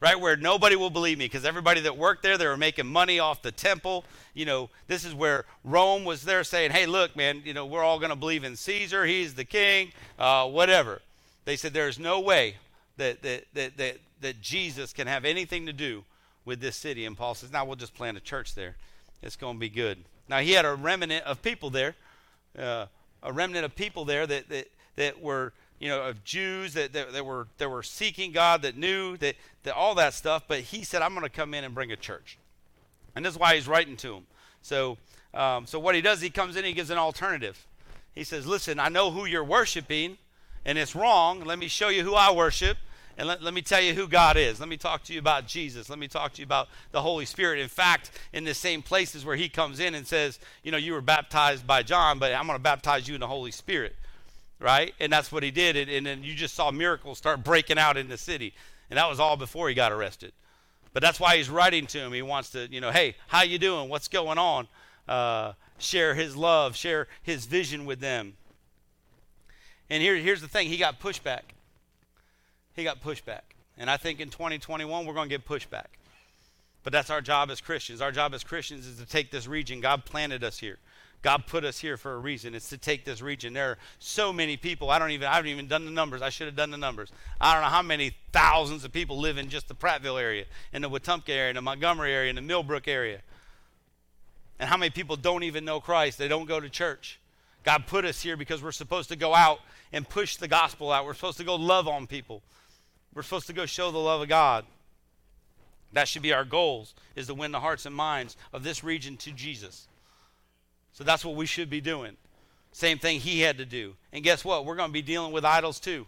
right? 0.02 0.18
Where 0.18 0.38
nobody 0.38 0.78
will 0.78 0.90
believe 0.90 1.18
me 1.18 1.26
because 1.26 1.44
everybody 1.44 1.82
that 1.82 1.98
worked 1.98 2.24
there, 2.24 2.38
they 2.38 2.48
were 2.48 2.56
making 2.56 2.88
money 2.88 3.20
off 3.20 3.42
the 3.42 3.52
temple. 3.52 4.06
You 4.34 4.46
know, 4.46 4.70
this 4.88 5.04
is 5.04 5.14
where 5.14 5.44
Rome 5.66 6.06
was 6.06 6.24
there 6.24 6.46
saying, 6.46 6.72
hey, 6.72 6.86
look, 6.86 7.18
man, 7.18 7.42
you 7.44 7.54
know, 7.54 7.66
we're 7.66 7.84
all 7.84 8.00
going 8.00 8.12
to 8.12 8.16
believe 8.16 8.46
in 8.46 8.56
Caesar. 8.56 9.06
He's 9.06 9.34
the 9.34 9.44
king, 9.44 9.92
uh, 10.18 10.48
whatever. 10.48 11.02
They 11.44 11.58
said 11.58 11.74
there's 11.74 12.00
no 12.00 12.22
way 12.22 12.56
that, 12.96 13.22
that, 13.24 13.44
that, 13.56 13.76
that, 13.76 13.98
that 14.22 14.42
Jesus 14.42 14.94
can 14.94 15.08
have 15.08 15.26
anything 15.26 15.66
to 15.66 15.74
do 15.74 16.06
with 16.50 16.60
this 16.60 16.76
city. 16.76 17.06
And 17.06 17.18
Paul 17.18 17.36
says, 17.36 17.54
now 17.54 17.64
we'll 17.64 17.78
just 17.78 17.94
plant 17.94 18.18
a 18.18 18.20
church 18.22 18.56
there. 18.56 18.76
It's 19.22 19.38
going 19.38 19.56
to 19.56 19.60
be 19.60 19.70
good. 19.70 20.00
Now, 20.28 20.40
he 20.40 20.52
had 20.52 20.66
a 20.66 20.76
remnant 20.76 21.24
of 21.26 21.42
people 21.42 21.70
there, 21.70 21.96
uh, 22.58 22.88
a 23.24 23.32
remnant 23.32 23.64
of 23.64 23.76
people 23.76 24.04
there 24.04 24.28
that, 24.28 24.50
that, 24.50 24.68
that 24.98 25.22
were 25.22 25.54
you 25.80 25.88
know, 25.88 26.04
of 26.04 26.24
Jews 26.24 26.74
that, 26.74 26.94
that, 26.94 27.14
that, 27.14 27.26
were 27.26 27.48
that 27.58 27.70
were 27.70 27.84
seeking 27.84 28.32
God, 28.32 28.64
that 28.64 28.76
knew 28.76 29.16
that, 29.18 29.36
that 29.64 29.74
all 29.74 29.96
that 29.96 30.14
stuff. 30.14 30.44
But 30.48 30.60
he 30.60 30.84
said, 30.84 31.02
"I'm 31.02 31.14
going 31.14 31.24
to 31.24 31.30
come 31.30 31.54
in 31.54 31.64
and 31.64 31.74
bring 31.74 31.92
a 31.92 31.96
church," 31.96 32.38
and 33.16 33.26
this 33.26 33.34
is 33.34 33.40
why 33.40 33.56
he's 33.56 33.68
writing 33.68 33.96
to 33.98 34.10
them. 34.10 34.28
So, 34.62 34.98
um, 35.34 35.66
so 35.66 35.80
what 35.80 35.96
he 35.96 36.02
does, 36.02 36.20
he 36.20 36.30
comes 36.30 36.58
in, 36.58 36.66
he 36.66 36.74
gives 36.74 36.90
an 36.90 36.98
alternative. 36.98 37.66
He 38.14 38.26
says, 38.26 38.46
"Listen, 38.46 38.78
I 38.78 38.90
know 38.90 39.10
who 39.10 39.26
you're 39.26 39.44
worshiping, 39.44 40.18
and 40.66 40.78
it's 40.78 40.96
wrong. 40.96 41.46
Let 41.46 41.58
me 41.58 41.70
show 41.70 41.88
you 41.88 42.04
who 42.04 42.14
I 42.14 42.32
worship." 42.32 42.78
And 43.20 43.28
let, 43.28 43.44
let 43.44 43.54
me 43.54 43.62
tell 43.62 43.82
you 43.82 43.94
who 43.94 44.08
God 44.08 44.36
is. 44.36 44.60
Let 44.60 44.70
me 44.70 44.78
talk 44.78 45.04
to 45.04 45.14
you 45.14 45.20
about 45.20 45.46
Jesus. 45.46 45.92
Let 45.92 46.00
me 46.00 46.08
talk 46.08 46.34
to 46.34 46.42
you 46.42 46.46
about 46.46 46.70
the 46.92 47.02
Holy 47.02 47.26
Spirit. 47.26 47.60
In 47.60 47.68
fact, 47.68 48.10
in 48.34 48.46
the 48.46 48.56
same 48.56 48.82
places 48.82 49.24
where 49.24 49.36
he 49.36 49.50
comes 49.50 49.80
in 49.80 49.94
and 49.94 50.08
says, 50.08 50.40
You 50.64 50.72
know, 50.72 50.78
you 50.78 50.94
were 50.94 51.02
baptized 51.02 51.68
by 51.68 51.84
John, 51.84 52.18
but 52.18 52.34
I'm 52.34 52.48
going 52.48 52.58
to 52.58 52.64
baptize 52.64 53.08
you 53.08 53.14
in 53.14 53.22
the 53.22 53.28
Holy 53.28 53.52
Spirit 53.52 53.96
right? 54.60 54.94
And 55.00 55.12
that's 55.12 55.32
what 55.32 55.44
he 55.44 55.52
did. 55.52 55.76
And, 55.76 55.90
and 55.90 56.06
then 56.06 56.24
you 56.24 56.36
just 56.36 56.54
saw 56.54 56.72
miracles 56.72 57.18
start 57.18 57.44
breaking 57.44 57.80
out 57.80 57.98
in 57.98 58.10
the 58.10 58.18
city. 58.18 58.54
And 58.90 58.98
that 58.98 59.10
was 59.10 59.20
all 59.20 59.38
before 59.38 59.70
he 59.70 59.76
got 59.76 59.92
arrested. 59.92 60.34
But 60.94 61.04
that's 61.04 61.20
why 61.20 61.38
he's 61.38 61.50
writing 61.50 61.88
to 61.88 62.00
him. 62.00 62.14
He 62.14 62.22
wants 62.22 62.50
to, 62.52 62.68
you 62.70 62.82
know, 62.82 62.92
hey, 62.92 63.16
how 63.28 63.44
you 63.44 63.60
doing? 63.60 63.90
What's 63.90 64.08
going 64.08 64.38
on? 64.38 64.68
Uh, 65.08 65.54
share 65.78 66.14
his 66.14 66.36
love, 66.36 66.76
share 66.76 67.08
his 67.22 67.46
vision 67.46 67.86
with 67.86 68.00
them. 68.00 68.34
And 69.90 70.04
here, 70.04 70.16
here's 70.16 70.42
the 70.42 70.48
thing: 70.48 70.68
he 70.68 70.78
got 70.78 71.00
pushback. 71.00 71.42
He 72.80 72.86
got 72.86 73.04
pushback, 73.04 73.42
and 73.78 73.90
I 73.90 73.98
think 73.98 74.20
in 74.20 74.30
2021 74.30 75.06
we're 75.06 75.14
going 75.14 75.30
to 75.30 75.38
get 75.38 75.46
pushback. 75.46 75.88
But 76.84 76.94
that's 76.94 77.10
our 77.10 77.22
job 77.22 77.52
as 77.52 77.60
Christians. 77.60 78.02
Our 78.02 78.12
job 78.12 78.34
as 78.34 78.44
Christians 78.44 78.88
is 78.88 78.98
to 79.00 79.06
take 79.06 79.32
this 79.32 79.48
region. 79.48 79.82
God 79.82 80.06
planted 80.06 80.44
us 80.44 80.58
here. 80.58 80.78
God 81.22 81.46
put 81.48 81.66
us 81.66 81.80
here 81.80 81.98
for 81.98 82.14
a 82.14 82.18
reason. 82.18 82.56
It's 82.56 82.70
to 82.70 82.78
take 82.78 83.04
this 83.04 83.22
region. 83.22 83.52
There 83.52 83.72
are 83.72 83.78
so 84.00 84.32
many 84.32 84.56
people. 84.56 84.90
I 84.90 85.00
don't 85.00 85.12
even 85.12 85.28
I 85.28 85.36
haven't 85.36 85.52
even 85.52 85.68
done 85.68 85.84
the 85.84 85.92
numbers. 85.92 86.22
I 86.22 86.30
should 86.30 86.48
have 86.48 86.56
done 86.56 86.72
the 86.72 86.78
numbers. 86.78 87.12
I 87.42 87.54
don't 87.54 87.64
know 87.64 87.70
how 87.70 87.82
many 87.82 88.16
thousands 88.32 88.86
of 88.86 88.94
people 88.94 89.20
live 89.20 89.38
in 89.38 89.50
just 89.50 89.68
the 89.68 89.76
Prattville 89.76 90.22
area, 90.22 90.46
in 90.72 90.82
the 90.82 90.90
Wetumpka 90.90 91.30
area, 91.30 91.50
in 91.50 91.56
the 91.56 91.62
Montgomery 91.62 92.14
area, 92.14 92.30
in 92.30 92.38
the 92.38 92.42
Millbrook 92.42 92.88
area. 92.88 93.20
And 94.60 94.70
how 94.70 94.78
many 94.78 94.90
people 94.90 95.18
don't 95.18 95.44
even 95.44 95.66
know 95.66 95.82
Christ? 95.82 96.18
They 96.18 96.30
don't 96.30 96.46
go 96.46 96.62
to 96.62 96.70
church. 96.70 97.20
God 97.66 97.88
put 97.88 98.06
us 98.06 98.22
here 98.22 98.38
because 98.38 98.64
we're 98.64 98.72
supposed 98.72 99.10
to 99.10 99.18
go 99.18 99.36
out 99.36 99.60
and 99.92 100.08
push 100.08 100.38
the 100.38 100.48
gospel 100.48 100.92
out. 100.92 101.06
We're 101.06 101.14
supposed 101.14 101.38
to 101.40 101.44
go 101.44 101.56
love 101.56 101.88
on 101.90 102.08
people. 102.08 102.42
We're 103.14 103.24
supposed 103.24 103.48
to 103.48 103.54
go 103.54 103.66
show 103.66 103.92
the 103.92 103.98
love 103.98 104.22
of 104.22 104.30
God. 104.30 104.66
That 105.94 106.08
should 106.08 106.22
be 106.22 106.34
our 106.34 106.46
goals 106.46 106.94
is 107.16 107.28
to 107.28 107.34
win 107.34 107.52
the 107.52 107.60
hearts 107.60 107.86
and 107.86 107.96
minds 107.96 108.38
of 108.54 108.64
this 108.64 108.84
region 108.84 109.18
to 109.18 109.32
Jesus. 109.32 109.88
So 110.94 111.04
that's 111.04 111.26
what 111.26 111.36
we 111.36 111.46
should 111.46 111.70
be 111.70 111.82
doing. 111.82 112.18
Same 112.72 113.00
thing 113.00 113.20
he 113.20 113.42
had 113.42 113.58
to 113.58 113.66
do. 113.66 113.96
And 114.14 114.24
guess 114.24 114.46
what? 114.46 114.66
We're 114.66 114.76
going 114.76 114.90
to 114.90 114.94
be 114.94 115.02
dealing 115.02 115.32
with 115.32 115.46
idols 115.46 115.80
too. 115.80 116.06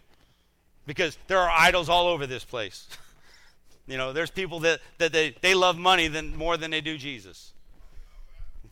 Because 0.86 1.18
there 1.26 1.38
are 1.38 1.50
idols 1.50 1.88
all 1.88 2.06
over 2.06 2.26
this 2.26 2.44
place. 2.44 2.88
you 3.86 3.96
know, 3.96 4.12
there's 4.12 4.30
people 4.30 4.60
that, 4.60 4.80
that 4.98 5.12
they, 5.12 5.34
they 5.40 5.54
love 5.54 5.76
money 5.76 6.08
than, 6.08 6.36
more 6.36 6.56
than 6.56 6.70
they 6.70 6.80
do 6.80 6.96
Jesus. 6.96 7.52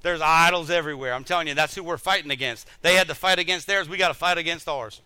There's 0.03 0.21
idols 0.21 0.71
everywhere. 0.71 1.13
I'm 1.13 1.25
telling 1.25 1.47
you, 1.47 1.55
that's 1.55 1.75
who 1.75 1.83
we're 1.83 1.99
fighting 1.99 2.31
against. 2.31 2.67
They 2.83 2.95
had 2.95 3.09
to 3.09 3.15
fight 3.15 3.39
against 3.39 3.67
theirs. 3.67 3.89
We 3.89 3.99
got 3.99 4.09
to 4.09 4.15
fight 4.15 4.39
against 4.39 4.69
ours. 4.69 5.03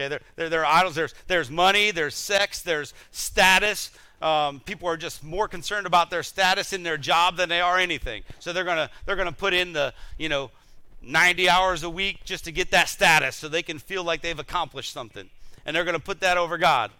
Okay, 0.00 0.08
there, 0.08 0.20
there, 0.36 0.48
there 0.48 0.64
are 0.64 0.78
idols. 0.78 0.94
There's, 0.94 1.14
there's 1.26 1.50
money, 1.50 1.90
there's 1.90 2.14
sex, 2.14 2.62
there's 2.62 2.94
status, 3.10 3.90
um, 4.22 4.60
people 4.60 4.88
are 4.88 4.96
just 4.96 5.24
more 5.24 5.48
concerned 5.48 5.86
about 5.86 6.10
their 6.10 6.22
status 6.22 6.72
in 6.72 6.82
their 6.82 6.98
job 6.98 7.36
than 7.36 7.48
they 7.48 7.60
are 7.60 7.78
anything. 7.78 8.22
So 8.38 8.52
they're 8.52 8.64
gonna 8.64 8.90
they're 9.06 9.16
gonna 9.16 9.32
put 9.32 9.54
in 9.54 9.72
the 9.72 9.94
you 10.18 10.28
know 10.28 10.50
90 11.02 11.48
hours 11.48 11.82
a 11.82 11.90
week 11.90 12.24
just 12.24 12.44
to 12.44 12.52
get 12.52 12.70
that 12.72 12.88
status, 12.88 13.36
so 13.36 13.48
they 13.48 13.62
can 13.62 13.78
feel 13.78 14.04
like 14.04 14.20
they've 14.20 14.38
accomplished 14.38 14.92
something, 14.92 15.30
and 15.64 15.74
they're 15.74 15.84
gonna 15.84 15.98
put 15.98 16.20
that 16.20 16.36
over 16.36 16.58
God. 16.58 16.90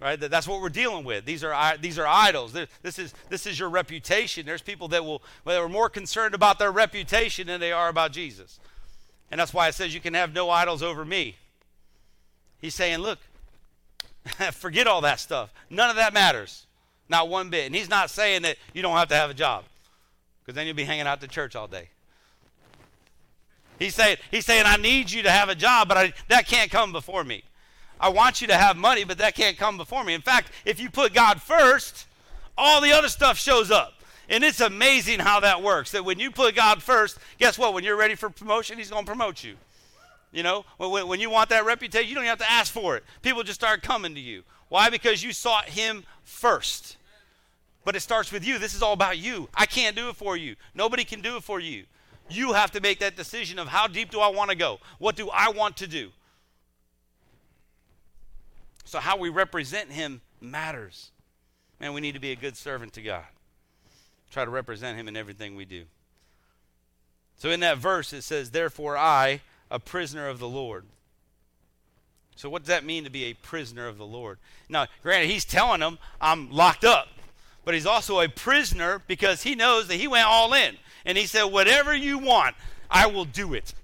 Right? 0.00 0.20
That's 0.20 0.46
what 0.46 0.60
we're 0.60 0.68
dealing 0.68 1.04
with. 1.04 1.24
These 1.24 1.42
are 1.42 1.76
these 1.78 1.98
are 1.98 2.06
idols. 2.06 2.52
This 2.82 3.00
is 3.00 3.12
this 3.28 3.46
is 3.46 3.58
your 3.58 3.68
reputation. 3.68 4.46
There's 4.46 4.62
people 4.62 4.86
that 4.88 5.04
will 5.04 5.20
that 5.44 5.58
are 5.58 5.68
more 5.68 5.90
concerned 5.90 6.36
about 6.36 6.60
their 6.60 6.70
reputation 6.70 7.48
than 7.48 7.58
they 7.58 7.72
are 7.72 7.88
about 7.88 8.12
Jesus, 8.12 8.60
and 9.32 9.40
that's 9.40 9.52
why 9.52 9.66
it 9.66 9.74
says 9.74 9.92
you 9.92 10.00
can 10.00 10.14
have 10.14 10.32
no 10.32 10.48
idols 10.48 10.80
over 10.80 11.04
me. 11.04 11.34
He's 12.60 12.74
saying, 12.74 12.98
look, 12.98 13.18
Forget 14.52 14.86
all 14.86 15.00
that 15.02 15.20
stuff. 15.20 15.52
None 15.70 15.90
of 15.90 15.96
that 15.96 16.12
matters. 16.12 16.66
Not 17.08 17.28
one 17.28 17.50
bit. 17.50 17.66
And 17.66 17.74
he's 17.74 17.88
not 17.88 18.10
saying 18.10 18.42
that 18.42 18.56
you 18.72 18.82
don't 18.82 18.96
have 18.96 19.08
to 19.08 19.14
have 19.14 19.30
a 19.30 19.34
job 19.34 19.64
because 20.40 20.54
then 20.54 20.66
you'll 20.66 20.76
be 20.76 20.84
hanging 20.84 21.06
out 21.06 21.20
to 21.20 21.28
church 21.28 21.56
all 21.56 21.66
day. 21.66 21.88
He's 23.78 23.94
saying, 23.94 24.16
he's 24.30 24.44
saying, 24.44 24.64
I 24.66 24.76
need 24.76 25.10
you 25.10 25.22
to 25.22 25.30
have 25.30 25.48
a 25.48 25.54
job, 25.54 25.88
but 25.88 25.96
I, 25.96 26.12
that 26.28 26.46
can't 26.46 26.70
come 26.70 26.90
before 26.90 27.22
me. 27.22 27.44
I 28.00 28.08
want 28.08 28.40
you 28.40 28.48
to 28.48 28.56
have 28.56 28.76
money, 28.76 29.04
but 29.04 29.18
that 29.18 29.34
can't 29.34 29.56
come 29.56 29.76
before 29.76 30.04
me. 30.04 30.14
In 30.14 30.20
fact, 30.20 30.50
if 30.64 30.80
you 30.80 30.90
put 30.90 31.14
God 31.14 31.40
first, 31.40 32.06
all 32.56 32.80
the 32.80 32.92
other 32.92 33.08
stuff 33.08 33.38
shows 33.38 33.70
up. 33.70 33.94
And 34.28 34.44
it's 34.44 34.60
amazing 34.60 35.20
how 35.20 35.40
that 35.40 35.62
works. 35.62 35.92
That 35.92 36.04
when 36.04 36.18
you 36.18 36.30
put 36.30 36.54
God 36.54 36.82
first, 36.82 37.18
guess 37.38 37.56
what? 37.56 37.72
When 37.72 37.82
you're 37.82 37.96
ready 37.96 38.14
for 38.14 38.28
promotion, 38.28 38.78
He's 38.78 38.90
going 38.90 39.04
to 39.04 39.10
promote 39.10 39.42
you. 39.42 39.56
You 40.32 40.42
know, 40.42 40.64
when, 40.76 41.08
when 41.08 41.20
you 41.20 41.30
want 41.30 41.50
that 41.50 41.64
reputation, 41.64 42.08
you 42.08 42.14
don't 42.14 42.24
have 42.24 42.38
to 42.38 42.50
ask 42.50 42.72
for 42.72 42.96
it. 42.96 43.04
People 43.22 43.42
just 43.42 43.60
start 43.60 43.82
coming 43.82 44.14
to 44.14 44.20
you. 44.20 44.42
Why? 44.68 44.90
Because 44.90 45.22
you 45.22 45.32
sought 45.32 45.66
Him 45.66 46.04
first. 46.24 46.96
But 47.84 47.96
it 47.96 48.00
starts 48.00 48.30
with 48.30 48.46
you. 48.46 48.58
This 48.58 48.74
is 48.74 48.82
all 48.82 48.92
about 48.92 49.16
you. 49.16 49.48
I 49.54 49.64
can't 49.64 49.96
do 49.96 50.10
it 50.10 50.16
for 50.16 50.36
you. 50.36 50.56
Nobody 50.74 51.04
can 51.04 51.22
do 51.22 51.36
it 51.36 51.42
for 51.42 51.58
you. 51.58 51.84
You 52.28 52.52
have 52.52 52.70
to 52.72 52.80
make 52.80 52.98
that 52.98 53.16
decision 53.16 53.58
of 53.58 53.68
how 53.68 53.86
deep 53.86 54.10
do 54.10 54.20
I 54.20 54.28
want 54.28 54.50
to 54.50 54.56
go? 54.56 54.80
What 54.98 55.16
do 55.16 55.30
I 55.30 55.48
want 55.50 55.78
to 55.78 55.86
do? 55.86 56.10
So, 58.84 58.98
how 58.98 59.16
we 59.16 59.28
represent 59.28 59.90
Him 59.90 60.20
matters. 60.40 61.10
Man, 61.80 61.94
we 61.94 62.00
need 62.00 62.14
to 62.14 62.20
be 62.20 62.32
a 62.32 62.36
good 62.36 62.56
servant 62.56 62.92
to 62.94 63.02
God. 63.02 63.24
Try 64.30 64.44
to 64.44 64.50
represent 64.50 64.98
Him 64.98 65.08
in 65.08 65.16
everything 65.16 65.56
we 65.56 65.64
do. 65.64 65.84
So, 67.36 67.50
in 67.50 67.60
that 67.60 67.78
verse, 67.78 68.12
it 68.12 68.22
says, 68.22 68.50
Therefore, 68.50 68.96
I 68.96 69.40
a 69.70 69.78
prisoner 69.78 70.28
of 70.28 70.38
the 70.38 70.48
Lord. 70.48 70.84
So, 72.36 72.48
what 72.48 72.62
does 72.62 72.68
that 72.68 72.84
mean 72.84 73.02
to 73.04 73.10
be 73.10 73.24
a 73.24 73.34
prisoner 73.34 73.88
of 73.88 73.98
the 73.98 74.06
Lord? 74.06 74.38
Now, 74.68 74.86
granted, 75.02 75.28
he's 75.28 75.44
telling 75.44 75.80
them, 75.80 75.98
I'm 76.20 76.50
locked 76.50 76.84
up. 76.84 77.08
but 77.64 77.74
he's 77.74 77.84
also 77.86 78.20
a 78.20 78.28
prisoner 78.28 79.02
because 79.06 79.42
he 79.42 79.54
knows 79.54 79.88
that 79.88 79.96
he 79.96 80.06
went 80.06 80.26
all 80.26 80.54
in. 80.54 80.76
And 81.04 81.18
he 81.18 81.26
said, 81.26 81.44
Whatever 81.44 81.94
you 81.94 82.18
want, 82.18 82.54
I 82.90 83.06
will 83.08 83.24
do 83.24 83.54
it, 83.54 83.74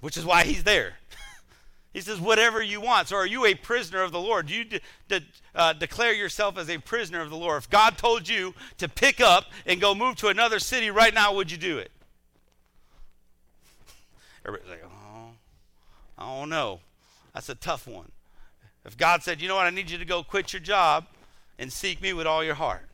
which 0.00 0.16
is 0.16 0.24
why 0.24 0.44
he's 0.44 0.64
there. 0.64 0.94
he 1.92 2.00
says, 2.00 2.18
Whatever 2.18 2.62
you 2.62 2.80
want. 2.80 3.08
So 3.08 3.16
are 3.16 3.26
you 3.26 3.44
a 3.44 3.54
prisoner 3.54 4.02
of 4.02 4.12
the 4.12 4.20
Lord? 4.20 4.46
Do 4.46 4.54
you 4.54 4.64
de- 4.64 4.80
de- 5.08 5.24
uh, 5.54 5.74
declare 5.74 6.14
yourself 6.14 6.56
as 6.56 6.70
a 6.70 6.78
prisoner 6.78 7.20
of 7.20 7.28
the 7.28 7.36
Lord? 7.36 7.58
If 7.58 7.70
God 7.70 7.98
told 7.98 8.28
you 8.28 8.54
to 8.78 8.88
pick 8.88 9.20
up 9.20 9.44
and 9.66 9.80
go 9.80 9.94
move 9.94 10.16
to 10.16 10.28
another 10.28 10.58
city 10.58 10.90
right 10.90 11.12
now, 11.12 11.34
would 11.34 11.50
you 11.50 11.58
do 11.58 11.76
it? 11.78 11.90
Everybody's 14.48 14.70
like, 14.70 14.90
Oh, 14.90 15.30
I 16.18 16.40
don't 16.40 16.48
know. 16.48 16.80
That's 17.34 17.50
a 17.50 17.54
tough 17.54 17.86
one. 17.86 18.10
If 18.86 18.96
God 18.96 19.22
said, 19.22 19.42
You 19.42 19.48
know 19.48 19.56
what, 19.56 19.66
I 19.66 19.70
need 19.70 19.90
you 19.90 19.98
to 19.98 20.04
go 20.06 20.22
quit 20.22 20.54
your 20.54 20.60
job 20.60 21.06
and 21.58 21.70
seek 21.70 22.00
me 22.00 22.14
with 22.14 22.26
all 22.26 22.42
your 22.42 22.54
heart, 22.54 22.88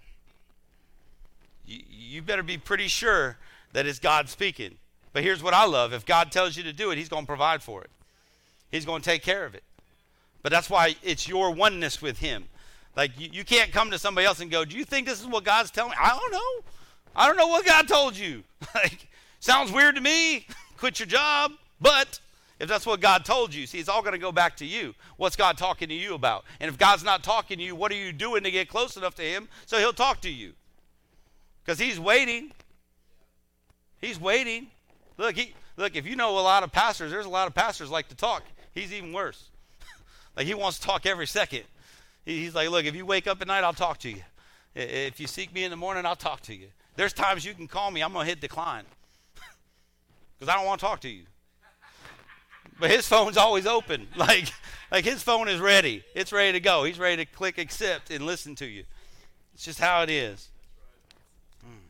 you, 1.64 1.80
you 1.88 2.22
better 2.22 2.42
be 2.42 2.58
pretty 2.58 2.88
sure 2.88 3.38
that 3.72 3.86
it's 3.86 4.00
God 4.00 4.28
speaking. 4.28 4.76
But 5.12 5.22
here's 5.22 5.44
what 5.44 5.54
I 5.54 5.64
love 5.64 5.92
if 5.92 6.04
God 6.04 6.32
tells 6.32 6.56
you 6.56 6.64
to 6.64 6.72
do 6.72 6.90
it, 6.90 6.98
He's 6.98 7.08
going 7.08 7.22
to 7.22 7.26
provide 7.26 7.62
for 7.62 7.82
it, 7.82 7.90
He's 8.72 8.84
going 8.84 9.00
to 9.02 9.08
take 9.08 9.22
care 9.22 9.44
of 9.44 9.54
it. 9.54 9.62
But 10.42 10.50
that's 10.50 10.68
why 10.68 10.96
it's 11.02 11.28
your 11.28 11.52
oneness 11.52 12.02
with 12.02 12.18
Him. 12.18 12.46
Like, 12.96 13.18
you, 13.18 13.28
you 13.32 13.44
can't 13.44 13.72
come 13.72 13.90
to 13.92 13.98
somebody 13.98 14.26
else 14.26 14.40
and 14.40 14.50
go, 14.50 14.64
Do 14.64 14.76
you 14.76 14.84
think 14.84 15.06
this 15.06 15.20
is 15.20 15.26
what 15.26 15.44
God's 15.44 15.70
telling 15.70 15.92
me? 15.92 15.96
I 16.00 16.08
don't 16.08 16.32
know. 16.32 16.70
I 17.14 17.28
don't 17.28 17.36
know 17.36 17.46
what 17.46 17.64
God 17.64 17.86
told 17.86 18.16
you. 18.16 18.42
like, 18.74 19.08
sounds 19.38 19.70
weird 19.70 19.94
to 19.94 20.00
me. 20.00 20.48
Quit 20.84 20.98
your 20.98 21.06
job. 21.06 21.52
But 21.80 22.20
if 22.60 22.68
that's 22.68 22.84
what 22.84 23.00
God 23.00 23.24
told 23.24 23.54
you, 23.54 23.66
see, 23.66 23.78
it's 23.78 23.88
all 23.88 24.02
going 24.02 24.12
to 24.12 24.18
go 24.18 24.30
back 24.30 24.54
to 24.58 24.66
you. 24.66 24.94
What's 25.16 25.34
God 25.34 25.56
talking 25.56 25.88
to 25.88 25.94
you 25.94 26.12
about? 26.12 26.44
And 26.60 26.68
if 26.68 26.76
God's 26.76 27.02
not 27.02 27.22
talking 27.22 27.56
to 27.56 27.64
you, 27.64 27.74
what 27.74 27.90
are 27.90 27.94
you 27.94 28.12
doing 28.12 28.42
to 28.42 28.50
get 28.50 28.68
close 28.68 28.94
enough 28.98 29.14
to 29.14 29.22
Him 29.22 29.48
so 29.64 29.78
He'll 29.78 29.94
talk 29.94 30.20
to 30.20 30.28
you? 30.28 30.52
Because 31.64 31.78
He's 31.78 31.98
waiting. 31.98 32.52
He's 34.02 34.20
waiting. 34.20 34.66
Look, 35.16 35.36
he 35.36 35.54
look. 35.78 35.96
If 35.96 36.06
you 36.06 36.16
know 36.16 36.38
a 36.38 36.40
lot 36.40 36.62
of 36.62 36.70
pastors, 36.70 37.10
there's 37.10 37.24
a 37.24 37.30
lot 37.30 37.48
of 37.48 37.54
pastors 37.54 37.88
like 37.88 38.08
to 38.08 38.14
talk. 38.14 38.42
He's 38.74 38.92
even 38.92 39.14
worse. 39.14 39.48
like 40.36 40.46
he 40.46 40.52
wants 40.52 40.78
to 40.80 40.86
talk 40.86 41.06
every 41.06 41.26
second. 41.26 41.62
He, 42.26 42.42
he's 42.42 42.54
like, 42.54 42.68
look, 42.68 42.84
if 42.84 42.94
you 42.94 43.06
wake 43.06 43.26
up 43.26 43.40
at 43.40 43.46
night, 43.46 43.64
I'll 43.64 43.72
talk 43.72 44.00
to 44.00 44.10
you. 44.10 44.20
If 44.74 45.18
you 45.18 45.28
seek 45.28 45.54
me 45.54 45.64
in 45.64 45.70
the 45.70 45.78
morning, 45.78 46.04
I'll 46.04 46.14
talk 46.14 46.42
to 46.42 46.54
you. 46.54 46.66
There's 46.96 47.14
times 47.14 47.42
you 47.42 47.54
can 47.54 47.68
call 47.68 47.90
me. 47.90 48.02
I'm 48.02 48.12
gonna 48.12 48.26
hit 48.26 48.42
decline 48.42 48.84
because 50.38 50.52
I 50.52 50.56
don't 50.56 50.66
want 50.66 50.80
to 50.80 50.86
talk 50.86 51.00
to 51.00 51.08
you. 51.08 51.24
But 52.78 52.90
his 52.90 53.06
phone's 53.06 53.36
always 53.36 53.66
open. 53.66 54.08
Like, 54.16 54.52
like 54.90 55.04
his 55.04 55.22
phone 55.22 55.48
is 55.48 55.60
ready. 55.60 56.04
It's 56.14 56.32
ready 56.32 56.52
to 56.52 56.60
go. 56.60 56.84
He's 56.84 56.98
ready 56.98 57.24
to 57.24 57.30
click 57.30 57.58
accept 57.58 58.10
and 58.10 58.24
listen 58.24 58.54
to 58.56 58.66
you. 58.66 58.84
It's 59.54 59.64
just 59.64 59.78
how 59.78 60.02
it 60.02 60.10
is. 60.10 60.48
Hmm. 61.62 61.86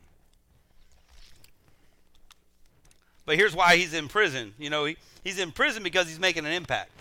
But 3.25 3.37
here's 3.37 3.55
why 3.55 3.77
he's 3.77 3.93
in 3.93 4.07
prison. 4.07 4.53
You 4.57 4.69
know, 4.69 4.85
he, 4.85 4.97
he's 5.23 5.39
in 5.39 5.51
prison 5.51 5.83
because 5.83 6.07
he's 6.07 6.19
making 6.19 6.45
an 6.45 6.51
impact. 6.51 6.91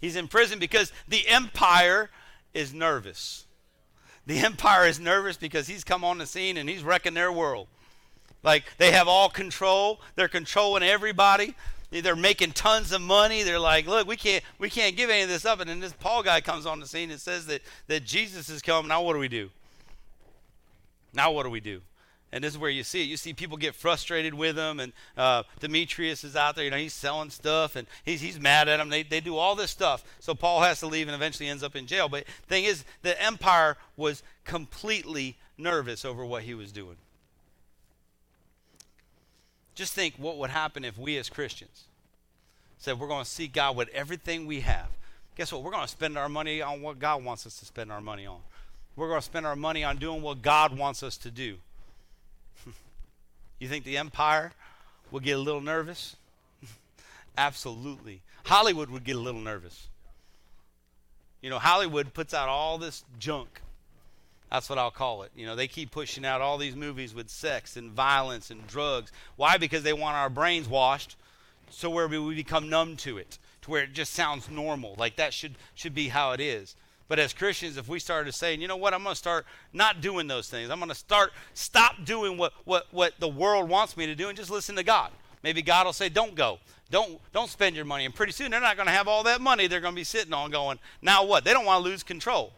He's 0.00 0.16
in 0.16 0.26
prison 0.26 0.58
because 0.58 0.92
the 1.06 1.28
empire 1.28 2.10
is 2.54 2.74
nervous. 2.74 3.44
The 4.26 4.38
empire 4.38 4.86
is 4.86 5.00
nervous 5.00 5.36
because 5.36 5.66
he's 5.66 5.84
come 5.84 6.04
on 6.04 6.18
the 6.18 6.26
scene 6.26 6.56
and 6.56 6.68
he's 6.68 6.82
wrecking 6.82 7.14
their 7.14 7.32
world. 7.32 7.68
Like 8.42 8.64
they 8.78 8.92
have 8.92 9.08
all 9.08 9.28
control. 9.28 10.00
They're 10.16 10.28
controlling 10.28 10.82
everybody. 10.82 11.54
They're 11.90 12.16
making 12.16 12.52
tons 12.52 12.90
of 12.92 13.02
money. 13.02 13.42
They're 13.42 13.58
like, 13.58 13.86
look, 13.86 14.06
we 14.06 14.16
can't 14.16 14.42
we 14.58 14.70
can't 14.70 14.96
give 14.96 15.10
any 15.10 15.22
of 15.22 15.28
this 15.28 15.44
up. 15.44 15.60
And 15.60 15.68
then 15.68 15.80
this 15.80 15.92
Paul 15.92 16.22
guy 16.22 16.40
comes 16.40 16.64
on 16.64 16.80
the 16.80 16.86
scene 16.86 17.10
and 17.10 17.20
says 17.20 17.46
that, 17.46 17.62
that 17.88 18.04
Jesus 18.04 18.48
is 18.48 18.62
coming. 18.62 18.88
Now 18.88 19.02
what 19.02 19.12
do 19.12 19.18
we 19.18 19.28
do? 19.28 19.50
Now 21.12 21.32
what 21.32 21.42
do 21.42 21.50
we 21.50 21.60
do? 21.60 21.82
And 22.34 22.42
this 22.42 22.54
is 22.54 22.58
where 22.58 22.70
you 22.70 22.82
see 22.82 23.02
it. 23.02 23.08
You 23.08 23.18
see 23.18 23.34
people 23.34 23.58
get 23.58 23.74
frustrated 23.74 24.32
with 24.32 24.56
him, 24.56 24.80
and 24.80 24.94
uh, 25.18 25.42
Demetrius 25.60 26.24
is 26.24 26.34
out 26.34 26.56
there. 26.56 26.64
You 26.64 26.70
know, 26.70 26.78
he's 26.78 26.94
selling 26.94 27.28
stuff, 27.28 27.76
and 27.76 27.86
he's 28.06 28.22
he's 28.22 28.40
mad 28.40 28.68
at 28.68 28.80
him. 28.80 28.88
They 28.88 29.02
they 29.02 29.20
do 29.20 29.36
all 29.36 29.54
this 29.54 29.70
stuff. 29.70 30.02
So 30.18 30.34
Paul 30.34 30.62
has 30.62 30.80
to 30.80 30.86
leave, 30.86 31.08
and 31.08 31.14
eventually 31.14 31.50
ends 31.50 31.62
up 31.62 31.76
in 31.76 31.86
jail. 31.86 32.08
But 32.08 32.24
thing 32.48 32.64
is, 32.64 32.84
the 33.02 33.20
empire 33.22 33.76
was 33.98 34.22
completely 34.44 35.36
nervous 35.58 36.06
over 36.06 36.24
what 36.24 36.44
he 36.44 36.54
was 36.54 36.72
doing. 36.72 36.96
Just 39.74 39.94
think 39.94 40.14
what 40.16 40.36
would 40.38 40.50
happen 40.50 40.84
if 40.84 40.98
we 40.98 41.16
as 41.16 41.28
Christians 41.28 41.84
said 42.82 42.98
we're 42.98 43.08
going 43.08 43.24
to 43.24 43.30
seek 43.30 43.52
God 43.52 43.76
with 43.76 43.88
everything 43.90 44.46
we 44.46 44.60
have. 44.60 44.88
Guess 45.36 45.52
what? 45.52 45.62
We're 45.62 45.70
going 45.70 45.84
to 45.84 45.88
spend 45.88 46.18
our 46.18 46.28
money 46.28 46.60
on 46.60 46.82
what 46.82 46.98
God 46.98 47.24
wants 47.24 47.46
us 47.46 47.58
to 47.60 47.64
spend 47.64 47.92
our 47.92 48.00
money 48.00 48.26
on. 48.26 48.40
We're 48.96 49.08
going 49.08 49.20
to 49.20 49.24
spend 49.24 49.46
our 49.46 49.56
money 49.56 49.84
on 49.84 49.96
doing 49.96 50.20
what 50.20 50.42
God 50.42 50.76
wants 50.76 51.02
us 51.02 51.16
to 51.18 51.30
do. 51.30 51.56
You 53.58 53.68
think 53.68 53.84
the 53.84 53.96
empire 53.96 54.50
would 55.12 55.22
get 55.22 55.36
a 55.36 55.40
little 55.40 55.60
nervous? 55.60 56.16
Absolutely. 57.38 58.22
Hollywood 58.42 58.90
would 58.90 59.04
get 59.04 59.14
a 59.14 59.20
little 59.20 59.40
nervous. 59.40 59.86
You 61.40 61.48
know, 61.48 61.60
Hollywood 61.60 62.12
puts 62.12 62.34
out 62.34 62.48
all 62.48 62.76
this 62.76 63.04
junk. 63.20 63.60
That's 64.52 64.68
what 64.68 64.78
I'll 64.78 64.90
call 64.90 65.22
it. 65.22 65.32
You 65.34 65.46
know, 65.46 65.56
they 65.56 65.66
keep 65.66 65.90
pushing 65.90 66.26
out 66.26 66.42
all 66.42 66.58
these 66.58 66.76
movies 66.76 67.14
with 67.14 67.30
sex 67.30 67.78
and 67.78 67.90
violence 67.90 68.50
and 68.50 68.66
drugs. 68.66 69.10
Why? 69.36 69.56
Because 69.56 69.82
they 69.82 69.94
want 69.94 70.14
our 70.16 70.28
brains 70.28 70.68
washed 70.68 71.16
so 71.70 71.88
where 71.88 72.06
we 72.06 72.34
become 72.34 72.68
numb 72.68 72.96
to 72.96 73.16
it, 73.16 73.38
to 73.62 73.70
where 73.70 73.84
it 73.84 73.94
just 73.94 74.12
sounds 74.12 74.50
normal. 74.50 74.94
Like 74.98 75.16
that 75.16 75.32
should 75.32 75.54
should 75.74 75.94
be 75.94 76.08
how 76.08 76.32
it 76.32 76.40
is. 76.40 76.76
But 77.08 77.18
as 77.18 77.32
Christians, 77.32 77.78
if 77.78 77.88
we 77.88 77.98
started 77.98 78.32
saying, 78.32 78.60
you 78.60 78.68
know 78.68 78.76
what, 78.76 78.92
I'm 78.92 79.02
to 79.04 79.14
start 79.14 79.46
not 79.72 80.02
doing 80.02 80.26
those 80.26 80.50
things. 80.50 80.68
I'm 80.68 80.78
going 80.78 80.88
to 80.90 80.94
start 80.94 81.32
stop 81.54 82.04
doing 82.04 82.36
what, 82.36 82.52
what, 82.64 82.86
what 82.90 83.14
the 83.20 83.28
world 83.28 83.70
wants 83.70 83.96
me 83.96 84.06
to 84.06 84.14
do 84.14 84.28
and 84.28 84.36
just 84.36 84.50
listen 84.50 84.76
to 84.76 84.82
God. 84.82 85.10
Maybe 85.42 85.62
God 85.62 85.86
will 85.86 85.92
say, 85.92 86.08
don't 86.08 86.34
go. 86.34 86.58
Don't, 86.90 87.20
don't 87.32 87.50
spend 87.50 87.74
your 87.74 87.84
money. 87.84 88.04
And 88.04 88.14
pretty 88.14 88.32
soon 88.32 88.50
they're 88.50 88.60
not 88.60 88.76
going 88.76 88.86
to 88.86 88.92
have 88.92 89.08
all 89.08 89.24
that 89.24 89.40
money 89.40 89.66
they're 89.66 89.80
going 89.80 89.94
to 89.94 90.00
be 90.00 90.04
sitting 90.04 90.32
on 90.32 90.50
going, 90.50 90.78
now 91.02 91.24
what? 91.24 91.44
They 91.44 91.52
don't 91.52 91.64
want 91.64 91.84
to 91.84 91.90
lose 91.90 92.02
control. 92.02 92.52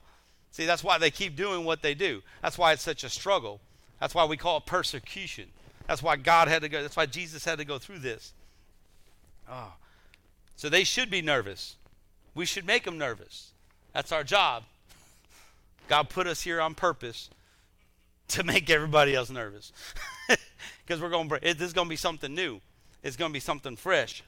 See, 0.55 0.67
that's 0.67 0.85
why 0.85 0.99
they 0.99 1.11
keep 1.11 1.35
doing 1.35 1.65
what 1.65 1.83
they 1.83 1.95
do. 1.95 2.23
That's 2.41 2.57
why 2.57 2.73
it's 2.73 2.83
such 2.85 3.03
a 3.03 3.09
struggle. 3.09 3.61
That's 3.99 4.15
why 4.15 4.25
we 4.25 4.37
call 4.37 4.59
it 4.59 4.67
persecution. 4.67 5.47
That's 5.89 6.01
why 6.01 6.15
God 6.15 6.47
had 6.47 6.63
to 6.63 6.69
go. 6.69 6.81
That's 6.81 6.97
why 6.97 7.07
Jesus 7.07 7.45
had 7.45 7.59
to 7.59 7.65
go 7.65 7.77
through 7.77 7.99
this. 7.99 8.33
Oh. 9.51 9.73
So 10.55 10.69
they 10.69 10.85
should 10.85 11.11
be 11.11 11.23
nervous. 11.23 11.75
We 12.37 12.47
should 12.47 12.65
make 12.69 12.85
them 12.85 12.99
nervous. 12.99 13.51
That's 13.95 14.13
our 14.13 14.23
job. 14.23 14.63
God 15.89 16.09
put 16.09 16.29
us 16.29 16.43
here 16.43 16.61
on 16.61 16.77
purpose 16.77 17.31
to 18.29 18.45
make 18.45 18.71
everybody 18.71 19.13
else 19.13 19.31
nervous. 19.31 19.73
Because 20.87 21.01
we're 21.01 21.09
going 21.09 21.29
this 21.29 21.63
is 21.63 21.73
going 21.73 21.87
to 21.87 21.91
be 21.91 21.97
something 21.97 22.35
new. 22.35 22.61
It's 23.03 23.17
going 23.17 23.31
to 23.31 23.33
be 23.33 23.41
something 23.41 23.75
fresh. 23.75 24.23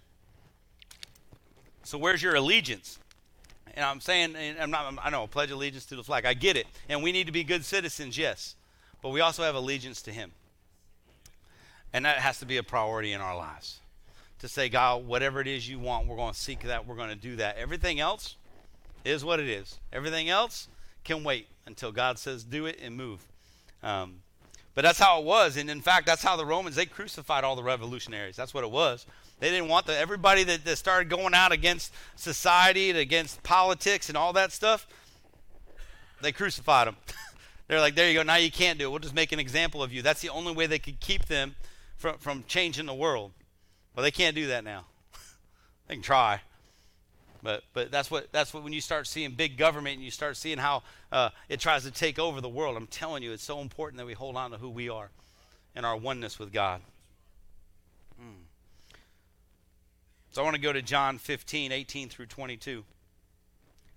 So 1.85 1.99
where's 1.99 2.23
your 2.23 2.35
allegiance? 2.35 2.99
And 3.77 3.85
I'm 3.85 4.01
saying, 4.01 4.35
and 4.35 4.59
I'm 4.59 4.71
not, 4.71 4.95
I 5.03 5.11
know, 5.11 5.27
pledge 5.27 5.51
allegiance 5.51 5.87
to 5.87 5.97
the 5.97 6.03
flag. 6.03 6.25
I 6.25 6.35
get 6.35 6.57
it. 6.57 6.67
And 6.89 7.03
we 7.03 7.13
need 7.13 7.27
to 7.27 7.33
be 7.33 7.45
good 7.45 7.65
citizens, 7.65 8.17
yes. 8.17 8.57
But 9.03 9.11
we 9.11 9.21
also 9.21 9.43
have 9.43 9.55
allegiance 9.55 10.03
to 10.03 10.13
Him. 10.13 10.33
And 11.93 12.05
that 12.05 12.17
has 12.19 12.39
to 12.41 12.47
be 12.47 12.57
a 12.57 12.63
priority 12.63 13.13
in 13.13 13.21
our 13.21 13.37
lives. 13.37 13.81
To 14.41 14.49
say, 14.49 14.69
God, 14.69 15.07
whatever 15.07 15.41
it 15.41 15.47
is 15.47 15.69
you 15.69 15.79
want, 15.79 16.07
we're 16.07 16.17
going 16.17 16.33
to 16.33 16.39
seek 16.39 16.63
that. 16.63 16.87
We're 16.87 16.97
going 16.97 17.11
to 17.11 17.15
do 17.15 17.37
that. 17.37 17.57
Everything 17.59 18.01
else, 18.01 18.37
is 19.07 19.25
what 19.25 19.41
it 19.41 19.49
is. 19.49 19.79
Everything 19.93 20.29
else 20.29 20.69
can 21.05 21.25
wait 21.25 21.47
until 21.67 21.93
God 21.93 22.19
says 22.19 22.45
do 22.45 22.67
it 22.67 22.79
and 22.83 22.97
move. 22.97 23.27
Um, 23.83 24.23
but 24.77 24.83
that's 24.83 24.99
how 24.99 25.19
it 25.19 25.25
was, 25.25 25.57
and 25.57 25.71
in 25.71 25.81
fact, 25.81 26.05
that's 26.05 26.23
how 26.23 26.37
the 26.37 26.45
Romans 26.45 26.77
they 26.77 26.85
crucified 26.85 27.45
all 27.45 27.57
the 27.57 27.63
revolutionaries. 27.63 28.37
That's 28.37 28.53
what 28.53 28.63
it 28.63 28.71
was. 28.71 29.07
They 29.41 29.49
didn't 29.49 29.69
want 29.69 29.87
the 29.87 29.97
everybody 29.97 30.45
that, 30.45 30.67
that 30.67 30.77
started 30.77 31.09
going 31.09 31.33
out 31.33 31.51
against 31.51 31.95
society 32.15 32.91
and 32.91 32.99
against 32.99 33.43
politics 33.43 34.11
and 34.11 34.19
all 34.19 34.35
that 34.35 34.53
stuff. 34.53 34.87
They 36.21 36.31
crucified 36.31 36.89
them. 36.89 36.97
They're 37.69 37.81
like, 37.81 37.95
there 37.95 38.07
you 38.11 38.19
go. 38.19 38.23
Now 38.23 38.37
you 38.37 38.51
can't 38.51 38.79
do 38.79 38.85
it. 38.85 38.91
We'll 38.91 38.99
just 38.99 39.15
make 39.15 39.33
an 39.33 39.41
example 39.41 39.83
of 39.83 39.95
you. 39.95 40.03
That's 40.03 40.21
the 40.21 40.29
only 40.29 40.55
way 40.55 40.67
they 40.67 40.79
could 40.79 41.01
keep 41.01 41.25
them 41.25 41.57
from 41.97 42.19
from 42.19 42.45
changing 42.47 42.85
the 42.85 42.95
world. 42.95 43.33
Well, 43.95 44.05
they 44.05 44.11
can't 44.11 44.37
do 44.37 44.49
that 44.49 44.63
now. 44.63 44.85
they 45.89 45.95
can 45.95 46.03
try. 46.03 46.43
But 47.43 47.63
but 47.73 47.91
that's 47.91 48.11
what 48.11 48.33
that's 48.33 48.53
what 48.53 48.63
when 48.63 48.73
you 48.73 48.81
start 48.81 49.07
seeing 49.07 49.33
big 49.33 49.57
government 49.57 49.97
and 49.97 50.05
you 50.05 50.11
start 50.11 50.37
seeing 50.37 50.59
how 50.59 50.83
uh, 51.13 51.31
it 51.49 51.61
tries 51.61 51.85
to 51.85 51.91
take 51.91 52.19
over 52.19 52.41
the 52.41 52.49
world. 52.49 52.77
I'm 52.77 52.87
telling 52.87 53.23
you, 53.23 53.33
it's 53.33 53.45
so 53.45 53.61
important 53.61 53.99
that 53.99 54.07
we 54.07 54.15
hold 54.15 54.37
on 54.37 54.51
to 54.51 54.59
who 54.59 54.71
we 54.71 54.89
are 54.89 55.11
and 55.75 55.85
our 55.85 55.97
oneness 55.97 56.39
with 56.39 56.53
God. 56.53 56.81
Mm. 58.21 58.45
So 60.33 60.43
I 60.43 60.45
want 60.45 60.57
to 60.57 60.61
go 60.61 60.73
to 60.73 60.83
John 60.83 61.19
15, 61.19 61.73
18 61.73 62.09
through 62.09 62.27
22. 62.27 62.85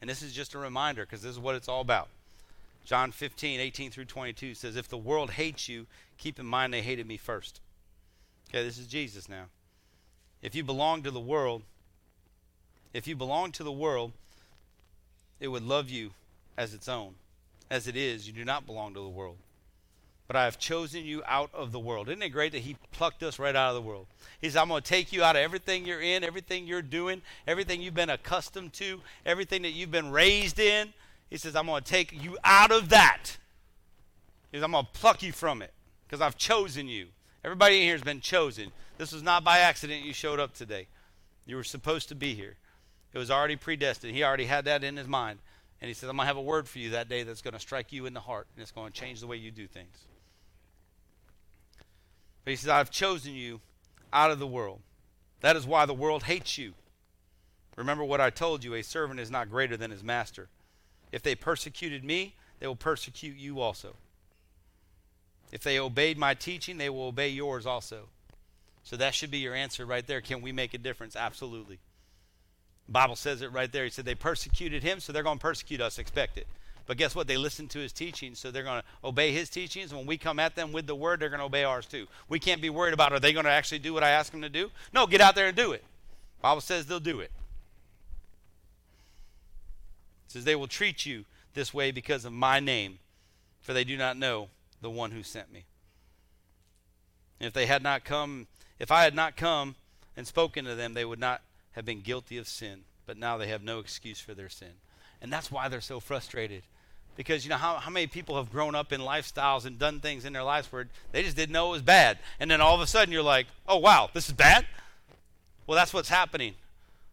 And 0.01 0.09
this 0.09 0.21
is 0.21 0.31
just 0.31 0.53
a 0.53 0.57
reminder 0.57 1.05
because 1.05 1.21
this 1.21 1.31
is 1.31 1.39
what 1.39 1.55
it's 1.55 1.67
all 1.67 1.81
about. 1.81 2.09
John 2.85 3.11
15, 3.11 3.59
18 3.59 3.91
through 3.91 4.05
22 4.05 4.53
says, 4.53 4.75
If 4.75 4.87
the 4.87 4.97
world 4.97 5.31
hates 5.31 5.67
you, 5.67 5.85
keep 6.17 6.39
in 6.39 6.45
mind 6.45 6.73
they 6.73 6.81
hated 6.81 7.07
me 7.07 7.17
first. 7.17 7.59
Okay, 8.49 8.63
this 8.63 8.77
is 8.77 8.87
Jesus 8.87 9.29
now. 9.29 9.45
If 10.41 10.55
you 10.55 10.63
belong 10.63 11.03
to 11.03 11.11
the 11.11 11.19
world, 11.19 11.63
if 12.93 13.07
you 13.07 13.15
belong 13.15 13.51
to 13.53 13.63
the 13.63 13.71
world, 13.71 14.11
it 15.39 15.47
would 15.47 15.63
love 15.63 15.89
you 15.89 16.11
as 16.57 16.73
its 16.73 16.89
own. 16.89 17.15
As 17.69 17.87
it 17.87 17.95
is, 17.95 18.27
you 18.27 18.33
do 18.33 18.43
not 18.43 18.65
belong 18.65 18.93
to 18.93 18.99
the 18.99 19.07
world. 19.07 19.37
But 20.27 20.35
I 20.35 20.45
have 20.45 20.59
chosen 20.59 21.05
you 21.05 21.23
out 21.25 21.49
of 21.53 21.71
the 21.71 21.79
world. 21.79 22.07
Isn't 22.07 22.21
it 22.21 22.29
great 22.29 22.51
that 22.51 22.59
He 22.59 22.77
plucked 22.91 23.23
us 23.23 23.39
right 23.39 23.55
out 23.55 23.69
of 23.69 23.75
the 23.75 23.87
world? 23.87 24.07
He 24.41 24.49
said, 24.49 24.61
I'm 24.61 24.69
going 24.69 24.81
to 24.81 24.87
take 24.87 25.11
you 25.11 25.23
out 25.23 25.35
of 25.35 25.41
everything 25.41 25.85
you're 25.85 26.01
in, 26.01 26.23
everything 26.23 26.67
you're 26.67 26.81
doing, 26.81 27.21
everything 27.47 27.81
you've 27.81 27.95
been 27.95 28.11
accustomed 28.11 28.73
to, 28.73 29.01
everything 29.25 29.63
that 29.63 29.71
you've 29.71 29.91
been 29.91 30.11
raised 30.11 30.59
in. 30.59 30.93
He 31.29 31.37
says, 31.37 31.55
I'm 31.55 31.65
going 31.65 31.83
to 31.83 31.89
take 31.89 32.11
you 32.23 32.37
out 32.43 32.71
of 32.71 32.89
that. 32.89 33.37
He 34.51 34.57
says, 34.57 34.63
I'm 34.63 34.71
going 34.71 34.85
to 34.85 34.99
pluck 34.99 35.23
you 35.23 35.31
from 35.31 35.61
it 35.61 35.73
because 36.07 36.21
I've 36.21 36.37
chosen 36.37 36.87
you. 36.87 37.07
Everybody 37.43 37.77
in 37.77 37.83
here 37.83 37.93
has 37.93 38.03
been 38.03 38.21
chosen. 38.21 38.71
This 38.97 39.11
was 39.11 39.23
not 39.23 39.43
by 39.43 39.59
accident 39.59 40.03
you 40.03 40.13
showed 40.13 40.39
up 40.39 40.53
today. 40.53 40.87
You 41.45 41.55
were 41.55 41.63
supposed 41.63 42.09
to 42.09 42.15
be 42.15 42.35
here. 42.35 42.57
It 43.13 43.17
was 43.17 43.31
already 43.31 43.55
predestined. 43.55 44.15
He 44.15 44.23
already 44.23 44.45
had 44.45 44.65
that 44.65 44.83
in 44.83 44.97
his 44.97 45.07
mind. 45.07 45.39
And 45.81 45.87
he 45.87 45.93
says, 45.93 46.09
I'm 46.09 46.17
going 46.17 46.25
to 46.25 46.27
have 46.27 46.37
a 46.37 46.41
word 46.41 46.67
for 46.67 46.79
you 46.79 46.91
that 46.91 47.09
day 47.09 47.23
that's 47.23 47.41
going 47.41 47.53
to 47.53 47.59
strike 47.59 47.91
you 47.91 48.05
in 48.05 48.13
the 48.13 48.19
heart, 48.19 48.47
and 48.55 48.61
it's 48.61 48.71
going 48.71 48.91
to 48.91 48.99
change 48.99 49.21
the 49.21 49.27
way 49.27 49.37
you 49.37 49.49
do 49.49 49.65
things. 49.65 50.05
But 52.43 52.51
he 52.51 52.57
says, 52.57 52.69
I've 52.69 52.91
chosen 52.91 53.33
you 53.33 53.61
out 54.11 54.31
of 54.31 54.39
the 54.39 54.47
world. 54.47 54.81
That 55.41 55.55
is 55.55 55.65
why 55.65 55.85
the 55.85 55.93
world 55.93 56.23
hates 56.23 56.57
you. 56.57 56.73
Remember 57.77 58.03
what 58.03 58.19
I 58.19 58.29
told 58.29 58.63
you 58.63 58.73
a 58.73 58.81
servant 58.81 59.21
is 59.21 59.31
not 59.31 59.49
greater 59.49 59.77
than 59.77 59.91
his 59.91 60.03
master. 60.03 60.49
If 61.13 61.21
they 61.21 61.33
persecuted 61.33 62.03
me, 62.03 62.35
they 62.59 62.67
will 62.67 62.75
persecute 62.75 63.37
you 63.37 63.61
also. 63.61 63.95
If 65.51 65.63
they 65.63 65.79
obeyed 65.79 66.17
my 66.17 66.33
teaching, 66.33 66.77
they 66.77 66.89
will 66.89 67.07
obey 67.07 67.29
yours 67.29 67.65
also. 67.65 68.09
So 68.83 68.97
that 68.97 69.15
should 69.15 69.31
be 69.31 69.39
your 69.39 69.55
answer 69.55 69.85
right 69.85 70.05
there. 70.05 70.21
Can 70.21 70.41
we 70.41 70.51
make 70.51 70.73
a 70.73 70.77
difference? 70.77 71.15
Absolutely. 71.15 71.79
Bible 72.91 73.15
says 73.15 73.41
it 73.41 73.51
right 73.51 73.71
there. 73.71 73.83
He 73.83 73.89
said 73.89 74.05
they 74.05 74.15
persecuted 74.15 74.83
him, 74.83 74.99
so 74.99 75.13
they're 75.13 75.23
going 75.23 75.37
to 75.37 75.41
persecute 75.41 75.79
us. 75.79 75.99
Expect 75.99 76.37
it. 76.37 76.47
But 76.87 76.97
guess 76.97 77.13
what? 77.13 77.27
They 77.27 77.37
listened 77.37 77.69
to 77.71 77.79
his 77.79 77.93
teachings, 77.93 78.39
so 78.39 78.49
they're 78.49 78.63
going 78.63 78.81
to 78.81 79.07
obey 79.07 79.31
his 79.31 79.47
teachings. 79.47 79.93
When 79.93 80.07
we 80.07 80.17
come 80.17 80.39
at 80.39 80.55
them 80.55 80.71
with 80.71 80.87
the 80.87 80.95
word, 80.95 81.19
they're 81.19 81.29
going 81.29 81.39
to 81.39 81.45
obey 81.45 81.63
ours 81.63 81.85
too. 81.85 82.07
We 82.27 82.39
can't 82.39 82.63
be 82.63 82.71
worried 82.71 82.95
about 82.95 83.13
are 83.13 83.19
they 83.19 83.31
going 83.31 83.45
to 83.45 83.51
actually 83.51 83.77
do 83.77 83.93
what 83.93 84.03
I 84.03 84.09
ask 84.09 84.31
them 84.31 84.41
to 84.41 84.49
do? 84.49 84.71
No, 84.91 85.05
get 85.05 85.21
out 85.21 85.35
there 85.35 85.47
and 85.47 85.55
do 85.55 85.71
it. 85.71 85.83
Bible 86.41 86.61
says 86.61 86.87
they'll 86.87 86.99
do 86.99 87.19
it. 87.19 87.31
It 90.25 90.33
says 90.33 90.45
they 90.45 90.55
will 90.55 90.67
treat 90.67 91.05
you 91.05 91.25
this 91.53 91.73
way 91.73 91.91
because 91.91 92.25
of 92.25 92.33
my 92.33 92.59
name, 92.59 92.97
for 93.61 93.73
they 93.73 93.83
do 93.83 93.95
not 93.95 94.17
know 94.17 94.47
the 94.81 94.89
one 94.89 95.11
who 95.11 95.21
sent 95.21 95.53
me. 95.53 95.65
And 97.39 97.45
if 97.45 97.53
they 97.53 97.67
had 97.67 97.83
not 97.83 98.03
come, 98.03 98.47
if 98.79 98.89
I 98.89 99.03
had 99.03 99.13
not 99.13 99.35
come 99.35 99.75
and 100.17 100.25
spoken 100.25 100.65
to 100.65 100.73
them, 100.73 100.95
they 100.95 101.05
would 101.05 101.19
not 101.19 101.41
have 101.79 101.85
been 101.85 102.01
guilty 102.01 102.37
of 102.37 102.45
sin, 102.45 102.81
but 103.05 103.17
now 103.17 103.37
they 103.37 103.47
have 103.47 103.63
no 103.63 103.79
excuse 103.79 104.19
for 104.19 104.33
their 104.33 104.49
sin. 104.49 104.73
And 105.21 105.31
that's 105.31 105.49
why 105.49 105.69
they're 105.69 105.79
so 105.79 106.01
frustrated. 106.01 106.63
Because 107.15 107.45
you 107.45 107.49
know 107.49 107.55
how, 107.55 107.75
how 107.77 107.89
many 107.89 108.05
people 108.05 108.35
have 108.35 108.51
grown 108.51 108.75
up 108.75 108.91
in 108.91 108.99
lifestyles 108.99 109.65
and 109.65 109.79
done 109.79 110.01
things 110.01 110.25
in 110.25 110.33
their 110.33 110.43
lives 110.43 110.69
where 110.73 110.89
they 111.13 111.23
just 111.23 111.37
didn't 111.37 111.53
know 111.53 111.69
it 111.69 111.71
was 111.71 111.81
bad. 111.81 112.19
And 112.37 112.51
then 112.51 112.59
all 112.59 112.75
of 112.75 112.81
a 112.81 112.87
sudden 112.87 113.13
you're 113.13 113.23
like, 113.23 113.47
oh 113.65 113.77
wow, 113.77 114.09
this 114.13 114.27
is 114.27 114.33
bad? 114.33 114.65
Well 115.67 115.77
that's 115.77 115.93
what's 115.93 116.09
happening. 116.09 116.55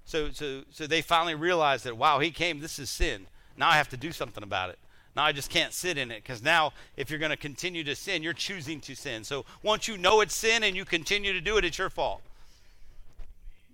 So 0.04 0.32
so 0.32 0.62
so 0.72 0.88
they 0.88 1.00
finally 1.00 1.36
realize 1.36 1.84
that 1.84 1.96
wow, 1.96 2.18
he 2.18 2.32
came, 2.32 2.58
this 2.58 2.80
is 2.80 2.90
sin. 2.90 3.28
Now 3.56 3.68
I 3.68 3.74
have 3.74 3.88
to 3.90 3.96
do 3.96 4.10
something 4.10 4.42
about 4.42 4.70
it. 4.70 4.80
Now 5.14 5.22
I 5.22 5.30
just 5.30 5.48
can't 5.48 5.72
sit 5.72 5.96
in 5.96 6.10
it 6.10 6.24
because 6.24 6.42
now 6.42 6.72
if 6.96 7.08
you're 7.08 7.20
going 7.20 7.30
to 7.30 7.36
continue 7.36 7.84
to 7.84 7.94
sin, 7.94 8.24
you're 8.24 8.32
choosing 8.32 8.80
to 8.80 8.96
sin. 8.96 9.22
So 9.22 9.44
once 9.62 9.86
you 9.86 9.96
know 9.96 10.22
it's 10.22 10.34
sin 10.34 10.64
and 10.64 10.74
you 10.74 10.84
continue 10.84 11.32
to 11.32 11.40
do 11.40 11.56
it, 11.56 11.64
it's 11.64 11.78
your 11.78 11.88
fault. 11.88 12.22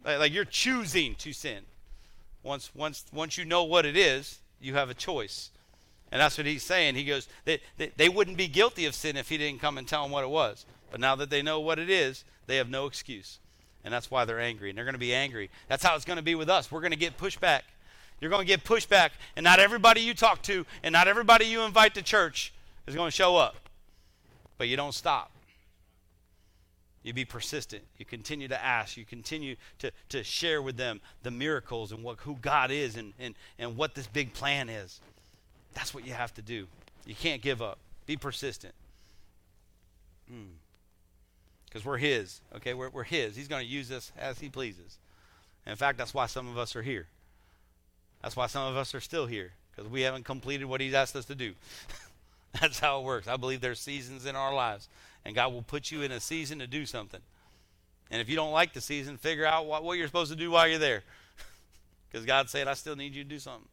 Like 0.05 0.33
you're 0.33 0.45
choosing 0.45 1.15
to 1.17 1.33
sin. 1.33 1.61
Once 2.43 2.71
once 2.75 3.05
once 3.13 3.39
you 3.39 3.45
know 3.45 3.65
what 3.65 3.87
it 3.87 3.97
is, 3.97 4.41
you 4.61 4.75
have 4.75 4.91
a 4.91 4.95
choice. 4.95 5.51
And 6.11 6.21
that's 6.21 6.37
what 6.37 6.47
he's 6.47 6.63
saying. 6.63 6.95
He 6.95 7.05
goes, 7.05 7.27
they, 7.47 7.61
they, 7.79 7.91
they 7.97 8.09
wouldn't 8.11 8.37
be 8.37 8.47
guilty 8.47 8.85
of 8.85 8.95
sin 8.95 9.17
if 9.17 9.31
he 9.31 9.39
didn't 9.39 9.63
come 9.63 9.79
and 9.79 9.89
tell 9.89 10.03
them 10.03 10.13
what 10.13 10.25
it 10.25 10.31
was. 10.31 10.67
But 10.91 11.01
now 11.01 11.17
that 11.17 11.31
they 11.31 11.41
know 11.41 11.59
what 11.59 11.79
it 11.79 11.89
is, 11.89 12.25
they 12.47 12.59
have 12.59 12.69
no 12.69 12.85
excuse. 12.85 13.39
And 13.83 13.93
that's 13.93 14.11
why 14.11 14.27
they're 14.27 14.39
angry. 14.39 14.69
And 14.69 14.77
they're 14.77 14.85
going 14.85 14.95
to 14.95 15.01
be 15.01 15.15
angry. 15.15 15.49
That's 15.69 15.83
how 15.83 15.97
it's 15.97 16.05
going 16.05 16.19
to 16.19 16.23
be 16.23 16.35
with 16.35 16.51
us. 16.51 16.71
We're 16.71 16.83
going 16.83 16.93
to 16.93 16.99
get 16.99 17.17
pushback. 17.17 17.63
You're 18.21 18.31
going 18.31 18.47
to 18.47 18.47
get 18.47 18.63
pushback. 18.63 19.11
And 19.37 19.43
not 19.43 19.59
everybody 19.59 20.03
you 20.03 20.13
talk 20.13 20.43
to 20.43 20.67
and 20.83 20.93
not 20.93 21.09
everybody 21.09 21.47
you 21.47 21.63
invite 21.63 21.95
to 21.95 22.03
church 22.03 22.53
is 22.87 22.95
going 22.95 23.09
to 23.09 23.17
show 23.17 23.37
up. 23.37 23.57
But 24.59 24.69
you 24.69 24.77
don't 24.77 24.95
stop. 24.95 25.32
You 27.03 27.13
be 27.13 27.25
persistent. 27.25 27.83
You 27.99 28.05
continue 28.05 28.49
to 28.49 28.63
ask. 28.63 28.97
You 28.97 29.05
continue 29.05 29.57
to, 29.81 29.91
to 30.11 30.23
share 30.23 30.63
with 30.63 30.77
them 30.77 31.01
the 31.23 31.31
miracles 31.31 31.91
and 31.91 32.05
what, 32.05 32.21
who 32.21 32.37
God 32.37 32.71
is 32.71 32.97
and, 32.97 33.13
and, 33.19 33.35
and 33.59 33.77
what 33.77 33.95
this 33.95 34.07
big 34.07 34.33
plan 34.33 34.69
is. 34.69 35.01
That's 35.75 35.93
what 35.93 36.07
you 36.07 36.13
have 36.13 36.33
to 36.35 36.43
do. 36.43 36.67
You 37.05 37.15
can't 37.15 37.43
give 37.43 37.61
up. 37.61 37.79
Be 38.07 38.17
persistent. 38.17 38.75
Because 40.27 41.83
hmm. 41.83 41.89
we're 41.89 41.99
His. 41.99 42.41
Okay, 42.57 42.75
we're, 42.75 42.91
we're 42.91 43.03
His. 43.03 43.35
He's 43.35 43.49
going 43.49 43.65
to 43.65 43.71
use 43.71 43.91
us 43.91 44.13
as 44.17 44.39
He 44.39 44.49
pleases. 44.49 44.99
in 45.67 45.77
fact, 45.77 45.99
that's 45.99 46.15
why 46.15 46.27
some 46.27 46.47
of 46.49 46.57
us 46.57 46.77
are 46.77 46.83
here. 46.83 47.09
That's 48.23 48.37
why 48.37 48.47
some 48.47 48.69
of 48.69 48.77
us 48.77 48.95
are 48.95 49.01
still 49.01 49.27
here. 49.27 49.53
Because 49.75 49.91
we 49.91 50.03
haven't 50.03 50.25
completed 50.25 50.67
what 50.67 50.81
He's 50.81 50.95
asked 50.95 51.17
us 51.17 51.25
to 51.25 51.35
do. 51.35 51.55
that's 52.61 52.79
how 52.79 53.01
it 53.01 53.05
works. 53.05 53.27
I 53.27 53.37
believe 53.37 53.61
there's 53.61 53.81
seasons 53.81 54.25
in 54.25 54.37
our 54.37 54.55
lives 54.55 54.89
and 55.25 55.35
God 55.35 55.53
will 55.53 55.63
put 55.63 55.91
you 55.91 56.03
in 56.03 56.13
a 56.13 56.21
season 56.21 56.59
to 56.59 56.67
do 56.67 56.87
something. 56.87 57.21
And 58.11 58.21
if 58.21 58.29
you 58.29 58.37
don't 58.37 58.53
like 58.53 58.73
the 58.73 58.81
season, 58.81 59.17
figure 59.17 59.47
out 59.47 59.67
what, 59.67 59.85
what 59.85 59.97
you're 59.97 60.07
supposed 60.07 60.31
to 60.33 60.37
do 60.37 60.51
while 60.51 60.69
you're 60.69 60.79
there. 60.79 61.03
Because 62.11 62.27
God 62.27 62.51
said, 62.51 62.69
I 62.69 62.75
still 62.75 62.95
need 62.95 63.15
you 63.15 63.25
to 63.25 63.29
do 63.29 63.39
something. 63.39 63.69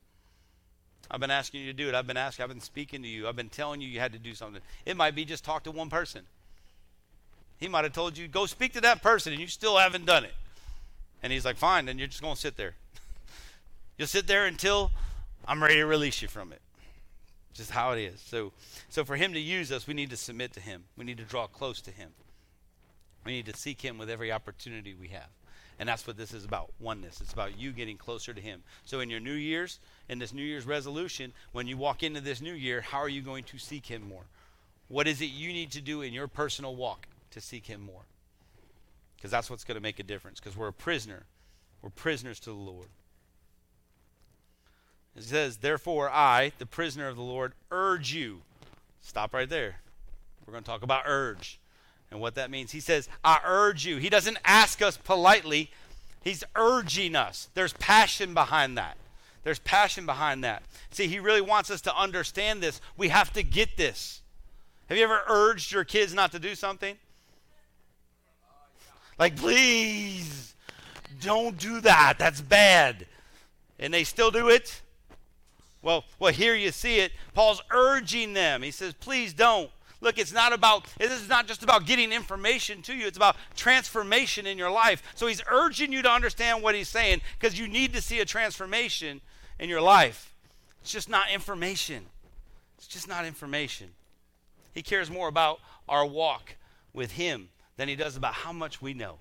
I've 1.12 1.20
been 1.20 1.30
asking 1.30 1.60
you 1.60 1.68
to 1.68 1.74
do 1.74 1.90
it. 1.90 1.96
I've 1.96 2.08
been 2.08 2.16
asking, 2.16 2.44
I've 2.44 2.50
been 2.50 2.62
speaking 2.62 3.02
to 3.02 3.08
you. 3.10 3.28
I've 3.28 3.36
been 3.36 3.50
telling 3.50 3.82
you 3.82 3.90
you 3.90 4.00
had 4.00 4.14
to 4.14 4.18
do 4.18 4.34
something. 4.34 4.62
It 4.86 4.96
might 4.96 5.14
be 5.14 5.26
just 5.26 5.44
talk 5.44 5.64
to 5.64 5.72
one 5.72 5.90
person. 5.90 6.22
He 7.58 7.68
might 7.68 7.84
have 7.84 7.92
told 7.92 8.18
you, 8.18 8.30
go 8.30 8.46
speak 8.46 8.72
to 8.74 8.82
that 8.82 9.02
person, 9.02 9.34
and 9.34 9.42
you 9.42 9.48
still 9.48 9.78
haven't 9.78 10.06
done 10.06 10.24
it. 10.24 10.34
And 11.22 11.34
he's 11.34 11.44
like, 11.44 11.58
fine, 11.58 11.86
then 11.86 11.98
you're 11.98 12.08
just 12.08 12.22
going 12.22 12.36
to 12.36 12.40
sit 12.40 12.56
there. 12.56 12.76
You'll 13.98 14.08
sit 14.08 14.26
there 14.26 14.46
until 14.46 14.92
I'm 15.46 15.62
ready 15.62 15.76
to 15.76 15.86
release 15.86 16.22
you 16.22 16.30
from 16.30 16.54
it 16.54 16.62
just 17.54 17.72
how 17.72 17.92
it 17.92 18.02
is. 18.02 18.22
So, 18.22 18.52
so 18.90 19.04
for 19.04 19.16
him 19.16 19.34
to 19.34 19.40
use 19.40 19.72
us, 19.72 19.88
we 19.88 19.94
need 19.94 20.10
to 20.12 20.18
submit 20.18 20.54
to 20.54 20.60
him. 20.60 20.84
We 20.98 21.06
need 21.06 21.18
to 21.18 21.24
draw 21.24 21.48
close 21.48 21.82
to 21.82 21.92
him. 21.92 22.10
We 23.26 23.34
need 23.34 23.48
to 23.48 23.58
seek 23.58 23.82
him 23.82 23.98
with 23.98 24.10
every 24.10 24.32
opportunity 24.32 24.94
we 24.94 25.10
have. 25.10 25.30
And 25.80 25.88
that's 25.88 26.06
what 26.06 26.18
this 26.18 26.34
is 26.34 26.44
about 26.44 26.72
oneness. 26.80 27.22
It's 27.22 27.32
about 27.32 27.58
you 27.58 27.72
getting 27.72 27.98
closer 27.98 28.34
to 28.34 28.42
him. 28.42 28.64
So, 28.84 29.00
in 29.00 29.10
your 29.10 29.22
New 29.22 29.34
Year's, 29.34 29.80
in 30.10 30.20
this 30.20 30.34
New 30.34 30.44
Year's 30.44 30.66
resolution, 30.66 31.32
when 31.54 31.68
you 31.68 31.78
walk 31.78 32.04
into 32.04 32.20
this 32.20 32.42
new 32.42 32.54
year, 32.54 32.82
how 32.82 32.98
are 32.98 33.10
you 33.10 33.22
going 33.22 33.46
to 33.46 33.58
seek 33.58 33.86
him 33.86 34.08
more? 34.08 34.26
What 34.90 35.08
is 35.08 35.22
it 35.22 35.28
you 35.28 35.54
need 35.54 35.72
to 35.72 35.82
do 35.82 36.02
in 36.02 36.12
your 36.12 36.28
personal 36.28 36.76
walk 36.76 37.08
to 37.32 37.40
seek 37.40 37.68
him 37.68 37.82
more? 37.82 38.02
Because 39.16 39.32
that's 39.32 39.50
what's 39.50 39.64
going 39.64 39.76
to 39.76 39.82
make 39.82 40.00
a 40.00 40.04
difference. 40.04 40.40
Because 40.40 40.58
we're 40.58 40.68
a 40.68 40.74
prisoner. 40.74 41.24
We're 41.82 41.92
prisoners 41.92 42.40
to 42.42 42.50
the 42.50 42.56
Lord. 42.56 42.88
It 45.20 45.26
says, 45.26 45.58
Therefore, 45.58 46.10
I, 46.10 46.54
the 46.60 46.66
prisoner 46.66 47.10
of 47.10 47.18
the 47.18 47.22
Lord, 47.22 47.52
urge 47.72 48.14
you. 48.14 48.40
Stop 49.02 49.34
right 49.34 49.50
there. 49.50 49.76
We're 50.46 50.54
going 50.54 50.64
to 50.64 50.70
talk 50.70 50.82
about 50.82 51.04
urge 51.06 51.60
and 52.10 52.22
what 52.22 52.36
that 52.36 52.50
means. 52.50 52.72
He 52.72 52.80
says, 52.80 53.10
I 53.22 53.40
urge 53.46 53.86
you. 53.86 53.98
He 53.98 54.10
doesn't 54.10 54.38
ask 54.46 54.82
us 54.82 54.96
politely, 54.96 55.72
he's 56.24 56.46
urging 56.56 57.18
us. 57.18 57.50
There's 57.54 57.74
passion 57.74 58.34
behind 58.34 58.78
that. 58.78 58.96
There's 59.44 59.60
passion 59.60 60.06
behind 60.06 60.44
that. 60.46 60.64
See, 60.90 61.08
he 61.08 61.20
really 61.20 61.42
wants 61.42 61.70
us 61.70 61.82
to 61.82 61.96
understand 61.96 62.64
this. 62.64 62.80
We 62.96 63.10
have 63.10 63.34
to 63.34 63.44
get 63.44 63.76
this. 63.76 64.22
Have 64.88 64.98
you 64.98 65.04
ever 65.04 65.22
urged 65.28 65.72
your 65.72 65.84
kids 65.84 66.14
not 66.14 66.32
to 66.32 66.40
do 66.40 66.56
something? 66.56 66.96
Like, 69.18 69.36
please, 69.36 70.56
don't 71.20 71.58
do 71.58 71.82
that. 71.82 72.16
That's 72.18 72.40
bad. 72.40 73.06
And 73.78 73.94
they 73.94 74.06
still 74.06 74.32
do 74.32 74.48
it? 74.48 74.82
Well, 75.82 76.04
well, 76.20 76.34
here 76.34 76.56
you 76.56 76.72
see 76.72 77.00
it. 77.00 77.12
Paul's 77.34 77.62
urging 77.72 78.34
them. 78.34 78.62
He 78.62 78.72
says, 78.72 78.94
please 78.94 79.34
don't. 79.34 79.70
Look, 80.02 80.18
it's 80.18 80.34
not 80.34 80.54
about, 80.54 80.86
this 80.98 81.12
is 81.12 81.28
not 81.28 81.48
just 81.48 81.62
about 81.62 81.86
getting 81.86 82.14
information 82.14 82.82
to 82.84 82.94
you, 82.94 83.06
it's 83.08 83.18
about 83.18 83.36
transformation 83.56 84.48
in 84.48 84.58
your 84.58 84.72
life. 84.72 85.04
So 85.16 85.28
he's 85.28 85.42
urging 85.50 85.92
you 85.92 86.02
to 86.02 86.10
understand 86.10 86.64
what 86.64 86.74
he's 86.74 86.88
saying 86.88 87.22
because 87.38 87.60
you 87.60 87.68
need 87.68 87.94
to 87.94 88.02
see 88.02 88.20
a 88.20 88.26
transformation 88.26 89.20
in 89.60 89.68
your 89.68 89.82
life. 89.82 90.34
It's 90.82 90.92
just 90.92 91.10
not 91.10 91.30
information. 91.32 92.06
It's 92.78 92.88
just 92.88 93.10
not 93.10 93.26
information. 93.26 93.90
He 94.74 94.82
cares 94.82 95.12
more 95.12 95.28
about 95.28 95.60
our 95.90 96.06
walk 96.06 96.56
with 96.94 97.12
him 97.12 97.50
than 97.76 97.90
he 97.90 97.96
does 97.96 98.16
about 98.16 98.34
how 98.34 98.54
much 98.54 98.82
we 98.82 98.94
know. 98.94 99.18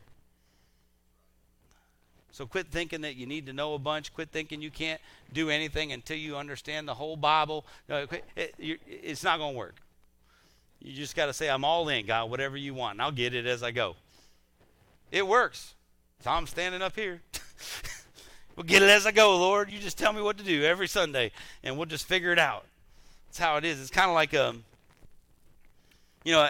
So 2.38 2.46
quit 2.46 2.68
thinking 2.68 3.00
that 3.00 3.16
you 3.16 3.26
need 3.26 3.46
to 3.46 3.52
know 3.52 3.74
a 3.74 3.80
bunch. 3.80 4.14
Quit 4.14 4.28
thinking 4.30 4.62
you 4.62 4.70
can't 4.70 5.00
do 5.32 5.50
anything 5.50 5.90
until 5.90 6.16
you 6.16 6.36
understand 6.36 6.86
the 6.86 6.94
whole 6.94 7.16
Bible. 7.16 7.66
No, 7.88 8.06
it, 8.36 8.80
it's 8.86 9.24
not 9.24 9.40
going 9.40 9.54
to 9.54 9.58
work. 9.58 9.74
You 10.80 10.92
just 10.92 11.16
got 11.16 11.26
to 11.26 11.32
say, 11.32 11.50
I'm 11.50 11.64
all 11.64 11.88
in, 11.88 12.06
God, 12.06 12.30
whatever 12.30 12.56
you 12.56 12.74
want, 12.74 12.92
and 12.92 13.02
I'll 13.02 13.10
get 13.10 13.34
it 13.34 13.44
as 13.44 13.64
I 13.64 13.72
go. 13.72 13.96
It 15.10 15.26
works. 15.26 15.74
So 16.22 16.30
I'm 16.30 16.46
standing 16.46 16.80
up 16.80 16.94
here. 16.94 17.22
we'll 18.56 18.62
get 18.62 18.82
it 18.82 18.88
as 18.88 19.04
I 19.04 19.10
go, 19.10 19.36
Lord. 19.36 19.72
You 19.72 19.80
just 19.80 19.98
tell 19.98 20.12
me 20.12 20.22
what 20.22 20.38
to 20.38 20.44
do 20.44 20.62
every 20.62 20.86
Sunday, 20.86 21.32
and 21.64 21.76
we'll 21.76 21.86
just 21.86 22.06
figure 22.06 22.30
it 22.30 22.38
out. 22.38 22.66
That's 23.26 23.38
how 23.40 23.56
it 23.56 23.64
is. 23.64 23.80
It's 23.80 23.90
kind 23.90 24.08
of 24.08 24.14
like 24.14 24.32
um, 24.32 24.62
you 26.22 26.34
know, 26.34 26.48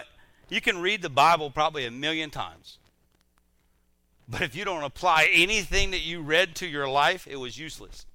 you 0.49 0.61
can 0.61 0.81
read 0.81 1.01
the 1.01 1.09
Bible 1.09 1.49
probably 1.49 1.87
a 1.87 1.91
million 1.91 2.29
times, 2.29 2.77
but 4.29 4.41
if 4.41 4.55
you 4.55 4.63
don't 4.63 4.83
apply 4.83 5.29
anything 5.31 5.91
that 5.91 6.01
you 6.01 6.21
read 6.21 6.55
to 6.55 6.67
your 6.67 6.87
life, 6.87 7.27
it 7.27 7.37
was 7.37 7.57
useless. 7.57 8.05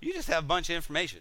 You 0.00 0.12
just 0.12 0.28
have 0.28 0.44
a 0.44 0.46
bunch 0.46 0.68
of 0.68 0.76
information. 0.76 1.20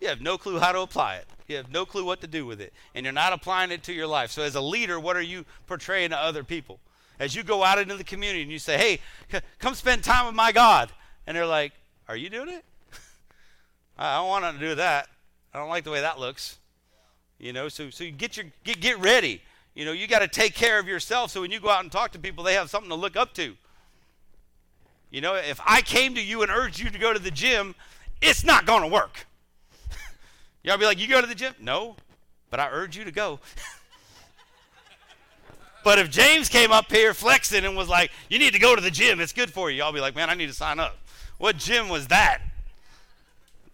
You 0.00 0.08
have 0.08 0.20
no 0.20 0.38
clue 0.38 0.58
how 0.58 0.72
to 0.72 0.80
apply 0.80 1.16
it. 1.16 1.26
You 1.46 1.56
have 1.56 1.70
no 1.70 1.84
clue 1.84 2.04
what 2.04 2.20
to 2.22 2.26
do 2.26 2.46
with 2.46 2.60
it, 2.60 2.72
and 2.94 3.04
you're 3.04 3.12
not 3.12 3.32
applying 3.32 3.70
it 3.70 3.82
to 3.84 3.92
your 3.92 4.06
life. 4.06 4.30
So, 4.30 4.42
as 4.42 4.54
a 4.54 4.60
leader, 4.60 4.98
what 4.98 5.16
are 5.16 5.22
you 5.22 5.44
portraying 5.66 6.10
to 6.10 6.18
other 6.18 6.42
people? 6.42 6.80
As 7.18 7.34
you 7.34 7.42
go 7.42 7.62
out 7.62 7.78
into 7.78 7.96
the 7.96 8.04
community 8.04 8.42
and 8.42 8.50
you 8.50 8.58
say, 8.58 8.76
"Hey, 8.76 9.00
c- 9.30 9.46
come 9.58 9.74
spend 9.74 10.02
time 10.02 10.26
with 10.26 10.34
my 10.34 10.50
God," 10.50 10.90
and 11.26 11.36
they're 11.36 11.46
like, 11.46 11.72
"Are 12.08 12.16
you 12.16 12.30
doing 12.30 12.48
it?" 12.48 12.64
I 13.98 14.16
don't 14.16 14.28
want 14.28 14.58
to 14.58 14.58
do 14.58 14.74
that. 14.76 15.08
I 15.52 15.58
don't 15.58 15.68
like 15.68 15.84
the 15.84 15.90
way 15.90 16.00
that 16.00 16.18
looks. 16.18 16.58
You 17.38 17.52
know, 17.52 17.68
so 17.68 17.90
so 17.90 18.04
you 18.04 18.10
get 18.10 18.36
your 18.36 18.46
get 18.64 18.80
get 18.80 18.98
ready. 18.98 19.42
You 19.74 19.84
know, 19.84 19.92
you 19.92 20.06
got 20.06 20.20
to 20.20 20.28
take 20.28 20.54
care 20.54 20.78
of 20.78 20.86
yourself 20.86 21.32
so 21.32 21.40
when 21.40 21.50
you 21.50 21.60
go 21.60 21.68
out 21.68 21.82
and 21.82 21.90
talk 21.90 22.12
to 22.12 22.18
people, 22.18 22.44
they 22.44 22.54
have 22.54 22.70
something 22.70 22.90
to 22.90 22.96
look 22.96 23.16
up 23.16 23.34
to. 23.34 23.56
You 25.10 25.20
know, 25.20 25.34
if 25.34 25.60
I 25.64 25.80
came 25.80 26.14
to 26.14 26.20
you 26.20 26.42
and 26.42 26.50
urged 26.50 26.78
you 26.78 26.90
to 26.90 26.98
go 26.98 27.12
to 27.12 27.18
the 27.18 27.30
gym, 27.30 27.74
it's 28.20 28.44
not 28.44 28.66
going 28.66 28.82
to 28.82 28.88
work. 28.88 29.26
Y'all 30.62 30.78
be 30.78 30.86
like, 30.86 30.98
"You 30.98 31.06
go 31.06 31.20
to 31.20 31.26
the 31.26 31.36
gym?" 31.36 31.54
No, 31.60 31.94
but 32.50 32.58
I 32.58 32.68
urge 32.68 32.96
you 32.96 33.04
to 33.04 33.12
go. 33.12 33.38
but 35.84 36.00
if 36.00 36.10
James 36.10 36.48
came 36.48 36.72
up 36.72 36.90
here 36.90 37.14
flexing 37.14 37.64
and 37.64 37.76
was 37.76 37.88
like, 37.88 38.10
"You 38.28 38.40
need 38.40 38.54
to 38.54 38.58
go 38.58 38.74
to 38.74 38.82
the 38.82 38.90
gym. 38.90 39.20
It's 39.20 39.32
good 39.32 39.52
for 39.52 39.70
you." 39.70 39.78
Y'all 39.78 39.92
be 39.92 40.00
like, 40.00 40.16
"Man, 40.16 40.30
I 40.30 40.34
need 40.34 40.48
to 40.48 40.52
sign 40.52 40.80
up." 40.80 40.96
What 41.38 41.58
gym 41.58 41.88
was 41.88 42.08
that? 42.08 42.40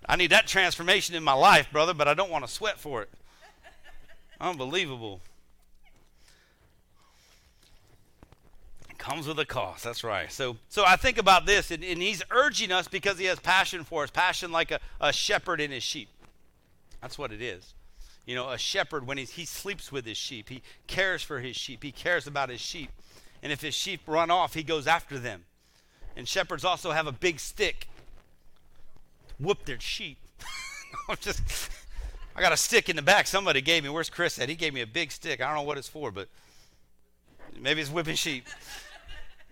I 0.06 0.16
need 0.16 0.30
that 0.32 0.46
transformation 0.46 1.14
in 1.14 1.22
my 1.22 1.32
life, 1.32 1.70
brother, 1.72 1.94
but 1.94 2.08
I 2.08 2.14
don't 2.14 2.30
want 2.30 2.44
to 2.44 2.50
sweat 2.50 2.78
for 2.78 3.00
it. 3.00 3.10
Unbelievable. 4.40 5.20
Comes 9.00 9.26
with 9.26 9.38
a 9.38 9.46
cost. 9.46 9.82
That's 9.82 10.04
right. 10.04 10.30
So, 10.30 10.58
so 10.68 10.84
I 10.86 10.96
think 10.96 11.18
about 11.18 11.46
this, 11.46 11.70
and, 11.70 11.82
and 11.82 12.00
he's 12.00 12.22
urging 12.30 12.70
us 12.70 12.86
because 12.86 13.18
he 13.18 13.24
has 13.24 13.40
passion 13.40 13.82
for 13.82 14.04
us, 14.04 14.10
passion 14.10 14.52
like 14.52 14.70
a, 14.70 14.78
a 15.00 15.12
shepherd 15.12 15.60
in 15.60 15.70
his 15.70 15.82
sheep. 15.82 16.08
That's 17.00 17.18
what 17.18 17.32
it 17.32 17.40
is. 17.40 17.74
You 18.26 18.34
know, 18.34 18.50
a 18.50 18.58
shepherd, 18.58 19.06
when 19.06 19.16
he's, 19.16 19.30
he 19.30 19.46
sleeps 19.46 19.90
with 19.90 20.04
his 20.04 20.18
sheep, 20.18 20.50
he 20.50 20.62
cares 20.86 21.22
for 21.22 21.40
his 21.40 21.56
sheep, 21.56 21.82
he 21.82 21.90
cares 21.90 22.26
about 22.26 22.50
his 22.50 22.60
sheep. 22.60 22.90
And 23.42 23.50
if 23.50 23.62
his 23.62 23.74
sheep 23.74 24.02
run 24.06 24.30
off, 24.30 24.52
he 24.52 24.62
goes 24.62 24.86
after 24.86 25.18
them. 25.18 25.44
And 26.14 26.28
shepherds 26.28 26.64
also 26.64 26.90
have 26.90 27.06
a 27.06 27.12
big 27.12 27.40
stick 27.40 27.88
whoop 29.38 29.64
their 29.64 29.80
sheep. 29.80 30.18
I'm 31.08 31.16
just, 31.20 31.40
I 32.36 32.42
got 32.42 32.52
a 32.52 32.56
stick 32.56 32.90
in 32.90 32.96
the 32.96 33.02
back. 33.02 33.26
Somebody 33.26 33.62
gave 33.62 33.82
me. 33.82 33.88
Where's 33.88 34.10
Chris 34.10 34.38
at? 34.38 34.50
He 34.50 34.54
gave 34.54 34.74
me 34.74 34.82
a 34.82 34.86
big 34.86 35.10
stick. 35.10 35.40
I 35.40 35.46
don't 35.46 35.56
know 35.56 35.62
what 35.62 35.78
it's 35.78 35.88
for, 35.88 36.10
but 36.10 36.28
maybe 37.58 37.80
it's 37.80 37.90
whipping 37.90 38.16
sheep. 38.16 38.46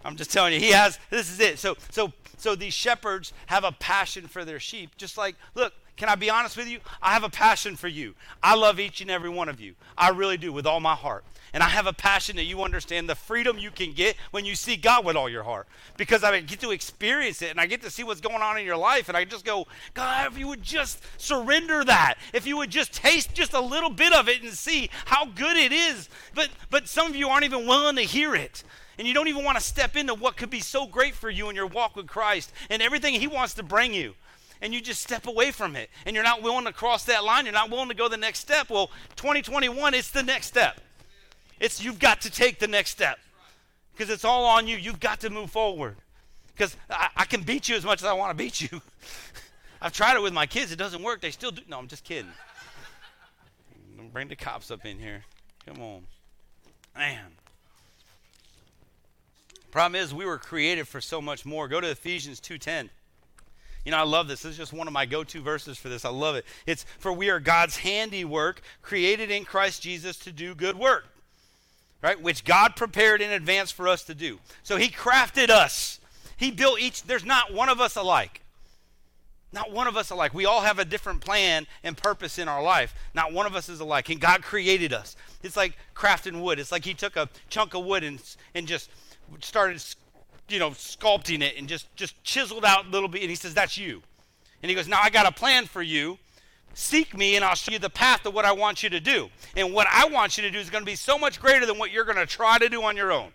I'm 0.05 0.17
just 0.17 0.33
telling 0.33 0.53
you, 0.53 0.61
he 0.61 0.71
has. 0.71 0.99
This 1.11 1.31
is 1.31 1.41
it. 1.41 1.59
So, 1.59 1.77
so, 1.91 2.13
so 2.37 2.55
these 2.55 2.75
shepherds 2.75 3.33
have 3.47 3.65
a 3.65 3.73
passion 3.73 4.27
for 4.27 4.45
their 4.45 4.61
sheep. 4.61 4.97
Just 4.97 5.19
like, 5.19 5.35
look, 5.55 5.73
can 5.97 6.09
I 6.09 6.15
be 6.15 6.31
honest 6.31 6.57
with 6.57 6.69
you? 6.69 6.79
I 7.03 7.13
have 7.13 7.25
a 7.25 7.29
passion 7.29 7.75
for 7.75 7.89
you. 7.89 8.15
I 8.43 8.55
love 8.55 8.79
each 8.79 9.01
and 9.01 9.11
every 9.11 9.29
one 9.29 9.49
of 9.49 9.61
you. 9.61 9.75
I 9.97 10.11
really 10.11 10.37
do 10.37 10.53
with 10.53 10.67
all 10.67 10.79
my 10.79 10.95
heart. 10.95 11.25
And 11.53 11.63
I 11.63 11.69
have 11.69 11.87
a 11.87 11.93
passion 11.93 12.37
that 12.37 12.45
you 12.45 12.63
understand 12.63 13.09
the 13.09 13.15
freedom 13.15 13.59
you 13.59 13.71
can 13.71 13.93
get 13.93 14.17
when 14.31 14.45
you 14.45 14.55
see 14.55 14.77
God 14.77 15.05
with 15.05 15.17
all 15.17 15.29
your 15.29 15.43
heart. 15.43 15.67
Because 15.97 16.23
I 16.23 16.39
get 16.41 16.61
to 16.61 16.71
experience 16.71 17.43
it 17.43 17.51
and 17.51 17.61
I 17.61 17.67
get 17.67 17.83
to 17.83 17.91
see 17.91 18.05
what's 18.05 18.21
going 18.21 18.43
on 18.43 18.59
in 18.59 18.65
your 18.65 18.77
life. 18.77 19.09
And 19.09 19.17
I 19.17 19.25
just 19.25 19.45
go, 19.45 19.67
God, 19.95 20.31
if 20.31 20.39
you 20.39 20.47
would 20.47 20.63
just 20.63 21.03
surrender 21.21 21.85
that, 21.85 22.17
if 22.33 22.47
you 22.47 22.57
would 22.59 22.71
just 22.71 22.93
taste 22.93 23.35
just 23.35 23.55
a 23.55 23.61
little 23.61 23.91
bit 23.91 24.13
of 24.13 24.29
it 24.29 24.43
and 24.43 24.53
see 24.53 24.91
how 25.07 25.25
good 25.25 25.57
it 25.57 25.73
is. 25.73 26.09
But 26.35 26.51
but 26.71 26.87
some 26.87 27.09
of 27.09 27.17
you 27.17 27.29
aren't 27.29 27.45
even 27.45 27.67
willing 27.67 27.97
to 27.97 28.03
hear 28.03 28.35
it. 28.37 28.63
And 28.99 29.07
you 29.07 29.15
don't 29.15 29.29
even 29.29 29.45
want 29.45 29.57
to 29.57 29.65
step 29.65 29.97
into 29.97 30.13
what 30.13 30.37
could 30.37 30.51
be 30.51 30.61
so 30.61 30.87
great 30.87 31.15
for 31.15 31.31
you 31.31 31.49
in 31.49 31.57
your 31.57 31.69
walk 31.69 31.95
with 31.95 32.09
Christ 32.09 32.53
and 32.69 32.83
everything 32.83 33.15
He 33.15 33.29
wants 33.29 33.55
to 33.55 33.63
bring 33.63 33.95
you. 33.95 34.15
And 34.61 34.75
you 34.75 34.81
just 34.81 35.01
step 35.01 35.29
away 35.29 35.53
from 35.53 35.77
it 35.77 35.89
and 36.05 36.17
you're 36.17 36.25
not 36.25 36.43
willing 36.43 36.65
to 36.65 36.73
cross 36.73 37.05
that 37.05 37.23
line. 37.23 37.45
You're 37.45 37.55
not 37.55 37.71
willing 37.71 37.89
to 37.91 37.95
go 37.95 38.09
the 38.09 38.17
next 38.17 38.41
step. 38.41 38.71
Well 38.71 38.89
2021 39.15 39.95
it's 39.95 40.11
the 40.11 40.25
next 40.25 40.49
step. 40.49 40.81
It's 41.61 41.83
you've 41.83 42.01
got 42.01 42.21
to 42.23 42.31
take 42.31 42.59
the 42.59 42.67
next 42.67 42.91
step. 42.91 43.21
Because 43.93 44.13
it's 44.13 44.25
all 44.25 44.45
on 44.45 44.67
you. 44.67 44.77
You've 44.77 45.01
got 45.01 45.21
to 45.21 45.31
move 45.31 45.51
forward. 45.51 45.97
Because 46.49 46.77
I, 46.91 47.09
I 47.17 47.25
can 47.25 47.43
beat 47.43 47.69
you 47.69 47.77
as 47.77 47.85
much 47.85 48.03
as 48.03 48.05
i 48.05 48.13
want 48.13 48.31
to 48.31 48.35
beat 48.35 48.61
you. 48.61 48.83
I've 49.81 49.93
tried 49.93 50.17
it 50.17 50.23
with 50.23 50.33
my 50.33 50.47
kids. 50.47 50.73
It 50.73 50.77
doesn't 50.77 51.05
work. 51.05 51.21
They 51.21 51.31
still 51.31 51.53
do 51.53 51.63
no 51.69 51.79
i'm 51.79 51.87
just 51.87 52.03
kidding. 52.03 52.33
Bring 54.13 54.27
the 54.27 54.37
cops 54.37 54.73
up 54.73 54.85
in 54.85 54.99
here. 54.99 55.23
Come 55.67 55.81
on. 55.83 56.03
Man 56.97 57.31
problem 59.71 60.01
is 60.01 60.15
we 60.15 60.25
were 60.27 60.39
created 60.39 60.89
for 60.89 61.01
so 61.01 61.21
much 61.21 61.45
more 61.47 61.69
go 61.69 61.81
to 61.81 61.91
ephesians 61.91 62.41
2.10 62.41 62.91
you 63.89 63.93
know, 63.93 63.99
I 63.99 64.03
love 64.03 64.29
this. 64.29 64.43
This 64.43 64.53
is 64.53 64.59
just 64.59 64.75
one 64.75 64.87
of 64.87 64.93
my 64.93 65.07
go 65.07 65.25
to 65.25 65.41
verses 65.41 65.79
for 65.79 65.89
this. 65.89 66.05
I 66.05 66.11
love 66.11 66.37
it. 66.37 66.45
It's 66.67 66.85
for 66.99 67.11
we 67.11 67.31
are 67.31 67.41
God's 67.41 67.79
handiwork, 67.79 68.61
created 68.83 69.31
in 69.31 69.47
Christ 69.47 69.81
Jesus 69.81 70.19
to 70.19 70.31
do 70.31 70.55
good 70.55 70.79
work, 70.79 71.07
right? 72.03 72.21
Which 72.21 72.45
God 72.45 72.77
prepared 72.77 73.23
in 73.23 73.31
advance 73.31 73.71
for 73.71 73.89
us 73.89 74.05
to 74.05 74.15
do. 74.15 74.41
So 74.63 74.77
He 74.77 74.89
crafted 74.89 75.49
us. 75.49 76.01
He 76.37 76.51
built 76.51 76.81
each, 76.81 77.05
there's 77.05 77.25
not 77.25 77.55
one 77.55 77.71
of 77.71 77.81
us 77.81 77.97
alike. 77.97 78.43
Not 79.55 79.73
one 79.73 79.87
of 79.87 79.97
us 79.97 80.11
alike. 80.11 80.35
We 80.35 80.45
all 80.45 80.61
have 80.61 80.79
a 80.79 80.85
different 80.85 81.23
plan 81.23 81.67
and 81.83 81.97
purpose 81.97 82.39
in 82.39 82.47
our 82.47 82.63
life. 82.63 82.95
Not 83.15 83.33
one 83.33 83.47
of 83.47 83.57
us 83.57 83.71
is 83.71 83.81
alike. 83.81 84.11
And 84.11 84.21
God 84.21 84.43
created 84.43 84.93
us. 84.93 85.17
It's 85.43 85.57
like 85.57 85.79
crafting 85.97 86.43
wood. 86.43 86.59
It's 86.59 86.71
like 86.71 86.85
He 86.85 86.93
took 86.93 87.17
a 87.17 87.31
chunk 87.49 87.73
of 87.73 87.87
wood 87.87 88.05
and, 88.05 88.23
and 88.55 88.69
just 88.69 88.91
started 89.41 89.83
you 90.49 90.59
know, 90.59 90.71
sculpting 90.71 91.43
it 91.43 91.57
and 91.57 91.69
just 91.69 91.95
just 91.95 92.23
chiseled 92.25 92.65
out 92.65 92.87
a 92.87 92.89
little 92.89 93.09
bit. 93.09 93.23
And 93.23 93.31
he 93.31 93.37
says, 93.37 93.55
"That's 93.55 93.77
you." 93.77 94.03
And 94.63 94.71
he 94.71 94.75
goes, 94.75 94.89
"Now 94.89 95.01
I 95.01 95.11
got 95.11 95.27
a 95.27 95.33
plan 95.33 95.67
for 95.67 95.83
you. 95.83 96.19
Seek 96.75 97.17
me, 97.17 97.37
and 97.37 97.45
I'll 97.45 97.55
show 97.55 97.73
you 97.73 97.79
the 97.79 97.91
path 97.91 98.25
of 98.27 98.35
what 98.35 98.45
I 98.45 98.53
want 98.53 98.83
you 98.83 98.91
to 98.91 99.01
do. 99.01 99.31
And 99.57 99.73
what 99.73 99.87
I 99.91 100.07
want 100.07 100.37
you 100.37 100.43
to 100.43 100.51
do 100.51 100.59
is 100.59 100.71
going 100.71 100.83
to 100.83 100.91
be 100.91 100.97
so 100.97 101.19
much 101.19 101.41
greater 101.41 101.67
than 101.67 101.79
what 101.79 101.91
you're 101.91 102.05
going 102.05 102.19
to 102.19 102.27
try 102.27 102.59
to 102.59 102.69
do 102.69 102.83
on 102.83 102.97
your 102.97 103.13
own." 103.13 103.33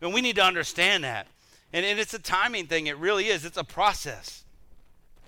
And 0.00 0.14
we 0.14 0.20
need 0.20 0.36
to 0.36 0.44
understand 0.44 1.04
that. 1.04 1.26
And, 1.72 1.84
and 1.84 2.00
it's 2.00 2.14
a 2.14 2.18
timing 2.18 2.66
thing. 2.66 2.86
It 2.86 2.96
really 2.96 3.28
is. 3.28 3.44
It's 3.44 3.58
a 3.58 3.64
process 3.64 4.44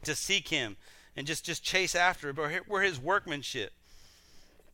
to 0.02 0.14
seek 0.14 0.48
Him 0.48 0.76
and 1.16 1.26
just 1.26 1.44
just 1.44 1.62
chase 1.62 1.94
after 1.94 2.30
it. 2.30 2.36
But 2.36 2.66
we're 2.66 2.82
His 2.82 2.98
workmanship. 2.98 3.72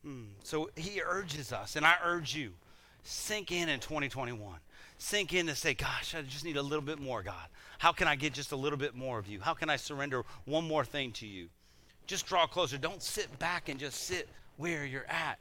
Mm. 0.05 0.29
So 0.43 0.69
He 0.75 1.01
urges 1.05 1.53
us, 1.53 1.75
and 1.75 1.85
I 1.85 1.95
urge 2.03 2.33
you, 2.33 2.53
sink 3.03 3.51
in 3.51 3.69
in 3.69 3.79
2021 3.79 4.59
sink 4.99 5.33
in 5.33 5.49
and 5.49 5.57
say, 5.57 5.73
Gosh, 5.73 6.13
I 6.13 6.21
just 6.21 6.45
need 6.45 6.57
a 6.57 6.61
little 6.61 6.83
bit 6.83 6.99
more, 6.99 7.23
God. 7.23 7.47
How 7.79 7.91
can 7.91 8.07
I 8.07 8.15
get 8.15 8.33
just 8.33 8.51
a 8.51 8.55
little 8.55 8.77
bit 8.77 8.93
more 8.95 9.17
of 9.17 9.27
you? 9.27 9.39
How 9.39 9.55
can 9.55 9.69
I 9.69 9.77
surrender 9.77 10.23
one 10.45 10.67
more 10.67 10.85
thing 10.85 11.11
to 11.13 11.25
you? 11.25 11.47
Just 12.05 12.27
draw 12.27 12.45
closer. 12.45 12.77
Don't 12.77 13.01
sit 13.01 13.39
back 13.39 13.69
and 13.69 13.79
just 13.79 14.03
sit 14.03 14.29
where 14.57 14.85
you're 14.85 15.07
at. 15.07 15.39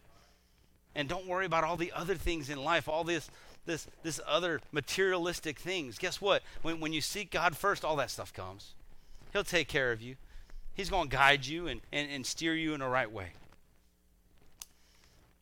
And 0.94 1.08
don't 1.08 1.26
worry 1.26 1.44
about 1.44 1.64
all 1.64 1.76
the 1.76 1.92
other 1.92 2.14
things 2.14 2.48
in 2.48 2.62
life, 2.64 2.88
all 2.88 3.04
this 3.04 3.30
this 3.66 3.86
this 4.02 4.20
other 4.26 4.60
materialistic 4.72 5.58
things. 5.58 5.98
Guess 5.98 6.20
what? 6.20 6.42
When 6.62 6.80
when 6.80 6.92
you 6.92 7.00
seek 7.00 7.30
God 7.30 7.56
first, 7.56 7.84
all 7.84 7.96
that 7.96 8.10
stuff 8.10 8.32
comes. 8.32 8.74
He'll 9.32 9.44
take 9.44 9.68
care 9.68 9.92
of 9.92 10.00
you. 10.00 10.16
He's 10.74 10.90
going 10.90 11.08
to 11.08 11.16
guide 11.16 11.44
you 11.44 11.66
and, 11.66 11.80
and, 11.92 12.08
and 12.08 12.24
steer 12.24 12.54
you 12.54 12.72
in 12.72 12.80
the 12.80 12.86
right 12.86 13.10
way. 13.10 13.32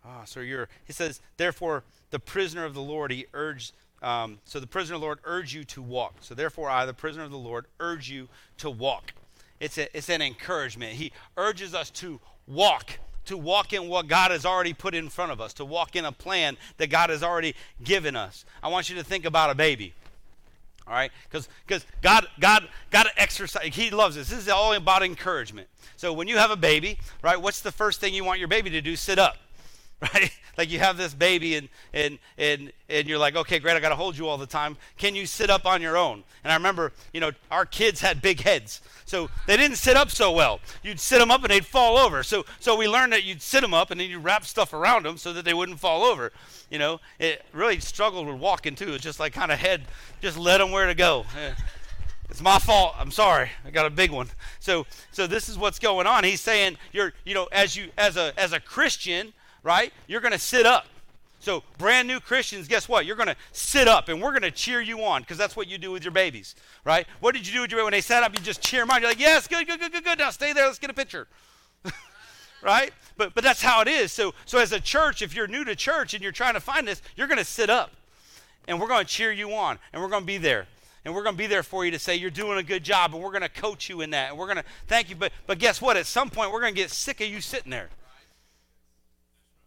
Ah, 0.03 0.25
so 0.25 0.41
you're, 0.41 0.69
he 0.87 0.93
says, 0.93 1.21
therefore, 1.37 1.85
the 2.11 2.19
prisoner 2.19 2.65
of 2.65 2.75
the 2.75 2.81
Lord, 2.81 3.11
he 3.11 3.27
urged 3.35 3.73
um, 4.03 4.39
so 4.45 4.61
the 4.61 4.67
prisoner 4.67 4.97
of 4.97 5.01
the 5.01 5.07
Lord 5.07 5.19
urge 5.25 5.55
you 5.55 5.65
to 5.65 5.83
walk. 5.83 6.15
So 6.21 6.35
therefore, 6.35 6.69
I, 6.69 6.87
the 6.87 6.95
prisoner 6.95 7.25
of 7.25 7.31
the 7.31 7.39
Lord, 7.39 7.67
urge 7.81 8.09
you 8.09 8.29
to 8.59 8.71
walk. 8.71 9.13
It's, 9.59 9.79
a, 9.79 9.95
it's 9.97 10.11
an 10.11 10.23
encouragement. 10.23 10.93
He 10.93 11.13
urges 11.37 11.75
us 11.75 11.91
to 11.91 12.21
walk, 12.47 12.99
to 13.25 13.37
walk 13.37 13.73
in 13.73 13.89
what 13.89 14.07
God 14.07 14.31
has 14.31 14.45
already 14.45 14.75
put 14.75 14.95
in 14.95 15.09
front 15.09 15.33
of 15.33 15.41
us, 15.41 15.55
to 15.55 15.65
walk 15.65 15.97
in 15.97 16.05
a 16.05 16.13
plan 16.13 16.57
that 16.77 16.89
God 16.89 17.11
has 17.11 17.23
already 17.23 17.55
given 17.83 18.17
us. 18.17 18.45
I 18.63 18.69
want 18.69 18.91
you 18.91 18.97
to 18.97 19.05
think 19.05 19.25
about 19.25 19.51
a 19.51 19.55
baby. 19.55 19.95
All 20.87 20.95
right, 20.95 21.11
because 21.25 21.49
because 21.67 21.85
God 22.01 22.29
God 22.39 22.69
God 22.93 23.09
exercise. 23.17 23.75
He 23.75 23.91
loves 23.91 24.15
this. 24.15 24.29
This 24.29 24.39
is 24.39 24.49
all 24.49 24.73
about 24.73 25.03
encouragement. 25.03 25.67
So 25.97 26.13
when 26.13 26.29
you 26.29 26.37
have 26.37 26.53
a 26.53 26.57
baby, 26.57 26.99
right, 27.23 27.41
what's 27.41 27.61
the 27.61 27.73
first 27.73 28.01
thing 28.01 28.15
you 28.15 28.23
want 28.23 28.39
your 28.39 28.47
baby 28.47 28.71
to 28.71 28.81
do? 28.81 28.95
Sit 28.95 29.19
up. 29.19 29.37
right? 30.15 30.31
Like 30.59 30.71
you 30.71 30.79
have 30.79 30.97
this 30.97 31.15
baby 31.15 31.57
and 31.57 31.69
and 31.93 32.19
and 32.37 32.73
and 32.89 33.09
you're 33.09 33.19
like, 33.19 33.37
okay, 33.37 33.59
great, 33.59 33.77
I 33.77 33.81
got 33.81 33.91
to 33.91 33.97
hold 33.97 34.17
you 34.17 34.27
all 34.29 34.37
the 34.37 34.47
time. 34.47 34.77
Can 34.99 35.15
you 35.15 35.27
sit 35.27 35.49
up 35.49 35.65
on 35.67 35.81
your 35.81 35.97
own? 35.97 36.23
And 36.45 36.53
I 36.53 36.57
remember, 36.57 36.93
you 37.13 37.21
know, 37.21 37.33
our 37.51 37.65
kids 37.65 38.01
had 38.01 38.21
big 38.21 38.41
heads, 38.41 38.81
so 39.05 39.31
they 39.47 39.57
didn't 39.57 39.77
sit 39.77 39.97
up 39.97 40.11
so 40.11 40.33
well. 40.33 40.61
You'd 40.83 41.01
sit 41.01 41.19
them 41.19 41.31
up 41.31 41.43
and 41.43 41.51
they'd 41.51 41.65
fall 41.65 41.97
over. 41.97 42.23
So 42.23 42.45
so 42.61 42.77
we 42.77 42.89
learned 42.89 43.13
that 43.13 43.25
you'd 43.25 43.43
sit 43.43 43.63
them 43.63 43.73
up 43.73 43.91
and 43.91 44.01
then 44.01 44.11
you 44.11 44.19
wrap 44.19 44.45
stuff 44.45 44.73
around 44.73 45.05
them 45.05 45.17
so 45.17 45.33
that 45.33 45.45
they 45.45 45.55
wouldn't 45.55 45.81
fall 45.81 46.05
over. 46.05 46.33
You 46.71 46.79
know, 46.79 47.01
it 47.19 47.45
really 47.53 47.81
struggled 47.81 48.27
with 48.27 48.37
walking 48.37 48.75
too. 48.75 48.93
It's 48.95 49.05
just 49.05 49.21
like 49.21 49.33
kind 49.33 49.51
of 49.51 49.59
head, 49.59 49.83
just 50.21 50.37
let 50.37 50.59
them 50.59 50.73
where 50.73 50.87
to 50.87 50.95
go. 50.95 51.25
Eh, 51.39 51.55
it's 52.29 52.43
my 52.43 52.59
fault. 52.59 52.95
I'm 52.99 53.11
sorry. 53.11 53.51
I 53.65 53.71
got 53.71 53.87
a 53.87 53.91
big 53.91 54.11
one. 54.11 54.29
So 54.61 54.87
so 55.11 55.27
this 55.27 55.49
is 55.49 55.57
what's 55.57 55.79
going 55.79 56.07
on. 56.07 56.25
He's 56.25 56.41
saying 56.41 56.77
you're 56.93 57.13
you 57.25 57.35
know 57.35 57.49
as 57.51 57.77
you 57.77 57.91
as 57.97 58.17
a 58.17 58.39
as 58.39 58.53
a 58.53 58.61
Christian, 58.61 59.33
right? 59.67 59.93
You're 60.07 60.21
going 60.21 60.33
to 60.33 60.39
sit 60.39 60.65
up. 60.65 60.87
So 61.41 61.65
brand 61.77 62.07
new 62.07 62.21
Christians, 62.21 62.69
guess 62.69 62.89
what? 62.89 63.05
You're 63.05 63.17
going 63.17 63.27
to 63.27 63.37
sit 63.51 63.89
up 63.89 64.09
and 64.09 64.23
we're 64.23 64.31
going 64.31 64.43
to 64.43 64.51
cheer 64.53 64.81
you 64.81 65.05
on 65.05 65.23
because 65.23 65.37
that's 65.37 65.57
what 65.57 65.67
you 65.67 65.77
do 65.77 65.91
with 65.91 66.05
your 66.05 66.13
babies, 66.13 66.55
right? 66.85 67.05
What 67.19 67.35
did 67.35 67.47
you 67.47 67.53
do 67.53 67.61
with 67.63 67.73
your 67.73 67.79
baby? 67.79 67.85
when 67.85 67.93
they 67.93 68.01
sat 68.01 68.23
up? 68.23 68.33
You 68.33 68.45
just 68.45 68.63
cheer 68.63 68.83
them 68.83 68.91
on. 68.93 69.01
You're 69.01 69.11
like, 69.11 69.19
yes, 69.19 69.49
good, 69.49 69.67
good, 69.67 69.81
good, 69.81 69.93
good, 69.93 70.05
good. 70.05 70.19
Now 70.19 70.31
stay 70.31 70.53
there. 70.53 70.67
Let's 70.67 70.79
get 70.79 70.91
a 70.91 70.95
picture. 70.95 71.27
right? 72.63 72.93
But 73.17 73.35
but 73.35 73.43
that's 73.43 73.61
how 73.61 73.81
it 73.81 73.89
is. 73.89 74.13
So 74.13 74.35
so 74.45 74.59
as 74.59 74.71
a 74.71 74.81
church, 74.81 75.21
if 75.21 75.35
you're 75.35 75.49
new 75.49 75.65
to 75.65 75.75
church 75.75 76.15
and 76.15 76.23
you're 76.23 76.33
trying 76.33 76.55
to 76.55 76.61
find 76.61 76.87
this, 76.87 77.03
you're 77.17 77.29
going 77.29 77.39
to 77.39 77.45
sit 77.45 77.69
up, 77.69 77.91
and 78.69 78.81
we're 78.81 78.89
going 78.89 79.05
to 79.05 79.11
cheer 79.11 79.33
you 79.33 79.53
on, 79.53 79.79
and 79.93 80.01
we're 80.01 80.09
going 80.09 80.23
to 80.23 80.27
be 80.27 80.39
there, 80.39 80.67
and 81.05 81.13
we're 81.13 81.25
going 81.25 81.35
to 81.35 81.39
be 81.39 81.49
there 81.49 81.65
for 81.65 81.85
you 81.85 81.91
to 81.91 81.99
say 81.99 82.15
you're 82.15 82.31
doing 82.31 82.59
a 82.59 82.63
good 82.63 82.85
job, 82.85 83.15
and 83.15 83.23
we're 83.23 83.31
going 83.31 83.43
to 83.43 83.49
coach 83.49 83.89
you 83.89 84.01
in 84.01 84.11
that, 84.11 84.31
and 84.31 84.39
we're 84.39 84.47
going 84.47 84.59
to 84.59 84.65
thank 84.87 85.11
you. 85.11 85.17
But 85.17 85.33
but 85.47 85.59
guess 85.59 85.83
what? 85.83 85.97
At 85.97 86.07
some 86.07 86.31
point, 86.31 86.53
we're 86.53 86.61
going 86.61 86.75
to 86.75 86.81
get 86.81 86.91
sick 86.91 87.21
of 87.21 87.27
you 87.27 87.41
sitting 87.41 87.71
there. 87.71 87.91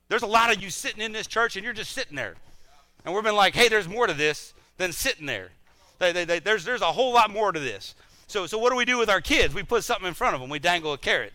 There's 0.10 0.24
a 0.24 0.28
lot 0.28 0.52
of 0.52 0.62
you 0.62 0.70
sitting 0.70 1.02
in 1.02 1.12
this 1.12 1.28
church, 1.28 1.56
and 1.56 1.64
you're 1.64 1.74
just 1.74 1.92
sitting 1.92 2.16
there, 2.16 2.36
and 3.06 3.14
we've 3.14 3.24
been 3.24 3.36
like, 3.36 3.54
hey, 3.54 3.70
there's 3.70 3.88
more 3.88 4.08
to 4.08 4.14
this 4.14 4.54
than 4.78 4.92
sitting 4.92 5.28
there. 5.28 5.50
They, 6.00 6.12
they, 6.12 6.26
they, 6.26 6.40
there's 6.40 6.66
there's 6.66 6.82
a 6.82 6.92
whole 6.92 7.14
lot 7.14 7.30
more 7.30 7.52
to 7.52 7.60
this. 7.60 7.94
So 8.28 8.48
so 8.48 8.58
what 8.58 8.72
do 8.72 8.76
we 8.76 8.86
do 8.86 8.98
with 8.98 9.10
our 9.10 9.22
kids? 9.22 9.54
We 9.54 9.64
put 9.64 9.84
something 9.84 10.08
in 10.08 10.14
front 10.14 10.36
of 10.36 10.42
them. 10.42 10.50
We 10.50 10.60
dangle 10.60 10.94
a 10.94 10.98
carrot. 10.98 11.34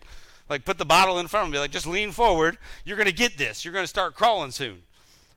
Like 0.49 0.65
put 0.65 0.77
the 0.77 0.85
bottle 0.85 1.19
in 1.19 1.27
front 1.27 1.43
of 1.43 1.47
them. 1.47 1.53
Be 1.53 1.59
like, 1.59 1.71
just 1.71 1.87
lean 1.87 2.11
forward. 2.11 2.57
You're 2.83 2.97
going 2.97 3.07
to 3.07 3.13
get 3.13 3.37
this. 3.37 3.63
You're 3.63 3.73
going 3.73 3.83
to 3.83 3.87
start 3.87 4.15
crawling 4.15 4.51
soon. 4.51 4.83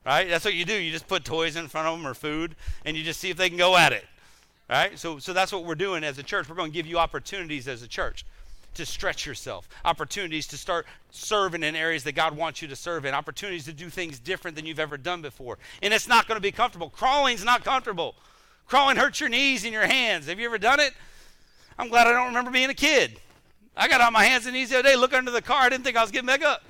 Right? 0.05 0.27
That's 0.27 0.45
what 0.45 0.53
you 0.53 0.65
do. 0.65 0.73
You 0.73 0.91
just 0.91 1.07
put 1.07 1.23
toys 1.23 1.55
in 1.55 1.67
front 1.67 1.87
of 1.87 1.97
them 1.97 2.07
or 2.07 2.13
food, 2.13 2.55
and 2.85 2.95
you 2.97 3.03
just 3.03 3.19
see 3.19 3.29
if 3.29 3.37
they 3.37 3.49
can 3.49 3.57
go 3.57 3.77
at 3.77 3.93
it. 3.93 4.05
Right? 4.69 4.97
So, 4.97 5.19
so 5.19 5.33
that's 5.33 5.51
what 5.51 5.65
we're 5.65 5.75
doing 5.75 6.03
as 6.03 6.17
a 6.17 6.23
church. 6.23 6.49
We're 6.49 6.55
going 6.55 6.71
to 6.71 6.73
give 6.73 6.85
you 6.85 6.97
opportunities 6.97 7.67
as 7.67 7.83
a 7.83 7.87
church 7.87 8.25
to 8.75 8.85
stretch 8.85 9.25
yourself, 9.25 9.67
opportunities 9.83 10.47
to 10.47 10.57
start 10.57 10.85
serving 11.11 11.63
in 11.63 11.75
areas 11.75 12.03
that 12.03 12.13
God 12.13 12.35
wants 12.35 12.61
you 12.61 12.67
to 12.67 12.75
serve 12.75 13.05
in, 13.05 13.13
opportunities 13.13 13.65
to 13.65 13.73
do 13.73 13.89
things 13.89 14.19
different 14.19 14.55
than 14.55 14.65
you've 14.65 14.79
ever 14.79 14.97
done 14.97 15.21
before. 15.21 15.57
And 15.81 15.93
it's 15.93 16.07
not 16.07 16.27
going 16.27 16.37
to 16.37 16.41
be 16.41 16.51
comfortable. 16.51 16.89
Crawling's 16.89 17.43
not 17.43 17.63
comfortable. 17.63 18.15
Crawling 18.67 18.97
hurts 18.97 19.19
your 19.19 19.29
knees 19.29 19.63
and 19.63 19.73
your 19.73 19.87
hands. 19.87 20.27
Have 20.27 20.39
you 20.39 20.45
ever 20.45 20.57
done 20.57 20.79
it? 20.79 20.93
I'm 21.77 21.89
glad 21.89 22.07
I 22.07 22.11
don't 22.11 22.27
remember 22.27 22.51
being 22.51 22.69
a 22.69 22.75
kid. 22.75 23.19
I 23.75 23.87
got 23.87 24.01
on 24.01 24.13
my 24.13 24.23
hands 24.23 24.45
and 24.45 24.53
knees 24.53 24.69
the 24.69 24.79
other 24.79 24.89
day, 24.89 24.95
look 24.95 25.13
under 25.13 25.31
the 25.31 25.41
car. 25.41 25.61
I 25.61 25.69
didn't 25.69 25.83
think 25.83 25.97
I 25.97 26.01
was 26.01 26.11
getting 26.11 26.27
back 26.27 26.43
up. 26.43 26.63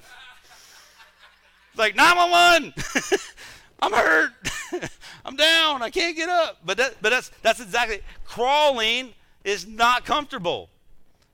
It's 1.72 1.80
like 1.80 1.96
911. 1.96 2.74
I'm 3.82 3.94
hurt. 3.94 4.32
I'm 5.26 5.36
down. 5.36 5.82
I 5.82 5.90
can't 5.90 6.16
get 6.16 6.30
up. 6.30 6.58
But 6.64 6.78
that, 6.78 6.96
but 7.02 7.10
that's 7.10 7.32
that's 7.42 7.60
exactly 7.60 8.02
crawling 8.26 9.14
is 9.44 9.66
not 9.66 10.06
comfortable. 10.06 10.70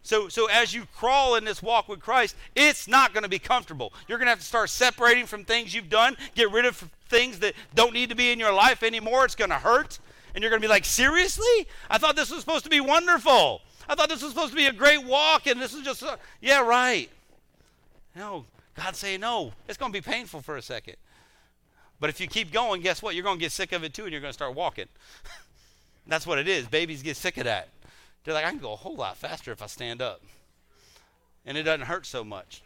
So 0.05 0.29
so 0.29 0.45
as 0.45 0.71
you 0.71 0.83
crawl 0.95 1.33
in 1.35 1.45
this 1.45 1.63
walk 1.63 1.89
with 1.89 1.99
Christ, 1.99 2.35
it's 2.55 2.87
not 2.87 3.11
going 3.11 3.23
to 3.23 3.29
be 3.29 3.39
comfortable. 3.39 3.91
You're 4.07 4.19
going 4.19 4.27
to 4.27 4.31
have 4.31 4.39
to 4.39 4.45
start 4.45 4.69
separating 4.69 5.25
from 5.25 5.43
things 5.43 5.73
you've 5.73 5.89
done, 5.89 6.15
get 6.35 6.51
rid 6.51 6.65
of 6.65 6.77
things 7.09 7.39
that 7.39 7.55
don't 7.73 7.91
need 7.91 8.09
to 8.09 8.15
be 8.15 8.31
in 8.31 8.39
your 8.39 8.53
life 8.53 8.83
anymore. 8.83 9.25
It's 9.25 9.33
going 9.33 9.49
to 9.49 9.57
hurt. 9.57 9.97
And 10.35 10.43
you're 10.43 10.51
going 10.51 10.61
to 10.61 10.67
be 10.67 10.71
like, 10.71 10.85
"Seriously? 10.85 11.67
I 11.89 11.97
thought 11.97 12.15
this 12.15 12.29
was 12.29 12.41
supposed 12.41 12.65
to 12.65 12.69
be 12.69 12.79
wonderful." 12.79 13.61
I 13.87 13.95
thought 13.95 14.09
this 14.09 14.21
was 14.21 14.31
supposed 14.31 14.51
to 14.51 14.55
be 14.55 14.67
a 14.67 14.73
great 14.73 15.03
walk, 15.03 15.47
and 15.47 15.61
this 15.61 15.73
is 15.73 15.83
just, 15.83 16.01
a, 16.01 16.17
yeah, 16.41 16.61
right. 16.61 17.09
No, 18.15 18.45
God 18.75 18.95
say 18.95 19.17
no, 19.17 19.53
it's 19.67 19.77
going 19.77 19.91
to 19.91 19.97
be 19.97 20.01
painful 20.01 20.41
for 20.41 20.57
a 20.57 20.61
second. 20.61 20.95
But 21.99 22.09
if 22.09 22.19
you 22.19 22.27
keep 22.27 22.51
going, 22.51 22.81
guess 22.81 23.01
what? 23.01 23.13
You're 23.13 23.23
going 23.23 23.37
to 23.37 23.41
get 23.41 23.51
sick 23.51 23.71
of 23.73 23.83
it 23.83 23.93
too, 23.93 24.03
and 24.03 24.11
you're 24.11 24.21
going 24.21 24.29
to 24.29 24.33
start 24.33 24.55
walking. 24.55 24.87
That's 26.07 26.25
what 26.25 26.39
it 26.39 26.47
is. 26.47 26.67
Babies 26.67 27.03
get 27.03 27.15
sick 27.15 27.37
of 27.37 27.45
that. 27.45 27.69
They're 28.25 28.33
like, 28.33 28.45
I 28.45 28.49
can 28.49 28.59
go 28.59 28.73
a 28.73 28.75
whole 28.75 28.95
lot 28.95 29.17
faster 29.17 29.51
if 29.51 29.61
I 29.61 29.67
stand 29.67 30.01
up. 30.01 30.21
And 31.45 31.57
it 31.57 31.63
doesn't 31.63 31.85
hurt 31.85 32.07
so 32.07 32.23
much. 32.23 32.63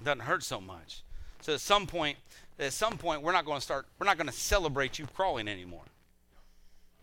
It 0.00 0.04
doesn't 0.04 0.22
hurt 0.22 0.42
so 0.42 0.60
much. 0.60 1.02
So 1.40 1.54
at 1.54 1.60
some 1.60 1.86
point, 1.86 2.18
at 2.58 2.72
some 2.72 2.98
point, 2.98 3.22
we're 3.22 3.32
not 3.32 3.44
going 3.44 3.58
to 3.58 3.62
start, 3.62 3.86
we're 3.98 4.06
not 4.06 4.18
going 4.18 4.26
to 4.26 4.32
celebrate 4.32 4.98
you 4.98 5.06
crawling 5.06 5.46
anymore. 5.46 5.84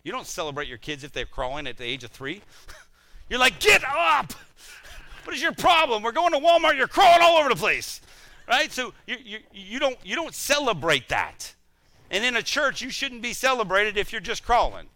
You 0.02 0.12
don't 0.12 0.26
celebrate 0.26 0.68
your 0.68 0.78
kids 0.78 1.02
if 1.02 1.12
they're 1.12 1.24
crawling 1.24 1.66
at 1.66 1.78
the 1.78 1.84
age 1.84 2.04
of 2.04 2.10
three. 2.10 2.42
You're 3.30 3.40
like, 3.40 3.58
get 3.58 3.82
up! 3.84 4.32
What 5.24 5.36
is 5.36 5.40
your 5.40 5.52
problem? 5.52 6.02
We're 6.02 6.10
going 6.10 6.32
to 6.32 6.38
Walmart, 6.38 6.76
you're 6.76 6.88
crawling 6.88 7.20
all 7.22 7.36
over 7.38 7.48
the 7.48 7.54
place. 7.54 8.00
Right? 8.48 8.72
So 8.72 8.92
you, 9.06 9.16
you, 9.24 9.38
you, 9.52 9.78
don't, 9.78 9.96
you 10.02 10.16
don't 10.16 10.34
celebrate 10.34 11.08
that. 11.10 11.54
And 12.10 12.24
in 12.24 12.34
a 12.34 12.42
church, 12.42 12.82
you 12.82 12.90
shouldn't 12.90 13.22
be 13.22 13.32
celebrated 13.32 13.96
if 13.96 14.10
you're 14.10 14.20
just 14.20 14.44
crawling. 14.44 14.88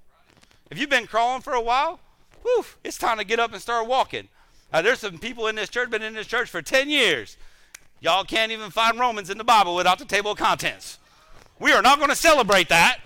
If 0.68 0.80
you've 0.80 0.90
been 0.90 1.06
crawling 1.06 1.42
for 1.42 1.52
a 1.52 1.60
while, 1.60 2.00
whew, 2.46 2.64
it's 2.84 2.96
time 2.96 3.18
to 3.18 3.24
get 3.24 3.40
up 3.40 3.52
and 3.52 3.60
start 3.60 3.88
walking. 3.88 4.28
Uh, 4.72 4.82
there's 4.82 5.00
some 5.00 5.18
people 5.18 5.48
in 5.48 5.56
this 5.56 5.68
church, 5.68 5.90
been 5.90 6.02
in 6.02 6.14
this 6.14 6.26
church 6.26 6.48
for 6.48 6.62
10 6.62 6.88
years. 6.88 7.36
Y'all 8.00 8.24
can't 8.24 8.52
even 8.52 8.70
find 8.70 8.98
Romans 9.00 9.30
in 9.30 9.38
the 9.38 9.44
Bible 9.44 9.74
without 9.74 9.98
the 9.98 10.04
table 10.04 10.32
of 10.32 10.38
contents. 10.38 10.98
We 11.58 11.72
are 11.72 11.82
not 11.82 11.98
going 11.98 12.10
to 12.10 12.16
celebrate 12.16 12.68
that. 12.68 13.00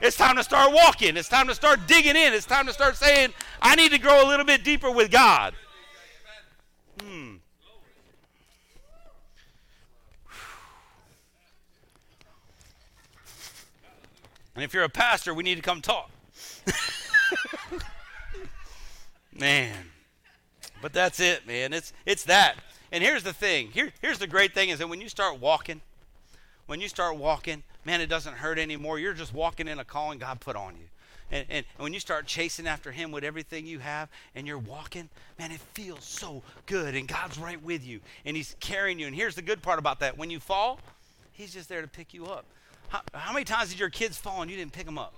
It's 0.00 0.16
time 0.16 0.36
to 0.36 0.44
start 0.44 0.72
walking. 0.72 1.16
It's 1.16 1.28
time 1.28 1.46
to 1.46 1.54
start 1.54 1.86
digging 1.86 2.16
in. 2.16 2.34
It's 2.34 2.44
time 2.44 2.66
to 2.66 2.72
start 2.72 2.96
saying, 2.96 3.32
I 3.62 3.76
need 3.76 3.92
to 3.92 3.98
grow 3.98 4.26
a 4.26 4.28
little 4.28 4.44
bit 4.44 4.62
deeper 4.62 4.90
with 4.90 5.10
God. 5.10 5.54
Hmm. 7.00 7.36
And 14.54 14.64
if 14.64 14.74
you're 14.74 14.84
a 14.84 14.88
pastor, 14.88 15.32
we 15.32 15.44
need 15.44 15.54
to 15.56 15.62
come 15.62 15.80
talk. 15.80 16.10
Man. 19.38 19.90
But 20.82 20.92
that's 20.92 21.20
it, 21.20 21.46
man. 21.46 21.72
It's 21.72 21.92
it's 22.04 22.24
that. 22.24 22.56
And 22.92 23.02
here's 23.02 23.22
the 23.22 23.32
thing. 23.32 23.70
Here, 23.72 23.92
here's 24.00 24.18
the 24.18 24.26
great 24.26 24.54
thing 24.54 24.68
is 24.68 24.78
that 24.78 24.88
when 24.88 25.00
you 25.00 25.08
start 25.08 25.40
walking, 25.40 25.80
when 26.66 26.80
you 26.80 26.88
start 26.88 27.16
walking, 27.16 27.62
man, 27.84 28.00
it 28.00 28.06
doesn't 28.06 28.34
hurt 28.34 28.58
anymore. 28.58 28.98
You're 28.98 29.14
just 29.14 29.34
walking 29.34 29.68
in 29.68 29.78
a 29.78 29.84
calling 29.84 30.18
God 30.18 30.40
put 30.40 30.56
on 30.56 30.76
you. 30.76 30.86
And, 31.30 31.44
and, 31.50 31.66
when 31.78 31.92
you 31.92 31.98
start 31.98 32.26
chasing 32.26 32.68
after 32.68 32.92
Him 32.92 33.10
with 33.10 33.24
everything 33.24 33.66
you 33.66 33.80
have 33.80 34.08
and 34.36 34.46
you're 34.46 34.58
walking, 34.58 35.08
man, 35.40 35.50
it 35.50 35.58
feels 35.74 36.04
so 36.04 36.42
good. 36.66 36.94
And 36.94 37.08
God's 37.08 37.36
right 37.36 37.60
with 37.60 37.84
you 37.84 38.00
and 38.24 38.36
He's 38.36 38.54
carrying 38.60 39.00
you. 39.00 39.08
And 39.08 39.16
here's 39.16 39.34
the 39.34 39.42
good 39.42 39.60
part 39.60 39.80
about 39.80 39.98
that 40.00 40.16
when 40.16 40.30
you 40.30 40.38
fall, 40.38 40.78
He's 41.32 41.52
just 41.52 41.68
there 41.68 41.82
to 41.82 41.88
pick 41.88 42.14
you 42.14 42.26
up. 42.26 42.44
How, 42.88 43.00
how 43.12 43.32
many 43.32 43.44
times 43.44 43.70
did 43.70 43.80
your 43.80 43.90
kids 43.90 44.16
fall 44.16 44.42
and 44.42 44.50
you 44.50 44.56
didn't 44.56 44.72
pick 44.72 44.86
them 44.86 44.98
up? 44.98 45.14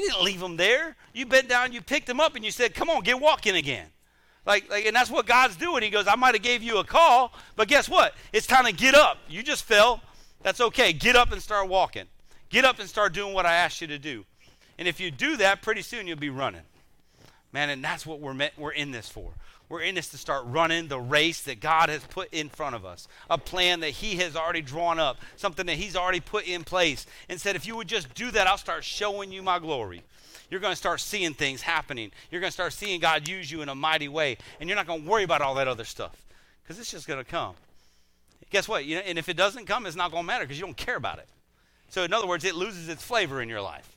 You 0.00 0.08
didn't 0.08 0.24
leave 0.24 0.40
them 0.40 0.56
there. 0.56 0.96
You 1.12 1.26
bent 1.26 1.48
down, 1.48 1.72
you 1.72 1.82
picked 1.82 2.06
them 2.06 2.20
up, 2.20 2.34
and 2.34 2.42
you 2.44 2.50
said, 2.50 2.74
Come 2.74 2.88
on, 2.88 3.02
get 3.02 3.20
walking 3.20 3.54
again. 3.54 3.88
Like, 4.46 4.70
like, 4.70 4.86
and 4.86 4.96
that's 4.96 5.10
what 5.10 5.26
God's 5.26 5.56
doing. 5.56 5.82
He 5.82 5.90
goes, 5.90 6.08
I 6.08 6.14
might 6.14 6.34
have 6.34 6.42
gave 6.42 6.62
you 6.62 6.78
a 6.78 6.84
call, 6.84 7.34
but 7.54 7.68
guess 7.68 7.86
what? 7.86 8.14
It's 8.32 8.46
time 8.46 8.64
to 8.64 8.72
get 8.72 8.94
up. 8.94 9.18
You 9.28 9.42
just 9.42 9.64
fell. 9.64 10.00
That's 10.42 10.60
okay. 10.62 10.94
Get 10.94 11.16
up 11.16 11.32
and 11.32 11.42
start 11.42 11.68
walking. 11.68 12.06
Get 12.48 12.64
up 12.64 12.78
and 12.78 12.88
start 12.88 13.12
doing 13.12 13.34
what 13.34 13.44
I 13.44 13.52
asked 13.52 13.82
you 13.82 13.86
to 13.88 13.98
do. 13.98 14.24
And 14.78 14.88
if 14.88 14.98
you 14.98 15.10
do 15.10 15.36
that, 15.36 15.60
pretty 15.60 15.82
soon 15.82 16.06
you'll 16.06 16.16
be 16.16 16.30
running. 16.30 16.62
Man, 17.52 17.68
and 17.68 17.84
that's 17.84 18.06
what 18.06 18.20
we're 18.20 18.32
meant, 18.32 18.54
we're 18.56 18.72
in 18.72 18.92
this 18.92 19.08
for. 19.08 19.32
We're 19.70 19.80
in 19.80 19.94
this 19.94 20.08
to 20.08 20.18
start 20.18 20.44
running 20.46 20.88
the 20.88 21.00
race 21.00 21.40
that 21.42 21.60
God 21.60 21.88
has 21.88 22.02
put 22.04 22.28
in 22.34 22.50
front 22.50 22.74
of 22.74 22.84
us. 22.84 23.08
A 23.30 23.38
plan 23.38 23.80
that 23.80 23.90
He 23.90 24.16
has 24.16 24.36
already 24.36 24.60
drawn 24.60 24.98
up, 24.98 25.16
something 25.36 25.64
that 25.64 25.76
He's 25.76 25.96
already 25.96 26.20
put 26.20 26.46
in 26.46 26.62
place. 26.62 27.06
And 27.30 27.40
said, 27.40 27.56
if 27.56 27.66
you 27.66 27.76
would 27.76 27.88
just 27.88 28.12
do 28.12 28.30
that, 28.32 28.46
I'll 28.46 28.58
start 28.58 28.84
showing 28.84 29.32
you 29.32 29.42
my 29.42 29.58
glory. 29.58 30.02
You're 30.50 30.60
going 30.60 30.72
to 30.72 30.76
start 30.76 31.00
seeing 31.00 31.32
things 31.32 31.62
happening. 31.62 32.10
You're 32.30 32.42
going 32.42 32.50
to 32.50 32.54
start 32.54 32.74
seeing 32.74 33.00
God 33.00 33.26
use 33.26 33.50
you 33.50 33.62
in 33.62 33.70
a 33.70 33.74
mighty 33.74 34.08
way. 34.08 34.36
And 34.58 34.68
you're 34.68 34.76
not 34.76 34.86
going 34.86 35.04
to 35.04 35.08
worry 35.08 35.22
about 35.22 35.40
all 35.40 35.54
that 35.54 35.68
other 35.68 35.84
stuff 35.84 36.16
because 36.62 36.78
it's 36.78 36.90
just 36.90 37.06
going 37.06 37.24
to 37.24 37.30
come 37.30 37.54
guess 38.50 38.68
what? 38.68 38.84
You 38.84 38.96
know, 38.96 39.02
and 39.02 39.18
if 39.18 39.28
it 39.28 39.36
doesn't 39.36 39.66
come, 39.66 39.86
it's 39.86 39.96
not 39.96 40.10
going 40.10 40.24
to 40.24 40.26
matter 40.26 40.44
because 40.44 40.58
you 40.58 40.66
don't 40.66 40.76
care 40.76 40.96
about 40.96 41.18
it. 41.18 41.28
So, 41.88 42.02
in 42.02 42.12
other 42.12 42.26
words, 42.26 42.44
it 42.44 42.54
loses 42.54 42.88
its 42.88 43.02
flavor 43.02 43.40
in 43.40 43.48
your 43.48 43.62
life. 43.62 43.96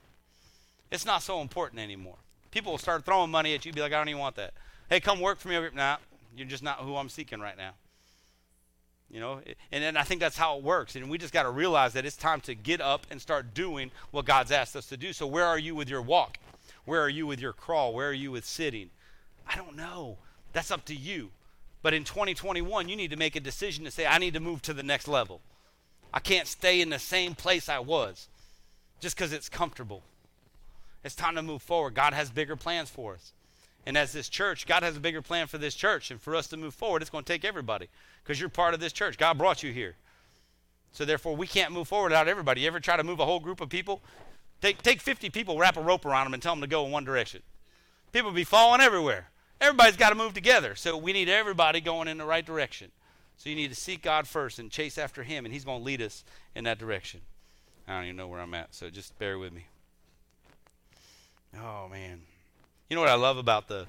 It's 0.92 1.06
not 1.06 1.24
so 1.24 1.42
important 1.42 1.82
anymore. 1.82 2.16
People 2.52 2.74
will 2.74 2.80
start 2.80 3.04
throwing 3.04 3.32
money 3.32 3.54
at 3.56 3.66
you, 3.66 3.74
be 3.74 3.82
like, 3.82 3.94
I 3.94 3.98
don't 3.98 4.10
even 4.10 4.20
want 4.20 4.36
that. 4.36 4.54
Hey, 4.94 5.00
come 5.00 5.20
work 5.20 5.40
for 5.40 5.48
me. 5.48 5.56
Over 5.56 5.72
nah, 5.74 5.98
you're 6.38 6.46
just 6.46 6.62
not 6.62 6.78
who 6.78 6.96
I'm 6.96 7.10
seeking 7.10 7.40
right 7.40 7.58
now. 7.58 7.72
You 9.10 9.20
know, 9.20 9.42
and 9.72 9.84
then 9.84 9.98
I 9.98 10.04
think 10.04 10.22
that's 10.22 10.38
how 10.38 10.56
it 10.56 10.64
works. 10.64 10.96
And 10.96 11.10
we 11.10 11.18
just 11.18 11.34
got 11.34 11.44
to 11.44 11.50
realize 11.50 11.94
that 11.94 12.06
it's 12.06 12.16
time 12.16 12.42
to 12.42 12.54
get 12.54 12.80
up 12.80 13.08
and 13.10 13.20
start 13.20 13.56
doing 13.56 13.90
what 14.12 14.26
God's 14.26 14.52
asked 14.52 14.76
us 14.76 14.86
to 14.90 14.98
do. 14.98 15.12
So, 15.12 15.26
where 15.26 15.46
are 15.46 15.58
you 15.58 15.74
with 15.74 15.90
your 15.90 16.04
walk? 16.04 16.38
Where 16.86 17.02
are 17.02 17.10
you 17.10 17.26
with 17.26 17.40
your 17.40 17.54
crawl? 17.54 17.92
Where 17.92 18.10
are 18.10 18.14
you 18.14 18.30
with 18.30 18.46
sitting? 18.46 18.92
I 19.48 19.56
don't 19.56 19.76
know. 19.76 20.18
That's 20.52 20.70
up 20.70 20.86
to 20.86 20.96
you. 20.96 21.32
But 21.82 21.96
in 21.96 22.04
2021, 22.04 22.88
you 22.88 22.96
need 22.96 23.10
to 23.10 23.18
make 23.18 23.36
a 23.36 23.40
decision 23.40 23.86
to 23.86 23.90
say, 23.92 24.06
I 24.06 24.20
need 24.20 24.36
to 24.36 24.40
move 24.40 24.62
to 24.62 24.76
the 24.76 24.84
next 24.84 25.08
level. 25.08 25.42
I 26.14 26.20
can't 26.20 26.48
stay 26.48 26.82
in 26.82 26.92
the 26.92 27.00
same 27.00 27.34
place 27.34 27.68
I 27.68 27.80
was 27.80 28.28
just 29.00 29.16
because 29.16 29.34
it's 29.34 29.50
comfortable. 29.50 30.04
It's 31.04 31.16
time 31.16 31.34
to 31.34 31.42
move 31.42 31.64
forward. 31.64 31.96
God 31.96 32.14
has 32.14 32.30
bigger 32.30 32.56
plans 32.56 32.92
for 32.92 33.16
us. 33.16 33.34
And 33.86 33.98
as 33.98 34.14
this 34.14 34.30
church, 34.30 34.66
God 34.66 34.84
has 34.84 34.96
a 34.96 35.00
bigger 35.00 35.22
plan 35.22 35.48
for 35.48 35.58
this 35.58 35.76
church. 35.76 36.10
And 36.10 36.22
for 36.22 36.36
us 36.36 36.48
to 36.48 36.58
move 36.58 36.74
forward, 36.74 37.02
it's 37.02 37.12
going 37.12 37.24
to 37.24 37.34
take 37.34 37.44
everybody 37.44 37.90
because 38.24 38.40
you're 38.40 38.50
part 38.50 38.74
of 38.74 38.80
this 38.80 38.94
church. 38.94 39.18
God 39.18 39.38
brought 39.38 39.64
you 39.64 39.74
here. 39.74 39.96
So 40.94 41.06
therefore, 41.06 41.36
we 41.36 41.48
can't 41.48 41.74
move 41.74 41.88
forward 41.88 42.12
without 42.12 42.28
everybody. 42.28 42.62
You 42.62 42.68
ever 42.68 42.80
try 42.80 42.98
to 42.98 43.04
move 43.04 43.20
a 43.20 43.26
whole 43.26 43.40
group 43.40 43.60
of 43.60 43.70
people? 43.70 44.02
Take, 44.62 44.82
take 44.82 45.02
50 45.02 45.30
people, 45.32 45.58
wrap 45.58 45.76
a 45.76 45.82
rope 45.82 46.06
around 46.06 46.26
them, 46.26 46.34
and 46.34 46.42
tell 46.42 46.54
them 46.54 46.62
to 46.62 46.68
go 46.68 46.86
in 46.86 46.92
one 46.92 47.04
direction. 47.04 47.42
People 48.14 48.32
be 48.32 48.44
falling 48.44 48.80
everywhere. 48.80 49.30
everybody's 49.60 49.98
got 49.98 50.10
to 50.10 50.16
move 50.16 50.34
together. 50.34 50.76
So 50.76 50.96
we 50.96 51.12
need 51.12 51.28
everybody 51.28 51.82
going 51.82 52.08
in 52.08 52.18
the 52.18 52.26
right 52.26 52.46
direction. 52.46 52.92
So 53.36 53.50
you 53.50 53.56
need 53.56 53.70
to 53.70 53.76
seek 53.76 54.04
God 54.04 54.28
first 54.28 54.60
and 54.60 54.72
chase 54.72 54.98
after 54.98 55.24
Him, 55.24 55.46
and 55.46 55.54
He's 55.54 55.66
going 55.66 55.80
to 55.80 55.84
lead 55.84 56.02
us 56.02 56.24
in 56.56 56.64
that 56.64 56.78
direction. 56.78 57.22
I 57.88 57.96
don't 57.96 58.06
even 58.06 58.16
know 58.16 58.28
where 58.28 58.40
I'm 58.40 58.54
at, 58.54 58.74
so 58.74 58.90
just 58.90 59.18
bear 59.20 59.38
with 59.38 59.52
me. 59.52 59.66
Oh 61.62 61.88
man, 61.90 62.22
you 62.90 62.96
know 62.96 63.02
what 63.02 63.10
I 63.10 63.16
love 63.16 63.38
about 63.38 63.68
the 63.68 63.86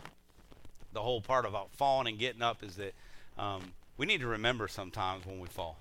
the 0.92 1.02
whole 1.02 1.20
part 1.20 1.44
about 1.44 1.70
falling 1.72 2.08
and 2.08 2.18
getting 2.18 2.42
up 2.42 2.62
is 2.62 2.76
that 2.76 2.94
um, 3.36 3.72
we 3.96 4.06
need 4.06 4.20
to 4.20 4.28
remember 4.28 4.68
sometimes 4.68 5.26
when 5.26 5.40
we 5.40 5.48
fall. 5.48 5.76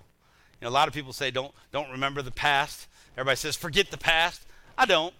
You 0.60 0.66
know, 0.66 0.70
a 0.70 0.74
lot 0.74 0.88
of 0.88 0.94
people 0.94 1.12
say 1.12 1.30
don't 1.30 1.52
don't 1.72 1.90
remember 1.90 2.22
the 2.22 2.30
past. 2.30 2.88
Everybody 3.16 3.36
says 3.36 3.56
forget 3.56 3.90
the 3.90 3.98
past. 3.98 4.42
I 4.76 4.86
don't. 4.86 5.14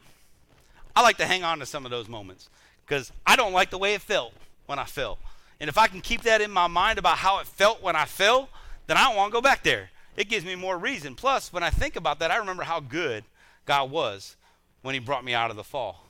I 0.97 1.03
like 1.03 1.17
to 1.19 1.27
hang 1.27 1.45
on 1.45 1.59
to 1.59 1.67
some 1.67 1.85
of 1.85 1.91
those 1.91 2.09
moments 2.09 2.49
because 2.87 3.13
I 3.27 3.37
don't 3.37 3.53
like 3.53 3.71
the 3.71 3.79
way 3.79 3.95
it 3.95 4.01
felt 4.01 4.33
when 4.67 4.79
I 4.79 4.85
fell. 4.85 5.19
And 5.61 5.69
if 5.69 5.79
I 5.79 5.87
can 5.87 6.01
keep 6.01 6.23
that 6.23 6.41
in 6.41 6.51
my 6.51 6.67
mind 6.67 6.99
about 6.99 7.19
how 7.19 7.39
it 7.39 7.47
felt 7.47 7.83
when 7.83 7.97
I 7.97 8.05
fell, 8.05 8.49
then 8.87 8.97
I 8.97 9.05
don't 9.05 9.17
want 9.17 9.31
to 9.31 9.33
go 9.33 9.41
back 9.41 9.63
there. 9.63 9.91
It 10.17 10.29
gives 10.29 10.45
me 10.45 10.55
more 10.55 10.79
reason. 10.79 11.15
Plus, 11.15 11.53
when 11.53 11.63
I 11.63 11.71
think 11.71 11.97
about 11.97 12.19
that, 12.21 12.31
I 12.31 12.37
remember 12.37 12.65
how 12.65 12.81
good 12.81 13.25
God 13.67 13.91
was 13.91 14.37
when 14.83 14.95
He 14.95 15.01
brought 15.01 15.25
me 15.25 15.35
out 15.35 15.51
of 15.51 15.57
the 15.57 15.65
fall. 15.65 16.04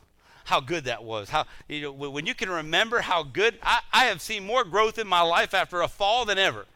How 0.45 0.61
good 0.61 0.85
that 0.85 1.03
was. 1.05 1.31
How 1.31 1.47
you 1.69 1.81
know 1.83 1.93
when 1.93 2.27
you 2.27 2.35
can 2.35 2.51
remember 2.51 3.01
how 3.01 3.23
good 3.23 3.59
I, 3.63 3.81
I 3.93 4.05
have 4.07 4.21
seen 4.21 4.45
more 4.45 4.65
growth 4.65 4.99
in 4.99 5.07
my 5.07 5.23
life 5.23 5.55
after 5.55 5.81
a 5.81 5.89
fall 5.89 6.25
than 6.25 6.39
ever. 6.39 6.67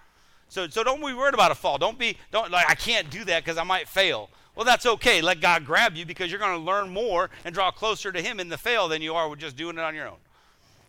So 0.48 0.68
so 0.68 0.82
don't 0.82 1.04
be 1.04 1.12
worried 1.12 1.34
about 1.34 1.50
a 1.50 1.54
fall. 1.54 1.78
Don't 1.78 1.98
be 1.98 2.16
don't 2.32 2.50
like 2.50 2.68
I 2.68 2.74
can't 2.74 3.10
do 3.10 3.24
that 3.24 3.44
because 3.44 3.58
I 3.58 3.64
might 3.64 3.88
fail. 3.88 4.30
Well, 4.58 4.64
that's 4.64 4.86
okay. 4.86 5.20
Let 5.20 5.40
God 5.40 5.64
grab 5.64 5.94
you 5.94 6.04
because 6.04 6.32
you're 6.32 6.40
going 6.40 6.58
to 6.58 6.64
learn 6.64 6.88
more 6.90 7.30
and 7.44 7.54
draw 7.54 7.70
closer 7.70 8.10
to 8.10 8.20
Him 8.20 8.40
in 8.40 8.48
the 8.48 8.58
fail 8.58 8.88
than 8.88 9.02
you 9.02 9.14
are 9.14 9.28
with 9.28 9.38
just 9.38 9.56
doing 9.56 9.78
it 9.78 9.82
on 9.82 9.94
your 9.94 10.08
own. 10.08 10.16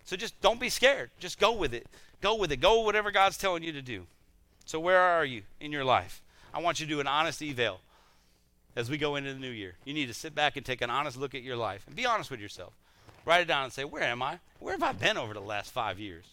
So 0.06 0.16
just 0.16 0.42
don't 0.42 0.60
be 0.60 0.70
scared. 0.70 1.12
Just 1.20 1.40
go 1.40 1.52
with 1.54 1.72
it. 1.76 1.86
Go 2.20 2.34
with 2.34 2.52
it. 2.52 2.62
Go 2.62 2.82
whatever 2.82 3.12
God's 3.12 3.38
telling 3.38 3.62
you 3.62 3.72
to 3.74 3.84
do. 3.84 4.08
So 4.66 4.80
where 4.80 5.00
are 5.00 5.24
you 5.24 5.44
in 5.60 5.72
your 5.72 5.86
life? 5.86 6.24
I 6.52 6.62
want 6.62 6.80
you 6.80 6.88
to 6.88 6.90
do 6.92 7.00
an 7.00 7.06
honest 7.06 7.44
eval 7.44 7.82
as 8.76 8.90
we 8.90 8.98
go 8.98 9.16
into 9.16 9.34
the 9.34 9.40
new 9.40 9.50
year. 9.50 9.76
You 9.86 9.94
need 9.94 10.08
to 10.08 10.14
sit 10.14 10.36
back 10.36 10.58
and 10.58 10.66
take 10.66 10.82
an 10.82 10.90
honest 10.90 11.18
look 11.18 11.36
at 11.36 11.44
your 11.44 11.58
life 11.58 11.86
and 11.88 11.96
be 11.96 12.06
honest 12.06 12.32
with 12.32 12.40
yourself. 12.40 12.74
Write 13.26 13.41
it 13.41 13.48
down 13.48 13.66
and 13.66 13.74
say, 13.74 13.84
Where 13.84 14.04
am 14.04 14.22
I? 14.22 14.40
Where 14.60 14.74
have 14.74 14.84
I 14.84 14.91
been 14.91 15.18
over 15.18 15.34
the 15.34 15.40
last 15.41 15.72
five 15.72 16.00
years? 16.00 16.26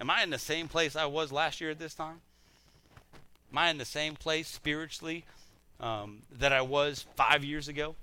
Am 0.00 0.10
I 0.10 0.22
in 0.22 0.30
the 0.30 0.38
same 0.38 0.68
place 0.68 0.94
I 0.94 1.06
was 1.06 1.32
last 1.32 1.60
year 1.60 1.70
at 1.70 1.78
this 1.78 1.94
time? 1.94 2.20
Am 3.52 3.58
I 3.58 3.70
in 3.70 3.78
the 3.78 3.84
same 3.84 4.14
place 4.14 4.48
spiritually 4.48 5.24
um, 5.80 6.22
that 6.38 6.52
I 6.52 6.60
was 6.60 7.06
five 7.16 7.44
years 7.44 7.68
ago? 7.68 7.96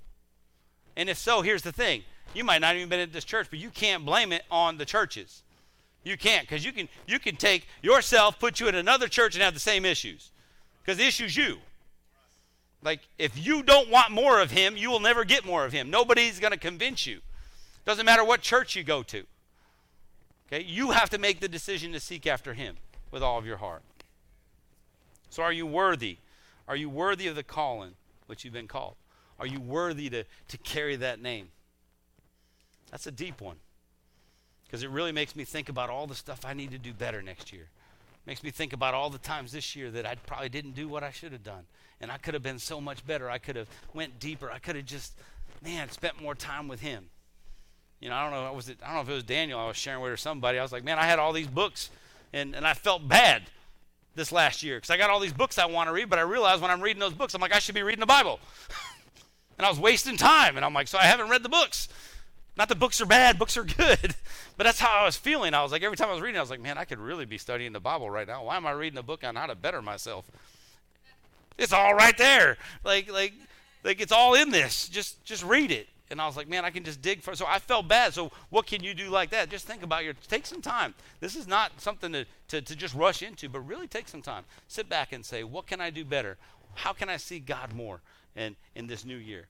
And 0.96 1.08
if 1.08 1.18
so, 1.18 1.42
here's 1.42 1.62
the 1.62 1.72
thing 1.72 2.04
you 2.34 2.44
might 2.44 2.60
not 2.60 2.76
even 2.76 2.88
been 2.88 3.00
at 3.00 3.12
this 3.12 3.24
church, 3.24 3.46
but 3.48 3.58
you 3.58 3.70
can't 3.70 4.04
blame 4.04 4.32
it 4.32 4.44
on 4.50 4.78
the 4.78 4.84
churches. 4.84 5.42
You 6.04 6.16
can't, 6.16 6.46
because 6.46 6.64
you 6.64 6.72
can 6.72 6.88
you 7.06 7.18
can 7.18 7.36
take 7.36 7.66
yourself, 7.82 8.38
put 8.38 8.60
you 8.60 8.68
in 8.68 8.74
another 8.74 9.08
church, 9.08 9.34
and 9.34 9.42
have 9.42 9.54
the 9.54 9.60
same 9.60 9.84
issues. 9.84 10.30
Because 10.82 10.98
the 10.98 11.06
issue's 11.06 11.36
you. 11.36 11.58
Like 12.86 13.08
if 13.18 13.44
you 13.44 13.64
don't 13.64 13.90
want 13.90 14.12
more 14.12 14.40
of 14.40 14.52
him, 14.52 14.76
you 14.76 14.92
will 14.92 15.00
never 15.00 15.24
get 15.24 15.44
more 15.44 15.64
of 15.64 15.72
him. 15.72 15.90
Nobody's 15.90 16.38
going 16.38 16.52
to 16.52 16.58
convince 16.58 17.04
you. 17.04 17.18
Doesn't 17.84 18.06
matter 18.06 18.24
what 18.24 18.42
church 18.42 18.76
you 18.76 18.84
go 18.84 19.02
to. 19.02 19.24
Okay? 20.46 20.62
You 20.62 20.92
have 20.92 21.10
to 21.10 21.18
make 21.18 21.40
the 21.40 21.48
decision 21.48 21.90
to 21.92 22.00
seek 22.00 22.28
after 22.28 22.54
him 22.54 22.76
with 23.10 23.24
all 23.24 23.38
of 23.38 23.44
your 23.44 23.56
heart. 23.56 23.82
So 25.30 25.42
are 25.42 25.52
you 25.52 25.66
worthy? 25.66 26.18
Are 26.68 26.76
you 26.76 26.88
worthy 26.88 27.26
of 27.26 27.34
the 27.34 27.42
calling 27.42 27.94
which 28.26 28.44
you've 28.44 28.54
been 28.54 28.68
called? 28.68 28.94
Are 29.40 29.48
you 29.48 29.58
worthy 29.58 30.08
to, 30.10 30.22
to 30.46 30.58
carry 30.58 30.94
that 30.94 31.20
name? 31.20 31.48
That's 32.92 33.08
a 33.08 33.12
deep 33.12 33.40
one. 33.40 33.56
Because 34.64 34.84
it 34.84 34.90
really 34.90 35.12
makes 35.12 35.34
me 35.34 35.42
think 35.42 35.68
about 35.68 35.90
all 35.90 36.06
the 36.06 36.14
stuff 36.14 36.44
I 36.44 36.54
need 36.54 36.70
to 36.70 36.78
do 36.78 36.92
better 36.92 37.20
next 37.20 37.52
year. 37.52 37.66
Makes 38.26 38.42
me 38.42 38.50
think 38.50 38.72
about 38.72 38.92
all 38.92 39.08
the 39.08 39.18
times 39.18 39.52
this 39.52 39.76
year 39.76 39.90
that 39.92 40.04
I 40.04 40.16
probably 40.16 40.48
didn't 40.48 40.72
do 40.72 40.88
what 40.88 41.04
I 41.04 41.10
should 41.10 41.32
have 41.32 41.44
done. 41.44 41.64
And 42.00 42.10
I 42.10 42.18
could 42.18 42.34
have 42.34 42.42
been 42.42 42.58
so 42.58 42.80
much 42.80 43.06
better. 43.06 43.30
I 43.30 43.38
could 43.38 43.56
have 43.56 43.68
went 43.94 44.18
deeper. 44.18 44.50
I 44.50 44.58
could 44.58 44.76
have 44.76 44.84
just, 44.84 45.12
man, 45.62 45.88
spent 45.90 46.20
more 46.20 46.34
time 46.34 46.66
with 46.68 46.80
him. 46.80 47.06
You 48.00 48.10
know, 48.10 48.16
I 48.16 48.24
don't 48.24 48.32
know, 48.32 48.52
was 48.52 48.68
it, 48.68 48.78
I 48.82 48.86
don't 48.86 48.96
know 48.96 49.00
if 49.02 49.08
it 49.08 49.14
was 49.14 49.22
Daniel 49.22 49.58
I 49.58 49.68
was 49.68 49.76
sharing 49.76 50.02
with 50.02 50.12
or 50.12 50.16
somebody. 50.16 50.58
I 50.58 50.62
was 50.62 50.72
like, 50.72 50.84
man, 50.84 50.98
I 50.98 51.04
had 51.04 51.18
all 51.18 51.32
these 51.32 51.46
books 51.46 51.90
and, 52.32 52.54
and 52.54 52.66
I 52.66 52.74
felt 52.74 53.08
bad 53.08 53.44
this 54.14 54.32
last 54.32 54.62
year 54.62 54.76
because 54.76 54.90
I 54.90 54.96
got 54.96 55.08
all 55.08 55.20
these 55.20 55.32
books 55.32 55.58
I 55.58 55.66
want 55.66 55.88
to 55.88 55.92
read, 55.92 56.10
but 56.10 56.18
I 56.18 56.22
realized 56.22 56.60
when 56.60 56.70
I'm 56.70 56.80
reading 56.80 57.00
those 57.00 57.14
books, 57.14 57.34
I'm 57.34 57.40
like, 57.40 57.54
I 57.54 57.58
should 57.58 57.74
be 57.74 57.82
reading 57.82 58.00
the 58.00 58.06
Bible. 58.06 58.40
and 59.58 59.64
I 59.64 59.70
was 59.70 59.78
wasting 59.78 60.16
time. 60.16 60.56
And 60.56 60.64
I'm 60.64 60.74
like, 60.74 60.88
so 60.88 60.98
I 60.98 61.04
haven't 61.04 61.30
read 61.30 61.42
the 61.42 61.48
books. 61.48 61.88
Not 62.56 62.68
that 62.68 62.78
books 62.78 63.00
are 63.00 63.06
bad, 63.06 63.38
books 63.38 63.56
are 63.56 63.64
good. 63.64 64.14
But 64.56 64.64
that's 64.64 64.80
how 64.80 65.00
I 65.00 65.04
was 65.04 65.16
feeling. 65.16 65.54
I 65.54 65.62
was 65.62 65.72
like, 65.72 65.82
every 65.82 65.96
time 65.96 66.08
I 66.08 66.12
was 66.12 66.22
reading, 66.22 66.38
I 66.38 66.40
was 66.40 66.50
like, 66.50 66.60
man, 66.60 66.78
I 66.78 66.84
could 66.84 66.98
really 66.98 67.24
be 67.24 67.38
studying 67.38 67.72
the 67.72 67.80
Bible 67.80 68.10
right 68.10 68.26
now. 68.26 68.44
Why 68.44 68.56
am 68.56 68.66
I 68.66 68.72
reading 68.72 68.98
a 68.98 69.02
book 69.02 69.24
on 69.24 69.36
how 69.36 69.46
to 69.46 69.54
better 69.54 69.82
myself? 69.82 70.24
It's 71.58 71.72
all 71.72 71.94
right 71.94 72.16
there. 72.16 72.56
Like, 72.84 73.10
like, 73.12 73.34
like 73.84 74.00
it's 74.00 74.12
all 74.12 74.34
in 74.34 74.50
this. 74.50 74.88
Just, 74.88 75.22
just 75.24 75.44
read 75.44 75.70
it. 75.70 75.88
And 76.10 76.20
I 76.20 76.26
was 76.26 76.36
like, 76.36 76.48
man, 76.48 76.64
I 76.64 76.70
can 76.70 76.84
just 76.84 77.02
dig 77.02 77.22
for. 77.22 77.34
So 77.34 77.46
I 77.48 77.58
felt 77.58 77.88
bad. 77.88 78.14
So 78.14 78.30
what 78.50 78.66
can 78.66 78.82
you 78.82 78.94
do 78.94 79.10
like 79.10 79.30
that? 79.30 79.50
Just 79.50 79.66
think 79.66 79.82
about 79.82 80.04
your. 80.04 80.14
Take 80.28 80.46
some 80.46 80.62
time. 80.62 80.94
This 81.20 81.34
is 81.34 81.48
not 81.48 81.80
something 81.80 82.12
to, 82.12 82.24
to, 82.48 82.62
to 82.62 82.76
just 82.76 82.94
rush 82.94 83.22
into, 83.22 83.48
but 83.48 83.60
really 83.60 83.88
take 83.88 84.06
some 84.06 84.22
time. 84.22 84.44
Sit 84.68 84.88
back 84.88 85.12
and 85.12 85.24
say, 85.24 85.42
what 85.42 85.66
can 85.66 85.80
I 85.80 85.90
do 85.90 86.04
better? 86.04 86.36
How 86.74 86.92
can 86.92 87.08
I 87.08 87.16
see 87.16 87.40
God 87.40 87.74
more 87.74 88.02
in 88.36 88.54
in 88.76 88.86
this 88.86 89.04
new 89.04 89.16
year? 89.16 89.46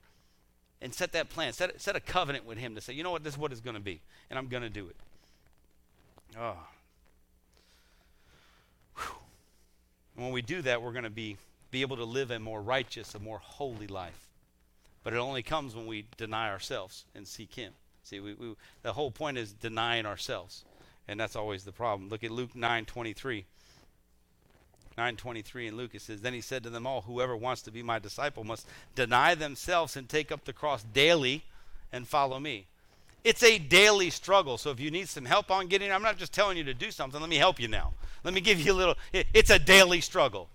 And 0.80 0.92
set 0.92 1.12
that 1.12 1.28
plan. 1.28 1.52
Set, 1.52 1.80
set 1.80 1.96
a 1.96 2.00
covenant 2.00 2.44
with 2.44 2.58
Him 2.58 2.74
to 2.74 2.80
say, 2.80 2.92
you 2.92 3.02
know 3.02 3.10
what, 3.10 3.24
this 3.24 3.34
is 3.34 3.38
what 3.38 3.52
it's 3.52 3.60
going 3.60 3.76
to 3.76 3.80
be, 3.80 4.00
and 4.30 4.38
I'm 4.38 4.48
going 4.48 4.62
to 4.62 4.70
do 4.70 4.88
it. 4.88 4.96
Oh. 6.38 6.56
Whew. 8.96 9.16
And 10.16 10.24
when 10.24 10.32
we 10.32 10.42
do 10.42 10.62
that, 10.62 10.82
we're 10.82 10.92
going 10.92 11.04
to 11.04 11.10
be, 11.10 11.36
be 11.70 11.82
able 11.82 11.96
to 11.96 12.04
live 12.04 12.30
a 12.30 12.38
more 12.38 12.60
righteous, 12.60 13.14
a 13.14 13.18
more 13.18 13.38
holy 13.38 13.86
life. 13.86 14.28
But 15.02 15.12
it 15.12 15.18
only 15.18 15.42
comes 15.42 15.76
when 15.76 15.86
we 15.86 16.06
deny 16.16 16.50
ourselves 16.50 17.04
and 17.14 17.26
seek 17.26 17.54
Him. 17.54 17.72
See, 18.02 18.20
we, 18.20 18.34
we, 18.34 18.54
the 18.82 18.92
whole 18.92 19.10
point 19.10 19.38
is 19.38 19.52
denying 19.52 20.06
ourselves, 20.06 20.64
and 21.08 21.18
that's 21.18 21.36
always 21.36 21.64
the 21.64 21.72
problem. 21.72 22.08
Look 22.08 22.24
at 22.24 22.30
Luke 22.30 22.54
9 22.54 22.84
23. 22.84 23.44
9:23 24.98 25.68
in 25.68 25.76
Luke 25.76 25.94
it 25.94 26.00
says 26.00 26.22
then 26.22 26.32
he 26.32 26.40
said 26.40 26.62
to 26.62 26.70
them 26.70 26.86
all 26.86 27.02
whoever 27.02 27.36
wants 27.36 27.60
to 27.62 27.70
be 27.70 27.82
my 27.82 27.98
disciple 27.98 28.44
must 28.44 28.66
deny 28.94 29.34
themselves 29.34 29.96
and 29.96 30.08
take 30.08 30.32
up 30.32 30.44
the 30.44 30.52
cross 30.52 30.82
daily 30.82 31.44
and 31.92 32.08
follow 32.08 32.40
me. 32.40 32.66
It's 33.22 33.42
a 33.42 33.58
daily 33.58 34.10
struggle. 34.10 34.56
So 34.56 34.70
if 34.70 34.80
you 34.80 34.90
need 34.90 35.08
some 35.08 35.26
help 35.26 35.50
on 35.50 35.66
getting 35.66 35.92
I'm 35.92 36.02
not 36.02 36.16
just 36.16 36.32
telling 36.32 36.56
you 36.56 36.64
to 36.64 36.74
do 36.74 36.90
something, 36.90 37.20
let 37.20 37.28
me 37.28 37.36
help 37.36 37.60
you 37.60 37.68
now. 37.68 37.92
Let 38.24 38.32
me 38.32 38.40
give 38.40 38.58
you 38.58 38.72
a 38.72 38.74
little 38.74 38.94
it's 39.12 39.50
a 39.50 39.58
daily 39.58 40.00
struggle. 40.00 40.48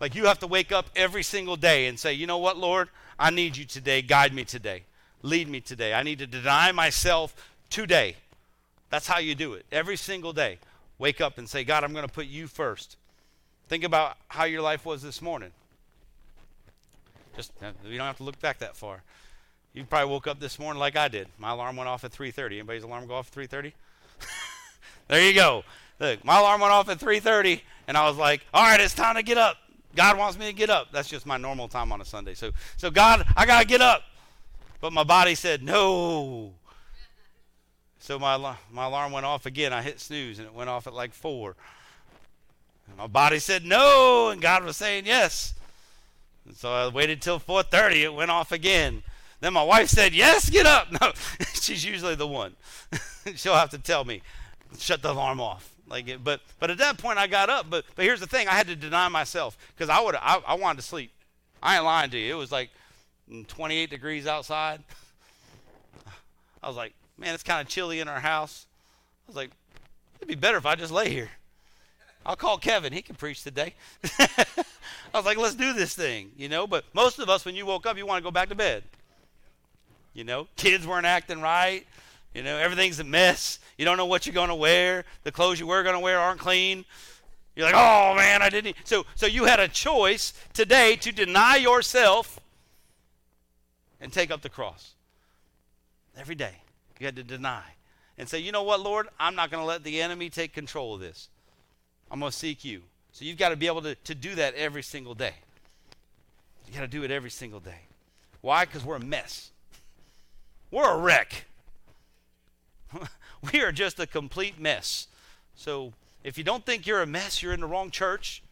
Like 0.00 0.14
you 0.14 0.26
have 0.26 0.40
to 0.40 0.46
wake 0.46 0.72
up 0.72 0.86
every 0.96 1.22
single 1.22 1.56
day 1.56 1.86
and 1.86 1.98
say, 1.98 2.12
"You 2.12 2.26
know 2.26 2.38
what, 2.38 2.56
Lord? 2.56 2.88
I 3.18 3.30
need 3.30 3.56
you 3.56 3.64
today. 3.64 4.02
Guide 4.02 4.32
me 4.32 4.44
today. 4.44 4.84
Lead 5.22 5.48
me 5.48 5.60
today. 5.60 5.94
I 5.94 6.02
need 6.02 6.18
to 6.18 6.26
deny 6.26 6.72
myself 6.72 7.34
today." 7.70 8.16
That's 8.90 9.06
how 9.06 9.18
you 9.18 9.34
do 9.34 9.54
it. 9.54 9.66
Every 9.70 9.96
single 9.96 10.32
day. 10.32 10.58
Wake 10.98 11.20
up 11.20 11.38
and 11.38 11.48
say, 11.48 11.62
"God, 11.64 11.84
I'm 11.84 11.92
going 11.92 12.06
to 12.06 12.12
put 12.12 12.26
you 12.26 12.48
first. 12.48 12.96
Think 13.68 13.84
about 13.84 14.16
how 14.28 14.44
your 14.44 14.62
life 14.62 14.86
was 14.86 15.02
this 15.02 15.20
morning. 15.20 15.50
Just 17.36 17.52
uh, 17.62 17.72
you 17.84 17.98
don't 17.98 18.06
have 18.06 18.16
to 18.16 18.22
look 18.22 18.40
back 18.40 18.58
that 18.58 18.76
far. 18.76 19.02
You 19.74 19.84
probably 19.84 20.10
woke 20.10 20.26
up 20.26 20.40
this 20.40 20.58
morning 20.58 20.80
like 20.80 20.96
I 20.96 21.08
did. 21.08 21.28
My 21.38 21.50
alarm 21.50 21.76
went 21.76 21.88
off 21.88 22.02
at 22.02 22.12
3:30. 22.12 22.52
Anybody's 22.52 22.82
alarm 22.82 23.06
go 23.06 23.14
off 23.14 23.36
at 23.36 23.50
3:30? 23.50 23.72
there 25.08 25.22
you 25.22 25.34
go. 25.34 25.64
Look, 26.00 26.24
my 26.24 26.38
alarm 26.38 26.62
went 26.62 26.72
off 26.72 26.88
at 26.88 26.98
3:30, 26.98 27.60
and 27.86 27.96
I 27.96 28.08
was 28.08 28.16
like, 28.16 28.46
"All 28.54 28.62
right, 28.62 28.80
it's 28.80 28.94
time 28.94 29.16
to 29.16 29.22
get 29.22 29.36
up." 29.36 29.58
God 29.94 30.16
wants 30.16 30.38
me 30.38 30.46
to 30.46 30.52
get 30.52 30.70
up. 30.70 30.90
That's 30.90 31.08
just 31.08 31.26
my 31.26 31.36
normal 31.36 31.68
time 31.68 31.92
on 31.92 32.00
a 32.00 32.04
Sunday. 32.04 32.34
So, 32.34 32.52
so 32.76 32.90
God, 32.90 33.26
I 33.36 33.46
gotta 33.46 33.66
get 33.66 33.82
up. 33.82 34.02
But 34.80 34.92
my 34.92 35.04
body 35.04 35.34
said 35.34 35.62
no. 35.62 36.54
So 37.98 38.18
my 38.18 38.56
my 38.70 38.86
alarm 38.86 39.12
went 39.12 39.26
off 39.26 39.44
again. 39.44 39.72
I 39.72 39.82
hit 39.82 40.00
snooze, 40.00 40.38
and 40.38 40.46
it 40.46 40.54
went 40.54 40.70
off 40.70 40.86
at 40.86 40.94
like 40.94 41.12
four. 41.12 41.56
My 42.98 43.06
body 43.06 43.38
said 43.38 43.64
no, 43.64 44.30
and 44.30 44.42
God 44.42 44.64
was 44.64 44.76
saying 44.76 45.06
yes. 45.06 45.54
And 46.44 46.56
so 46.56 46.72
I 46.72 46.88
waited 46.88 47.22
till 47.22 47.38
4:30. 47.38 48.02
It 48.02 48.14
went 48.14 48.32
off 48.32 48.50
again. 48.50 49.04
Then 49.40 49.52
my 49.52 49.62
wife 49.62 49.88
said, 49.88 50.12
"Yes, 50.12 50.50
get 50.50 50.66
up." 50.66 50.88
No, 51.00 51.12
she's 51.54 51.84
usually 51.84 52.16
the 52.16 52.26
one. 52.26 52.56
She'll 53.36 53.54
have 53.54 53.70
to 53.70 53.78
tell 53.78 54.04
me, 54.04 54.22
shut 54.78 55.02
the 55.02 55.12
alarm 55.12 55.40
off. 55.40 55.72
Like, 55.88 56.08
it, 56.08 56.24
but 56.24 56.40
but 56.58 56.70
at 56.70 56.78
that 56.78 56.98
point 56.98 57.18
I 57.18 57.28
got 57.28 57.48
up. 57.48 57.70
But 57.70 57.84
but 57.94 58.04
here's 58.04 58.20
the 58.20 58.26
thing: 58.26 58.48
I 58.48 58.54
had 58.54 58.66
to 58.66 58.74
deny 58.74 59.06
myself 59.06 59.56
because 59.76 59.88
I 59.88 60.00
would 60.00 60.16
I, 60.16 60.40
I 60.44 60.54
wanted 60.54 60.80
to 60.80 60.86
sleep. 60.86 61.12
I 61.62 61.76
ain't 61.76 61.84
lying 61.84 62.10
to 62.10 62.18
you. 62.18 62.34
It 62.34 62.38
was 62.38 62.50
like 62.50 62.70
28 63.46 63.90
degrees 63.90 64.26
outside. 64.26 64.82
I 66.60 66.66
was 66.66 66.76
like, 66.76 66.94
man, 67.16 67.34
it's 67.34 67.44
kind 67.44 67.60
of 67.60 67.68
chilly 67.68 68.00
in 68.00 68.08
our 68.08 68.20
house. 68.20 68.66
I 69.26 69.30
was 69.30 69.36
like, 69.36 69.50
it'd 70.16 70.28
be 70.28 70.34
better 70.34 70.56
if 70.56 70.66
I 70.66 70.74
just 70.74 70.92
lay 70.92 71.10
here. 71.10 71.30
I'll 72.28 72.36
call 72.36 72.58
Kevin. 72.58 72.92
He 72.92 73.00
can 73.00 73.14
preach 73.14 73.42
today. 73.42 73.72
I 74.18 74.36
was 75.14 75.24
like, 75.24 75.38
let's 75.38 75.54
do 75.54 75.72
this 75.72 75.94
thing, 75.94 76.30
you 76.36 76.50
know. 76.50 76.66
But 76.66 76.84
most 76.92 77.18
of 77.18 77.30
us, 77.30 77.46
when 77.46 77.56
you 77.56 77.64
woke 77.64 77.86
up, 77.86 77.96
you 77.96 78.04
want 78.04 78.22
to 78.22 78.22
go 78.22 78.30
back 78.30 78.50
to 78.50 78.54
bed. 78.54 78.84
You 80.12 80.24
know, 80.24 80.46
kids 80.54 80.86
weren't 80.86 81.06
acting 81.06 81.40
right. 81.40 81.86
You 82.34 82.42
know, 82.42 82.58
everything's 82.58 83.00
a 83.00 83.04
mess. 83.04 83.60
You 83.78 83.86
don't 83.86 83.96
know 83.96 84.04
what 84.04 84.26
you're 84.26 84.34
going 84.34 84.50
to 84.50 84.54
wear. 84.54 85.06
The 85.24 85.32
clothes 85.32 85.58
you 85.58 85.66
were 85.66 85.82
going 85.82 85.94
to 85.94 86.00
wear 86.00 86.18
aren't 86.18 86.38
clean. 86.38 86.84
You're 87.56 87.64
like, 87.64 87.74
oh 87.74 88.14
man, 88.14 88.42
I 88.42 88.50
didn't. 88.50 88.76
So, 88.84 89.06
so 89.14 89.24
you 89.24 89.46
had 89.46 89.58
a 89.58 89.66
choice 89.66 90.34
today 90.52 90.96
to 90.96 91.12
deny 91.12 91.56
yourself 91.56 92.38
and 94.02 94.12
take 94.12 94.30
up 94.30 94.42
the 94.42 94.50
cross. 94.50 94.92
Every 96.14 96.34
day, 96.34 96.56
you 97.00 97.06
had 97.06 97.16
to 97.16 97.22
deny 97.22 97.62
and 98.18 98.28
say, 98.28 98.38
you 98.38 98.52
know 98.52 98.64
what, 98.64 98.80
Lord, 98.80 99.08
I'm 99.18 99.34
not 99.34 99.50
going 99.50 99.62
to 99.62 99.66
let 99.66 99.82
the 99.82 100.02
enemy 100.02 100.28
take 100.28 100.52
control 100.52 100.94
of 100.94 101.00
this. 101.00 101.30
I'm 102.10 102.20
going 102.20 102.30
to 102.30 102.36
seek 102.36 102.64
you. 102.64 102.82
So 103.12 103.24
you've 103.24 103.38
got 103.38 103.50
to 103.50 103.56
be 103.56 103.66
able 103.66 103.82
to, 103.82 103.94
to 103.94 104.14
do 104.14 104.34
that 104.36 104.54
every 104.54 104.82
single 104.82 105.14
day. 105.14 105.34
You 106.66 106.74
got 106.74 106.80
to 106.80 106.88
do 106.88 107.02
it 107.02 107.10
every 107.10 107.30
single 107.30 107.60
day. 107.60 107.80
Why? 108.40 108.64
Because 108.64 108.84
we're 108.84 108.96
a 108.96 109.00
mess. 109.00 109.50
We're 110.70 110.92
a 110.92 110.98
wreck. 110.98 111.46
we 113.52 113.60
are 113.60 113.72
just 113.72 113.98
a 113.98 114.06
complete 114.06 114.60
mess. 114.60 115.08
So 115.54 115.92
if 116.22 116.38
you 116.38 116.44
don't 116.44 116.64
think 116.64 116.86
you're 116.86 117.02
a 117.02 117.06
mess, 117.06 117.42
you're 117.42 117.52
in 117.52 117.60
the 117.60 117.66
wrong 117.66 117.90
church. 117.90 118.42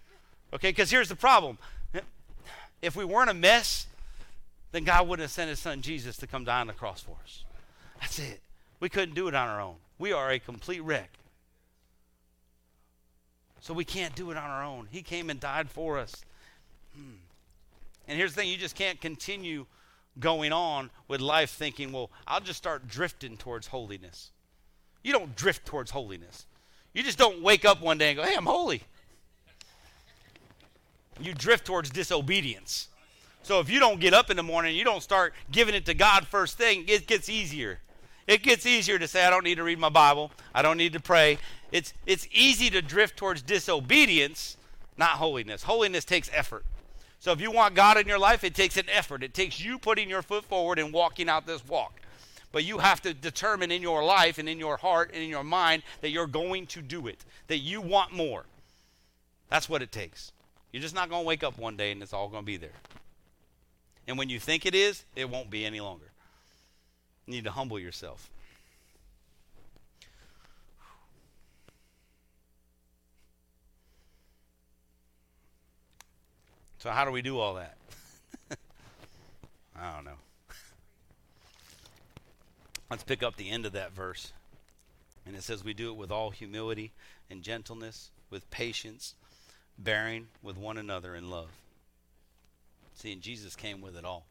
Okay, 0.52 0.70
because 0.70 0.90
here's 0.90 1.08
the 1.08 1.16
problem. 1.16 1.58
If 2.82 2.94
we 2.94 3.04
weren't 3.04 3.30
a 3.30 3.34
mess, 3.34 3.86
then 4.72 4.84
God 4.84 5.08
wouldn't 5.08 5.24
have 5.24 5.30
sent 5.30 5.48
his 5.50 5.58
son 5.58 5.82
Jesus 5.82 6.16
to 6.18 6.26
come 6.26 6.44
die 6.44 6.60
on 6.60 6.66
the 6.66 6.72
cross 6.72 7.00
for 7.00 7.16
us. 7.22 7.44
That's 8.00 8.18
it. 8.18 8.40
We 8.80 8.88
couldn't 8.88 9.14
do 9.14 9.28
it 9.28 9.34
on 9.34 9.48
our 9.48 9.60
own. 9.60 9.76
We 9.98 10.12
are 10.12 10.30
a 10.30 10.38
complete 10.38 10.80
wreck. 10.80 11.10
So 13.66 13.74
we 13.74 13.84
can't 13.84 14.14
do 14.14 14.30
it 14.30 14.36
on 14.36 14.48
our 14.48 14.62
own. 14.62 14.86
He 14.92 15.02
came 15.02 15.28
and 15.28 15.40
died 15.40 15.68
for 15.68 15.98
us. 15.98 16.24
Hmm. 16.94 17.16
And 18.06 18.16
here's 18.16 18.32
the 18.32 18.40
thing 18.40 18.48
you 18.48 18.56
just 18.56 18.76
can't 18.76 19.00
continue 19.00 19.66
going 20.20 20.52
on 20.52 20.88
with 21.08 21.20
life 21.20 21.50
thinking, 21.50 21.90
well, 21.90 22.12
I'll 22.28 22.38
just 22.38 22.58
start 22.58 22.86
drifting 22.86 23.36
towards 23.36 23.66
holiness. 23.66 24.30
You 25.02 25.12
don't 25.12 25.34
drift 25.34 25.66
towards 25.66 25.90
holiness. 25.90 26.46
You 26.94 27.02
just 27.02 27.18
don't 27.18 27.42
wake 27.42 27.64
up 27.64 27.80
one 27.80 27.98
day 27.98 28.10
and 28.10 28.16
go, 28.16 28.22
hey, 28.22 28.36
I'm 28.36 28.46
holy. 28.46 28.82
You 31.18 31.34
drift 31.34 31.66
towards 31.66 31.90
disobedience. 31.90 32.86
So 33.42 33.58
if 33.58 33.68
you 33.68 33.80
don't 33.80 33.98
get 33.98 34.14
up 34.14 34.30
in 34.30 34.36
the 34.36 34.44
morning, 34.44 34.76
you 34.76 34.84
don't 34.84 35.02
start 35.02 35.34
giving 35.50 35.74
it 35.74 35.86
to 35.86 35.94
God 35.94 36.24
first 36.28 36.56
thing, 36.56 36.84
it 36.86 37.08
gets 37.08 37.28
easier. 37.28 37.80
It 38.28 38.42
gets 38.42 38.64
easier 38.64 38.98
to 38.98 39.08
say, 39.08 39.24
I 39.24 39.30
don't 39.30 39.44
need 39.44 39.56
to 39.56 39.64
read 39.64 39.78
my 39.80 39.88
Bible. 39.88 40.30
I 40.54 40.62
don't 40.62 40.76
need 40.76 40.92
to 40.94 41.00
pray. 41.00 41.38
It's, 41.76 41.92
it's 42.06 42.26
easy 42.32 42.70
to 42.70 42.80
drift 42.80 43.18
towards 43.18 43.42
disobedience, 43.42 44.56
not 44.96 45.10
holiness. 45.10 45.64
Holiness 45.64 46.06
takes 46.06 46.30
effort. 46.32 46.64
So 47.20 47.32
if 47.32 47.40
you 47.42 47.50
want 47.50 47.74
God 47.74 47.98
in 47.98 48.08
your 48.08 48.18
life, 48.18 48.44
it 48.44 48.54
takes 48.54 48.78
an 48.78 48.86
effort. 48.88 49.22
It 49.22 49.34
takes 49.34 49.60
you 49.60 49.78
putting 49.78 50.08
your 50.08 50.22
foot 50.22 50.46
forward 50.46 50.78
and 50.78 50.90
walking 50.90 51.28
out 51.28 51.46
this 51.46 51.68
walk. 51.68 52.00
But 52.50 52.64
you 52.64 52.78
have 52.78 53.02
to 53.02 53.12
determine 53.12 53.70
in 53.70 53.82
your 53.82 54.02
life 54.02 54.38
and 54.38 54.48
in 54.48 54.58
your 54.58 54.78
heart 54.78 55.10
and 55.12 55.22
in 55.22 55.28
your 55.28 55.44
mind 55.44 55.82
that 56.00 56.08
you're 56.08 56.26
going 56.26 56.66
to 56.68 56.80
do 56.80 57.08
it, 57.08 57.22
that 57.48 57.58
you 57.58 57.82
want 57.82 58.10
more. 58.10 58.46
That's 59.50 59.68
what 59.68 59.82
it 59.82 59.92
takes. 59.92 60.32
You're 60.72 60.80
just 60.82 60.94
not 60.94 61.10
going 61.10 61.24
to 61.24 61.26
wake 61.26 61.44
up 61.44 61.58
one 61.58 61.76
day 61.76 61.92
and 61.92 62.02
it's 62.02 62.14
all 62.14 62.30
going 62.30 62.44
to 62.44 62.46
be 62.46 62.56
there. 62.56 62.70
And 64.08 64.16
when 64.16 64.30
you 64.30 64.40
think 64.40 64.64
it 64.64 64.74
is, 64.74 65.04
it 65.14 65.28
won't 65.28 65.50
be 65.50 65.66
any 65.66 65.80
longer. 65.80 66.10
You 67.26 67.34
need 67.34 67.44
to 67.44 67.50
humble 67.50 67.78
yourself. 67.78 68.30
So, 76.86 76.92
how 76.92 77.04
do 77.04 77.10
we 77.10 77.20
do 77.20 77.40
all 77.40 77.54
that? 77.54 77.76
I 79.76 79.92
don't 79.92 80.04
know. 80.04 80.18
Let's 82.88 83.02
pick 83.02 83.24
up 83.24 83.34
the 83.34 83.50
end 83.50 83.66
of 83.66 83.72
that 83.72 83.90
verse. 83.90 84.32
And 85.26 85.34
it 85.34 85.42
says, 85.42 85.64
We 85.64 85.74
do 85.74 85.90
it 85.90 85.96
with 85.96 86.12
all 86.12 86.30
humility 86.30 86.92
and 87.28 87.42
gentleness, 87.42 88.10
with 88.30 88.48
patience, 88.52 89.16
bearing 89.76 90.28
with 90.44 90.56
one 90.56 90.78
another 90.78 91.16
in 91.16 91.28
love. 91.28 91.48
See, 92.94 93.12
and 93.12 93.20
Jesus 93.20 93.56
came 93.56 93.80
with 93.80 93.96
it 93.96 94.04
all. 94.04 94.24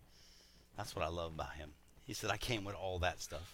That's 0.77 0.95
what 0.95 1.03
I 1.03 1.09
love 1.09 1.33
about 1.33 1.55
him. 1.55 1.71
He 2.05 2.13
said, 2.13 2.31
I 2.31 2.37
came 2.37 2.63
with 2.63 2.75
all 2.75 2.99
that 2.99 3.19
stuff. 3.19 3.53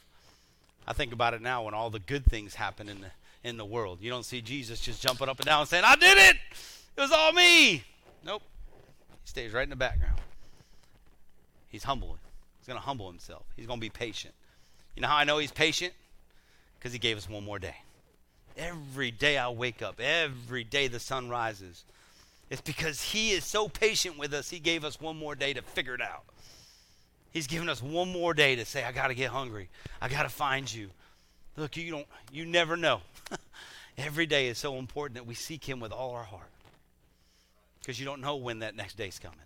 I 0.88 0.94
think 0.94 1.11
about 1.11 1.34
it 1.34 1.41
now 1.41 1.64
when 1.64 1.73
all 1.73 1.90
the 1.90 1.98
good 1.98 2.26
things 2.26 2.53
happen 2.53 2.88
in 2.88 3.02
the 3.02 3.10
in 3.44 3.57
the 3.57 3.65
world. 3.65 3.98
You 3.99 4.11
don't 4.11 4.26
see 4.26 4.41
Jesus 4.41 4.80
just 4.80 5.02
jumping 5.02 5.28
up 5.28 5.40
and 5.40 5.48
down 5.48 5.65
saying, 5.65 5.86
I 5.88 5.95
did 5.95 6.19
it! 6.19 6.36
It 6.95 7.02
was 7.02 7.11
all 7.11 7.32
me. 7.32 7.84
Nope. 8.23 8.44
He 9.23 9.30
stays 9.30 9.53
right 9.53 9.64
in 9.64 9.69
the 9.69 9.76
background. 9.76 10.19
He's 11.69 11.84
humble. 11.84 12.18
He's 12.60 12.68
going 12.68 12.80
to 12.80 12.85
humble 12.85 13.10
himself. 13.10 13.43
He's 13.56 13.65
going 13.65 13.80
to 13.80 13.81
be 13.81 13.89
patient. 13.89 14.34
You 14.95 15.02
know 15.02 15.07
how 15.07 15.18
I 15.18 15.23
know 15.23 15.38
he's 15.38 15.52
patient? 15.52 15.93
Because 16.77 16.93
he 16.93 16.99
gave 16.99 17.18
us 17.18 17.30
one 17.30 17.43
more 17.43 17.60
day. 17.60 17.76
Every 18.57 19.11
day 19.11 19.38
I 19.38 19.49
wake 19.49 19.81
up, 19.81 19.99
every 19.99 20.64
day 20.64 20.88
the 20.88 20.99
sun 20.99 21.30
rises. 21.30 21.85
It's 22.49 22.61
because 22.61 23.02
he 23.02 23.31
is 23.31 23.45
so 23.45 23.69
patient 23.69 24.18
with 24.19 24.34
us, 24.34 24.49
he 24.49 24.60
gave 24.60 24.84
us 24.84 24.99
one 24.99 25.18
more 25.18 25.35
day 25.35 25.53
to 25.53 25.61
figure 25.61 25.95
it 25.95 26.02
out. 26.02 26.26
He's 27.31 27.48
given 27.48 27.69
us 27.69 27.81
one 27.81 28.11
more 28.11 28.34
day 28.34 28.57
to 28.57 28.65
say, 28.65 28.84
I 28.84 28.91
got 28.91 29.07
to 29.07 29.14
get 29.14 29.30
hungry. 29.30 29.69
I 30.02 30.10
got 30.10 30.23
to 30.23 30.30
find 30.30 30.72
you. 30.72 30.89
Look, 31.56 31.77
you 31.77 31.91
don't 31.91 32.07
you 32.31 32.45
never 32.45 32.76
know. 32.76 33.02
Every 33.98 34.26
day 34.26 34.48
is 34.48 34.57
so 34.57 34.77
important 34.77 35.15
that 35.15 35.26
we 35.26 35.34
seek 35.34 35.64
him 35.64 35.80
with 35.80 35.91
all 35.91 36.11
our 36.11 36.23
heart. 36.23 36.49
Because 37.81 37.99
you 37.99 38.05
don't 38.05 38.21
know 38.21 38.35
when 38.35 38.59
that 38.59 38.75
next 38.75 38.95
day's 38.95 39.19
coming. 39.19 39.39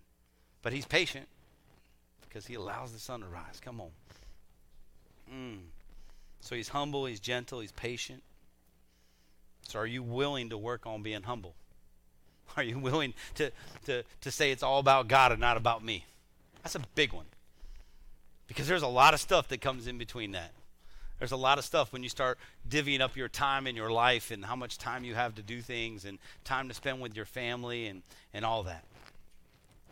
But 0.62 0.74
he's 0.74 0.86
patient 0.86 1.28
because 2.22 2.46
he 2.46 2.56
allows 2.56 2.92
the 2.92 3.00
sun 3.00 3.22
to 3.22 3.28
rise. 3.28 3.62
Come 3.62 3.80
on. 3.80 3.90
Mm. 5.34 5.58
So 6.42 6.56
he's 6.56 6.70
humble, 6.70 7.06
he's 7.06 7.20
gentle, 7.20 7.62
he's 7.62 7.72
patient. 7.72 8.22
So 9.68 9.80
are 9.80 9.88
you 9.88 10.04
willing 10.04 10.50
to 10.50 10.58
work 10.58 10.86
on 10.86 11.02
being 11.02 11.24
humble? 11.24 11.56
Are 12.58 12.64
you 12.64 12.78
willing 12.78 13.16
to, 13.36 13.52
to, 13.86 14.04
to 14.22 14.32
say 14.32 14.52
it's 14.52 14.62
all 14.62 14.78
about 14.80 15.08
God 15.08 15.32
and 15.32 15.42
not 15.42 15.58
about 15.58 15.84
me? 15.84 16.06
That's 16.62 16.76
a 16.76 16.82
big 16.94 17.12
one. 17.12 17.26
Because 18.48 18.68
there's 18.68 18.84
a 18.84 18.88
lot 18.88 19.16
of 19.16 19.20
stuff 19.20 19.48
that 19.48 19.62
comes 19.62 19.88
in 19.88 19.98
between 19.98 20.32
that. 20.34 20.52
There's 21.20 21.32
a 21.32 21.38
lot 21.38 21.58
of 21.58 21.64
stuff 21.64 21.94
when 21.94 22.04
you 22.04 22.10
start 22.10 22.38
divvying 22.70 23.00
up 23.00 23.16
your 23.16 23.30
time 23.30 23.68
in 23.68 23.76
your 23.76 23.92
life 23.92 24.32
and 24.32 24.44
how 24.44 24.56
much 24.56 24.78
time 24.78 25.04
you 25.04 25.16
have 25.16 25.36
to 25.36 25.42
do 25.42 25.62
things 25.62 26.06
and 26.06 26.20
time 26.44 26.68
to 26.68 26.74
spend 26.74 27.02
with 27.02 27.16
your 27.16 27.26
family 27.26 27.88
and, 27.88 28.02
and 28.34 28.44
all 28.44 28.64
that. 28.64 28.84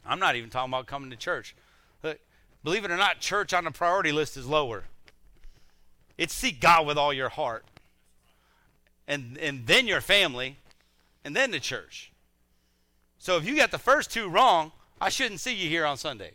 I'm 0.05 0.19
not 0.19 0.35
even 0.35 0.49
talking 0.49 0.71
about 0.71 0.85
coming 0.85 1.09
to 1.11 1.15
church. 1.15 1.55
But 2.01 2.19
believe 2.63 2.83
it 2.83 2.91
or 2.91 2.97
not, 2.97 3.19
church 3.21 3.53
on 3.53 3.63
the 3.63 3.71
priority 3.71 4.11
list 4.11 4.35
is 4.35 4.45
lower. 4.45 4.83
It's 6.17 6.33
seek 6.33 6.59
God 6.59 6.85
with 6.85 6.97
all 6.97 7.13
your 7.13 7.29
heart. 7.29 7.63
And, 9.07 9.37
and 9.37 9.65
then 9.67 9.87
your 9.87 10.01
family, 10.01 10.57
and 11.25 11.35
then 11.35 11.51
the 11.51 11.59
church. 11.59 12.11
So 13.17 13.37
if 13.37 13.45
you 13.45 13.55
got 13.55 13.71
the 13.71 13.77
first 13.77 14.11
two 14.11 14.29
wrong, 14.29 14.71
I 14.99 15.09
shouldn't 15.09 15.39
see 15.39 15.53
you 15.53 15.69
here 15.69 15.85
on 15.85 15.97
Sunday. 15.97 16.33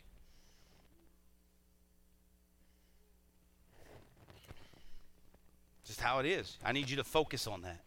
Just 5.99 6.07
how 6.07 6.21
it 6.21 6.27
is. 6.27 6.57
I 6.65 6.73
need 6.73 6.89
you 6.89 6.97
to 6.97 7.05
focus 7.05 7.47
on 7.47 7.63
that. 7.63 7.81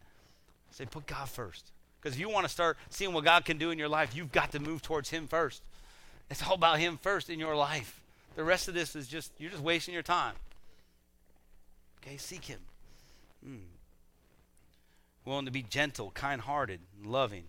Say, 0.70 0.84
put 0.84 1.06
God 1.06 1.28
first. 1.28 1.70
Because 2.00 2.14
if 2.14 2.20
you 2.20 2.28
want 2.28 2.44
to 2.44 2.52
start 2.52 2.76
seeing 2.90 3.12
what 3.12 3.24
God 3.24 3.44
can 3.44 3.58
do 3.58 3.70
in 3.70 3.78
your 3.78 3.88
life, 3.88 4.14
you've 4.14 4.32
got 4.32 4.52
to 4.52 4.60
move 4.60 4.82
towards 4.82 5.10
Him 5.10 5.26
first. 5.26 5.62
It's 6.30 6.42
all 6.46 6.54
about 6.54 6.78
Him 6.78 6.98
first 7.00 7.30
in 7.30 7.38
your 7.38 7.56
life. 7.56 8.00
The 8.36 8.44
rest 8.44 8.68
of 8.68 8.74
this 8.74 8.96
is 8.96 9.06
just, 9.08 9.32
you're 9.38 9.50
just 9.50 9.62
wasting 9.62 9.94
your 9.94 10.02
time. 10.02 10.34
Okay, 12.02 12.16
seek 12.16 12.44
Him. 12.46 12.60
Mm. 13.46 13.58
Willing 15.24 15.46
to 15.46 15.52
be 15.52 15.62
gentle, 15.62 16.10
kind 16.14 16.40
hearted, 16.40 16.80
loving. 17.04 17.44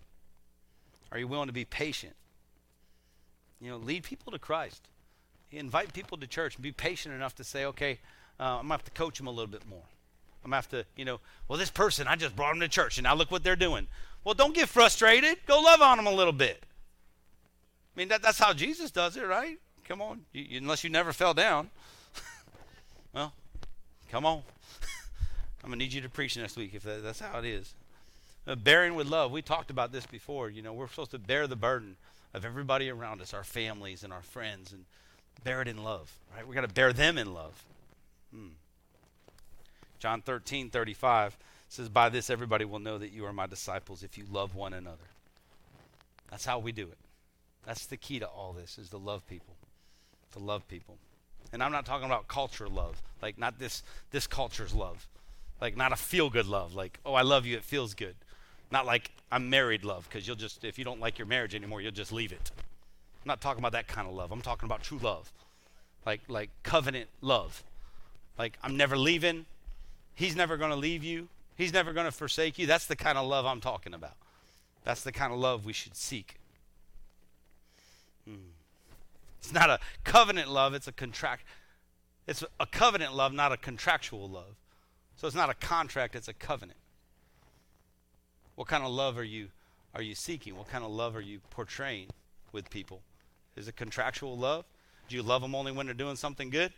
Are 1.10 1.18
you 1.18 1.26
willing 1.26 1.48
to 1.48 1.52
be 1.52 1.64
patient? 1.64 2.14
You 3.60 3.70
know, 3.70 3.76
lead 3.76 4.04
people 4.04 4.32
to 4.32 4.38
Christ. 4.38 4.88
invite 5.50 5.92
people 5.92 6.18
to 6.18 6.26
church 6.26 6.56
and 6.56 6.62
be 6.62 6.72
patient 6.72 7.14
enough 7.14 7.34
to 7.36 7.44
say, 7.44 7.64
okay, 7.64 7.98
uh, 8.38 8.44
I'm 8.44 8.54
going 8.56 8.68
to 8.68 8.72
have 8.72 8.84
to 8.84 8.90
coach 8.90 9.18
them 9.18 9.26
a 9.26 9.30
little 9.30 9.50
bit 9.50 9.66
more. 9.68 9.82
I'm 10.44 10.50
going 10.50 10.62
to 10.62 10.68
have 10.68 10.68
to, 10.68 10.86
you 10.96 11.04
know, 11.04 11.20
well, 11.48 11.58
this 11.58 11.70
person, 11.70 12.06
I 12.06 12.16
just 12.16 12.36
brought 12.36 12.52
them 12.52 12.60
to 12.60 12.68
church, 12.68 12.98
and 12.98 13.04
now 13.04 13.14
look 13.14 13.30
what 13.30 13.42
they're 13.42 13.56
doing. 13.56 13.86
Well, 14.24 14.34
don't 14.34 14.54
get 14.54 14.68
frustrated. 14.68 15.38
Go 15.46 15.60
love 15.60 15.80
on 15.80 15.96
them 15.96 16.06
a 16.06 16.12
little 16.12 16.32
bit. 16.32 16.62
I 17.94 18.00
mean, 18.00 18.08
that, 18.08 18.22
that's 18.22 18.38
how 18.38 18.52
Jesus 18.52 18.90
does 18.90 19.16
it, 19.16 19.26
right? 19.26 19.58
Come 19.88 20.02
on. 20.02 20.22
You, 20.32 20.42
you, 20.42 20.58
unless 20.58 20.84
you 20.84 20.90
never 20.90 21.12
fell 21.12 21.32
down. 21.32 21.70
well, 23.14 23.32
come 24.10 24.26
on. 24.26 24.42
I'm 25.62 25.70
going 25.70 25.78
to 25.78 25.84
need 25.84 25.92
you 25.92 26.00
to 26.02 26.08
preach 26.08 26.36
next 26.36 26.56
week 26.56 26.74
if 26.74 26.82
that, 26.82 27.02
that's 27.02 27.20
how 27.20 27.38
it 27.38 27.44
is. 27.46 27.74
Uh, 28.46 28.54
bearing 28.54 28.94
with 28.94 29.06
love. 29.06 29.30
We 29.32 29.40
talked 29.40 29.70
about 29.70 29.92
this 29.92 30.04
before. 30.04 30.50
You 30.50 30.60
know, 30.60 30.74
we're 30.74 30.88
supposed 30.88 31.12
to 31.12 31.18
bear 31.18 31.46
the 31.46 31.56
burden 31.56 31.96
of 32.34 32.44
everybody 32.44 32.90
around 32.90 33.22
us, 33.22 33.32
our 33.32 33.44
families 33.44 34.04
and 34.04 34.12
our 34.12 34.22
friends, 34.22 34.72
and 34.72 34.84
bear 35.42 35.62
it 35.62 35.68
in 35.68 35.82
love, 35.82 36.12
right? 36.34 36.46
we 36.46 36.54
got 36.54 36.62
to 36.62 36.68
bear 36.68 36.92
them 36.92 37.16
in 37.16 37.32
love. 37.32 37.64
Hmm. 38.34 38.48
John 40.04 40.20
13, 40.20 40.68
35 40.68 41.34
says, 41.70 41.88
By 41.88 42.10
this 42.10 42.28
everybody 42.28 42.66
will 42.66 42.78
know 42.78 42.98
that 42.98 43.10
you 43.10 43.24
are 43.24 43.32
my 43.32 43.46
disciples 43.46 44.02
if 44.02 44.18
you 44.18 44.24
love 44.30 44.54
one 44.54 44.74
another. 44.74 45.08
That's 46.30 46.44
how 46.44 46.58
we 46.58 46.72
do 46.72 46.82
it. 46.82 46.98
That's 47.64 47.86
the 47.86 47.96
key 47.96 48.18
to 48.18 48.26
all 48.26 48.52
this 48.52 48.76
is 48.76 48.90
to 48.90 48.98
love 48.98 49.26
people. 49.26 49.54
To 50.32 50.40
love 50.40 50.68
people. 50.68 50.98
And 51.54 51.62
I'm 51.62 51.72
not 51.72 51.86
talking 51.86 52.04
about 52.04 52.28
culture 52.28 52.68
love, 52.68 53.00
like 53.22 53.38
not 53.38 53.58
this 53.58 53.82
this 54.10 54.26
culture's 54.26 54.74
love. 54.74 55.08
Like 55.58 55.74
not 55.74 55.90
a 55.90 55.96
feel 55.96 56.28
good 56.28 56.48
love, 56.48 56.74
like, 56.74 56.98
oh 57.06 57.14
I 57.14 57.22
love 57.22 57.46
you, 57.46 57.56
it 57.56 57.64
feels 57.64 57.94
good. 57.94 58.16
Not 58.70 58.84
like 58.84 59.10
I'm 59.32 59.48
married 59.48 59.84
love, 59.84 60.06
because 60.06 60.26
you'll 60.26 60.36
just 60.36 60.64
if 60.64 60.78
you 60.78 60.84
don't 60.84 61.00
like 61.00 61.18
your 61.18 61.26
marriage 61.26 61.54
anymore, 61.54 61.80
you'll 61.80 61.92
just 61.92 62.12
leave 62.12 62.32
it. 62.32 62.50
I'm 62.58 63.28
not 63.28 63.40
talking 63.40 63.60
about 63.60 63.72
that 63.72 63.88
kind 63.88 64.06
of 64.06 64.12
love. 64.12 64.32
I'm 64.32 64.42
talking 64.42 64.66
about 64.66 64.82
true 64.82 64.98
love. 64.98 65.32
Like 66.04 66.20
like 66.28 66.50
covenant 66.62 67.08
love. 67.22 67.64
Like 68.36 68.58
I'm 68.62 68.76
never 68.76 68.98
leaving. 68.98 69.46
He's 70.14 70.36
never 70.36 70.56
gonna 70.56 70.76
leave 70.76 71.04
you. 71.04 71.28
He's 71.56 71.72
never 71.72 71.92
gonna 71.92 72.12
forsake 72.12 72.58
you. 72.58 72.66
That's 72.66 72.86
the 72.86 72.96
kind 72.96 73.18
of 73.18 73.26
love 73.26 73.46
I'm 73.46 73.60
talking 73.60 73.94
about. 73.94 74.16
That's 74.84 75.02
the 75.02 75.12
kind 75.12 75.32
of 75.32 75.38
love 75.38 75.64
we 75.64 75.72
should 75.72 75.96
seek. 75.96 76.36
Hmm. 78.26 78.50
It's 79.38 79.52
not 79.52 79.70
a 79.70 79.78
covenant 80.04 80.50
love, 80.50 80.74
it's 80.74 80.88
a 80.88 80.92
contract 80.92 81.44
it's 82.26 82.42
a 82.58 82.66
covenant 82.66 83.14
love, 83.14 83.32
not 83.32 83.52
a 83.52 83.56
contractual 83.56 84.28
love. 84.28 84.56
So 85.16 85.26
it's 85.26 85.36
not 85.36 85.50
a 85.50 85.54
contract, 85.54 86.16
it's 86.16 86.28
a 86.28 86.32
covenant. 86.32 86.78
What 88.54 88.68
kind 88.68 88.82
of 88.82 88.90
love 88.90 89.18
are 89.18 89.24
you 89.24 89.48
are 89.94 90.02
you 90.02 90.14
seeking? 90.16 90.56
What 90.56 90.68
kind 90.68 90.82
of 90.82 90.90
love 90.90 91.14
are 91.14 91.20
you 91.20 91.40
portraying 91.50 92.08
with 92.50 92.68
people? 92.68 93.02
Is 93.54 93.68
it 93.68 93.76
contractual 93.76 94.36
love? 94.36 94.64
Do 95.08 95.14
you 95.14 95.22
love 95.22 95.42
them 95.42 95.54
only 95.54 95.70
when 95.70 95.86
they're 95.86 95.94
doing 95.94 96.16
something 96.16 96.50
good? 96.50 96.72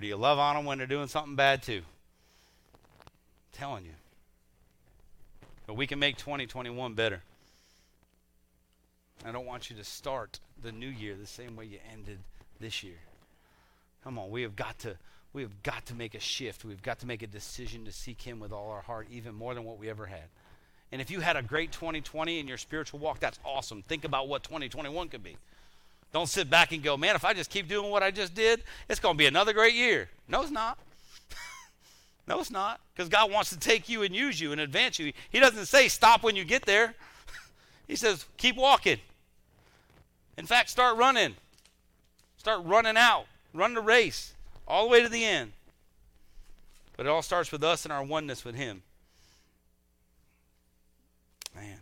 Or 0.00 0.02
do 0.02 0.08
you 0.08 0.16
love 0.16 0.38
on 0.38 0.56
them 0.56 0.64
when 0.64 0.78
they're 0.78 0.86
doing 0.86 1.08
something 1.08 1.36
bad 1.36 1.62
too? 1.62 1.82
I'm 3.02 3.12
telling 3.52 3.84
you. 3.84 3.90
But 5.66 5.74
we 5.74 5.86
can 5.86 5.98
make 5.98 6.16
2021 6.16 6.94
better. 6.94 7.22
I 9.26 9.30
don't 9.30 9.44
want 9.44 9.68
you 9.68 9.76
to 9.76 9.84
start 9.84 10.40
the 10.62 10.72
new 10.72 10.88
year 10.88 11.16
the 11.16 11.26
same 11.26 11.54
way 11.54 11.66
you 11.66 11.80
ended 11.92 12.18
this 12.58 12.82
year. 12.82 12.96
Come 14.02 14.18
on, 14.18 14.30
we 14.30 14.40
have 14.40 14.56
got 14.56 14.78
to 14.78 14.96
we 15.34 15.42
have 15.42 15.62
got 15.62 15.84
to 15.84 15.94
make 15.94 16.14
a 16.14 16.20
shift. 16.20 16.64
We've 16.64 16.82
got 16.82 17.00
to 17.00 17.06
make 17.06 17.22
a 17.22 17.26
decision 17.26 17.84
to 17.84 17.92
seek 17.92 18.22
him 18.22 18.40
with 18.40 18.52
all 18.52 18.70
our 18.70 18.80
heart 18.80 19.06
even 19.10 19.34
more 19.34 19.52
than 19.52 19.64
what 19.64 19.78
we 19.78 19.90
ever 19.90 20.06
had. 20.06 20.30
And 20.92 21.02
if 21.02 21.10
you 21.10 21.20
had 21.20 21.36
a 21.36 21.42
great 21.42 21.72
2020 21.72 22.38
in 22.38 22.48
your 22.48 22.56
spiritual 22.56 23.00
walk, 23.00 23.20
that's 23.20 23.38
awesome. 23.44 23.82
Think 23.82 24.06
about 24.06 24.28
what 24.28 24.44
2021 24.44 25.10
could 25.10 25.22
be. 25.22 25.36
Don't 26.12 26.28
sit 26.28 26.50
back 26.50 26.72
and 26.72 26.82
go, 26.82 26.96
man, 26.96 27.14
if 27.14 27.24
I 27.24 27.32
just 27.32 27.50
keep 27.50 27.68
doing 27.68 27.90
what 27.90 28.02
I 28.02 28.10
just 28.10 28.34
did, 28.34 28.64
it's 28.88 28.98
going 28.98 29.14
to 29.14 29.18
be 29.18 29.26
another 29.26 29.52
great 29.52 29.74
year. 29.74 30.08
No, 30.26 30.42
it's 30.42 30.50
not. 30.50 30.76
no, 32.26 32.40
it's 32.40 32.50
not. 32.50 32.80
Because 32.92 33.08
God 33.08 33.30
wants 33.30 33.50
to 33.50 33.58
take 33.58 33.88
you 33.88 34.02
and 34.02 34.14
use 34.14 34.40
you 34.40 34.50
and 34.50 34.60
advance 34.60 34.98
you. 34.98 35.12
He 35.30 35.38
doesn't 35.38 35.66
say 35.66 35.86
stop 35.88 36.22
when 36.22 36.34
you 36.34 36.44
get 36.44 36.66
there, 36.66 36.94
He 37.86 37.94
says 37.94 38.26
keep 38.36 38.56
walking. 38.56 38.98
In 40.36 40.46
fact, 40.46 40.70
start 40.70 40.96
running. 40.96 41.36
Start 42.38 42.64
running 42.64 42.96
out. 42.96 43.26
Run 43.52 43.74
the 43.74 43.80
race 43.80 44.32
all 44.66 44.84
the 44.84 44.90
way 44.90 45.02
to 45.02 45.08
the 45.08 45.24
end. 45.24 45.52
But 46.96 47.06
it 47.06 47.08
all 47.08 47.22
starts 47.22 47.52
with 47.52 47.62
us 47.62 47.84
and 47.84 47.92
our 47.92 48.02
oneness 48.02 48.44
with 48.44 48.54
Him. 48.54 48.82
Man, 51.54 51.78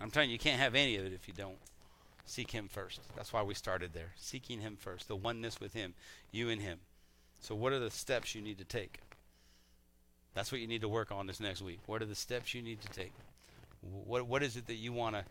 I'm 0.00 0.10
telling 0.10 0.30
you, 0.30 0.34
you 0.34 0.38
can't 0.38 0.60
have 0.60 0.74
any 0.74 0.96
of 0.96 1.04
it 1.04 1.12
if 1.12 1.26
you 1.26 1.34
don't 1.34 1.56
seek 2.28 2.50
Him 2.50 2.68
first. 2.68 3.00
That's 3.16 3.32
why 3.32 3.42
we 3.42 3.54
started 3.54 3.92
there. 3.94 4.12
Seeking 4.16 4.60
Him 4.60 4.76
first, 4.78 5.08
the 5.08 5.16
oneness 5.16 5.60
with 5.60 5.74
Him, 5.74 5.94
you 6.30 6.48
and 6.48 6.60
Him. 6.60 6.80
So, 7.40 7.54
what 7.54 7.72
are 7.72 7.78
the 7.78 7.90
steps 7.90 8.34
you 8.34 8.42
need 8.42 8.58
to 8.58 8.64
take? 8.64 9.00
That's 10.34 10.52
what 10.52 10.60
you 10.60 10.66
need 10.66 10.82
to 10.82 10.88
work 10.88 11.10
on 11.10 11.26
this 11.26 11.40
next 11.40 11.62
week. 11.62 11.80
What 11.86 12.02
are 12.02 12.06
the 12.06 12.14
steps 12.14 12.54
you 12.54 12.62
need 12.62 12.80
to 12.82 12.88
take? 12.88 13.12
What 13.80 14.26
What 14.26 14.42
is 14.42 14.56
it 14.56 14.66
that 14.66 14.74
you 14.74 14.92
want 14.92 15.16
to 15.16 15.24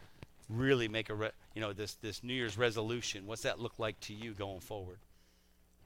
really 0.50 0.88
make 0.88 1.10
a 1.10 1.16
re- 1.16 1.32
you 1.54 1.62
know 1.62 1.74
this 1.74 1.94
this 1.96 2.24
New 2.24 2.34
Year's 2.34 2.58
resolution? 2.58 3.28
What's 3.28 3.44
that 3.44 3.60
look 3.60 3.80
like 3.80 4.00
to 4.02 4.14
you 4.14 4.34
going 4.34 4.62
forward? 4.62 4.98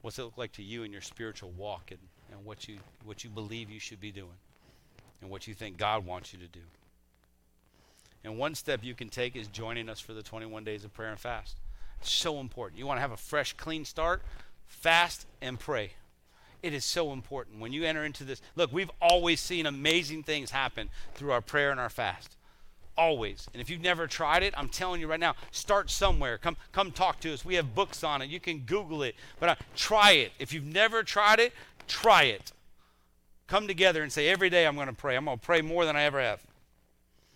What's 0.02 0.18
it 0.18 0.24
look 0.24 0.38
like 0.38 0.54
to 0.54 0.64
you 0.64 0.84
in 0.84 0.92
your 0.92 1.02
spiritual 1.02 1.52
walk 1.52 1.92
and, 1.92 2.00
and 2.32 2.46
what 2.46 2.68
you 2.68 2.80
what 3.04 3.24
you 3.24 3.30
believe 3.30 3.70
you 3.70 3.80
should 3.80 4.00
be 4.00 4.12
doing 4.12 4.40
and 5.22 5.30
what 5.30 5.48
you 5.48 5.54
think 5.54 5.78
God 5.78 6.06
wants 6.06 6.34
you 6.34 6.40
to 6.40 6.48
do? 6.48 6.62
And 8.24 8.38
one 8.38 8.56
step 8.56 8.84
you 8.84 8.94
can 8.94 9.10
take 9.10 9.36
is 9.36 9.48
joining 9.48 9.90
us 9.90 10.00
for 10.00 10.14
the 10.14 10.22
21 10.22 10.64
days 10.64 10.84
of 10.84 10.94
prayer 10.94 11.10
and 11.10 11.20
fast. 11.20 11.58
It's 12.00 12.12
so 12.12 12.40
important. 12.40 12.80
You 12.80 12.86
want 12.86 12.98
to 12.98 13.02
have 13.02 13.12
a 13.12 13.18
fresh, 13.18 13.54
clean 13.54 13.86
start? 13.86 14.22
Fast 14.68 15.26
and 15.42 15.60
pray. 15.60 15.92
It 16.62 16.74
is 16.74 16.86
so 16.86 17.12
important. 17.12 17.60
When 17.60 17.74
you 17.74 17.84
enter 17.84 18.06
into 18.06 18.24
this, 18.24 18.42
look, 18.56 18.72
we've 18.72 18.92
always 19.02 19.40
seen 19.40 19.66
amazing 19.66 20.24
things 20.24 20.52
happen 20.52 20.90
through 21.16 21.32
our 21.32 21.42
prayer 21.42 21.72
and 21.72 21.80
our 21.80 21.90
fast. 21.90 22.38
Always. 22.96 23.48
And 23.54 23.62
if 23.62 23.70
you've 23.70 23.82
never 23.82 24.06
tried 24.06 24.44
it, 24.44 24.54
I'm 24.56 24.70
telling 24.70 25.02
you 25.02 25.08
right 25.08 25.20
now, 25.20 25.36
start 25.52 25.90
somewhere. 25.90 26.38
Come 26.38 26.58
come 26.72 26.92
talk 26.92 27.20
to 27.22 27.34
us. 27.34 27.44
We 27.44 27.56
have 27.56 27.74
books 27.74 28.04
on 28.04 28.22
it. 28.22 28.30
You 28.30 28.40
can 28.40 28.60
Google 28.60 29.02
it. 29.02 29.16
But 29.40 29.50
uh, 29.50 29.56
try 29.76 30.12
it. 30.12 30.34
If 30.38 30.54
you've 30.54 30.66
never 30.66 31.02
tried 31.02 31.40
it, 31.40 31.54
try 31.88 32.24
it. 32.24 32.52
Come 33.48 33.68
together 33.68 34.04
and 34.04 34.12
say, 34.12 34.28
every 34.28 34.50
day 34.50 34.68
I'm 34.68 34.76
going 34.76 34.88
to 34.88 34.94
pray. 34.94 35.16
I'm 35.16 35.26
going 35.26 35.40
to 35.40 35.46
pray 35.46 35.62
more 35.62 35.86
than 35.86 35.96
I 35.96 36.04
ever 36.04 36.22
have 36.22 36.42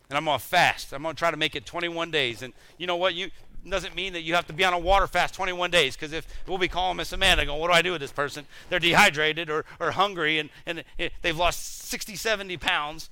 and 0.09 0.17
I'm 0.17 0.25
going 0.25 0.39
to 0.39 0.45
fast. 0.45 0.93
I'm 0.93 1.03
going 1.03 1.15
to 1.15 1.19
try 1.19 1.31
to 1.31 1.37
make 1.37 1.55
it 1.55 1.65
21 1.65 2.11
days. 2.11 2.41
And 2.41 2.53
you 2.77 2.87
know 2.87 2.95
what? 2.95 3.13
You 3.15 3.29
doesn't 3.69 3.95
mean 3.95 4.13
that 4.13 4.21
you 4.21 4.35
have 4.35 4.45
to 4.47 4.53
be 4.53 4.63
on 4.63 4.73
a 4.73 4.79
water 4.79 5.07
fast 5.07 5.33
21 5.33 5.71
days 5.71 5.95
because 5.95 6.13
if 6.13 6.27
we'll 6.47 6.57
be 6.57 6.67
calling 6.67 6.97
Miss 6.97 7.11
Amanda 7.11 7.45
going, 7.45 7.59
what 7.59 7.67
do 7.67 7.73
I 7.73 7.81
do 7.81 7.93
with 7.93 8.01
this 8.01 8.11
person? 8.11 8.45
They're 8.69 8.79
dehydrated 8.79 9.49
or, 9.49 9.65
or 9.79 9.91
hungry 9.91 10.39
and, 10.39 10.49
and 10.65 10.83
they've 11.21 11.37
lost 11.37 11.87
60, 11.87 12.15
70 12.15 12.57
pounds. 12.57 13.09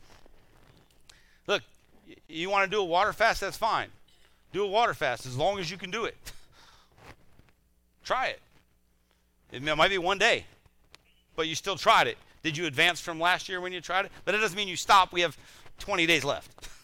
Look, 1.47 1.63
you 2.27 2.49
want 2.49 2.69
to 2.69 2.75
do 2.75 2.81
a 2.81 2.85
water 2.85 3.13
fast? 3.13 3.41
That's 3.41 3.57
fine. 3.57 3.87
Do 4.51 4.63
a 4.63 4.67
water 4.67 4.93
fast 4.93 5.25
as 5.25 5.35
long 5.35 5.59
as 5.59 5.71
you 5.71 5.77
can 5.77 5.89
do 5.89 6.05
it. 6.05 6.15
Try 8.03 8.27
it. 8.27 8.41
It 9.51 9.61
might 9.61 9.89
be 9.89 9.97
one 9.97 10.17
day, 10.17 10.45
but 11.35 11.47
you 11.47 11.55
still 11.55 11.75
tried 11.75 12.07
it. 12.07 12.17
Did 12.43 12.57
you 12.57 12.65
advance 12.65 12.99
from 12.99 13.19
last 13.19 13.47
year 13.47 13.61
when 13.61 13.71
you 13.71 13.81
tried 13.81 14.05
it? 14.05 14.11
But 14.25 14.35
it 14.35 14.39
doesn't 14.39 14.57
mean 14.57 14.67
you 14.67 14.75
stop. 14.75 15.13
We 15.13 15.21
have 15.21 15.37
20 15.79 16.05
days 16.05 16.23
left. 16.23 16.51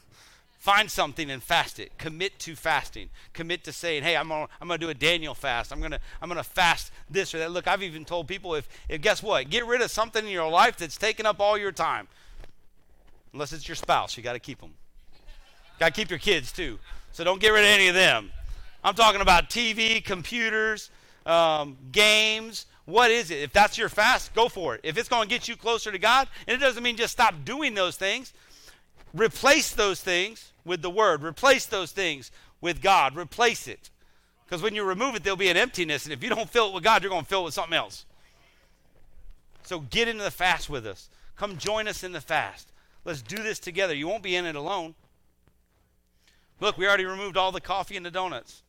Find 0.60 0.92
something 0.92 1.32
and 1.32 1.42
fast 1.42 1.80
it. 1.80 1.98
Commit 1.98 2.38
to 2.40 2.54
fasting. 2.54 3.10
Commit 3.32 3.64
to 3.64 3.72
saying, 3.72 4.04
"Hey, 4.04 4.18
I'm 4.18 4.28
gonna, 4.28 4.48
I'm 4.60 4.68
gonna 4.68 4.78
do 4.78 4.90
a 4.90 4.94
Daniel 4.94 5.34
fast. 5.34 5.72
I'm 5.72 5.80
gonna 5.80 6.00
I'm 6.22 6.28
gonna 6.28 6.44
fast 6.44 6.92
this 7.10 7.34
or 7.34 7.40
that." 7.40 7.52
Look, 7.52 7.66
I've 7.66 7.82
even 7.82 8.04
told 8.04 8.28
people 8.28 8.56
if, 8.56 8.68
if 8.90 9.00
guess 9.00 9.24
what, 9.24 9.50
get 9.50 9.66
rid 9.66 9.82
of 9.82 9.90
something 9.90 10.26
in 10.26 10.32
your 10.32 10.50
life 10.50 10.76
that's 10.76 10.98
taking 10.98 11.26
up 11.26 11.40
all 11.40 11.58
your 11.58 11.72
time. 11.72 12.10
Unless 13.32 13.54
it's 13.54 13.70
your 13.70 13.76
spouse, 13.76 14.18
you 14.18 14.24
got 14.24 14.34
to 14.34 14.40
keep 14.40 14.60
them. 14.60 14.74
Got 15.80 15.88
to 15.88 15.92
keep 15.94 16.10
your 16.10 16.20
kids 16.20 16.52
too. 16.52 16.78
So 17.14 17.24
don't 17.24 17.40
get 17.40 17.50
rid 17.50 17.64
of 17.64 17.70
any 17.70 17.88
of 17.88 17.96
them. 17.96 18.30
I'm 18.84 18.96
talking 18.96 19.22
about 19.22 19.50
TV, 19.50 20.04
computers, 20.04 20.90
um, 21.26 21.78
games. 21.94 22.66
What 22.84 23.12
is 23.12 23.32
it? 23.32 23.40
If 23.40 23.54
that's 23.54 23.78
your 23.78 23.88
fast, 23.88 24.34
go 24.34 24.50
for 24.50 24.76
it. 24.76 24.82
If 24.84 24.98
it's 24.98 25.08
going 25.08 25.30
to 25.30 25.30
get 25.30 25.48
you 25.48 25.56
closer 25.56 25.92
to 25.92 26.00
God, 26.00 26.28
and 26.48 26.56
it 26.56 26.60
doesn't 26.60 26.82
mean 26.84 26.98
just 26.98 27.14
stop 27.14 27.34
doing 27.46 27.76
those 27.76 27.96
things. 27.96 28.34
Replace 29.14 29.72
those 29.72 30.02
things 30.02 30.52
with 30.66 30.82
the 30.82 30.90
Word. 30.90 31.24
Replace 31.24 31.66
those 31.66 31.92
things 31.92 32.32
with 32.62 32.82
God. 32.82 33.16
Replace 33.16 33.68
it. 33.68 33.90
Because 34.46 34.62
when 34.62 34.76
you 34.76 34.84
remove 34.84 35.16
it, 35.16 35.24
there'll 35.24 35.38
be 35.38 35.50
an 35.50 35.58
emptiness. 35.58 36.06
And 36.06 36.14
if 36.14 36.24
you 36.24 36.30
don't 36.30 36.50
fill 36.50 36.70
it 36.70 36.74
with 36.74 36.84
God, 36.84 37.04
you're 37.04 37.12
going 37.12 37.24
to 37.24 37.30
fill 37.30 37.42
it 37.42 37.46
with 37.46 37.54
something 37.54 37.78
else. 37.78 38.06
So 39.64 39.80
get 39.80 40.08
into 40.08 40.24
the 40.24 40.32
fast 40.32 40.70
with 40.70 40.88
us. 40.88 41.10
Come 41.36 41.58
join 41.58 41.88
us 41.88 42.04
in 42.04 42.12
the 42.12 42.22
fast. 42.22 42.72
Let's 43.06 43.22
do 43.22 43.38
this 43.38 43.60
together. 43.60 43.94
You 43.94 44.08
won't 44.08 44.24
be 44.24 44.36
in 44.36 44.46
it 44.46 44.56
alone. 44.56 44.96
Look, 46.60 46.78
we 46.78 46.88
already 46.88 47.06
removed 47.06 47.38
all 47.38 47.52
the 47.52 47.62
coffee 47.62 47.96
and 47.96 48.06
the 48.06 48.12
donuts. 48.12 48.64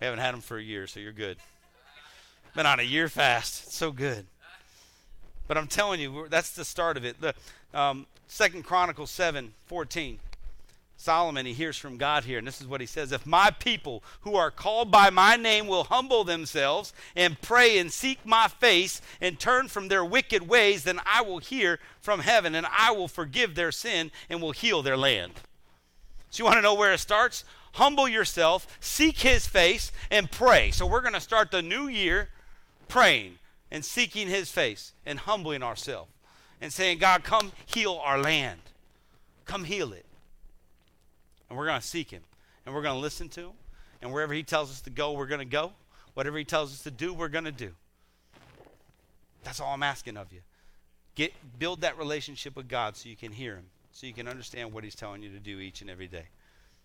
we 0.00 0.04
haven't 0.04 0.20
had 0.20 0.34
them 0.34 0.40
for 0.40 0.58
a 0.58 0.62
year, 0.62 0.86
so 0.86 1.00
you're 1.00 1.12
good. 1.12 1.38
Been 2.54 2.66
on 2.66 2.80
a 2.80 2.82
year 2.82 3.08
fast. 3.08 3.66
It's 3.66 3.76
so 3.76 3.92
good. 3.92 4.26
But 5.48 5.56
I'm 5.56 5.66
telling 5.66 5.98
you, 5.98 6.26
that's 6.28 6.50
the 6.50 6.64
start 6.64 6.96
of 6.96 7.04
it. 7.04 7.20
The 7.20 7.34
um, 7.74 8.06
Second 8.28 8.64
Chronicles 8.64 9.10
7 9.10 9.52
14. 9.66 10.20
Solomon, 11.00 11.46
he 11.46 11.52
hears 11.52 11.76
from 11.76 11.96
God 11.96 12.24
here, 12.24 12.38
and 12.38 12.46
this 12.46 12.60
is 12.60 12.66
what 12.66 12.80
he 12.80 12.86
says 12.86 13.12
If 13.12 13.24
my 13.24 13.50
people 13.52 14.02
who 14.22 14.34
are 14.34 14.50
called 14.50 14.90
by 14.90 15.10
my 15.10 15.36
name 15.36 15.68
will 15.68 15.84
humble 15.84 16.24
themselves 16.24 16.92
and 17.14 17.40
pray 17.40 17.78
and 17.78 17.92
seek 17.92 18.18
my 18.26 18.48
face 18.48 19.00
and 19.20 19.38
turn 19.38 19.68
from 19.68 19.86
their 19.86 20.04
wicked 20.04 20.48
ways, 20.48 20.82
then 20.82 21.00
I 21.06 21.22
will 21.22 21.38
hear 21.38 21.78
from 22.00 22.20
heaven 22.20 22.56
and 22.56 22.66
I 22.66 22.90
will 22.90 23.06
forgive 23.06 23.54
their 23.54 23.70
sin 23.70 24.10
and 24.28 24.42
will 24.42 24.50
heal 24.50 24.82
their 24.82 24.96
land. 24.96 25.34
So, 26.30 26.42
you 26.42 26.44
want 26.44 26.56
to 26.56 26.62
know 26.62 26.74
where 26.74 26.92
it 26.92 26.98
starts? 26.98 27.44
Humble 27.74 28.08
yourself, 28.08 28.66
seek 28.80 29.20
his 29.20 29.46
face, 29.46 29.92
and 30.10 30.28
pray. 30.28 30.72
So, 30.72 30.84
we're 30.84 31.00
going 31.00 31.14
to 31.14 31.20
start 31.20 31.52
the 31.52 31.62
new 31.62 31.86
year 31.86 32.28
praying 32.88 33.37
and 33.70 33.84
seeking 33.84 34.28
his 34.28 34.50
face 34.50 34.92
and 35.04 35.18
humbling 35.20 35.62
ourselves 35.62 36.10
and 36.60 36.72
saying, 36.72 36.98
God, 36.98 37.24
come 37.24 37.52
heal 37.66 38.00
our 38.02 38.18
land. 38.18 38.60
Come 39.44 39.64
heal 39.64 39.92
it. 39.92 40.06
And 41.48 41.58
we're 41.58 41.66
going 41.66 41.80
to 41.80 41.86
seek 41.86 42.10
him. 42.10 42.22
And 42.66 42.74
we're 42.74 42.82
going 42.82 42.96
to 42.96 43.00
listen 43.00 43.28
to 43.30 43.40
him. 43.40 43.52
And 44.02 44.12
wherever 44.12 44.34
he 44.34 44.42
tells 44.42 44.70
us 44.70 44.80
to 44.82 44.90
go, 44.90 45.12
we're 45.12 45.26
going 45.26 45.38
to 45.40 45.44
go. 45.44 45.72
Whatever 46.14 46.38
he 46.38 46.44
tells 46.44 46.72
us 46.72 46.82
to 46.82 46.90
do, 46.90 47.14
we're 47.14 47.28
going 47.28 47.44
to 47.44 47.52
do. 47.52 47.70
That's 49.44 49.60
all 49.60 49.72
I'm 49.72 49.82
asking 49.82 50.16
of 50.16 50.32
you. 50.32 50.40
Get 51.14 51.32
build 51.58 51.80
that 51.80 51.98
relationship 51.98 52.54
with 52.54 52.68
God 52.68 52.96
so 52.96 53.08
you 53.08 53.16
can 53.16 53.32
hear 53.32 53.54
him, 53.54 53.66
so 53.92 54.06
you 54.06 54.12
can 54.12 54.28
understand 54.28 54.72
what 54.72 54.84
he's 54.84 54.94
telling 54.94 55.22
you 55.22 55.30
to 55.30 55.38
do 55.38 55.58
each 55.58 55.80
and 55.80 55.90
every 55.90 56.06
day. 56.06 56.26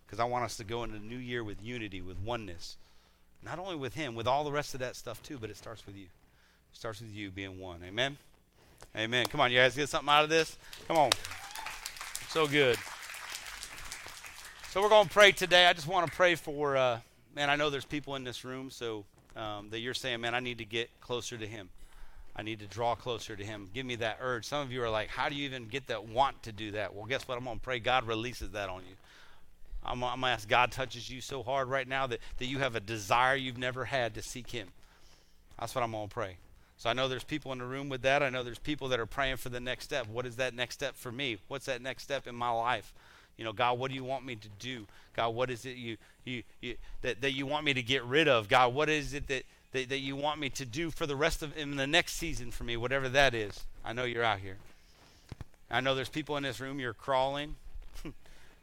Because 0.06 0.18
I 0.18 0.24
want 0.24 0.44
us 0.44 0.56
to 0.56 0.64
go 0.64 0.82
into 0.82 0.98
the 0.98 1.04
new 1.04 1.16
year 1.16 1.44
with 1.44 1.62
unity, 1.62 2.00
with 2.00 2.18
oneness, 2.18 2.76
Not 3.44 3.58
only 3.58 3.76
with 3.76 3.94
him, 3.94 4.14
with 4.14 4.26
all 4.26 4.42
the 4.44 4.52
rest 4.52 4.74
of 4.74 4.80
that 4.80 4.96
stuff 4.96 5.22
too, 5.22 5.38
but 5.38 5.50
it 5.50 5.56
starts 5.56 5.84
with 5.86 5.96
you. 5.96 6.06
Starts 6.74 7.00
with 7.00 7.14
you 7.14 7.30
being 7.30 7.58
one. 7.58 7.80
Amen. 7.84 8.18
Amen. 8.96 9.26
Come 9.26 9.40
on, 9.40 9.50
you 9.50 9.58
guys 9.58 9.74
get 9.74 9.88
something 9.88 10.08
out 10.08 10.24
of 10.24 10.28
this? 10.28 10.58
Come 10.86 10.98
on. 10.98 11.10
So 12.28 12.46
good. 12.46 12.76
So 14.70 14.82
we're 14.82 14.88
going 14.88 15.06
to 15.06 15.12
pray 15.12 15.30
today. 15.32 15.66
I 15.66 15.72
just 15.72 15.86
want 15.86 16.06
to 16.06 16.12
pray 16.12 16.34
for, 16.34 16.76
uh, 16.76 16.98
man, 17.34 17.48
I 17.48 17.56
know 17.56 17.70
there's 17.70 17.84
people 17.84 18.16
in 18.16 18.24
this 18.24 18.44
room, 18.44 18.70
so 18.70 19.04
um, 19.36 19.70
that 19.70 19.78
you're 19.78 19.94
saying, 19.94 20.20
man, 20.20 20.34
I 20.34 20.40
need 20.40 20.58
to 20.58 20.64
get 20.64 20.90
closer 21.00 21.38
to 21.38 21.46
Him. 21.46 21.70
I 22.36 22.42
need 22.42 22.58
to 22.58 22.66
draw 22.66 22.96
closer 22.96 23.36
to 23.36 23.44
Him. 23.44 23.70
Give 23.72 23.86
me 23.86 23.94
that 23.96 24.18
urge. 24.20 24.44
Some 24.44 24.60
of 24.60 24.72
you 24.72 24.82
are 24.82 24.90
like, 24.90 25.08
how 25.08 25.28
do 25.28 25.36
you 25.36 25.44
even 25.44 25.68
get 25.68 25.86
that 25.86 26.08
want 26.08 26.42
to 26.42 26.52
do 26.52 26.72
that? 26.72 26.92
Well, 26.92 27.06
guess 27.06 27.26
what? 27.28 27.38
I'm 27.38 27.44
going 27.44 27.58
to 27.58 27.64
pray 27.64 27.78
God 27.78 28.06
releases 28.06 28.50
that 28.50 28.68
on 28.68 28.80
you. 28.80 28.96
I'm, 29.84 30.02
I'm 30.02 30.20
going 30.20 30.30
to 30.30 30.34
ask 30.34 30.48
God 30.48 30.72
touches 30.72 31.08
you 31.08 31.20
so 31.20 31.44
hard 31.44 31.68
right 31.68 31.86
now 31.86 32.08
that, 32.08 32.18
that 32.38 32.46
you 32.46 32.58
have 32.58 32.74
a 32.74 32.80
desire 32.80 33.36
you've 33.36 33.58
never 33.58 33.84
had 33.84 34.14
to 34.14 34.22
seek 34.22 34.50
Him. 34.50 34.68
That's 35.58 35.72
what 35.72 35.84
I'm 35.84 35.92
going 35.92 36.08
to 36.08 36.14
pray. 36.14 36.36
So 36.76 36.90
I 36.90 36.92
know 36.92 37.08
there's 37.08 37.24
people 37.24 37.52
in 37.52 37.58
the 37.58 37.64
room 37.64 37.88
with 37.88 38.02
that. 38.02 38.22
I 38.22 38.30
know 38.30 38.42
there's 38.42 38.58
people 38.58 38.88
that 38.88 39.00
are 39.00 39.06
praying 39.06 39.36
for 39.36 39.48
the 39.48 39.60
next 39.60 39.84
step. 39.84 40.06
What 40.08 40.26
is 40.26 40.36
that 40.36 40.54
next 40.54 40.74
step 40.74 40.96
for 40.96 41.12
me? 41.12 41.38
What's 41.48 41.66
that 41.66 41.80
next 41.80 42.02
step 42.02 42.26
in 42.26 42.34
my 42.34 42.50
life? 42.50 42.92
You 43.36 43.44
know, 43.44 43.52
God, 43.52 43.78
what 43.78 43.90
do 43.90 43.94
you 43.94 44.04
want 44.04 44.24
me 44.24 44.36
to 44.36 44.48
do? 44.58 44.86
God, 45.16 45.30
what 45.30 45.50
is 45.50 45.64
it 45.64 45.76
you, 45.76 45.96
you, 46.24 46.42
you 46.60 46.76
that, 47.02 47.20
that 47.20 47.32
you 47.32 47.46
want 47.46 47.64
me 47.64 47.74
to 47.74 47.82
get 47.82 48.04
rid 48.04 48.28
of? 48.28 48.48
God, 48.48 48.74
what 48.74 48.88
is 48.88 49.14
it 49.14 49.26
that, 49.28 49.44
that, 49.72 49.88
that 49.88 49.98
you 49.98 50.16
want 50.16 50.40
me 50.40 50.50
to 50.50 50.64
do 50.64 50.90
for 50.90 51.06
the 51.06 51.16
rest 51.16 51.42
of 51.42 51.56
in 51.56 51.76
the 51.76 51.86
next 51.86 52.14
season 52.14 52.50
for 52.50 52.64
me, 52.64 52.76
whatever 52.76 53.08
that 53.08 53.34
is? 53.34 53.64
I 53.84 53.92
know 53.92 54.04
you're 54.04 54.24
out 54.24 54.40
here. 54.40 54.56
I 55.70 55.80
know 55.80 55.94
there's 55.94 56.08
people 56.08 56.36
in 56.36 56.42
this 56.42 56.60
room, 56.60 56.78
you're 56.78 56.94
crawling, 56.94 57.56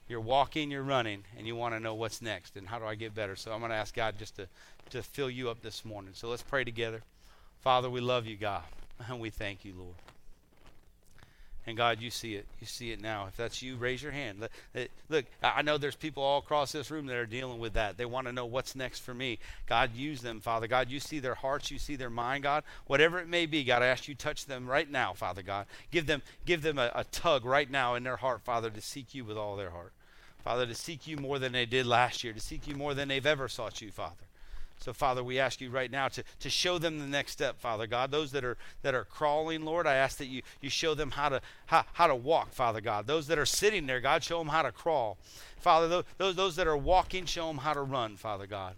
you're 0.07 0.21
walking, 0.21 0.71
you're 0.71 0.83
running, 0.83 1.23
and 1.38 1.45
you 1.45 1.55
want 1.55 1.73
to 1.73 1.79
know 1.79 1.93
what's 1.93 2.21
next 2.21 2.55
and 2.55 2.67
how 2.67 2.79
do 2.79 2.85
I 2.85 2.95
get 2.95 3.13
better. 3.13 3.35
So 3.35 3.51
I'm 3.51 3.59
going 3.59 3.71
to 3.71 3.75
ask 3.75 3.93
God 3.93 4.15
just 4.17 4.35
to, 4.38 4.47
to 4.91 5.03
fill 5.03 5.29
you 5.29 5.49
up 5.49 5.61
this 5.61 5.83
morning. 5.83 6.11
So 6.13 6.29
let's 6.29 6.43
pray 6.43 6.63
together. 6.63 7.01
Father, 7.61 7.89
we 7.89 8.01
love 8.01 8.25
you, 8.25 8.38
God, 8.38 8.63
and 9.07 9.19
we 9.19 9.29
thank 9.29 9.63
you, 9.63 9.73
Lord. 9.77 9.95
And 11.67 11.77
God, 11.77 12.01
you 12.01 12.09
see 12.09 12.33
it. 12.33 12.47
You 12.59 12.65
see 12.65 12.89
it 12.89 12.99
now. 12.99 13.27
If 13.27 13.38
that's 13.38 13.61
you, 13.61 13.75
raise 13.75 14.01
your 14.01 14.11
hand. 14.11 14.47
Look, 15.09 15.25
I 15.43 15.61
know 15.61 15.77
there's 15.77 15.95
people 15.95 16.23
all 16.23 16.39
across 16.39 16.71
this 16.71 16.89
room 16.89 17.05
that 17.05 17.15
are 17.15 17.27
dealing 17.27 17.59
with 17.59 17.73
that. 17.73 17.97
They 17.97 18.05
want 18.05 18.25
to 18.25 18.33
know 18.33 18.47
what's 18.47 18.75
next 18.75 19.01
for 19.01 19.13
me. 19.13 19.38
God, 19.67 19.93
use 19.93 20.21
them, 20.21 20.41
Father. 20.41 20.65
God, 20.65 20.89
you 20.89 20.99
see 20.99 21.19
their 21.19 21.35
hearts. 21.35 21.69
You 21.69 21.77
see 21.77 21.95
their 21.95 22.09
mind, 22.09 22.43
God. 22.43 22.63
Whatever 22.88 23.19
it 23.19 23.27
may 23.27 23.45
be, 23.45 23.63
God, 23.63 23.83
I 23.83 23.88
ask 23.88 24.07
you 24.07 24.15
touch 24.15 24.47
them 24.47 24.67
right 24.67 24.89
now, 24.89 25.13
Father 25.13 25.43
God. 25.43 25.67
Give 25.91 26.07
them, 26.07 26.23
give 26.47 26.63
them 26.63 26.79
a, 26.79 26.91
a 26.95 27.03
tug 27.03 27.45
right 27.45 27.69
now 27.69 27.93
in 27.93 28.01
their 28.01 28.17
heart, 28.17 28.41
Father, 28.41 28.71
to 28.71 28.81
seek 28.81 29.13
you 29.13 29.23
with 29.23 29.38
all 29.38 29.55
their 29.55 29.69
heart. 29.69 29.93
Father, 30.43 30.65
to 30.65 30.73
seek 30.73 31.05
you 31.05 31.17
more 31.17 31.38
than 31.38 31.51
they 31.51 31.67
did 31.67 31.85
last 31.85 32.23
year, 32.23 32.33
to 32.33 32.39
seek 32.39 32.67
you 32.67 32.73
more 32.73 32.95
than 32.95 33.07
they've 33.07 33.23
ever 33.23 33.47
sought 33.47 33.83
you, 33.83 33.91
Father. 33.91 34.15
So, 34.82 34.94
Father, 34.94 35.24
we 35.24 35.38
ask 35.38 35.62
you 35.62 35.70
right 35.70 35.91
now 35.91 36.08
to, 36.08 36.24
to 36.40 36.49
show 36.49 36.80
them 36.80 36.98
the 36.98 37.06
next 37.06 37.34
step, 37.34 37.60
Father 37.60 37.86
God. 37.86 38.10
Those 38.10 38.32
that 38.32 38.44
are 38.44 38.58
that 38.82 38.95
are 38.95 39.03
crawling, 39.03 39.64
Lord, 39.64 39.86
I 39.86 39.94
ask 39.94 40.18
that 40.18 40.26
you, 40.26 40.41
you 40.60 40.72
show 40.72 40.95
them 40.95 41.12
how 41.12 41.30
to 41.30 41.41
how, 41.68 41.86
how 41.94 42.08
to 42.08 42.16
walk, 42.16 42.52
Father 42.52 42.82
God. 42.82 43.06
Those 43.06 43.28
that 43.28 43.38
are 43.38 43.45
sitting 43.45 43.86
there, 43.86 43.99
God, 43.99 44.24
show 44.24 44.40
them 44.40 44.48
how 44.48 44.64
to 44.64 44.72
crawl. 44.72 45.18
Father, 45.60 46.03
those, 46.18 46.36
those 46.36 46.56
that 46.56 46.66
are 46.66 46.78
walking, 46.78 47.26
show 47.26 47.48
them 47.48 47.60
how 47.60 47.74
to 47.74 47.82
run, 47.82 48.18
Father 48.18 48.48
God. 48.48 48.76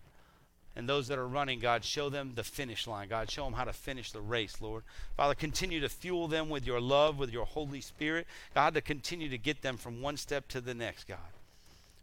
And 0.76 0.90
those 0.90 1.08
that 1.08 1.20
are 1.20 1.28
running, 1.28 1.60
God, 1.60 1.86
show 1.86 2.10
them 2.10 2.34
the 2.36 2.44
finish 2.44 2.88
line. 2.88 3.08
God, 3.08 3.30
show 3.30 3.46
them 3.46 3.54
how 3.54 3.64
to 3.64 3.74
finish 3.74 4.12
the 4.12 4.22
race, 4.22 4.60
Lord. 4.60 4.84
Father, 5.16 5.36
continue 5.36 5.80
to 5.80 5.90
fuel 5.90 6.28
them 6.28 6.50
with 6.50 6.66
your 6.66 6.82
love, 6.82 7.20
with 7.20 7.32
your 7.32 7.46
Holy 7.46 7.80
Spirit. 7.80 8.26
God, 8.56 8.74
to 8.74 8.82
continue 8.82 9.30
to 9.30 9.38
get 9.38 9.62
them 9.62 9.78
from 9.78 10.02
one 10.02 10.18
step 10.18 10.48
to 10.50 10.62
the 10.62 10.74
next, 10.74 11.08
God. 11.08 11.20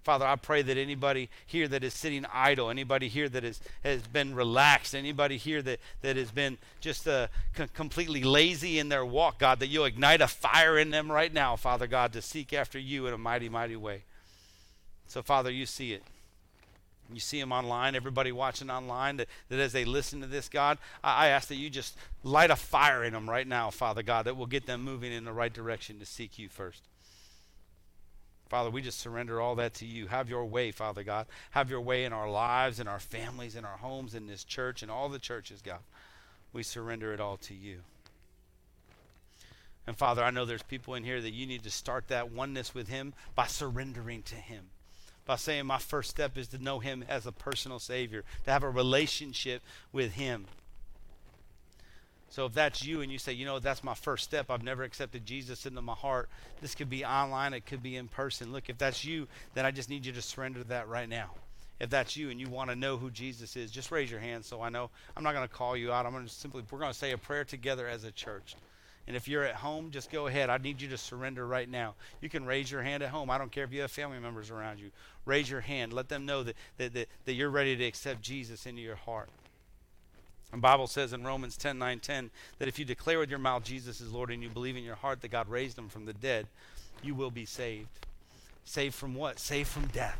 Father, 0.02 0.26
I 0.26 0.36
pray 0.36 0.62
that 0.62 0.78
anybody 0.78 1.28
here 1.46 1.68
that 1.68 1.84
is 1.84 1.92
sitting 1.92 2.24
idle, 2.32 2.70
anybody 2.70 3.08
here 3.08 3.28
that 3.28 3.44
is, 3.44 3.60
has 3.84 4.02
been 4.02 4.34
relaxed, 4.34 4.94
anybody 4.94 5.36
here 5.36 5.60
that, 5.62 5.78
that 6.00 6.16
has 6.16 6.30
been 6.30 6.56
just 6.80 7.06
uh, 7.06 7.26
c- 7.56 7.66
completely 7.74 8.22
lazy 8.22 8.78
in 8.78 8.88
their 8.88 9.04
walk, 9.04 9.38
God, 9.38 9.60
that 9.60 9.66
you'll 9.66 9.84
ignite 9.84 10.22
a 10.22 10.26
fire 10.26 10.78
in 10.78 10.90
them 10.90 11.12
right 11.12 11.32
now, 11.32 11.54
Father 11.54 11.86
God, 11.86 12.14
to 12.14 12.22
seek 12.22 12.54
after 12.54 12.78
you 12.78 13.06
in 13.06 13.14
a 13.14 13.18
mighty, 13.18 13.50
mighty 13.50 13.76
way. 13.76 14.04
So, 15.06 15.22
Father, 15.22 15.50
you 15.50 15.66
see 15.66 15.92
it. 15.92 16.02
You 17.12 17.20
see 17.20 17.40
them 17.40 17.52
online, 17.52 17.94
everybody 17.94 18.32
watching 18.32 18.70
online, 18.70 19.16
that, 19.16 19.28
that 19.48 19.58
as 19.58 19.72
they 19.72 19.84
listen 19.84 20.20
to 20.20 20.26
this, 20.26 20.48
God, 20.48 20.78
I, 21.02 21.26
I 21.26 21.28
ask 21.28 21.48
that 21.48 21.56
you 21.56 21.68
just 21.68 21.96
light 22.22 22.50
a 22.50 22.56
fire 22.56 23.04
in 23.04 23.12
them 23.12 23.28
right 23.28 23.46
now, 23.46 23.70
Father 23.70 24.02
God, 24.02 24.26
that 24.26 24.36
will 24.36 24.46
get 24.46 24.66
them 24.66 24.82
moving 24.82 25.12
in 25.12 25.24
the 25.24 25.32
right 25.32 25.52
direction 25.52 25.98
to 25.98 26.06
seek 26.06 26.38
you 26.38 26.48
first. 26.48 26.82
Father, 28.50 28.68
we 28.68 28.82
just 28.82 28.98
surrender 28.98 29.40
all 29.40 29.54
that 29.54 29.74
to 29.74 29.86
you. 29.86 30.08
Have 30.08 30.28
your 30.28 30.44
way, 30.44 30.72
Father 30.72 31.04
God. 31.04 31.26
Have 31.52 31.70
your 31.70 31.80
way 31.80 32.04
in 32.04 32.12
our 32.12 32.28
lives, 32.28 32.80
in 32.80 32.88
our 32.88 32.98
families, 32.98 33.54
in 33.54 33.64
our 33.64 33.76
homes, 33.76 34.12
in 34.12 34.26
this 34.26 34.42
church, 34.42 34.82
and 34.82 34.90
all 34.90 35.08
the 35.08 35.20
churches, 35.20 35.62
God. 35.62 35.78
We 36.52 36.64
surrender 36.64 37.14
it 37.14 37.20
all 37.20 37.36
to 37.36 37.54
you. 37.54 37.82
And 39.86 39.96
Father, 39.96 40.24
I 40.24 40.32
know 40.32 40.44
there's 40.44 40.64
people 40.64 40.96
in 40.96 41.04
here 41.04 41.20
that 41.20 41.30
you 41.30 41.46
need 41.46 41.62
to 41.62 41.70
start 41.70 42.08
that 42.08 42.32
oneness 42.32 42.74
with 42.74 42.88
Him 42.88 43.14
by 43.36 43.46
surrendering 43.46 44.24
to 44.24 44.34
Him. 44.34 44.70
By 45.24 45.36
saying, 45.36 45.66
My 45.66 45.78
first 45.78 46.10
step 46.10 46.36
is 46.36 46.48
to 46.48 46.58
know 46.58 46.80
Him 46.80 47.04
as 47.08 47.26
a 47.26 47.32
personal 47.32 47.78
Savior, 47.78 48.24
to 48.46 48.50
have 48.50 48.64
a 48.64 48.70
relationship 48.70 49.62
with 49.92 50.14
Him. 50.14 50.46
So 52.30 52.46
if 52.46 52.54
that's 52.54 52.84
you 52.84 53.00
and 53.00 53.10
you 53.10 53.18
say, 53.18 53.32
you 53.32 53.44
know, 53.44 53.58
that's 53.58 53.82
my 53.82 53.94
first 53.94 54.22
step, 54.24 54.50
I've 54.50 54.62
never 54.62 54.84
accepted 54.84 55.26
Jesus 55.26 55.66
into 55.66 55.82
my 55.82 55.94
heart, 55.94 56.28
this 56.60 56.76
could 56.76 56.88
be 56.88 57.04
online, 57.04 57.52
it 57.52 57.66
could 57.66 57.82
be 57.82 57.96
in 57.96 58.06
person. 58.06 58.52
Look, 58.52 58.68
if 58.68 58.78
that's 58.78 59.04
you, 59.04 59.26
then 59.54 59.66
I 59.66 59.72
just 59.72 59.90
need 59.90 60.06
you 60.06 60.12
to 60.12 60.22
surrender 60.22 60.62
that 60.64 60.88
right 60.88 61.08
now. 61.08 61.30
If 61.80 61.90
that's 61.90 62.16
you 62.16 62.30
and 62.30 62.38
you 62.38 62.48
want 62.48 62.70
to 62.70 62.76
know 62.76 62.98
who 62.98 63.10
Jesus 63.10 63.56
is, 63.56 63.70
just 63.70 63.90
raise 63.90 64.10
your 64.10 64.20
hand 64.20 64.44
so 64.44 64.62
I 64.62 64.68
know. 64.68 64.90
I'm 65.16 65.24
not 65.24 65.34
going 65.34 65.48
to 65.48 65.52
call 65.52 65.76
you 65.76 65.92
out. 65.92 66.06
I'm 66.06 66.12
going 66.12 66.26
to 66.26 66.30
simply, 66.30 66.62
we're 66.70 66.78
going 66.78 66.92
to 66.92 66.98
say 66.98 67.10
a 67.10 67.18
prayer 67.18 67.44
together 67.44 67.88
as 67.88 68.04
a 68.04 68.12
church. 68.12 68.54
And 69.08 69.16
if 69.16 69.26
you're 69.26 69.42
at 69.42 69.56
home, 69.56 69.90
just 69.90 70.12
go 70.12 70.28
ahead. 70.28 70.50
I 70.50 70.58
need 70.58 70.80
you 70.80 70.88
to 70.90 70.98
surrender 70.98 71.44
right 71.44 71.68
now. 71.68 71.94
You 72.20 72.28
can 72.28 72.44
raise 72.44 72.70
your 72.70 72.82
hand 72.82 73.02
at 73.02 73.08
home. 73.08 73.28
I 73.28 73.38
don't 73.38 73.50
care 73.50 73.64
if 73.64 73.72
you 73.72 73.80
have 73.80 73.90
family 73.90 74.20
members 74.20 74.50
around 74.50 74.78
you. 74.78 74.90
Raise 75.24 75.50
your 75.50 75.62
hand. 75.62 75.92
Let 75.92 76.08
them 76.08 76.26
know 76.26 76.44
that, 76.44 76.54
that, 76.76 76.94
that, 76.94 77.08
that 77.24 77.32
you're 77.32 77.50
ready 77.50 77.74
to 77.74 77.84
accept 77.84 78.22
Jesus 78.22 78.66
into 78.66 78.82
your 78.82 78.94
heart. 78.94 79.30
The 80.50 80.56
Bible 80.56 80.88
says 80.88 81.12
in 81.12 81.24
Romans 81.24 81.56
10 81.56 81.78
9 81.78 82.00
10 82.00 82.30
that 82.58 82.68
if 82.68 82.78
you 82.78 82.84
declare 82.84 83.18
with 83.18 83.30
your 83.30 83.38
mouth 83.38 83.62
Jesus 83.62 84.00
is 84.00 84.12
Lord 84.12 84.30
and 84.30 84.42
you 84.42 84.48
believe 84.48 84.76
in 84.76 84.82
your 84.82 84.96
heart 84.96 85.20
that 85.20 85.30
God 85.30 85.48
raised 85.48 85.78
him 85.78 85.88
from 85.88 86.06
the 86.06 86.12
dead, 86.12 86.46
you 87.02 87.14
will 87.14 87.30
be 87.30 87.44
saved. 87.44 87.88
Saved 88.64 88.94
from 88.94 89.14
what? 89.14 89.38
Saved 89.38 89.68
from 89.68 89.86
death. 89.86 90.18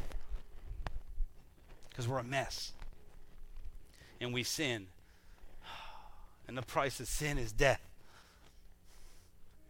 Because 1.88 2.06
we're 2.06 2.18
a 2.18 2.24
mess. 2.24 2.72
And 4.20 4.32
we 4.32 4.42
sin. 4.42 4.86
And 6.48 6.58
the 6.58 6.62
price 6.62 6.98
of 6.98 7.06
sin 7.06 7.38
is 7.38 7.52
death. 7.52 7.80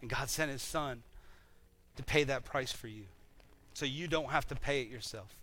And 0.01 0.09
God 0.09 0.31
sent 0.31 0.51
his 0.51 0.63
son 0.63 1.03
to 1.97 2.03
pay 2.03 2.25
that 2.25 2.45
price 2.45 2.73
for 2.73 2.89
you. 2.89 3.05
So 3.75 3.85
you 3.85 4.09
don't 4.09 4.31
have 4.31 4.47
to 4.49 4.55
pay 4.55 4.81
it 4.81 4.89
yourself. 4.89 5.35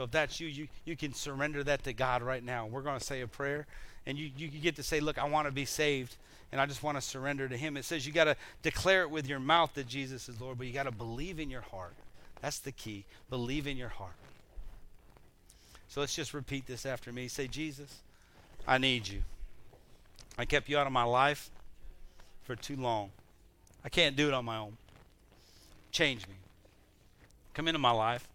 So 0.00 0.04
if 0.04 0.12
that's 0.12 0.40
you, 0.40 0.48
you, 0.48 0.68
you 0.86 0.96
can 0.96 1.12
surrender 1.12 1.62
that 1.64 1.84
to 1.84 1.92
God 1.92 2.22
right 2.22 2.42
now. 2.42 2.64
We're 2.64 2.80
going 2.80 2.98
to 2.98 3.04
say 3.04 3.20
a 3.20 3.26
prayer, 3.26 3.66
and 4.06 4.16
you, 4.16 4.30
you 4.34 4.48
get 4.48 4.76
to 4.76 4.82
say, 4.82 4.98
Look, 4.98 5.18
I 5.18 5.28
want 5.28 5.46
to 5.46 5.52
be 5.52 5.66
saved, 5.66 6.16
and 6.50 6.58
I 6.58 6.64
just 6.64 6.82
want 6.82 6.96
to 6.96 7.02
surrender 7.02 7.46
to 7.50 7.54
Him. 7.54 7.76
It 7.76 7.84
says 7.84 8.06
you 8.06 8.12
got 8.14 8.24
to 8.24 8.34
declare 8.62 9.02
it 9.02 9.10
with 9.10 9.28
your 9.28 9.40
mouth 9.40 9.74
that 9.74 9.86
Jesus 9.86 10.26
is 10.26 10.40
Lord, 10.40 10.56
but 10.56 10.66
you 10.66 10.72
got 10.72 10.84
to 10.84 10.90
believe 10.90 11.38
in 11.38 11.50
your 11.50 11.60
heart. 11.60 11.92
That's 12.40 12.60
the 12.60 12.72
key. 12.72 13.04
Believe 13.28 13.66
in 13.66 13.76
your 13.76 13.90
heart. 13.90 14.14
So 15.88 16.00
let's 16.00 16.14
just 16.14 16.32
repeat 16.32 16.66
this 16.66 16.86
after 16.86 17.12
me. 17.12 17.28
Say, 17.28 17.46
Jesus, 17.46 17.96
I 18.66 18.78
need 18.78 19.06
you. 19.06 19.20
I 20.38 20.46
kept 20.46 20.70
you 20.70 20.78
out 20.78 20.86
of 20.86 20.94
my 20.94 21.04
life 21.04 21.50
for 22.44 22.56
too 22.56 22.76
long. 22.76 23.10
I 23.84 23.90
can't 23.90 24.16
do 24.16 24.28
it 24.28 24.32
on 24.32 24.46
my 24.46 24.56
own. 24.56 24.78
Change 25.92 26.26
me. 26.26 26.36
Come 27.52 27.68
into 27.68 27.78
my 27.78 27.90
life. 27.90 28.26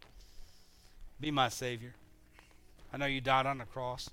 Be 1.20 1.32
my 1.32 1.50
Savior. 1.50 1.94
I 2.94 2.98
know 2.98 3.06
you 3.06 3.22
died 3.22 3.46
on 3.46 3.58
the 3.58 3.66
cross 3.66 4.10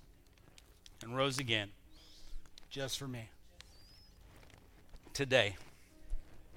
and 1.02 1.16
rose 1.16 1.38
again 1.38 1.70
just 2.70 2.98
for 2.98 3.08
me. 3.08 3.28
Today, 5.12 5.56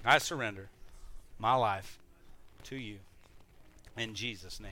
I 0.04 0.18
surrender 0.18 0.68
my 1.38 1.54
life 1.54 1.98
to 2.64 2.76
you 2.76 2.98
in 3.96 4.14
Jesus' 4.14 4.60
name. 4.60 4.70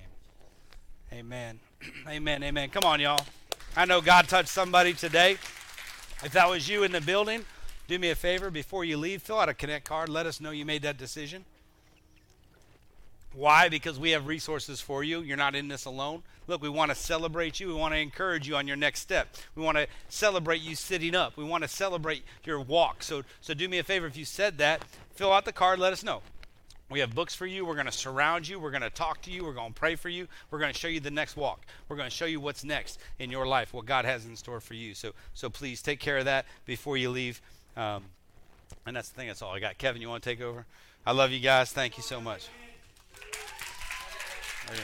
Amen. 1.13 1.61
Amen. 2.09 2.43
Amen. 2.43 2.71
Come 2.71 2.85
on, 2.85 3.01
y'all. 3.01 3.25
I 3.77 3.85
know 3.85 4.01
God 4.01 4.29
touched 4.29 4.49
somebody 4.49 4.95
today. 4.95 5.33
If 6.23 6.33
that 6.33 6.49
was 6.49 6.69
you 6.69 6.85
in 6.85 6.93
the 6.93 7.01
building, 7.01 7.45
do 7.87 7.99
me 7.99 8.11
a 8.11 8.15
favor 8.15 8.51
before 8.51 8.85
you 8.85 8.97
leave, 8.97 9.23
fill 9.23 9.41
out 9.41 9.49
a 9.49 9.55
Connect 9.55 9.85
card. 9.85 10.09
Let 10.09 10.27
us 10.27 10.41
know 10.41 10.51
you 10.51 10.65
made 10.65 10.83
that 10.83 10.97
decision. 10.97 11.45
Why? 13.35 13.69
Because 13.69 13.99
we 13.99 14.11
have 14.11 14.27
resources 14.27 14.81
for 14.81 15.03
you. 15.03 15.21
You're 15.21 15.37
not 15.37 15.55
in 15.55 15.69
this 15.69 15.85
alone. 15.85 16.23
Look, 16.47 16.63
we 16.63 16.69
want 16.69 16.91
to 16.91 16.95
celebrate 16.95 17.59
you. 17.59 17.69
We 17.69 17.75
want 17.75 17.95
to 17.95 17.99
encourage 17.99 18.47
you 18.47 18.57
on 18.57 18.69
your 18.69 18.77
next 18.77 19.01
step. 19.01 19.35
We 19.55 19.63
want 19.63 19.77
to 19.79 19.87
celebrate 20.09 20.61
you 20.61 20.75
sitting 20.75 21.15
up. 21.15 21.37
We 21.37 21.45
want 21.45 21.63
to 21.63 21.69
celebrate 21.69 22.23
your 22.45 22.61
walk. 22.61 23.03
So, 23.03 23.23
so 23.41 23.55
do 23.55 23.69
me 23.69 23.79
a 23.79 23.83
favor 23.83 24.07
if 24.07 24.17
you 24.17 24.25
said 24.25 24.59
that, 24.59 24.83
fill 25.15 25.33
out 25.33 25.45
the 25.45 25.53
card, 25.53 25.79
let 25.79 25.93
us 25.93 26.05
know. 26.05 26.23
We 26.91 27.01
have 27.01 27.15
books 27.15 27.35
for 27.35 27.47
you. 27.47 27.65
We're 27.65 27.75
going 27.75 27.87
to 27.87 27.93
surround 27.93 28.47
you. 28.47 28.61
We're 28.61 28.71
going 28.71 28.83
to 28.83 28.91
talk 28.91 29.23
to 29.23 29.31
you. 29.31 29.45
We're 29.45 29.55
going 29.55 29.73
to 29.73 29.79
pray 29.79 29.97
for 29.97 30.11
you. 30.11 30.29
We're 30.51 30.59
going 30.59 30.73
to 30.73 30.79
show 30.79 30.87
you 30.87 31.01
the 31.01 31.11
next 31.11 31.37
walk. 31.37 31.65
We're 31.89 31.97
going 31.97 32.09
to 32.09 32.15
show 32.15 32.27
you 32.27 32.41
what's 32.41 32.63
next 32.63 33.01
in 33.19 33.31
your 33.31 33.47
life, 33.47 33.73
what 33.73 33.87
God 33.87 34.05
has 34.05 34.27
in 34.27 34.37
store 34.37 34.61
for 34.61 34.75
you. 34.75 34.95
So, 34.95 35.13
so 35.33 35.49
please 35.49 35.81
take 35.81 35.99
care 35.99 36.19
of 36.19 36.27
that 36.27 36.45
before 36.67 36.97
you 36.97 37.11
leave. 37.11 37.41
Um, 37.77 38.05
and 38.87 38.95
that's 38.95 39.09
the 39.09 39.17
thing. 39.17 39.29
That's 39.29 39.41
all 39.41 39.53
I 39.53 39.61
got. 39.61 39.79
Kevin, 39.79 40.03
you 40.03 40.09
want 40.11 40.23
to 40.23 40.31
take 40.31 40.43
over? 40.43 40.67
I 41.07 41.13
love 41.13 41.33
you 41.33 41.41
guys. 41.41 41.73
Thank 41.73 41.97
you 41.97 42.03
so 42.03 42.21
much. 42.21 42.49
Go. 44.67 44.75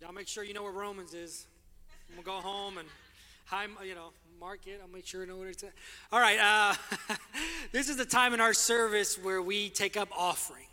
Y'all 0.00 0.12
make 0.12 0.28
sure 0.28 0.44
you 0.44 0.54
know 0.54 0.62
where 0.62 0.72
Romans 0.72 1.14
is. 1.14 1.46
I'm 2.08 2.22
gonna 2.22 2.40
go 2.40 2.48
home 2.48 2.78
and 2.78 2.88
hi, 3.46 3.66
you 3.84 3.94
know, 3.94 4.10
mark 4.38 4.60
it. 4.66 4.80
I'll 4.80 4.88
make 4.88 5.04
sure 5.04 5.22
you 5.22 5.26
know 5.26 5.36
what 5.36 5.48
it's 5.48 5.64
at. 5.64 5.72
All 6.12 6.20
right. 6.20 6.38
Uh, 6.38 7.14
this 7.72 7.88
is 7.88 7.96
the 7.96 8.04
time 8.04 8.34
in 8.34 8.40
our 8.40 8.54
service 8.54 9.18
where 9.22 9.42
we 9.42 9.68
take 9.68 9.96
up 9.96 10.08
offering. 10.16 10.66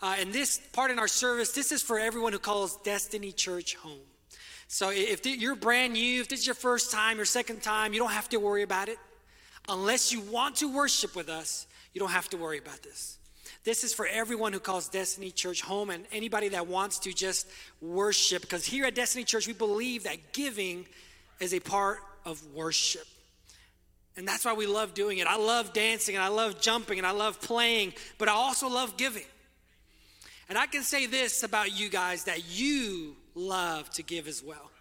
Uh, 0.00 0.16
and 0.18 0.32
this 0.32 0.60
part 0.72 0.90
in 0.90 0.98
our 0.98 1.08
service, 1.08 1.52
this 1.52 1.72
is 1.72 1.82
for 1.82 1.98
everyone 1.98 2.32
who 2.32 2.38
calls 2.38 2.76
Destiny 2.82 3.32
Church 3.32 3.74
home. 3.74 3.98
So 4.68 4.90
if 4.90 5.26
you're 5.26 5.56
brand 5.56 5.94
new, 5.94 6.20
if 6.20 6.28
this 6.28 6.40
is 6.40 6.46
your 6.46 6.54
first 6.54 6.92
time, 6.92 7.16
your 7.16 7.26
second 7.26 7.62
time, 7.62 7.92
you 7.92 7.98
don't 7.98 8.12
have 8.12 8.28
to 8.30 8.38
worry 8.38 8.62
about 8.62 8.88
it. 8.88 8.98
Unless 9.68 10.12
you 10.12 10.20
want 10.20 10.56
to 10.56 10.72
worship 10.72 11.14
with 11.14 11.28
us, 11.28 11.66
you 11.92 12.00
don't 12.00 12.10
have 12.10 12.28
to 12.30 12.36
worry 12.36 12.58
about 12.58 12.82
this. 12.82 13.18
This 13.64 13.84
is 13.84 13.94
for 13.94 14.06
everyone 14.06 14.52
who 14.52 14.58
calls 14.58 14.88
Destiny 14.88 15.30
Church 15.30 15.62
home 15.62 15.90
and 15.90 16.04
anybody 16.10 16.48
that 16.48 16.66
wants 16.66 16.98
to 17.00 17.12
just 17.12 17.46
worship. 17.80 18.42
Because 18.42 18.64
here 18.64 18.86
at 18.86 18.94
Destiny 18.94 19.24
Church, 19.24 19.46
we 19.46 19.52
believe 19.52 20.04
that 20.04 20.32
giving 20.32 20.86
is 21.38 21.54
a 21.54 21.60
part 21.60 22.00
of 22.24 22.44
worship. 22.54 23.06
And 24.16 24.26
that's 24.26 24.44
why 24.44 24.52
we 24.52 24.66
love 24.66 24.94
doing 24.94 25.18
it. 25.18 25.26
I 25.26 25.36
love 25.36 25.72
dancing 25.72 26.16
and 26.16 26.24
I 26.24 26.28
love 26.28 26.60
jumping 26.60 26.98
and 26.98 27.06
I 27.06 27.12
love 27.12 27.40
playing, 27.40 27.94
but 28.18 28.28
I 28.28 28.32
also 28.32 28.68
love 28.68 28.96
giving. 28.96 29.24
And 30.48 30.58
I 30.58 30.66
can 30.66 30.82
say 30.82 31.06
this 31.06 31.44
about 31.44 31.78
you 31.78 31.88
guys 31.88 32.24
that 32.24 32.44
you 32.50 33.16
love 33.34 33.88
to 33.90 34.02
give 34.02 34.26
as 34.26 34.42
well. 34.42 34.71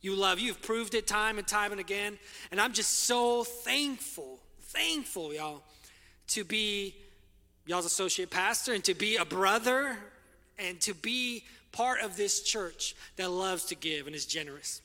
You 0.00 0.14
love, 0.14 0.38
you've 0.38 0.62
proved 0.62 0.94
it 0.94 1.06
time 1.06 1.38
and 1.38 1.46
time 1.46 1.72
and 1.72 1.80
again. 1.80 2.18
And 2.50 2.60
I'm 2.60 2.72
just 2.72 3.00
so 3.04 3.42
thankful, 3.44 4.38
thankful, 4.60 5.34
y'all, 5.34 5.62
to 6.28 6.44
be 6.44 6.94
y'all's 7.66 7.86
associate 7.86 8.30
pastor 8.30 8.72
and 8.72 8.84
to 8.84 8.94
be 8.94 9.16
a 9.16 9.24
brother 9.24 9.96
and 10.58 10.80
to 10.80 10.94
be 10.94 11.44
part 11.72 12.00
of 12.00 12.16
this 12.16 12.42
church 12.42 12.94
that 13.16 13.30
loves 13.30 13.64
to 13.66 13.74
give 13.74 14.06
and 14.06 14.14
is 14.14 14.24
generous. 14.24 14.80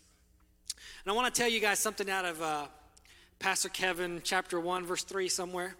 And 1.04 1.12
I 1.12 1.16
want 1.16 1.34
to 1.34 1.42
tell 1.42 1.50
you 1.50 1.60
guys 1.60 1.80
something 1.80 2.10
out 2.10 2.26
of 2.26 2.42
uh, 2.42 2.66
Pastor 3.40 3.70
Kevin, 3.70 4.22
chapter 4.24 4.60
1, 4.60 4.86
verse 4.86 5.04
3, 5.04 5.28
somewhere. 5.30 5.76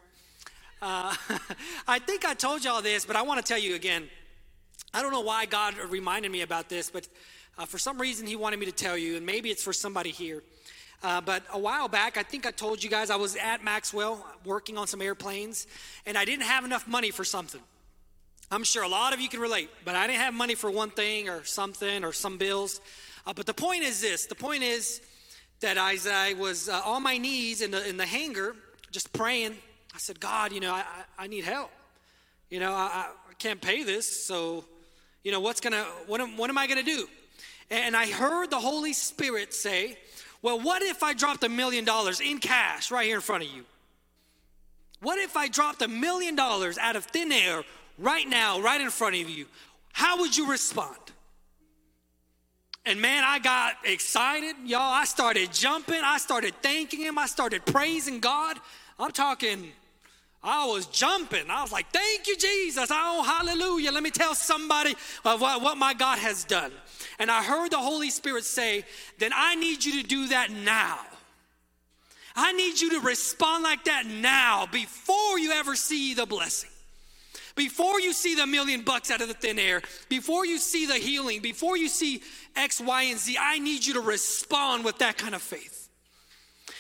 Uh, 0.82 1.16
I 1.88 2.00
think 2.00 2.26
I 2.26 2.34
told 2.34 2.64
y'all 2.64 2.82
this, 2.82 3.06
but 3.06 3.16
I 3.16 3.22
want 3.22 3.44
to 3.44 3.46
tell 3.46 3.60
you 3.60 3.76
again. 3.76 4.10
I 4.94 5.02
don't 5.02 5.12
know 5.12 5.22
why 5.22 5.46
God 5.46 5.76
reminded 5.90 6.32
me 6.32 6.42
about 6.42 6.70
this, 6.70 6.90
but 6.90 7.08
uh, 7.58 7.66
for 7.66 7.78
some 7.78 8.00
reason 8.00 8.28
He 8.28 8.36
wanted 8.36 8.60
me 8.60 8.66
to 8.68 8.72
tell 8.72 8.98
you, 8.98 9.18
and 9.18 9.26
maybe 9.26 9.50
it's 9.50 9.64
for 9.64 9.74
somebody 9.74 10.12
here. 10.12 10.44
Uh, 11.02 11.20
but 11.20 11.44
a 11.52 11.60
while 11.60 11.88
back, 11.88 12.16
I 12.16 12.24
think 12.24 12.46
I 12.46 12.52
told 12.52 12.84
you 12.84 12.90
guys 12.90 13.10
I 13.10 13.18
was 13.18 13.36
at 13.36 13.64
Maxwell 13.64 14.26
working 14.46 14.78
on 14.78 14.88
some 14.88 15.02
airplanes, 15.02 15.68
and 16.06 16.18
I 16.18 16.26
didn't 16.26 16.44
have 16.44 16.64
enough 16.64 16.88
money 16.88 17.12
for 17.12 17.26
something. 17.26 17.62
I'm 18.52 18.64
sure 18.64 18.84
a 18.84 18.88
lot 18.88 19.14
of 19.14 19.20
you 19.20 19.30
can 19.30 19.40
relate, 19.40 19.70
but 19.84 19.96
I 19.96 20.06
didn't 20.06 20.20
have 20.20 20.34
money 20.34 20.56
for 20.56 20.70
one 20.70 20.92
thing 20.92 21.28
or 21.28 21.44
something 21.44 22.04
or 22.04 22.14
some 22.14 22.38
bills. 22.38 22.80
Uh, 23.26 23.34
but 23.34 23.46
the 23.46 23.54
point 23.54 23.84
is 23.84 24.00
this 24.00 24.28
the 24.28 24.36
point 24.36 24.64
is 24.64 25.02
that 25.62 25.78
as 25.78 26.06
I 26.08 26.34
was 26.34 26.70
uh, 26.70 26.82
on 26.86 27.04
my 27.04 27.18
knees 27.18 27.62
in 27.62 27.72
the, 27.72 27.88
in 27.88 27.98
the 27.98 28.06
hangar, 28.06 28.56
just 28.92 29.12
praying, 29.12 29.58
I 29.96 29.98
said, 29.98 30.20
God, 30.20 30.52
you 30.52 30.60
know, 30.60 30.74
I, 30.74 30.84
I, 31.18 31.24
I 31.24 31.28
need 31.28 31.46
help. 31.46 31.72
You 32.50 32.60
know, 32.60 32.74
I, 32.74 33.08
I 33.30 33.34
can't 33.40 33.62
pay 33.62 33.84
this, 33.84 34.26
so, 34.26 34.66
you 35.24 35.32
know, 35.32 35.40
what's 35.40 35.60
gonna, 35.60 35.84
what 36.08 36.22
am, 36.22 36.38
what 36.38 36.50
am 36.50 36.58
I 36.58 36.68
gonna 36.68 36.84
do? 36.84 37.08
And 37.70 37.96
I 37.96 38.08
heard 38.08 38.50
the 38.50 38.60
Holy 38.60 38.94
Spirit 38.94 39.54
say, 39.54 39.98
well, 40.42 40.60
what 40.60 40.82
if 40.82 41.02
I 41.02 41.14
dropped 41.14 41.44
a 41.44 41.50
million 41.50 41.86
dollars 41.86 42.20
in 42.20 42.40
cash 42.40 42.92
right 42.92 43.06
here 43.06 43.16
in 43.16 43.22
front 43.22 43.44
of 43.44 43.50
you? 43.50 43.64
What 45.02 45.20
if 45.20 45.36
I 45.36 45.48
dropped 45.48 45.82
a 45.82 45.88
million 45.88 46.36
dollars 46.36 46.78
out 46.78 46.96
of 46.96 47.06
thin 47.06 47.32
air 47.32 47.64
right 47.98 48.28
now, 48.28 48.62
right 48.62 48.80
in 48.80 48.90
front 48.90 49.16
of 49.16 49.30
you? 49.30 49.46
How 49.94 50.20
would 50.20 50.36
you 50.36 50.50
respond? 50.50 50.98
And 52.86 53.02
man, 53.02 53.24
I 53.26 53.40
got 53.40 53.76
excited, 53.86 54.56
y'all. 54.66 54.82
I 54.82 55.06
started 55.06 55.54
jumping. 55.54 56.02
I 56.04 56.18
started 56.18 56.54
thanking 56.62 57.00
Him. 57.02 57.18
I 57.18 57.28
started 57.28 57.66
praising 57.66 58.20
God. 58.20 58.58
I'm 59.00 59.12
talking, 59.12 59.72
I 60.44 60.66
was 60.66 60.88
jumping. 60.88 61.50
I 61.50 61.62
was 61.62 61.72
like, 61.72 61.90
thank 61.92 62.28
you, 62.28 62.36
Jesus. 62.36 62.90
Oh, 62.92 63.24
hallelujah. 63.24 63.92
Let 63.92 64.04
me 64.04 64.12
tell 64.12 64.36
somebody 64.36 64.94
what, 65.22 65.40
what 65.40 65.78
my 65.78 65.94
God 65.94 66.20
has 66.20 66.44
done. 66.44 66.72
And 67.18 67.32
I 67.32 67.44
heard 67.44 67.72
the 67.72 67.78
Holy 67.78 68.10
Spirit 68.10 68.44
say, 68.44 68.84
then 69.20 69.32
I 69.34 69.56
need 69.56 69.86
you 69.86 70.02
to 70.02 70.08
do 70.08 70.28
that 70.28 70.52
now. 70.52 71.00
I 72.36 72.52
need 72.54 72.82
you 72.82 73.00
to 73.00 73.00
respond 73.00 73.64
like 73.64 73.86
that 73.86 74.06
now 74.06 74.68
before 74.72 75.40
you 75.40 75.52
ever 75.52 75.76
see 75.76 76.14
the 76.14 76.26
blessing. 76.26 76.70
Before 77.56 78.02
you 78.02 78.14
see 78.14 78.36
the 78.36 78.48
million 78.48 78.82
bucks 78.82 79.12
out 79.12 79.22
of 79.22 79.28
the 79.28 79.36
thin 79.36 79.60
air, 79.60 79.82
before 80.10 80.46
you 80.46 80.58
see 80.58 80.88
the 80.88 80.96
healing, 80.96 81.40
before 81.42 81.78
you 81.78 81.88
see 81.88 82.22
X, 82.56 82.82
Y, 82.82 83.04
and 83.04 83.20
Z, 83.20 83.38
I 83.40 83.60
need 83.60 83.86
you 83.86 83.94
to 83.94 84.02
respond 84.02 84.84
with 84.84 84.98
that 84.98 85.18
kind 85.18 85.36
of 85.36 85.42
faith. 85.42 85.88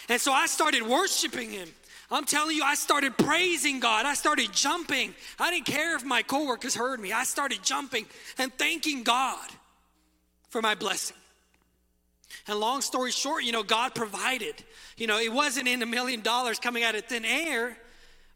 And 0.09 0.19
so 0.19 0.33
I 0.33 0.47
started 0.47 0.81
worshiping 0.81 1.51
Him. 1.51 1.69
I'm 2.13 2.25
telling 2.25 2.55
you, 2.55 2.63
I 2.63 2.75
started 2.75 3.17
praising 3.17 3.79
God. 3.79 4.05
I 4.05 4.13
started 4.13 4.53
jumping. 4.53 5.15
I 5.39 5.49
didn't 5.49 5.65
care 5.65 5.95
if 5.95 6.05
my 6.05 6.21
coworkers 6.21 6.75
heard 6.75 6.99
me. 6.99 7.11
I 7.11 7.23
started 7.23 7.63
jumping 7.63 8.05
and 8.37 8.53
thanking 8.53 9.01
God 9.03 9.49
for 10.49 10.61
my 10.61 10.75
blessing. 10.75 11.17
And 12.47 12.59
long 12.59 12.81
story 12.81 13.11
short, 13.11 13.43
you 13.43 13.51
know, 13.51 13.63
God 13.63 13.95
provided. 13.95 14.55
You 14.95 15.07
know, 15.07 15.17
it 15.17 15.33
wasn't 15.33 15.67
in 15.67 15.81
a 15.81 15.87
million 15.87 16.21
dollars 16.21 16.59
coming 16.59 16.83
out 16.83 16.93
of 16.93 17.05
thin 17.05 17.25
air, 17.25 17.77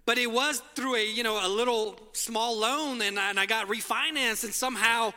but 0.06 0.18
it 0.18 0.32
was 0.32 0.62
through 0.76 0.96
a, 0.96 1.06
you 1.06 1.22
know, 1.22 1.46
a 1.46 1.50
little 1.50 2.00
small 2.14 2.58
loan 2.58 3.02
and 3.02 3.20
I, 3.20 3.30
and 3.30 3.40
I 3.40 3.46
got 3.46 3.68
refinanced 3.68 4.44
and 4.44 4.54
somehow 4.54 5.14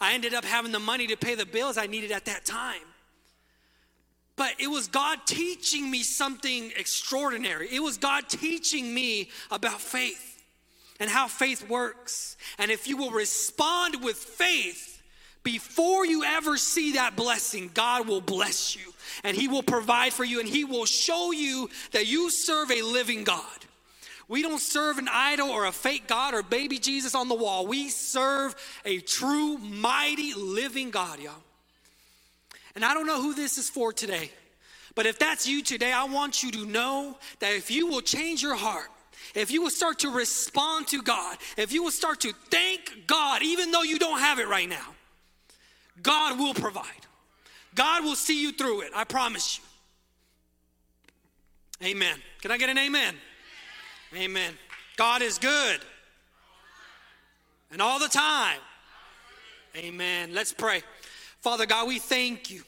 I 0.00 0.14
ended 0.14 0.34
up 0.34 0.44
having 0.44 0.70
the 0.70 0.78
money 0.78 1.08
to 1.08 1.16
pay 1.16 1.34
the 1.34 1.46
bills 1.46 1.76
I 1.76 1.86
needed 1.86 2.12
at 2.12 2.26
that 2.26 2.44
time. 2.44 2.82
But 4.36 4.54
it 4.58 4.68
was 4.68 4.88
God 4.88 5.20
teaching 5.26 5.90
me 5.90 6.02
something 6.02 6.72
extraordinary. 6.76 7.68
It 7.70 7.80
was 7.80 7.98
God 7.98 8.28
teaching 8.28 8.92
me 8.92 9.30
about 9.50 9.80
faith 9.80 10.44
and 10.98 11.08
how 11.08 11.28
faith 11.28 11.68
works. 11.68 12.36
And 12.58 12.70
if 12.70 12.88
you 12.88 12.96
will 12.96 13.10
respond 13.10 14.02
with 14.02 14.16
faith, 14.16 15.02
before 15.44 16.06
you 16.06 16.24
ever 16.24 16.56
see 16.56 16.92
that 16.92 17.16
blessing, 17.16 17.70
God 17.74 18.08
will 18.08 18.22
bless 18.22 18.74
you 18.74 18.92
and 19.22 19.36
He 19.36 19.46
will 19.46 19.62
provide 19.62 20.12
for 20.12 20.24
you 20.24 20.40
and 20.40 20.48
He 20.48 20.64
will 20.64 20.86
show 20.86 21.32
you 21.32 21.68
that 21.92 22.06
you 22.06 22.30
serve 22.30 22.70
a 22.70 22.82
living 22.82 23.24
God. 23.24 23.44
We 24.26 24.40
don't 24.40 24.60
serve 24.60 24.96
an 24.96 25.08
idol 25.12 25.50
or 25.50 25.66
a 25.66 25.72
fake 25.72 26.06
God 26.06 26.32
or 26.32 26.42
baby 26.42 26.78
Jesus 26.78 27.14
on 27.14 27.28
the 27.28 27.34
wall. 27.34 27.66
We 27.66 27.90
serve 27.90 28.56
a 28.86 28.98
true, 29.00 29.58
mighty, 29.58 30.32
living 30.34 30.90
God, 30.90 31.20
y'all. 31.20 31.34
And 32.74 32.84
I 32.84 32.94
don't 32.94 33.06
know 33.06 33.22
who 33.22 33.34
this 33.34 33.58
is 33.58 33.70
for 33.70 33.92
today, 33.92 34.30
but 34.94 35.06
if 35.06 35.18
that's 35.18 35.46
you 35.46 35.62
today, 35.62 35.92
I 35.92 36.04
want 36.04 36.42
you 36.42 36.50
to 36.52 36.66
know 36.66 37.16
that 37.38 37.54
if 37.54 37.70
you 37.70 37.86
will 37.86 38.00
change 38.00 38.42
your 38.42 38.56
heart, 38.56 38.88
if 39.34 39.50
you 39.50 39.62
will 39.62 39.70
start 39.70 40.00
to 40.00 40.10
respond 40.10 40.88
to 40.88 41.02
God, 41.02 41.36
if 41.56 41.72
you 41.72 41.82
will 41.82 41.90
start 41.90 42.20
to 42.20 42.32
thank 42.50 43.06
God, 43.06 43.42
even 43.42 43.70
though 43.70 43.82
you 43.82 43.98
don't 43.98 44.18
have 44.20 44.38
it 44.38 44.48
right 44.48 44.68
now, 44.68 44.94
God 46.02 46.38
will 46.38 46.54
provide. 46.54 46.84
God 47.74 48.04
will 48.04 48.16
see 48.16 48.40
you 48.40 48.52
through 48.52 48.82
it. 48.82 48.90
I 48.94 49.04
promise 49.04 49.58
you. 49.58 49.64
Amen. 51.88 52.16
Can 52.40 52.50
I 52.50 52.58
get 52.58 52.70
an 52.70 52.78
amen? 52.78 53.14
Amen. 54.16 54.54
God 54.96 55.22
is 55.22 55.38
good. 55.38 55.80
And 57.72 57.82
all 57.82 57.98
the 57.98 58.08
time. 58.08 58.58
Amen. 59.76 60.32
Let's 60.32 60.52
pray. 60.52 60.82
Father 61.44 61.66
God, 61.66 61.86
we 61.86 61.98
thank 61.98 62.50
you. 62.50 62.62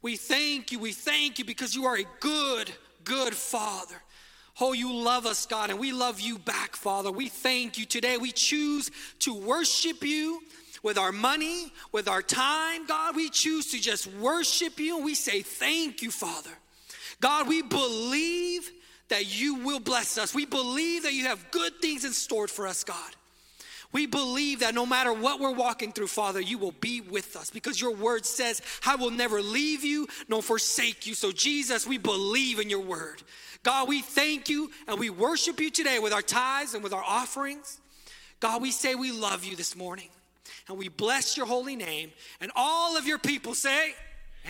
We 0.00 0.14
thank 0.14 0.70
you. 0.70 0.78
We 0.78 0.92
thank 0.92 1.40
you 1.40 1.44
because 1.44 1.74
you 1.74 1.86
are 1.86 1.96
a 1.96 2.04
good, 2.20 2.70
good 3.02 3.34
Father. 3.34 3.96
Oh, 4.60 4.72
you 4.72 4.94
love 4.94 5.26
us, 5.26 5.44
God, 5.44 5.70
and 5.70 5.80
we 5.80 5.90
love 5.90 6.20
you 6.20 6.38
back, 6.38 6.76
Father. 6.76 7.10
We 7.10 7.28
thank 7.28 7.78
you 7.78 7.84
today. 7.84 8.18
We 8.18 8.30
choose 8.30 8.92
to 9.18 9.34
worship 9.34 10.04
you 10.04 10.40
with 10.84 10.98
our 10.98 11.10
money, 11.10 11.72
with 11.90 12.06
our 12.06 12.22
time, 12.22 12.86
God. 12.86 13.16
We 13.16 13.28
choose 13.28 13.72
to 13.72 13.80
just 13.80 14.06
worship 14.06 14.78
you 14.78 14.94
and 14.94 15.04
we 15.04 15.16
say, 15.16 15.42
Thank 15.42 16.00
you, 16.00 16.12
Father. 16.12 16.56
God, 17.20 17.48
we 17.48 17.60
believe 17.62 18.70
that 19.08 19.36
you 19.36 19.56
will 19.64 19.80
bless 19.80 20.16
us. 20.16 20.32
We 20.32 20.46
believe 20.46 21.02
that 21.02 21.12
you 21.12 21.24
have 21.24 21.50
good 21.50 21.72
things 21.82 22.04
in 22.04 22.12
store 22.12 22.46
for 22.46 22.68
us, 22.68 22.84
God. 22.84 23.16
We 23.92 24.06
believe 24.06 24.60
that 24.60 24.74
no 24.74 24.86
matter 24.86 25.12
what 25.12 25.38
we're 25.38 25.52
walking 25.52 25.92
through, 25.92 26.06
Father, 26.06 26.40
you 26.40 26.56
will 26.56 26.72
be 26.72 27.02
with 27.02 27.36
us 27.36 27.50
because 27.50 27.80
your 27.80 27.94
word 27.94 28.24
says, 28.24 28.62
I 28.86 28.96
will 28.96 29.10
never 29.10 29.42
leave 29.42 29.84
you 29.84 30.08
nor 30.28 30.42
forsake 30.42 31.06
you. 31.06 31.14
So, 31.14 31.30
Jesus, 31.30 31.86
we 31.86 31.98
believe 31.98 32.58
in 32.58 32.70
your 32.70 32.80
word. 32.80 33.22
God, 33.62 33.88
we 33.88 34.00
thank 34.00 34.48
you 34.48 34.70
and 34.88 34.98
we 34.98 35.10
worship 35.10 35.60
you 35.60 35.70
today 35.70 35.98
with 35.98 36.12
our 36.12 36.22
tithes 36.22 36.74
and 36.74 36.82
with 36.82 36.92
our 36.92 37.04
offerings. 37.04 37.78
God, 38.40 38.62
we 38.62 38.70
say 38.70 38.94
we 38.94 39.12
love 39.12 39.44
you 39.44 39.56
this 39.56 39.76
morning 39.76 40.08
and 40.68 40.78
we 40.78 40.88
bless 40.88 41.36
your 41.36 41.46
holy 41.46 41.76
name. 41.76 42.12
And 42.40 42.50
all 42.56 42.96
of 42.96 43.06
your 43.06 43.18
people 43.18 43.54
say, 43.54 43.94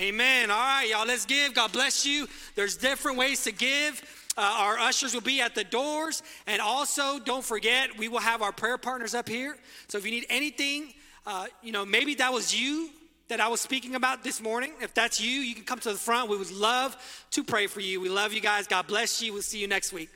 Amen. 0.00 0.50
All 0.50 0.56
right, 0.56 0.88
y'all, 0.88 1.06
let's 1.06 1.26
give. 1.26 1.52
God 1.52 1.72
bless 1.72 2.06
you. 2.06 2.26
There's 2.54 2.78
different 2.78 3.18
ways 3.18 3.44
to 3.44 3.52
give. 3.52 4.02
Uh, 4.36 4.56
our 4.58 4.78
ushers 4.78 5.14
will 5.14 5.20
be 5.20 5.40
at 5.40 5.54
the 5.54 5.64
doors. 5.64 6.22
And 6.46 6.62
also, 6.62 7.18
don't 7.18 7.44
forget, 7.44 7.96
we 7.98 8.08
will 8.08 8.20
have 8.20 8.42
our 8.42 8.52
prayer 8.52 8.78
partners 8.78 9.14
up 9.14 9.28
here. 9.28 9.56
So 9.88 9.98
if 9.98 10.04
you 10.04 10.10
need 10.10 10.26
anything, 10.30 10.94
uh, 11.26 11.46
you 11.62 11.72
know, 11.72 11.84
maybe 11.84 12.14
that 12.16 12.32
was 12.32 12.58
you 12.58 12.90
that 13.28 13.40
I 13.40 13.48
was 13.48 13.60
speaking 13.60 13.94
about 13.94 14.24
this 14.24 14.40
morning. 14.40 14.72
If 14.80 14.94
that's 14.94 15.20
you, 15.20 15.40
you 15.40 15.54
can 15.54 15.64
come 15.64 15.78
to 15.80 15.92
the 15.92 15.98
front. 15.98 16.28
We 16.28 16.36
would 16.36 16.50
love 16.50 16.96
to 17.32 17.44
pray 17.44 17.66
for 17.66 17.80
you. 17.80 18.00
We 18.00 18.08
love 18.08 18.32
you 18.32 18.40
guys. 18.40 18.66
God 18.66 18.86
bless 18.86 19.22
you. 19.22 19.32
We'll 19.32 19.42
see 19.42 19.58
you 19.58 19.68
next 19.68 19.92
week. 19.92 20.10